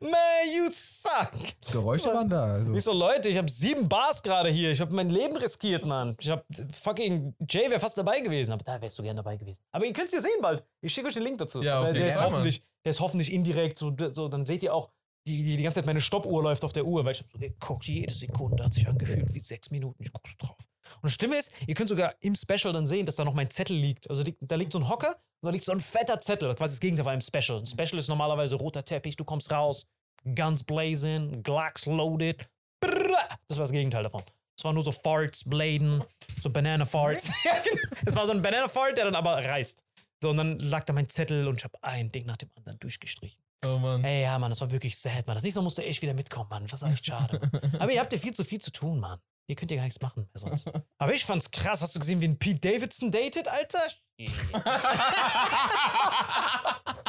Man, 0.00 0.12
you 0.54 0.68
suck! 0.70 1.32
Geräusche 1.72 2.08
waren 2.08 2.28
da. 2.28 2.44
Also. 2.44 2.74
Ich 2.74 2.84
so, 2.84 2.92
Leute, 2.92 3.28
ich 3.28 3.38
habe 3.38 3.50
sieben 3.50 3.88
Bars 3.88 4.22
gerade 4.22 4.50
hier. 4.50 4.70
Ich 4.70 4.80
habe 4.80 4.94
mein 4.94 5.10
Leben 5.10 5.36
riskiert, 5.36 5.86
Mann. 5.86 6.16
Ich 6.20 6.28
habe 6.28 6.44
fucking 6.72 7.34
Jay 7.48 7.70
wäre 7.70 7.80
fast 7.80 7.96
dabei 7.96 8.20
gewesen, 8.20 8.52
aber 8.52 8.62
da 8.64 8.80
wärst 8.80 8.98
du 8.98 9.02
gern 9.02 9.16
dabei 9.16 9.36
gewesen. 9.36 9.62
Aber 9.72 9.86
ihr 9.86 9.92
könnt 9.92 10.08
es 10.08 10.14
ja 10.14 10.20
sehen 10.20 10.40
bald. 10.42 10.64
Ich 10.80 10.92
schicke 10.92 11.08
euch 11.08 11.14
den 11.14 11.22
Link 11.22 11.38
dazu. 11.38 11.62
Ja, 11.62 11.80
okay, 11.80 11.94
der, 11.94 12.08
ist 12.08 12.18
gerne, 12.18 12.32
hoffentlich, 12.32 12.62
der 12.84 12.90
ist 12.90 13.00
hoffentlich 13.00 13.32
indirekt 13.32 13.78
so, 13.78 13.94
so 14.12 14.28
dann 14.28 14.44
seht 14.44 14.62
ihr 14.62 14.74
auch, 14.74 14.90
die, 15.26 15.42
die, 15.42 15.56
die 15.56 15.62
ganze 15.62 15.80
Zeit 15.80 15.86
meine 15.86 16.02
Stoppuhr 16.02 16.42
läuft 16.42 16.64
auf 16.64 16.72
der 16.72 16.84
Uhr, 16.84 17.04
weil 17.04 17.12
ich 17.12 17.20
habe 17.20 17.30
so 17.32 17.38
geguckt, 17.38 17.84
jede 17.84 18.12
Sekunde 18.12 18.62
hat 18.62 18.74
sich 18.74 18.86
angefühlt 18.86 19.34
wie 19.34 19.40
sechs 19.40 19.70
Minuten. 19.70 20.02
Ich 20.02 20.12
guck 20.12 20.28
so 20.28 20.34
drauf. 20.38 20.58
Und 20.58 21.04
das 21.04 21.14
Stimme 21.14 21.36
ist, 21.36 21.52
ihr 21.66 21.74
könnt 21.74 21.88
sogar 21.88 22.14
im 22.20 22.34
Special 22.34 22.72
dann 22.72 22.86
sehen, 22.86 23.06
dass 23.06 23.16
da 23.16 23.24
noch 23.24 23.32
mein 23.32 23.48
Zettel 23.48 23.76
liegt. 23.76 24.10
Also 24.10 24.22
da 24.40 24.56
liegt 24.56 24.72
so 24.72 24.78
ein 24.78 24.88
Hocker 24.88 25.16
und 25.44 25.48
da 25.48 25.52
liegt 25.52 25.66
so 25.66 25.72
ein 25.72 25.80
fetter 25.80 26.18
Zettel, 26.22 26.54
quasi 26.54 26.72
das 26.72 26.80
Gegenteil 26.80 27.04
von 27.04 27.12
einem 27.12 27.20
Special. 27.20 27.58
Ein 27.58 27.66
Special 27.66 27.98
ist 27.98 28.08
normalerweise 28.08 28.56
roter 28.56 28.82
Teppich, 28.82 29.14
du 29.14 29.24
kommst 29.24 29.52
raus, 29.52 29.86
Guns 30.24 30.64
blazing, 30.64 31.42
Glocks 31.42 31.84
loaded. 31.84 32.48
Das 32.80 33.58
war 33.58 33.64
das 33.64 33.72
Gegenteil 33.72 34.04
davon. 34.04 34.22
Es 34.56 34.64
war 34.64 34.72
nur 34.72 34.82
so 34.82 34.90
Farts, 34.90 35.44
Bladen, 35.44 36.02
so 36.42 36.48
Banana 36.48 36.86
Farts. 36.86 37.30
Es 38.06 38.16
war 38.16 38.24
so 38.24 38.32
ein 38.32 38.40
Banana 38.40 38.68
Fart, 38.68 38.96
der 38.96 39.04
dann 39.04 39.14
aber 39.14 39.36
reißt. 39.36 39.82
So, 40.22 40.30
und 40.30 40.38
dann 40.38 40.58
lag 40.60 40.84
da 40.84 40.94
mein 40.94 41.10
Zettel 41.10 41.46
und 41.46 41.56
ich 41.58 41.64
habe 41.64 41.76
ein 41.82 42.10
Ding 42.10 42.24
nach 42.24 42.38
dem 42.38 42.48
anderen 42.56 42.78
durchgestrichen. 42.78 43.38
Oh 43.66 43.76
Mann. 43.76 44.02
Ey, 44.02 44.22
ja, 44.22 44.38
Mann, 44.38 44.50
das 44.50 44.62
war 44.62 44.70
wirklich 44.70 44.96
sad, 44.96 45.26
Mann. 45.26 45.36
Das 45.36 45.42
nächste 45.42 45.60
Mal 45.60 45.64
musste 45.64 45.82
ich 45.82 46.00
wieder 46.00 46.14
mitkommen, 46.14 46.48
Mann. 46.48 46.66
Das 46.66 46.80
war 46.80 46.90
echt 46.90 47.04
schade. 47.04 47.38
Mann. 47.38 47.72
Aber 47.80 47.92
ihr 47.92 48.00
habt 48.00 48.14
ja 48.14 48.18
viel 48.18 48.32
zu 48.32 48.44
viel 48.44 48.62
zu 48.62 48.70
tun, 48.70 48.98
Mann. 48.98 49.20
Ihr 49.46 49.56
könnt 49.56 49.70
ja 49.70 49.76
gar 49.76 49.84
nichts 49.84 50.00
machen 50.00 50.28
mehr 50.32 50.34
sonst. 50.34 50.70
Aber 50.98 51.12
ich 51.12 51.24
fand's 51.24 51.50
krass. 51.50 51.82
Hast 51.82 51.94
du 51.94 52.00
gesehen, 52.00 52.20
wie 52.20 52.28
ein 52.28 52.38
Pete 52.38 52.60
Davidson 52.60 53.10
datet, 53.10 53.48
Alter? 53.48 53.80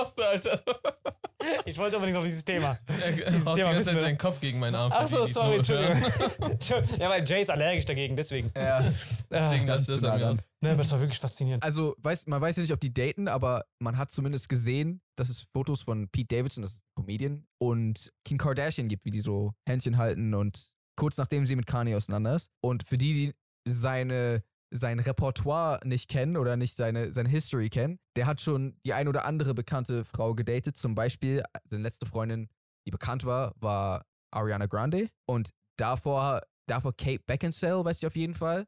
machst 0.00 0.18
du, 0.18 0.22
Alter? 0.22 0.64
Ich 1.64 1.78
wollte 1.78 1.96
unbedingt 1.96 2.16
noch 2.16 2.24
dieses 2.24 2.44
Thema. 2.44 2.78
Er 2.88 3.30
Dieses 3.30 3.46
haut 3.46 3.56
die 3.56 3.60
Thema 3.60 3.72
ganze 3.72 3.78
wissen 3.78 3.92
Zeit 3.94 4.00
seinen 4.00 4.18
Kopf 4.18 4.40
gegen 4.40 4.58
meinen 4.58 4.74
Arm. 4.74 4.92
für 4.92 4.98
Ach 4.98 5.06
so, 5.06 5.18
die, 5.18 5.24
die's 5.24 5.34
sorry. 5.34 5.56
Entschuldigung. 6.50 6.98
Ja, 6.98 7.08
weil 7.08 7.24
Jay 7.24 7.42
ist 7.42 7.50
allergisch 7.50 7.84
dagegen, 7.86 8.16
deswegen. 8.16 8.50
Ja. 8.54 8.84
Deswegen 9.30 9.66
Ganz 9.66 9.86
das 9.86 10.02
er 10.02 10.18
dran. 10.18 10.34
mir. 10.36 10.42
Ne, 10.62 10.70
aber 10.70 10.82
das 10.82 10.92
war 10.92 11.00
wirklich 11.00 11.18
faszinierend. 11.18 11.62
Also, 11.62 11.94
weiß, 11.98 12.26
man 12.26 12.40
weiß 12.40 12.56
ja 12.56 12.62
nicht, 12.62 12.72
ob 12.72 12.80
die 12.80 12.92
daten, 12.92 13.28
aber 13.28 13.64
man 13.78 13.96
hat 13.96 14.10
zumindest 14.10 14.48
gesehen, 14.48 15.00
dass 15.16 15.28
es 15.28 15.46
Fotos 15.52 15.82
von 15.82 16.08
Pete 16.08 16.36
Davidson, 16.36 16.62
das 16.62 16.72
ist 16.72 16.82
ein 16.96 17.02
Comedian, 17.04 17.46
und 17.58 18.10
Kim 18.24 18.38
Kardashian 18.38 18.88
gibt, 18.88 19.04
wie 19.04 19.10
die 19.10 19.20
so 19.20 19.52
Händchen 19.66 19.96
halten 19.96 20.34
und 20.34 20.60
kurz 20.96 21.16
nachdem 21.16 21.46
sie 21.46 21.56
mit 21.56 21.66
Kanye 21.66 21.94
auseinander 21.96 22.36
ist. 22.36 22.50
Und 22.62 22.86
für 22.86 22.98
die, 22.98 23.14
die 23.14 23.34
seine, 23.66 24.42
sein 24.70 24.98
Repertoire 24.98 25.80
nicht 25.84 26.08
kennen 26.08 26.36
oder 26.36 26.56
nicht 26.56 26.76
seine, 26.76 27.12
seine 27.12 27.28
History 27.28 27.68
kennen, 27.68 27.98
der 28.16 28.26
hat 28.26 28.40
schon 28.40 28.76
die 28.86 28.92
ein 28.92 29.08
oder 29.08 29.24
andere 29.24 29.54
bekannte 29.54 30.04
Frau 30.04 30.34
gedatet. 30.34 30.76
Zum 30.76 30.94
Beispiel, 30.94 31.42
seine 31.64 31.82
letzte 31.82 32.06
Freundin, 32.06 32.48
die 32.86 32.90
bekannt 32.90 33.24
war, 33.24 33.54
war 33.56 34.06
Ariana 34.32 34.66
Grande. 34.66 35.08
Und 35.26 35.50
davor, 35.76 36.42
davor 36.68 36.96
Kate 36.96 37.22
Beckinsale, 37.26 37.84
weiß 37.84 37.98
ich 37.98 38.06
auf 38.06 38.16
jeden 38.16 38.34
Fall. 38.34 38.66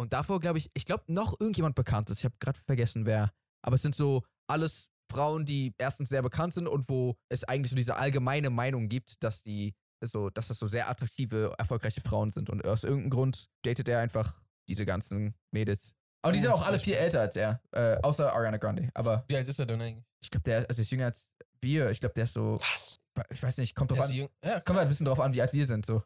Und 0.00 0.12
davor 0.12 0.40
glaube 0.40 0.58
ich, 0.58 0.70
ich 0.74 0.86
glaube 0.86 1.04
noch 1.08 1.38
irgendjemand 1.38 1.74
Bekanntes. 1.74 2.18
Ich 2.18 2.24
habe 2.24 2.36
gerade 2.38 2.58
vergessen, 2.60 3.04
wer. 3.04 3.32
Aber 3.62 3.74
es 3.74 3.82
sind 3.82 3.94
so 3.94 4.22
alles 4.48 4.88
Frauen, 5.10 5.44
die 5.44 5.74
erstens 5.78 6.08
sehr 6.08 6.22
bekannt 6.22 6.54
sind 6.54 6.68
und 6.68 6.88
wo 6.88 7.16
es 7.28 7.44
eigentlich 7.44 7.70
so 7.70 7.76
diese 7.76 7.96
allgemeine 7.96 8.48
Meinung 8.50 8.88
gibt, 8.88 9.22
dass 9.22 9.42
die 9.42 9.74
so, 10.02 10.30
dass 10.30 10.48
das 10.48 10.58
so 10.58 10.66
sehr 10.66 10.88
attraktive, 10.88 11.54
erfolgreiche 11.58 12.00
Frauen 12.00 12.30
sind. 12.30 12.48
Und 12.48 12.64
aus 12.64 12.84
irgendeinem 12.84 13.10
Grund 13.10 13.46
datet 13.62 13.88
er 13.88 14.00
einfach 14.00 14.40
diese 14.70 14.86
ganzen 14.86 15.34
Mädels. 15.50 15.92
Aber 16.22 16.32
die 16.32 16.38
sind 16.40 16.50
auch 16.50 16.64
alle 16.66 16.78
viel 16.78 16.94
älter 16.94 17.20
als 17.20 17.36
er, 17.36 17.60
äh, 17.72 17.96
außer 18.02 18.32
Ariana 18.32 18.56
Grande. 18.58 18.90
Aber 18.94 19.24
Wie 19.28 19.36
alt 19.36 19.48
ist 19.48 19.58
er 19.58 19.66
denn 19.66 19.80
eigentlich? 19.80 20.04
ich 20.22 20.30
glaube, 20.30 20.44
der 20.44 20.66
also 20.68 20.80
ist 20.82 20.90
jünger 20.90 21.06
als 21.06 21.32
wir. 21.62 21.90
Ich 21.90 22.00
glaube, 22.00 22.14
der 22.14 22.24
ist 22.24 22.34
so, 22.34 22.58
Was? 22.60 22.98
ich 23.30 23.42
weiß 23.42 23.58
nicht, 23.58 23.74
kommt 23.74 23.90
drauf 23.90 23.98
Der 23.98 24.04
ist 24.06 24.10
an. 24.12 24.16
jung- 24.16 24.28
Ja, 24.44 24.60
Kommt 24.60 24.78
halt 24.78 24.86
ein 24.86 24.88
bisschen 24.88 25.06
drauf 25.06 25.20
an, 25.20 25.32
wie 25.34 25.40
alt 25.42 25.52
wir 25.52 25.66
sind. 25.66 25.84
So. 25.86 26.02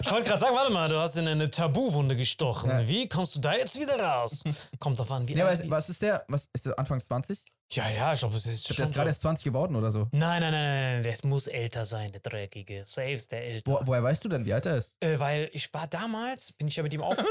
Ich 0.00 0.10
wollte 0.10 0.28
gerade 0.28 0.40
sagen, 0.40 0.54
warte 0.54 0.72
mal, 0.72 0.88
du 0.88 0.98
hast 0.98 1.16
in 1.16 1.26
eine 1.28 1.50
Tabuwunde 1.50 2.16
gestochen. 2.16 2.70
Ja. 2.70 2.86
Wie 2.86 3.08
kommst 3.08 3.36
du 3.36 3.40
da 3.40 3.54
jetzt 3.54 3.78
wieder 3.80 3.96
raus? 3.98 4.42
Kommt 4.78 4.98
drauf 4.98 5.10
an, 5.12 5.26
wie 5.28 5.34
Ja, 5.34 5.46
alt 5.46 5.52
was, 5.58 5.62
die 5.62 5.70
was 5.70 5.88
ist 5.88 6.02
der? 6.02 6.24
Was 6.28 6.48
ist 6.52 6.66
der 6.66 6.78
Anfang 6.78 7.00
20? 7.00 7.44
Ich 7.72 7.78
Ja, 7.78 7.88
ja, 7.88 8.12
ich 8.12 8.18
glaube, 8.18 8.36
es 8.36 8.44
ist 8.44 8.66
glaube, 8.66 8.68
der 8.68 8.74
schon 8.74 8.84
ist 8.84 8.94
gerade 8.94 9.08
erst 9.08 9.22
20 9.22 9.44
geworden 9.46 9.76
oder 9.76 9.90
so. 9.90 10.00
Nein, 10.12 10.42
nein, 10.42 10.52
nein, 10.52 10.52
nein, 10.52 10.92
nein, 10.96 11.10
das 11.10 11.24
muss 11.24 11.46
älter 11.46 11.86
sein, 11.86 12.12
der 12.12 12.20
Dreckige. 12.20 12.82
Safe 12.84 13.12
ist 13.12 13.32
der 13.32 13.46
älter. 13.46 13.72
Wo, 13.72 13.80
woher 13.86 14.02
weißt 14.02 14.22
du 14.26 14.28
denn, 14.28 14.44
wie 14.44 14.52
alt 14.52 14.66
er 14.66 14.76
ist? 14.76 14.94
Äh, 15.00 15.18
weil 15.18 15.48
ich 15.54 15.72
war 15.72 15.86
damals, 15.86 16.52
bin 16.52 16.68
ich 16.68 16.76
ja 16.76 16.82
mit 16.82 16.92
ihm 16.92 17.00
auf. 17.00 17.16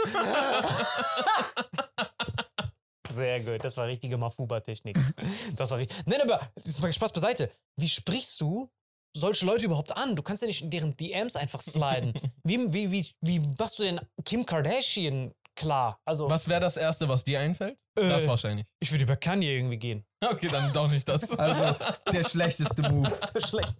Sehr 3.11 3.41
gut, 3.41 3.63
das 3.63 3.77
war 3.77 3.85
richtige 3.85 4.17
Mafuba-Technik. 4.17 4.97
Das 5.57 5.69
war 5.69 5.77
richtig. 5.77 5.95
Nein, 6.07 6.21
aber 6.23 6.41
jetzt 6.55 6.81
mal 6.81 6.91
Spaß 6.91 7.11
beiseite. 7.11 7.51
Wie 7.77 7.89
sprichst 7.89 8.41
du 8.41 8.71
solche 9.15 9.45
Leute 9.45 9.65
überhaupt 9.65 9.95
an? 9.95 10.15
Du 10.15 10.23
kannst 10.23 10.41
ja 10.41 10.47
nicht 10.47 10.63
in 10.63 10.71
deren 10.71 10.97
DMs 10.97 11.35
einfach 11.35 11.61
sliden. 11.61 12.13
Wie, 12.43 12.73
wie, 12.73 12.91
wie, 12.91 13.05
wie 13.21 13.39
machst 13.59 13.77
du 13.77 13.83
denn 13.83 14.01
Kim 14.25 14.43
Kardashian 14.43 15.35
klar? 15.55 15.99
Also, 16.03 16.27
Was 16.27 16.47
wäre 16.49 16.61
das 16.61 16.77
Erste, 16.77 17.07
was 17.07 17.23
dir 17.23 17.39
einfällt? 17.39 17.79
Äh. 17.95 18.09
Das 18.09 18.25
wahrscheinlich. 18.25 18.65
ich 18.79 18.91
würde 18.91 19.03
über 19.03 19.17
Kanye 19.17 19.55
irgendwie 19.55 19.77
gehen. 19.77 20.03
Okay, 20.23 20.47
dann 20.49 20.71
doch 20.71 20.89
nicht 20.91 21.07
das. 21.09 21.31
Also, 21.37 21.75
der 22.11 22.23
schlechteste 22.23 22.89
Move. 22.89 23.11
Schlecht. 23.47 23.73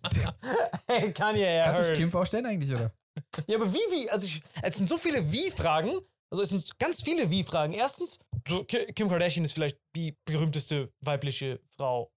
hey, 0.88 1.14
Kanye, 1.14 1.44
er 1.44 1.66
Kannst 1.66 1.82
du 1.82 1.94
dich. 1.94 1.98
Kim 2.00 2.10
vorstellen 2.12 2.46
eigentlich, 2.48 2.72
oder? 2.74 2.92
Ja, 3.48 3.58
aber 3.58 3.72
wie, 3.72 3.78
wie? 3.92 4.10
Also, 4.10 4.26
ich, 4.26 4.42
es 4.62 4.78
sind 4.78 4.90
so 4.90 4.98
viele 4.98 5.32
Wie-Fragen. 5.32 6.00
Also, 6.32 6.42
es 6.44 6.50
sind 6.50 6.80
ganz 6.80 7.04
viele 7.04 7.30
Wie-Fragen. 7.30 7.74
Erstens, 7.74 8.20
so, 8.48 8.64
Ki- 8.64 8.88
Kim 8.94 9.08
Kardashian 9.10 9.46
ist 9.46 9.54
vielleicht 9.54 9.78
die 9.96 10.18
berühmteste 10.26 10.92
weibliche 11.02 11.60
Frau 11.78 12.12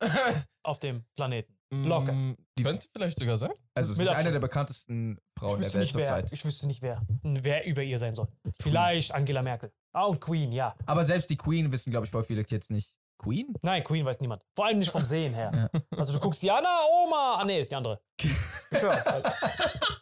auf 0.62 0.78
dem 0.80 1.04
Planeten. 1.16 1.52
Locker. 1.72 2.12
Mm, 2.12 2.36
Könnte 2.62 2.86
vielleicht 2.92 3.18
sogar 3.18 3.38
sein. 3.38 3.50
Also, 3.74 3.94
sie 3.94 4.02
Mit 4.02 4.10
ist 4.10 4.16
eine 4.16 4.30
der 4.30 4.38
bekanntesten 4.38 5.18
Frauen 5.38 5.60
der 5.60 5.72
Welt 5.72 5.82
nicht, 5.82 5.94
wer, 5.94 6.06
zurzeit. 6.06 6.32
ich 6.32 6.44
wüsste 6.44 6.66
nicht, 6.68 6.82
wer, 6.82 7.00
wer 7.22 7.66
über 7.66 7.82
ihr 7.82 7.98
sein 7.98 8.14
soll. 8.14 8.28
Vielleicht 8.60 9.12
Angela 9.14 9.42
Merkel. 9.42 9.72
Ah, 9.92 10.04
und 10.04 10.20
Queen, 10.20 10.52
ja. 10.52 10.76
Aber 10.86 11.02
selbst 11.02 11.30
die 11.30 11.36
Queen 11.36 11.72
wissen, 11.72 11.90
glaube 11.90 12.06
ich, 12.06 12.12
voll 12.12 12.22
viele 12.24 12.44
Kids 12.44 12.70
nicht. 12.70 12.94
Queen? 13.24 13.54
Nein, 13.62 13.82
Queen 13.82 14.04
weiß 14.04 14.20
niemand. 14.20 14.42
Vor 14.54 14.66
allem 14.66 14.78
nicht 14.78 14.92
vom 14.92 15.00
Sehen 15.00 15.32
her. 15.32 15.70
Also 15.96 16.12
du 16.12 16.20
guckst 16.20 16.42
Jana, 16.42 16.68
Oma. 17.04 17.38
Ah, 17.40 17.44
nee, 17.44 17.58
ist 17.58 17.70
die 17.70 17.76
andere. 17.76 18.00
Ich 18.20 18.30
schwör, 18.78 19.02
weil, 19.04 19.22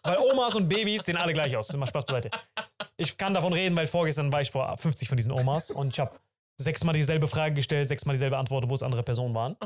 weil 0.02 0.18
Omas 0.18 0.54
und 0.56 0.68
Babys 0.68 1.04
sehen 1.04 1.16
alle 1.16 1.32
gleich 1.32 1.56
aus. 1.56 1.72
Mal 1.76 1.86
Spaß 1.86 2.04
beiseite. 2.04 2.30
Ich 2.96 3.16
kann 3.16 3.32
davon 3.32 3.52
reden, 3.52 3.76
weil 3.76 3.86
vorgestern 3.86 4.32
war 4.32 4.40
ich 4.40 4.50
vor 4.50 4.76
50 4.76 5.08
von 5.08 5.16
diesen 5.16 5.30
Omas 5.30 5.70
und 5.70 5.88
ich 5.88 6.00
habe 6.00 6.18
sechsmal 6.60 6.94
dieselbe 6.94 7.26
Frage 7.28 7.54
gestellt, 7.54 7.88
sechsmal 7.88 8.14
dieselbe 8.14 8.36
Antwort, 8.36 8.68
wo 8.68 8.74
es 8.74 8.82
andere 8.82 9.02
Personen 9.02 9.34
waren. 9.34 9.56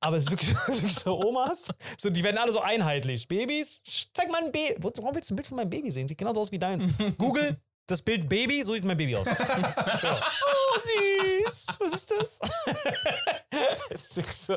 Aber 0.00 0.16
es 0.16 0.24
ist 0.24 0.30
wirklich, 0.30 0.50
wirklich 0.66 0.94
so 0.94 1.20
Omas. 1.20 1.68
So, 1.96 2.10
die 2.10 2.24
werden 2.24 2.38
alle 2.38 2.50
so 2.50 2.60
einheitlich. 2.60 3.28
Babys, 3.28 3.82
zeig 4.12 4.30
mal 4.30 4.42
ein 4.42 4.50
Baby. 4.50 4.76
Warum 4.80 5.14
willst 5.14 5.30
du 5.30 5.34
ein 5.34 5.36
Bild 5.36 5.46
von 5.46 5.56
meinem 5.56 5.70
Baby 5.70 5.90
sehen? 5.90 6.08
Sieht 6.08 6.18
genauso 6.18 6.40
aus 6.40 6.50
wie 6.50 6.58
deins. 6.58 6.84
Google 7.18 7.56
das 7.90 8.02
Bild 8.02 8.28
Baby, 8.28 8.62
so 8.64 8.74
sieht 8.74 8.84
mein 8.84 8.96
Baby 8.96 9.16
aus. 9.16 9.28
Ja. 9.28 10.20
Oh, 10.72 10.78
süß. 10.78 11.66
Was 11.80 11.92
ist 11.92 12.10
das? 12.12 12.38
es 13.90 14.16
ist 14.16 14.46
so 14.46 14.56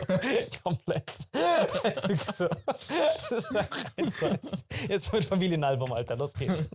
komplett. 0.63 1.11
Es 1.83 2.05
ist 2.05 2.33
so. 2.33 2.47
Das 2.47 3.51
ist 3.97 4.23
eins. 4.23 4.65
Jetzt 4.87 5.11
mit 5.11 5.25
Familienalbum, 5.25 5.91
Alter. 5.91 6.15
Los 6.15 6.33
geht's. 6.33 6.69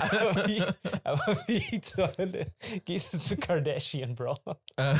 aber, 0.00 0.48
wie, 0.48 0.64
aber 1.04 1.44
wie 1.46 1.80
zur 1.80 2.10
Hölle 2.18 2.52
gehst 2.84 3.14
du 3.14 3.18
zu 3.18 3.36
Kardashian, 3.36 4.16
Bro? 4.16 4.36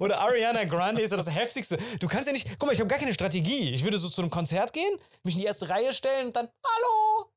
Oder 0.00 0.20
Ariana 0.20 0.64
Grande 0.64 1.02
ist 1.02 1.10
ja 1.10 1.16
das 1.16 1.32
Heftigste. 1.32 1.78
Du 2.00 2.08
kannst 2.08 2.26
ja 2.26 2.32
nicht. 2.32 2.48
Guck 2.58 2.66
mal, 2.66 2.72
ich 2.72 2.80
habe 2.80 2.88
gar 2.88 2.98
keine 2.98 3.14
Strategie. 3.14 3.70
Ich 3.70 3.84
würde 3.84 3.98
so 3.98 4.08
zu 4.08 4.22
einem 4.22 4.30
Konzert 4.30 4.72
gehen, 4.72 4.98
mich 5.22 5.34
in 5.34 5.40
die 5.40 5.46
erste 5.46 5.68
Reihe 5.68 5.92
stellen 5.92 6.26
und 6.26 6.36
dann, 6.36 6.48
hallo! 6.64 7.30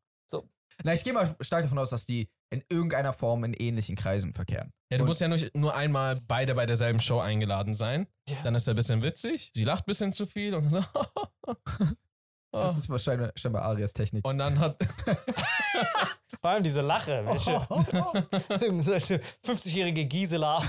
Na, 0.84 0.94
ich 0.94 1.04
gehe 1.04 1.14
mal 1.14 1.36
stark 1.42 1.64
davon 1.64 1.80
aus, 1.80 1.90
dass 1.90 2.06
die 2.06 2.30
in 2.50 2.64
irgendeiner 2.70 3.12
Form 3.14 3.44
in 3.44 3.54
ähnlichen 3.54 3.96
Kreisen 3.96 4.34
verkehren. 4.34 4.72
ja, 4.92 4.98
du 4.98 5.04
Und- 5.04 5.08
musst 5.10 5.20
ja 5.22 5.28
nur, 5.28 5.38
nur 5.54 5.76
einmal 5.76 6.22
beide 6.28 6.56
bei 6.56 6.66
derselben 6.66 7.00
Show 7.00 7.20
eingeladen 7.20 7.74
sein. 7.76 8.08
Ja. 8.30 8.38
Dann 8.44 8.56
ist 8.56 8.68
er 8.68 8.74
ein 8.74 8.78
bisschen 8.78 9.02
witzig. 9.04 9.52
Sie 9.54 9.64
lacht 9.64 9.84
ein 9.84 9.88
bisschen 9.88 10.14
zu 10.14 10.26
viel 10.28 10.54
und 10.56 10.70
so. 10.70 10.84
Das 12.50 12.76
Oh. 12.76 12.78
ist 12.80 12.90
wahrscheinlich 12.90 13.30
scheinbar 13.36 13.64
Arias 13.64 13.92
Technik. 13.94 14.26
Und 14.26 14.38
dann 14.38 14.58
hat. 14.58 14.78
Vor 16.42 16.50
allem 16.52 16.64
diese 16.64 16.80
Lache, 16.82 17.24
welche 17.26 19.20
50-jährige 19.46 20.06
Gisela. 20.06 20.64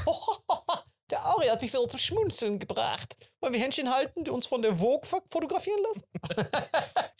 Der 1.10 1.24
Ari 1.24 1.46
hat 1.46 1.62
mich 1.62 1.72
wieder 1.72 1.88
zum 1.88 1.98
Schmunzeln 1.98 2.58
gebracht. 2.58 3.16
Wollen 3.40 3.54
wir 3.54 3.60
Händchen 3.60 3.90
halten, 3.92 4.24
die 4.24 4.30
uns 4.30 4.46
von 4.46 4.60
der 4.62 4.76
Vogue 4.76 5.08
fo- 5.08 5.22
fotografieren 5.30 5.80
lassen? 5.82 6.04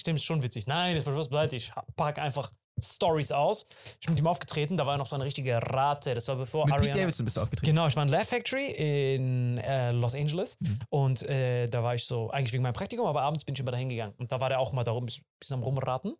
Stimmt, 0.00 0.18
ist 0.18 0.24
schon 0.24 0.42
witzig. 0.42 0.66
Nein, 0.66 0.96
jetzt 0.96 1.06
mal 1.06 1.22
Spaß. 1.22 1.52
Ich 1.54 1.72
pack 1.96 2.18
einfach 2.18 2.50
Stories 2.80 3.32
aus. 3.32 3.66
Ich 4.00 4.06
bin 4.06 4.14
mit 4.14 4.22
ihm 4.22 4.26
aufgetreten, 4.26 4.76
da 4.76 4.86
war 4.86 4.96
noch 4.98 5.06
so 5.06 5.16
eine 5.16 5.24
richtige 5.24 5.56
Rate. 5.56 6.14
Das 6.14 6.28
war 6.28 6.36
bevor 6.36 6.66
Mit 6.66 6.74
Pete 6.74 6.82
Ariana... 6.82 7.00
Davidson 7.02 7.24
bist 7.24 7.36
du 7.36 7.40
aufgetreten. 7.40 7.66
Genau, 7.66 7.86
ich 7.86 7.96
war 7.96 8.02
in 8.04 8.08
Laugh 8.10 8.28
Factory 8.28 8.66
in 9.14 9.58
äh, 9.58 9.90
Los 9.92 10.14
Angeles 10.14 10.58
und 10.90 11.22
äh, 11.22 11.66
da 11.66 11.82
war 11.82 11.94
ich 11.94 12.04
so, 12.04 12.30
eigentlich 12.30 12.52
wegen 12.52 12.62
meinem 12.62 12.74
Praktikum, 12.74 13.06
aber 13.06 13.22
abends 13.22 13.44
bin 13.44 13.54
ich 13.54 13.60
immer 13.60 13.72
da 13.72 13.78
hingegangen 13.78 14.14
und 14.18 14.30
da 14.30 14.38
war 14.40 14.48
der 14.48 14.60
auch 14.60 14.72
mal 14.72 14.84
darum, 14.84 15.04
ein 15.04 15.06
bisschen 15.40 15.54
am 15.54 15.62
Rumraten. 15.62 16.14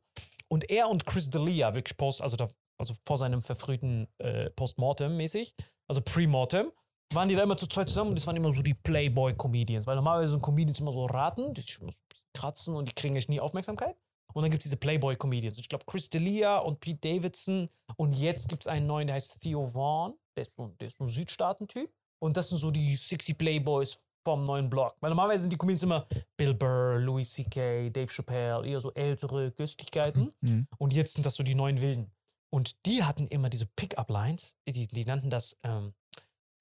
Und 0.48 0.70
er 0.70 0.88
und 0.88 1.04
Chris 1.06 1.28
D'Elia, 1.30 1.74
wirklich 1.74 1.96
post, 1.96 2.22
also, 2.22 2.36
da, 2.36 2.48
also 2.78 2.94
vor 3.06 3.18
seinem 3.18 3.42
verfrühten 3.42 4.08
äh, 4.18 4.50
Postmortem 4.50 5.16
mäßig, 5.16 5.54
also 5.86 6.00
Pre-Mortem, 6.00 6.72
waren 7.14 7.28
die 7.28 7.34
da 7.34 7.42
immer 7.42 7.56
zu 7.56 7.66
zweit 7.66 7.88
zusammen 7.88 8.10
und 8.10 8.16
das 8.16 8.26
waren 8.26 8.36
immer 8.36 8.52
so 8.52 8.60
die 8.60 8.74
Playboy-Comedians, 8.74 9.86
weil 9.86 9.96
normalerweise 9.96 10.32
sind 10.32 10.42
Comedians 10.42 10.80
immer 10.80 10.92
so 10.92 11.06
raten, 11.06 11.54
die 11.54 11.64
ein 11.80 11.92
kratzen 12.34 12.74
und 12.74 12.88
die 12.88 12.94
kriegen 12.94 13.16
echt 13.16 13.28
nie 13.28 13.40
Aufmerksamkeit. 13.40 13.96
Und 14.34 14.42
dann 14.42 14.50
gibt 14.50 14.62
es 14.62 14.70
diese 14.70 14.76
Playboy-Comedians. 14.76 15.58
Ich 15.58 15.68
glaube, 15.68 15.84
Chris 15.86 16.10
D'Elia 16.10 16.58
und 16.58 16.80
Pete 16.80 16.98
Davidson. 17.00 17.68
Und 17.96 18.12
jetzt 18.12 18.48
gibt 18.48 18.62
es 18.62 18.68
einen 18.68 18.86
neuen, 18.86 19.06
der 19.06 19.16
heißt 19.16 19.40
Theo 19.40 19.66
Vaughn. 19.66 20.14
Der 20.36 20.42
ist 20.42 20.54
so, 20.54 20.68
der 20.80 20.88
ist 20.88 20.98
so 20.98 21.04
ein 21.04 21.08
Südstaaten-Typ. 21.08 21.90
Und 22.20 22.36
das 22.36 22.48
sind 22.48 22.58
so 22.58 22.70
die 22.70 22.94
sexy 22.94 23.34
Playboys 23.34 23.98
vom 24.24 24.44
neuen 24.44 24.68
Block. 24.68 24.96
Weil 25.00 25.10
normalerweise 25.10 25.42
sind 25.42 25.52
die 25.52 25.56
Comedians 25.56 25.82
immer 25.82 26.06
Bill 26.36 26.54
Burr, 26.54 26.98
Louis 26.98 27.32
C.K., 27.32 27.90
Dave 27.90 28.08
Chappelle, 28.08 28.66
eher 28.66 28.80
so 28.80 28.92
ältere 28.92 29.50
Köstlichkeiten. 29.52 30.32
Mhm. 30.40 30.66
Und 30.76 30.92
jetzt 30.92 31.14
sind 31.14 31.24
das 31.24 31.34
so 31.34 31.42
die 31.42 31.54
neuen 31.54 31.80
Wilden. 31.80 32.12
Und 32.50 32.84
die 32.86 33.02
hatten 33.02 33.26
immer 33.26 33.48
diese 33.48 33.66
Pickup-Lines. 33.66 34.56
Die, 34.68 34.86
die 34.86 35.04
nannten 35.04 35.30
das, 35.30 35.58
ähm, 35.62 35.94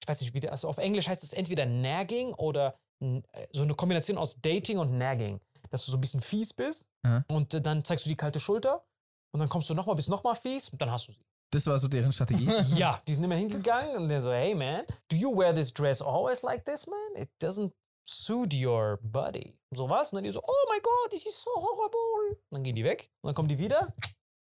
ich 0.08 0.10
weiß 0.10 0.20
nicht, 0.22 0.34
wie 0.34 0.40
das, 0.40 0.50
also 0.50 0.68
auf 0.68 0.78
Englisch 0.78 1.06
heißt 1.06 1.22
es 1.22 1.34
entweder 1.34 1.66
Nagging 1.66 2.32
oder 2.34 2.78
äh, 3.00 3.20
so 3.52 3.62
eine 3.62 3.74
Kombination 3.74 4.16
aus 4.16 4.40
Dating 4.40 4.78
und 4.78 4.96
Nagging. 4.96 5.38
Dass 5.70 5.84
du 5.84 5.90
so 5.90 5.98
ein 5.98 6.00
bisschen 6.00 6.22
fies 6.22 6.54
bist 6.54 6.86
Aha. 7.02 7.26
und 7.28 7.52
äh, 7.52 7.60
dann 7.60 7.84
zeigst 7.84 8.06
du 8.06 8.08
die 8.08 8.16
kalte 8.16 8.40
Schulter 8.40 8.86
und 9.34 9.40
dann 9.40 9.50
kommst 9.50 9.68
du 9.68 9.74
nochmal, 9.74 9.96
bist 9.96 10.08
nochmal 10.08 10.34
fies 10.34 10.70
und 10.70 10.80
dann 10.80 10.90
hast 10.90 11.08
du 11.08 11.12
sie. 11.12 11.22
Das 11.52 11.66
war 11.66 11.78
so 11.78 11.88
deren 11.88 12.10
Strategie. 12.10 12.46
ja, 12.74 13.02
die 13.06 13.12
sind 13.12 13.24
immer 13.24 13.34
hingegangen 13.34 13.96
und 13.96 14.08
der 14.08 14.22
so, 14.22 14.32
hey 14.32 14.54
man, 14.54 14.84
do 15.10 15.16
you 15.16 15.36
wear 15.36 15.54
this 15.54 15.72
dress 15.72 16.00
always 16.00 16.42
like 16.42 16.64
this, 16.64 16.86
man? 16.86 17.22
It 17.22 17.28
doesn't 17.42 17.72
suit 18.06 18.54
your 18.54 18.98
body. 19.02 19.58
So 19.74 19.90
was? 19.90 20.10
Und 20.12 20.16
dann 20.16 20.24
die 20.24 20.32
so, 20.32 20.42
oh 20.42 20.72
my 20.72 20.80
god, 20.80 21.10
this 21.10 21.26
is 21.26 21.38
so 21.42 21.50
horrible. 21.54 22.38
Und 22.50 22.56
dann 22.56 22.64
gehen 22.64 22.76
die 22.76 22.84
weg 22.84 23.10
und 23.20 23.28
dann 23.28 23.34
kommen 23.34 23.48
die 23.48 23.58
wieder. 23.58 23.94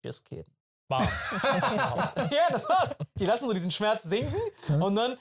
Just 0.05 0.25
kidding. 0.25 0.47
Bam. 0.89 1.03
ja, 1.43 2.51
das 2.51 2.69
war's. 2.69 2.97
Die 3.19 3.27
lassen 3.27 3.47
so 3.49 3.53
diesen 3.53 3.73
Schmerz 3.73 4.05
sinken 4.05 4.41
und 4.81 4.95
dann 4.95 5.19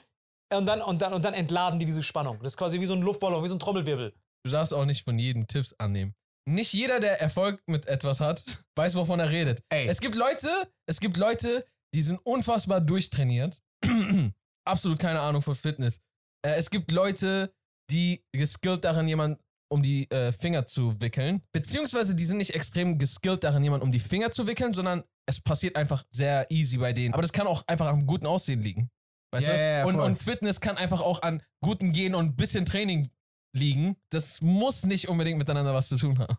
Und 0.52 0.66
dann, 0.66 0.80
und, 0.80 1.02
dann, 1.02 1.12
und 1.12 1.24
dann 1.24 1.34
entladen 1.34 1.78
die 1.78 1.86
diese 1.86 2.02
Spannung. 2.02 2.38
Das 2.38 2.52
ist 2.52 2.56
quasi 2.56 2.80
wie 2.80 2.86
so 2.86 2.94
ein 2.94 3.02
Luftballon, 3.02 3.42
wie 3.42 3.48
so 3.48 3.56
ein 3.56 3.58
Trommelwirbel. 3.58 4.14
Du 4.44 4.50
darfst 4.50 4.72
auch 4.72 4.84
nicht 4.84 5.04
von 5.04 5.18
jedem 5.18 5.46
Tipps 5.46 5.72
annehmen. 5.74 6.14
Nicht 6.48 6.72
jeder, 6.72 7.00
der 7.00 7.20
Erfolg 7.20 7.60
mit 7.66 7.86
etwas 7.86 8.20
hat, 8.20 8.44
weiß, 8.76 8.94
wovon 8.94 9.18
er 9.18 9.30
redet. 9.30 9.60
Ey. 9.70 9.88
Es 9.88 10.00
gibt 10.00 10.14
Leute, 10.14 10.48
es 10.88 11.00
gibt 11.00 11.16
Leute, 11.16 11.66
die 11.94 12.02
sind 12.02 12.20
unfassbar 12.24 12.80
durchtrainiert. 12.80 13.60
Absolut 14.64 14.98
keine 14.98 15.20
Ahnung 15.20 15.42
von 15.42 15.54
Fitness. 15.54 16.00
Äh, 16.44 16.54
es 16.56 16.70
gibt 16.70 16.92
Leute, 16.92 17.52
die 17.90 18.24
geskillt 18.32 18.84
darin, 18.84 19.08
jemand 19.08 19.40
um 19.68 19.82
die 19.82 20.08
äh, 20.10 20.30
Finger 20.30 20.66
zu 20.66 21.00
wickeln. 21.00 21.42
Beziehungsweise 21.52 22.14
die 22.14 22.24
sind 22.24 22.38
nicht 22.38 22.54
extrem 22.54 22.98
geskillt 22.98 23.42
darin, 23.42 23.64
jemand 23.64 23.82
um 23.82 23.90
die 23.90 23.98
Finger 23.98 24.30
zu 24.30 24.46
wickeln, 24.46 24.74
sondern 24.74 25.02
es 25.28 25.40
passiert 25.40 25.74
einfach 25.74 26.04
sehr 26.10 26.48
easy 26.50 26.78
bei 26.78 26.92
denen. 26.92 27.14
Aber 27.14 27.22
das 27.22 27.32
kann 27.32 27.48
auch 27.48 27.64
einfach 27.66 27.88
am 27.88 28.06
guten 28.06 28.26
Aussehen 28.26 28.60
liegen. 28.60 28.90
Weißt 29.32 29.48
Ja, 29.48 29.54
du? 29.54 29.60
ja, 29.60 29.84
und, 29.84 29.96
und 30.00 30.16
Fitness 30.16 30.60
kann 30.60 30.76
einfach 30.76 31.00
auch 31.00 31.22
an 31.22 31.42
guten 31.62 31.92
Gehen 31.92 32.14
und 32.14 32.26
ein 32.26 32.36
bisschen 32.36 32.64
Training 32.64 33.10
liegen. 33.54 33.96
Das 34.10 34.40
muss 34.40 34.84
nicht 34.84 35.08
unbedingt 35.08 35.38
miteinander 35.38 35.74
was 35.74 35.88
zu 35.88 35.96
tun 35.96 36.18
haben. 36.18 36.36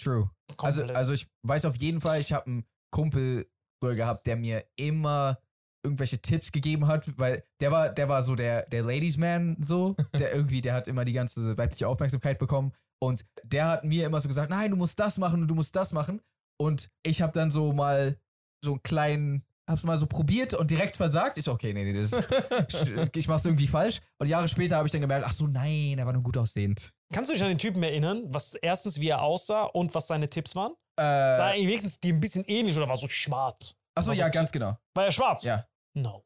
True. 0.00 0.30
Also, 0.58 0.84
also 0.84 1.12
ich 1.12 1.26
weiß 1.42 1.64
auf 1.64 1.76
jeden 1.76 2.00
Fall, 2.00 2.20
ich 2.20 2.32
habe 2.32 2.46
einen 2.46 2.66
Kumpel 2.92 3.50
früher 3.82 3.94
gehabt, 3.94 4.26
der 4.26 4.36
mir 4.36 4.64
immer 4.76 5.38
irgendwelche 5.84 6.20
Tipps 6.20 6.50
gegeben 6.52 6.86
hat, 6.88 7.16
weil 7.18 7.44
der 7.60 7.70
war, 7.70 7.90
der 7.90 8.08
war 8.08 8.22
so 8.22 8.34
der, 8.34 8.66
der 8.66 8.82
Ladies 8.82 9.16
Man 9.16 9.56
so, 9.62 9.94
der 10.18 10.34
irgendwie, 10.34 10.60
der 10.60 10.74
hat 10.74 10.88
immer 10.88 11.04
die 11.04 11.12
ganze 11.12 11.56
weibliche 11.56 11.88
Aufmerksamkeit 11.88 12.38
bekommen 12.38 12.72
und 13.00 13.24
der 13.44 13.66
hat 13.68 13.84
mir 13.84 14.06
immer 14.06 14.20
so 14.20 14.28
gesagt, 14.28 14.50
nein, 14.50 14.70
du 14.72 14.76
musst 14.76 14.98
das 14.98 15.16
machen 15.16 15.42
und 15.42 15.48
du 15.48 15.54
musst 15.54 15.76
das 15.76 15.92
machen 15.92 16.20
und 16.60 16.90
ich 17.04 17.22
habe 17.22 17.32
dann 17.32 17.50
so 17.50 17.72
mal 17.72 18.18
so 18.64 18.72
einen 18.72 18.82
kleinen, 18.82 19.45
hab's 19.68 19.82
mal 19.84 19.98
so 19.98 20.06
probiert 20.06 20.54
und 20.54 20.70
direkt 20.70 20.96
versagt. 20.96 21.38
Ich 21.38 21.44
so, 21.44 21.52
okay, 21.52 21.72
nee, 21.72 21.84
nee, 21.84 22.00
das 22.00 22.12
ich 23.14 23.28
mach's 23.28 23.44
irgendwie 23.44 23.66
falsch 23.66 24.00
und 24.18 24.28
Jahre 24.28 24.48
später 24.48 24.76
habe 24.76 24.86
ich 24.86 24.92
dann 24.92 25.00
gemerkt, 25.00 25.24
ach 25.26 25.32
so, 25.32 25.46
nein, 25.46 25.96
er 25.98 26.06
war 26.06 26.12
nur 26.12 26.22
gut 26.22 26.36
aussehend. 26.36 26.92
Kannst 27.12 27.30
du 27.30 27.34
dich 27.34 27.42
an 27.42 27.48
den 27.48 27.58
Typen 27.58 27.82
erinnern, 27.82 28.24
was 28.28 28.54
erstens, 28.54 29.00
wie 29.00 29.08
er 29.08 29.22
aussah 29.22 29.62
und 29.64 29.94
was 29.94 30.06
seine 30.06 30.28
Tipps 30.28 30.56
waren? 30.56 30.72
Äh, 30.98 31.02
Sah 31.36 31.50
er 31.52 31.56
wenigstens 31.56 32.00
die 32.00 32.12
ein 32.12 32.20
bisschen 32.20 32.44
ähnlich 32.46 32.76
oder 32.76 32.88
war 32.88 32.96
so 32.96 33.08
schwarz? 33.08 33.76
achso, 33.94 34.08
war 34.08 34.16
ja, 34.16 34.26
so- 34.26 34.32
ganz 34.32 34.50
genau. 34.52 34.76
War 34.94 35.04
er 35.04 35.12
schwarz? 35.12 35.44
Ja. 35.44 35.64
No. 35.94 36.25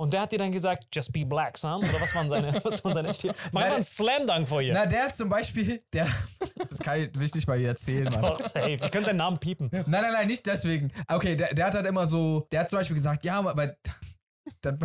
Und 0.00 0.14
der 0.14 0.22
hat 0.22 0.32
dir 0.32 0.38
dann 0.38 0.50
gesagt, 0.50 0.86
just 0.94 1.12
be 1.12 1.26
black, 1.26 1.58
son? 1.58 1.84
Oder 1.84 2.00
was 2.00 2.14
waren 2.14 2.26
seine, 2.26 2.54
was 2.64 2.82
waren 2.82 2.94
seine 2.94 3.14
Tipps? 3.14 3.38
Mach 3.52 3.60
mal 3.60 3.70
einen 3.72 3.82
Slam 3.82 4.26
Dunk 4.26 4.48
vor 4.48 4.62
ihr. 4.62 4.72
Na, 4.72 4.86
der 4.86 5.04
hat 5.04 5.14
zum 5.14 5.28
Beispiel, 5.28 5.82
der, 5.92 6.08
das 6.56 6.78
kann 6.78 7.02
ich, 7.02 7.20
ich 7.20 7.34
nicht 7.34 7.46
mal 7.46 7.58
hier 7.58 7.68
erzählen, 7.68 8.04
Mann. 8.04 8.22
Doch, 8.22 8.40
safe. 8.40 8.80
Wir 8.80 8.88
können 8.88 9.04
seinen 9.04 9.18
Namen 9.18 9.38
piepen. 9.38 9.68
Nein, 9.70 9.84
nein, 9.88 10.10
nein, 10.10 10.26
nicht 10.26 10.46
deswegen. 10.46 10.90
Okay, 11.06 11.36
der, 11.36 11.52
der 11.52 11.66
hat 11.66 11.74
halt 11.74 11.84
immer 11.84 12.06
so, 12.06 12.48
der 12.50 12.60
hat 12.60 12.70
zum 12.70 12.78
Beispiel 12.78 12.94
gesagt, 12.94 13.24
ja, 13.24 13.44
weil, 13.54 13.76
dann. 14.62 14.78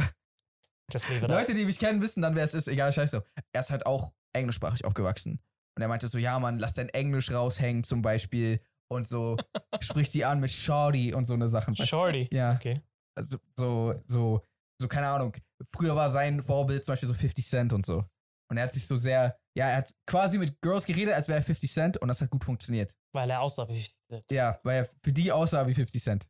Leute, 1.21 1.53
die 1.53 1.63
mich 1.63 1.79
kennen, 1.79 2.01
wissen 2.01 2.21
dann, 2.21 2.35
wer 2.35 2.43
es 2.43 2.53
ist, 2.53 2.67
egal, 2.67 2.91
scheiß 2.91 3.11
drauf. 3.11 3.23
Er 3.53 3.61
ist 3.61 3.69
halt 3.71 3.85
auch 3.85 4.11
englischsprachig 4.33 4.83
aufgewachsen. 4.83 5.39
Und 5.77 5.81
er 5.81 5.87
meinte 5.87 6.09
so, 6.09 6.17
ja, 6.17 6.37
Mann, 6.39 6.59
lass 6.59 6.73
dein 6.73 6.89
Englisch 6.89 7.31
raushängen 7.31 7.85
zum 7.85 8.01
Beispiel 8.01 8.59
und 8.91 9.07
so, 9.07 9.37
sprich 9.79 10.11
die 10.11 10.25
an 10.25 10.41
mit 10.41 10.51
Shorty 10.51 11.13
und 11.13 11.23
so 11.23 11.35
eine 11.35 11.47
Sachen. 11.47 11.73
Shorty. 11.73 12.27
Ja, 12.33 12.55
Okay. 12.55 12.81
also 13.17 13.37
so, 13.57 13.95
so, 14.07 14.41
so, 14.79 14.87
keine 14.87 15.07
Ahnung. 15.07 15.33
Früher 15.73 15.95
war 15.95 16.09
sein 16.09 16.41
Vorbild 16.41 16.83
zum 16.83 16.93
Beispiel 16.93 17.07
so 17.07 17.13
50 17.13 17.45
Cent 17.45 17.73
und 17.73 17.85
so. 17.85 18.03
Und 18.49 18.57
er 18.57 18.63
hat 18.63 18.73
sich 18.73 18.85
so 18.85 18.95
sehr, 18.95 19.37
ja, 19.57 19.69
er 19.69 19.77
hat 19.77 19.93
quasi 20.05 20.37
mit 20.37 20.61
Girls 20.61 20.85
geredet, 20.85 21.13
als 21.13 21.27
wäre 21.27 21.39
er 21.39 21.43
50 21.43 21.71
Cent 21.71 21.97
und 21.97 22.07
das 22.07 22.21
hat 22.21 22.29
gut 22.29 22.43
funktioniert. 22.43 22.93
Weil 23.13 23.29
er 23.29 23.41
aussah 23.41 23.67
wie 23.67 23.73
50 23.79 24.07
Cent. 24.07 24.25
Ja, 24.31 24.59
weil 24.63 24.83
er 24.83 24.89
für 25.03 25.13
die 25.13 25.31
aussah 25.31 25.65
wie 25.67 25.73
50 25.73 26.03
Cent. 26.03 26.27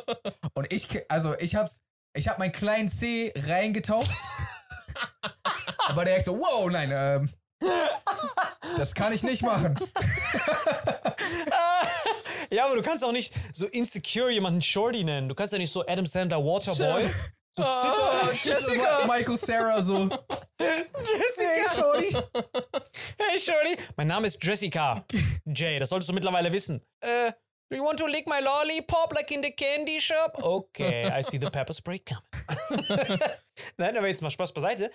und 0.54 0.72
ich, 0.72 1.10
also 1.10 1.38
ich 1.38 1.54
hab's, 1.54 1.80
ich 2.16 2.28
hab 2.28 2.38
meinen 2.38 2.52
kleinen 2.52 2.88
C 2.88 3.32
reingetaucht. 3.36 4.10
aber 5.78 6.04
der 6.04 6.20
so, 6.20 6.38
wow, 6.38 6.70
nein, 6.70 6.90
ähm, 6.92 7.30
das 8.76 8.94
kann 8.94 9.12
ich 9.12 9.22
nicht 9.22 9.42
machen. 9.42 9.74
Ja, 12.50 12.66
aber 12.66 12.76
du 12.76 12.82
kannst 12.82 13.04
auch 13.04 13.12
nicht 13.12 13.34
so 13.52 13.66
insecure 13.66 14.30
jemanden 14.30 14.62
Shorty 14.62 15.02
nennen. 15.02 15.28
Du 15.28 15.34
kannst 15.34 15.52
ja 15.52 15.58
nicht 15.58 15.72
so 15.72 15.84
Adam 15.86 16.06
Sandler 16.06 16.38
Waterboy. 16.38 17.10
So 17.56 17.62
Ah, 17.64 18.30
Jessica! 18.42 19.06
Michael 19.06 19.38
Sarah 19.38 19.80
so, 19.80 20.08
Jessica! 20.58 21.68
Shorty. 21.72 22.10
Hey 23.18 23.38
Shorty! 23.38 23.76
Mein 23.96 24.08
Name 24.08 24.26
ist 24.26 24.42
Jessica. 24.42 25.04
Jay, 25.46 25.78
das 25.78 25.90
solltest 25.90 26.08
du 26.08 26.14
mittlerweile 26.14 26.50
wissen. 26.50 26.80
Äh, 27.00 27.30
do 27.70 27.76
you 27.76 27.84
want 27.84 27.98
to 28.00 28.06
lick 28.06 28.26
my 28.26 28.40
lollipop 28.40 29.14
like 29.14 29.30
in 29.30 29.42
the 29.42 29.52
candy 29.52 30.00
shop? 30.00 30.36
Okay, 30.42 31.06
I 31.16 31.22
see 31.22 31.38
the 31.38 31.48
pepper 31.48 31.72
spray 31.72 32.00
coming. 32.00 32.84
Nein, 33.76 33.96
aber 33.96 34.08
jetzt 34.08 34.22
mal 34.22 34.30
Spaß 34.30 34.52
beiseite. 34.52 34.90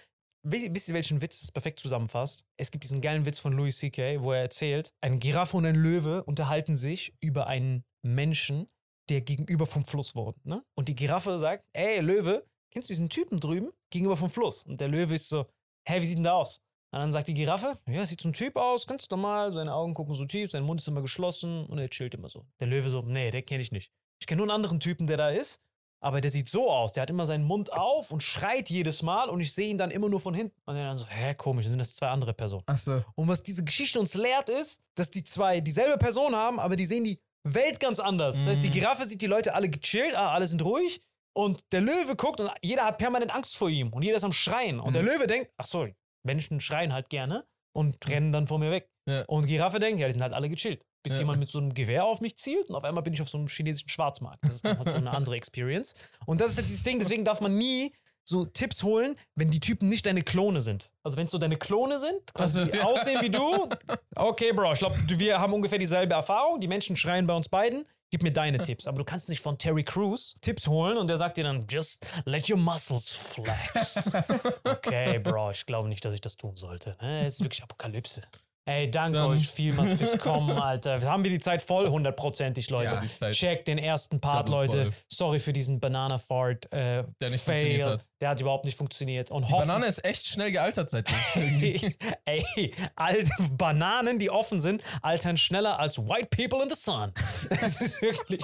Wisst 0.46 0.74
wisst 0.74 0.88
ihr, 0.90 0.96
welchen 0.96 1.22
Witz 1.22 1.40
das 1.42 1.52
perfekt 1.52 1.80
zusammenfasst? 1.80 2.46
Es 2.58 2.72
gibt 2.72 2.84
diesen 2.84 3.00
geilen 3.02 3.26
Witz 3.26 3.40
von 3.40 3.54
Louis 3.54 3.78
C.K., 3.78 4.22
wo 4.22 4.34
er 4.34 4.42
erzählt, 4.42 4.94
ein 5.02 5.20
Giraffe 5.20 5.56
und 5.56 5.66
ein 5.66 5.76
Löwe 5.76 6.24
unterhalten 6.26 6.76
sich 6.76 7.14
über 7.22 7.48
einen 7.48 7.84
Menschen, 8.02 8.70
der 9.10 9.22
gegenüber 9.22 9.66
vom 9.66 9.86
Fluss 9.86 10.16
wohnt. 10.16 10.46
Ne? 10.46 10.64
Und 10.76 10.88
die 10.88 10.96
Giraffe 10.96 11.38
sagt, 11.40 11.66
ey 11.74 12.00
Löwe, 12.00 12.46
kennst 12.72 12.90
du 12.90 12.94
diesen 12.94 13.10
Typen 13.10 13.40
drüben 13.40 13.72
gegenüber 13.90 14.18
vom 14.18 14.30
Fluss? 14.30 14.64
Und 14.64 14.80
der 14.80 14.88
Löwe 14.88 15.16
ist 15.16 15.30
so, 15.30 15.46
hä, 15.88 16.02
wie 16.02 16.06
sieht 16.06 16.18
denn 16.18 16.24
der 16.24 16.36
aus? 16.36 16.62
Und 16.92 17.00
dann 17.00 17.12
sagt 17.12 17.28
die 17.28 17.36
Giraffe, 17.36 17.78
ja, 17.88 18.06
sieht 18.06 18.22
so 18.22 18.30
ein 18.30 18.34
Typ 18.34 18.56
aus, 18.56 18.88
ganz 18.88 19.10
normal, 19.10 19.54
seine 19.54 19.74
Augen 19.74 19.94
gucken 19.94 20.16
so 20.16 20.26
tief, 20.26 20.50
sein 20.50 20.64
Mund 20.64 20.80
ist 20.80 20.88
immer 20.88 21.02
geschlossen 21.02 21.66
und 21.68 21.78
er 21.78 21.90
chillt 21.90 22.16
immer 22.16 22.30
so. 22.30 22.46
Der 22.60 22.68
Löwe 22.68 22.90
so, 22.90 23.02
nee, 23.04 23.30
den 23.30 23.46
kenne 23.46 23.62
ich 23.62 23.72
nicht. 23.72 23.92
Ich 24.20 24.28
kenne 24.28 24.38
nur 24.38 24.46
einen 24.46 24.56
anderen 24.56 24.80
Typen, 24.80 25.06
der 25.06 25.18
da 25.18 25.30
ist, 25.30 25.62
aber 26.02 26.20
der 26.20 26.32
sieht 26.32 26.50
so 26.50 26.72
aus, 26.72 26.94
der 26.94 27.04
hat 27.04 27.10
immer 27.12 27.28
seinen 27.28 27.44
Mund 27.44 27.72
auf 27.72 28.10
und 28.10 28.24
schreit 28.24 28.70
jedes 28.70 29.04
Mal 29.04 29.30
und 29.30 29.40
ich 29.40 29.54
sehe 29.54 29.70
ihn 29.70 29.78
dann 29.78 29.92
immer 29.92 30.10
nur 30.10 30.20
von 30.20 30.34
hinten. 30.34 30.56
Und 30.66 30.78
er 30.78 30.86
dann 30.86 30.98
so, 30.98 31.06
hä, 31.06 31.36
komisch, 31.36 31.66
dann 31.66 31.74
sind 31.74 31.80
das 31.80 31.96
zwei 31.96 32.08
andere 32.08 32.34
Personen. 32.34 32.64
Achso. 32.66 33.04
Und 33.16 33.28
was 33.28 33.44
diese 33.44 33.64
Geschichte 33.64 34.00
uns 34.00 34.16
lehrt, 34.16 34.50
ist, 34.50 34.82
dass 34.96 35.12
die 35.12 35.24
zwei 35.24 35.62
dieselbe 35.62 35.98
Person 35.98 36.36
haben, 36.36 36.60
aber 36.60 36.76
die 36.76 36.88
sehen 36.88 37.04
die 37.04 37.20
Welt 37.44 37.80
ganz 37.80 38.00
anders. 38.00 38.38
Das 38.38 38.46
heißt, 38.48 38.64
die 38.64 38.70
Giraffe 38.70 39.06
sieht 39.06 39.22
die 39.22 39.28
Leute 39.28 39.54
alle 39.56 39.70
gechillt, 39.70 40.16
ah, 40.16 40.32
alle 40.34 40.48
sind 40.48 40.64
ruhig. 40.64 41.02
Und 41.34 41.64
der 41.72 41.82
Löwe 41.82 42.16
guckt 42.16 42.40
und 42.40 42.50
jeder 42.62 42.86
hat 42.86 42.98
permanent 42.98 43.34
Angst 43.34 43.58
vor 43.58 43.70
ihm. 43.70 43.94
Und 43.94 44.02
jeder 44.04 44.18
ist 44.18 44.24
am 44.24 44.34
Schreien. 44.34 44.80
Und 44.80 44.94
der 44.94 45.04
Löwe 45.04 45.26
denkt, 45.28 45.52
ach 45.58 45.66
so, 45.66 45.88
Menschen 46.24 46.60
schreien 46.60 46.92
halt 46.92 47.10
gerne 47.10 47.46
und 47.74 47.96
rennen 48.10 48.32
dann 48.34 48.48
vor 48.48 48.60
mir 48.60 48.72
weg. 48.72 48.90
Ja. 49.08 49.24
Und 49.26 49.46
Giraffe 49.48 49.80
denkt, 49.80 50.00
ja, 50.02 50.08
die 50.08 50.12
sind 50.14 50.22
halt 50.22 50.34
alle 50.34 50.50
gechillt. 50.50 50.84
Bis 51.02 51.14
Ja. 51.14 51.20
jemand 51.20 51.40
mit 51.40 51.50
so 51.50 51.60
einem 51.60 51.74
Gewehr 51.74 52.04
auf 52.04 52.20
mich 52.20 52.38
zielt 52.38 52.68
und 52.70 52.76
auf 52.76 52.84
einmal 52.84 53.04
bin 53.04 53.14
ich 53.14 53.22
auf 53.22 53.30
so 53.30 53.38
einem 53.38 53.48
chinesischen 53.48 53.88
Schwarzmarkt. 53.90 54.44
Das 54.44 54.56
ist 54.56 54.66
dann 54.66 54.78
halt 54.78 54.90
so 54.90 54.96
eine 54.98 55.12
andere 55.12 55.36
Experience. 55.38 55.96
Und 56.26 56.42
das 56.42 56.52
ist 56.52 56.58
jetzt 56.58 56.68
dieses 56.68 56.84
Ding, 56.84 57.00
deswegen 57.00 57.24
darf 57.24 57.40
man 57.40 57.58
nie 57.58 57.94
so 58.30 58.46
Tipps 58.46 58.84
holen, 58.84 59.16
wenn 59.36 59.50
die 59.52 59.60
Typen 59.60 59.90
nicht 59.90 60.06
deine 60.06 60.22
Klone 60.22 60.62
sind. 60.62 60.92
Also 61.04 61.18
wenn 61.18 61.26
es 61.26 61.32
so 61.32 61.38
deine 61.38 61.58
Klone 61.58 62.00
sind, 62.00 62.34
quasi 62.34 62.60
Also, 62.60 62.72
die 62.72 62.78
ja. 62.78 62.84
aussehen 62.86 63.22
wie 63.22 63.30
du. 63.30 63.68
Okay, 64.16 64.52
Bro, 64.52 64.74
ich 64.74 64.80
glaube, 64.80 64.98
wir 65.08 65.40
haben 65.40 65.54
ungefähr 65.54 65.78
dieselbe 65.78 66.14
Erfahrung. 66.14 66.60
Die 66.60 66.68
Menschen 66.68 66.96
schreien 66.98 67.26
bei 67.26 67.34
uns 67.34 67.48
beiden. 67.48 67.86
Gib 68.12 68.24
mir 68.24 68.34
deine 68.34 68.58
Tipps. 68.64 68.88
Aber 68.88 68.98
du 68.98 69.04
kannst 69.06 69.30
nicht 69.30 69.40
von 69.40 69.58
Terry 69.58 69.84
Crews 69.84 70.36
Tipps 70.42 70.68
holen 70.68 70.98
und 70.98 71.08
der 71.08 71.18
sagt 71.18 71.38
dir 71.38 71.44
dann, 71.44 71.66
just 71.70 72.06
let 72.26 72.50
your 72.50 72.58
muscles 72.58 73.10
flex. 73.12 74.12
Okay, 74.64 75.20
Bro, 75.20 75.52
ich 75.52 75.66
glaube 75.66 75.88
nicht, 75.90 76.04
dass 76.04 76.14
ich 76.14 76.22
das 76.22 76.36
tun 76.36 76.56
sollte. 76.58 76.98
Ne, 77.02 77.26
Es 77.26 77.36
ist 77.36 77.42
wirklich 77.44 77.62
Apokalypse. 77.64 78.22
Ey, 78.70 78.92
danke 78.92 79.18
Dann- 79.18 79.30
euch 79.32 79.48
vielmals 79.48 79.94
fürs 79.94 80.18
Kommen, 80.20 80.58
Alter. 80.60 81.02
Haben 81.10 81.24
wir 81.24 81.32
die 81.32 81.40
Zeit 81.40 81.62
voll? 81.64 81.90
Hundertprozentig, 81.90 82.70
Leute. 82.70 83.02
Ja, 83.22 83.32
Checkt 83.32 83.68
den 83.68 83.80
ersten 83.80 84.20
Part, 84.22 84.48
Leute. 84.50 84.84
voll. 84.84 84.94
Sorry 85.12 85.40
für 85.40 85.54
diesen 85.54 85.80
Banana-Fart. 85.80 86.72
Äh, 86.72 87.04
Der 87.20 87.30
nicht 87.32 87.42
Fail. 87.44 87.62
funktioniert 87.62 87.86
hat. 87.88 88.08
Der 88.22 88.30
hat 88.30 88.42
überhaupt 88.42 88.66
nicht 88.66 88.78
funktioniert. 88.78 89.32
Und 89.32 89.48
Die 89.48 89.54
hoffen, 89.54 89.68
Banane 89.68 89.88
ist 89.88 90.06
echt 90.06 90.28
schnell 90.28 90.52
gealtert 90.52 90.90
seitdem. 90.92 91.16
Ey, 92.26 92.74
alte 92.96 93.32
Bananen, 93.54 94.20
die 94.20 94.30
offen 94.30 94.60
sind, 94.62 94.84
altern 95.02 95.38
schneller 95.38 95.80
als 95.80 95.98
White 95.98 96.28
People 96.28 96.62
in 96.62 96.70
the 96.70 96.76
Sun. 96.76 97.12
Das 97.50 97.82
ist 97.82 98.02
wirklich 98.02 98.44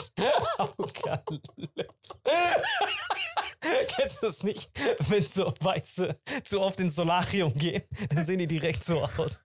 Apokalypse. 0.58 2.20
Kennst 3.88 4.22
du 4.22 4.28
das 4.28 4.44
nicht? 4.44 4.70
Wenn 5.10 5.26
so 5.26 5.52
Weiße 5.60 6.16
zu 6.44 6.62
oft 6.62 6.80
ins 6.80 6.96
Solarium 6.96 7.54
gehen, 7.56 7.82
dann 8.10 8.24
sehen 8.24 8.38
die 8.38 8.48
direkt 8.48 8.84
so 8.84 9.04
aus. 9.18 9.40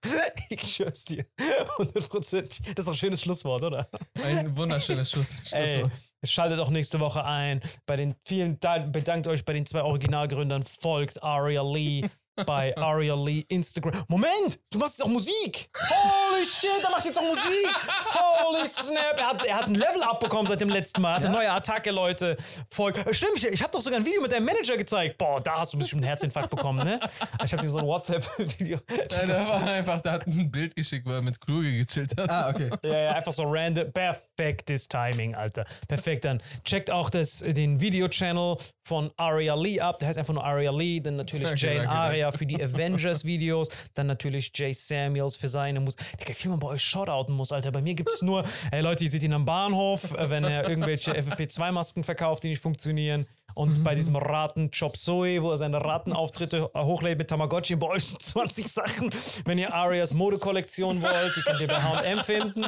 Ich 0.50 0.69
schwör's 0.74 1.04
dir. 1.04 1.24
100%. 1.78 2.42
Das 2.42 2.58
ist 2.60 2.78
doch 2.78 2.88
ein 2.88 2.94
schönes 2.94 3.20
Schlusswort, 3.22 3.62
oder? 3.62 3.88
Ein 4.22 4.56
wunderschönes 4.56 5.10
Schluss. 5.10 5.52
Ey, 5.52 5.68
Schlusswort. 5.80 5.92
schaltet 6.24 6.58
auch 6.60 6.70
nächste 6.70 7.00
Woche 7.00 7.24
ein. 7.24 7.60
Bei 7.86 7.96
den 7.96 8.14
vielen, 8.24 8.58
da- 8.60 8.78
bedankt 8.78 9.26
euch 9.26 9.44
bei 9.44 9.52
den 9.52 9.66
zwei 9.66 9.82
Originalgründern, 9.82 10.62
folgt 10.62 11.22
Aria 11.22 11.62
Lee, 11.62 12.04
bei 12.46 12.76
Aria 12.76 13.14
Lee 13.14 13.44
Instagram. 13.48 14.04
Moment, 14.08 14.58
du 14.70 14.78
machst 14.78 14.98
jetzt 14.98 15.06
auch 15.06 15.10
Musik. 15.10 15.70
Holy 15.88 16.44
shit, 16.44 16.70
er 16.82 16.90
macht 16.90 17.04
jetzt 17.04 17.18
auch 17.18 17.22
Musik. 17.22 17.68
Holy 18.12 18.68
snap. 18.68 19.18
Er 19.18 19.26
hat, 19.28 19.46
er 19.46 19.56
hat 19.56 19.66
ein 19.66 19.74
Level 19.74 20.02
abbekommen 20.02 20.46
seit 20.46 20.60
dem 20.60 20.68
letzten 20.68 21.02
Mal. 21.02 21.10
Er 21.10 21.16
hat 21.16 21.24
eine 21.24 21.34
neue 21.34 21.50
Attacke, 21.50 21.90
Leute. 21.90 22.36
Voll. 22.70 22.92
Stimmt, 23.12 23.36
ich, 23.36 23.46
ich 23.46 23.62
habe 23.62 23.72
doch 23.72 23.80
sogar 23.80 24.00
ein 24.00 24.06
Video 24.06 24.20
mit 24.20 24.32
deinem 24.32 24.44
Manager 24.44 24.76
gezeigt. 24.76 25.18
Boah, 25.18 25.40
da 25.40 25.60
hast 25.60 25.72
du 25.72 25.78
bestimmt 25.78 26.02
einen 26.02 26.08
Herzinfarkt 26.08 26.50
bekommen, 26.50 26.84
ne? 26.84 27.00
Ich 27.44 27.52
habe 27.52 27.62
dir 27.62 27.70
so 27.70 27.78
ein 27.78 27.86
WhatsApp-Video. 27.86 28.78
Ja, 28.88 29.26
der 29.26 29.48
war 29.48 29.62
einfach, 29.62 30.00
der 30.00 30.12
hat 30.12 30.26
ein 30.26 30.50
Bild 30.50 30.74
geschickt, 30.74 31.06
wo 31.06 31.12
er 31.12 31.22
mit 31.22 31.40
Kluge 31.40 31.76
gechillt 31.76 32.18
hat. 32.18 32.30
Ah, 32.30 32.48
okay. 32.50 32.70
Ja, 32.82 32.98
ja, 32.98 33.12
einfach 33.12 33.32
so 33.32 33.44
random. 33.46 33.92
Perfektes 33.92 34.88
Timing, 34.88 35.34
Alter. 35.34 35.64
Perfekt 35.88 36.24
dann. 36.24 36.42
Checkt 36.64 36.90
auch 36.90 37.10
das, 37.10 37.40
den 37.40 37.80
Video-Channel 37.80 38.56
von 38.82 39.10
Aria 39.16 39.54
Lee 39.54 39.80
ab. 39.80 39.98
Der 39.98 40.08
heißt 40.08 40.18
einfach 40.18 40.34
nur 40.34 40.44
Aria 40.44 40.70
Lee. 40.70 41.00
Dann 41.00 41.16
natürlich 41.16 41.48
Danke, 41.48 41.66
Jane 41.66 41.86
danke, 41.86 42.29
Für 42.38 42.46
die 42.46 42.62
Avengers-Videos. 42.62 43.68
Dann 43.94 44.06
natürlich 44.06 44.52
Jay 44.54 44.72
Samuels 44.72 45.36
für 45.36 45.48
seine 45.48 45.80
Musik. 45.80 46.00
Digga, 46.20 46.34
wie 46.42 46.48
man 46.48 46.58
bei 46.58 46.68
euch 46.68 46.82
shoutouten 46.82 47.34
muss, 47.34 47.52
Alter. 47.52 47.72
Bei 47.72 47.82
mir 47.82 47.94
gibt 47.94 48.10
es 48.10 48.22
nur, 48.22 48.44
ey 48.70 48.80
Leute, 48.80 49.04
ihr 49.04 49.10
seht 49.10 49.22
ihn 49.22 49.32
am 49.32 49.44
Bahnhof, 49.44 50.14
äh, 50.14 50.30
wenn 50.30 50.44
er 50.44 50.68
irgendwelche 50.68 51.12
FFP2-Masken 51.12 52.04
verkauft, 52.04 52.44
die 52.44 52.48
nicht 52.48 52.62
funktionieren. 52.62 53.26
Und 53.54 53.82
bei 53.84 53.94
diesem 53.94 54.16
Raten 54.16 54.70
Chop 54.70 54.96
Soe, 54.96 55.42
wo 55.42 55.50
er 55.50 55.58
seine 55.58 55.84
Ratenauftritte 55.84 56.70
hochlädt 56.74 57.18
mit 57.18 57.28
Tamagotchi, 57.28 57.76
bei 57.76 57.88
euch 57.88 58.04
sind 58.04 58.22
20 58.22 58.68
Sachen. 58.68 59.10
Wenn 59.44 59.58
ihr 59.58 59.74
Arias 59.74 60.12
Modekollektion 60.14 61.02
wollt, 61.02 61.36
die 61.36 61.42
könnt 61.42 61.60
ihr 61.60 61.68
bei 61.68 61.80
HM 61.80 62.24
finden. 62.24 62.66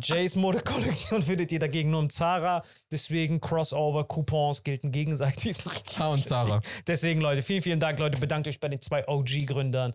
Jays 0.00 0.36
Modekollektion 0.36 1.22
findet 1.22 1.52
ihr 1.52 1.58
dagegen 1.58 1.90
nur 1.90 2.00
im 2.00 2.10
Zara. 2.10 2.62
Deswegen 2.90 3.40
Crossover, 3.40 4.04
Coupons 4.04 4.62
gelten 4.62 4.90
gegenseitig. 4.90 5.56
Ha 5.98 6.08
und 6.08 6.24
Zara. 6.24 6.60
Deswegen, 6.86 7.20
Leute, 7.20 7.42
vielen, 7.42 7.62
vielen 7.62 7.80
Dank, 7.80 7.98
Leute. 7.98 8.20
Bedankt 8.20 8.48
euch 8.48 8.60
bei 8.60 8.68
den 8.68 8.80
zwei 8.80 9.06
OG-Gründern. 9.06 9.94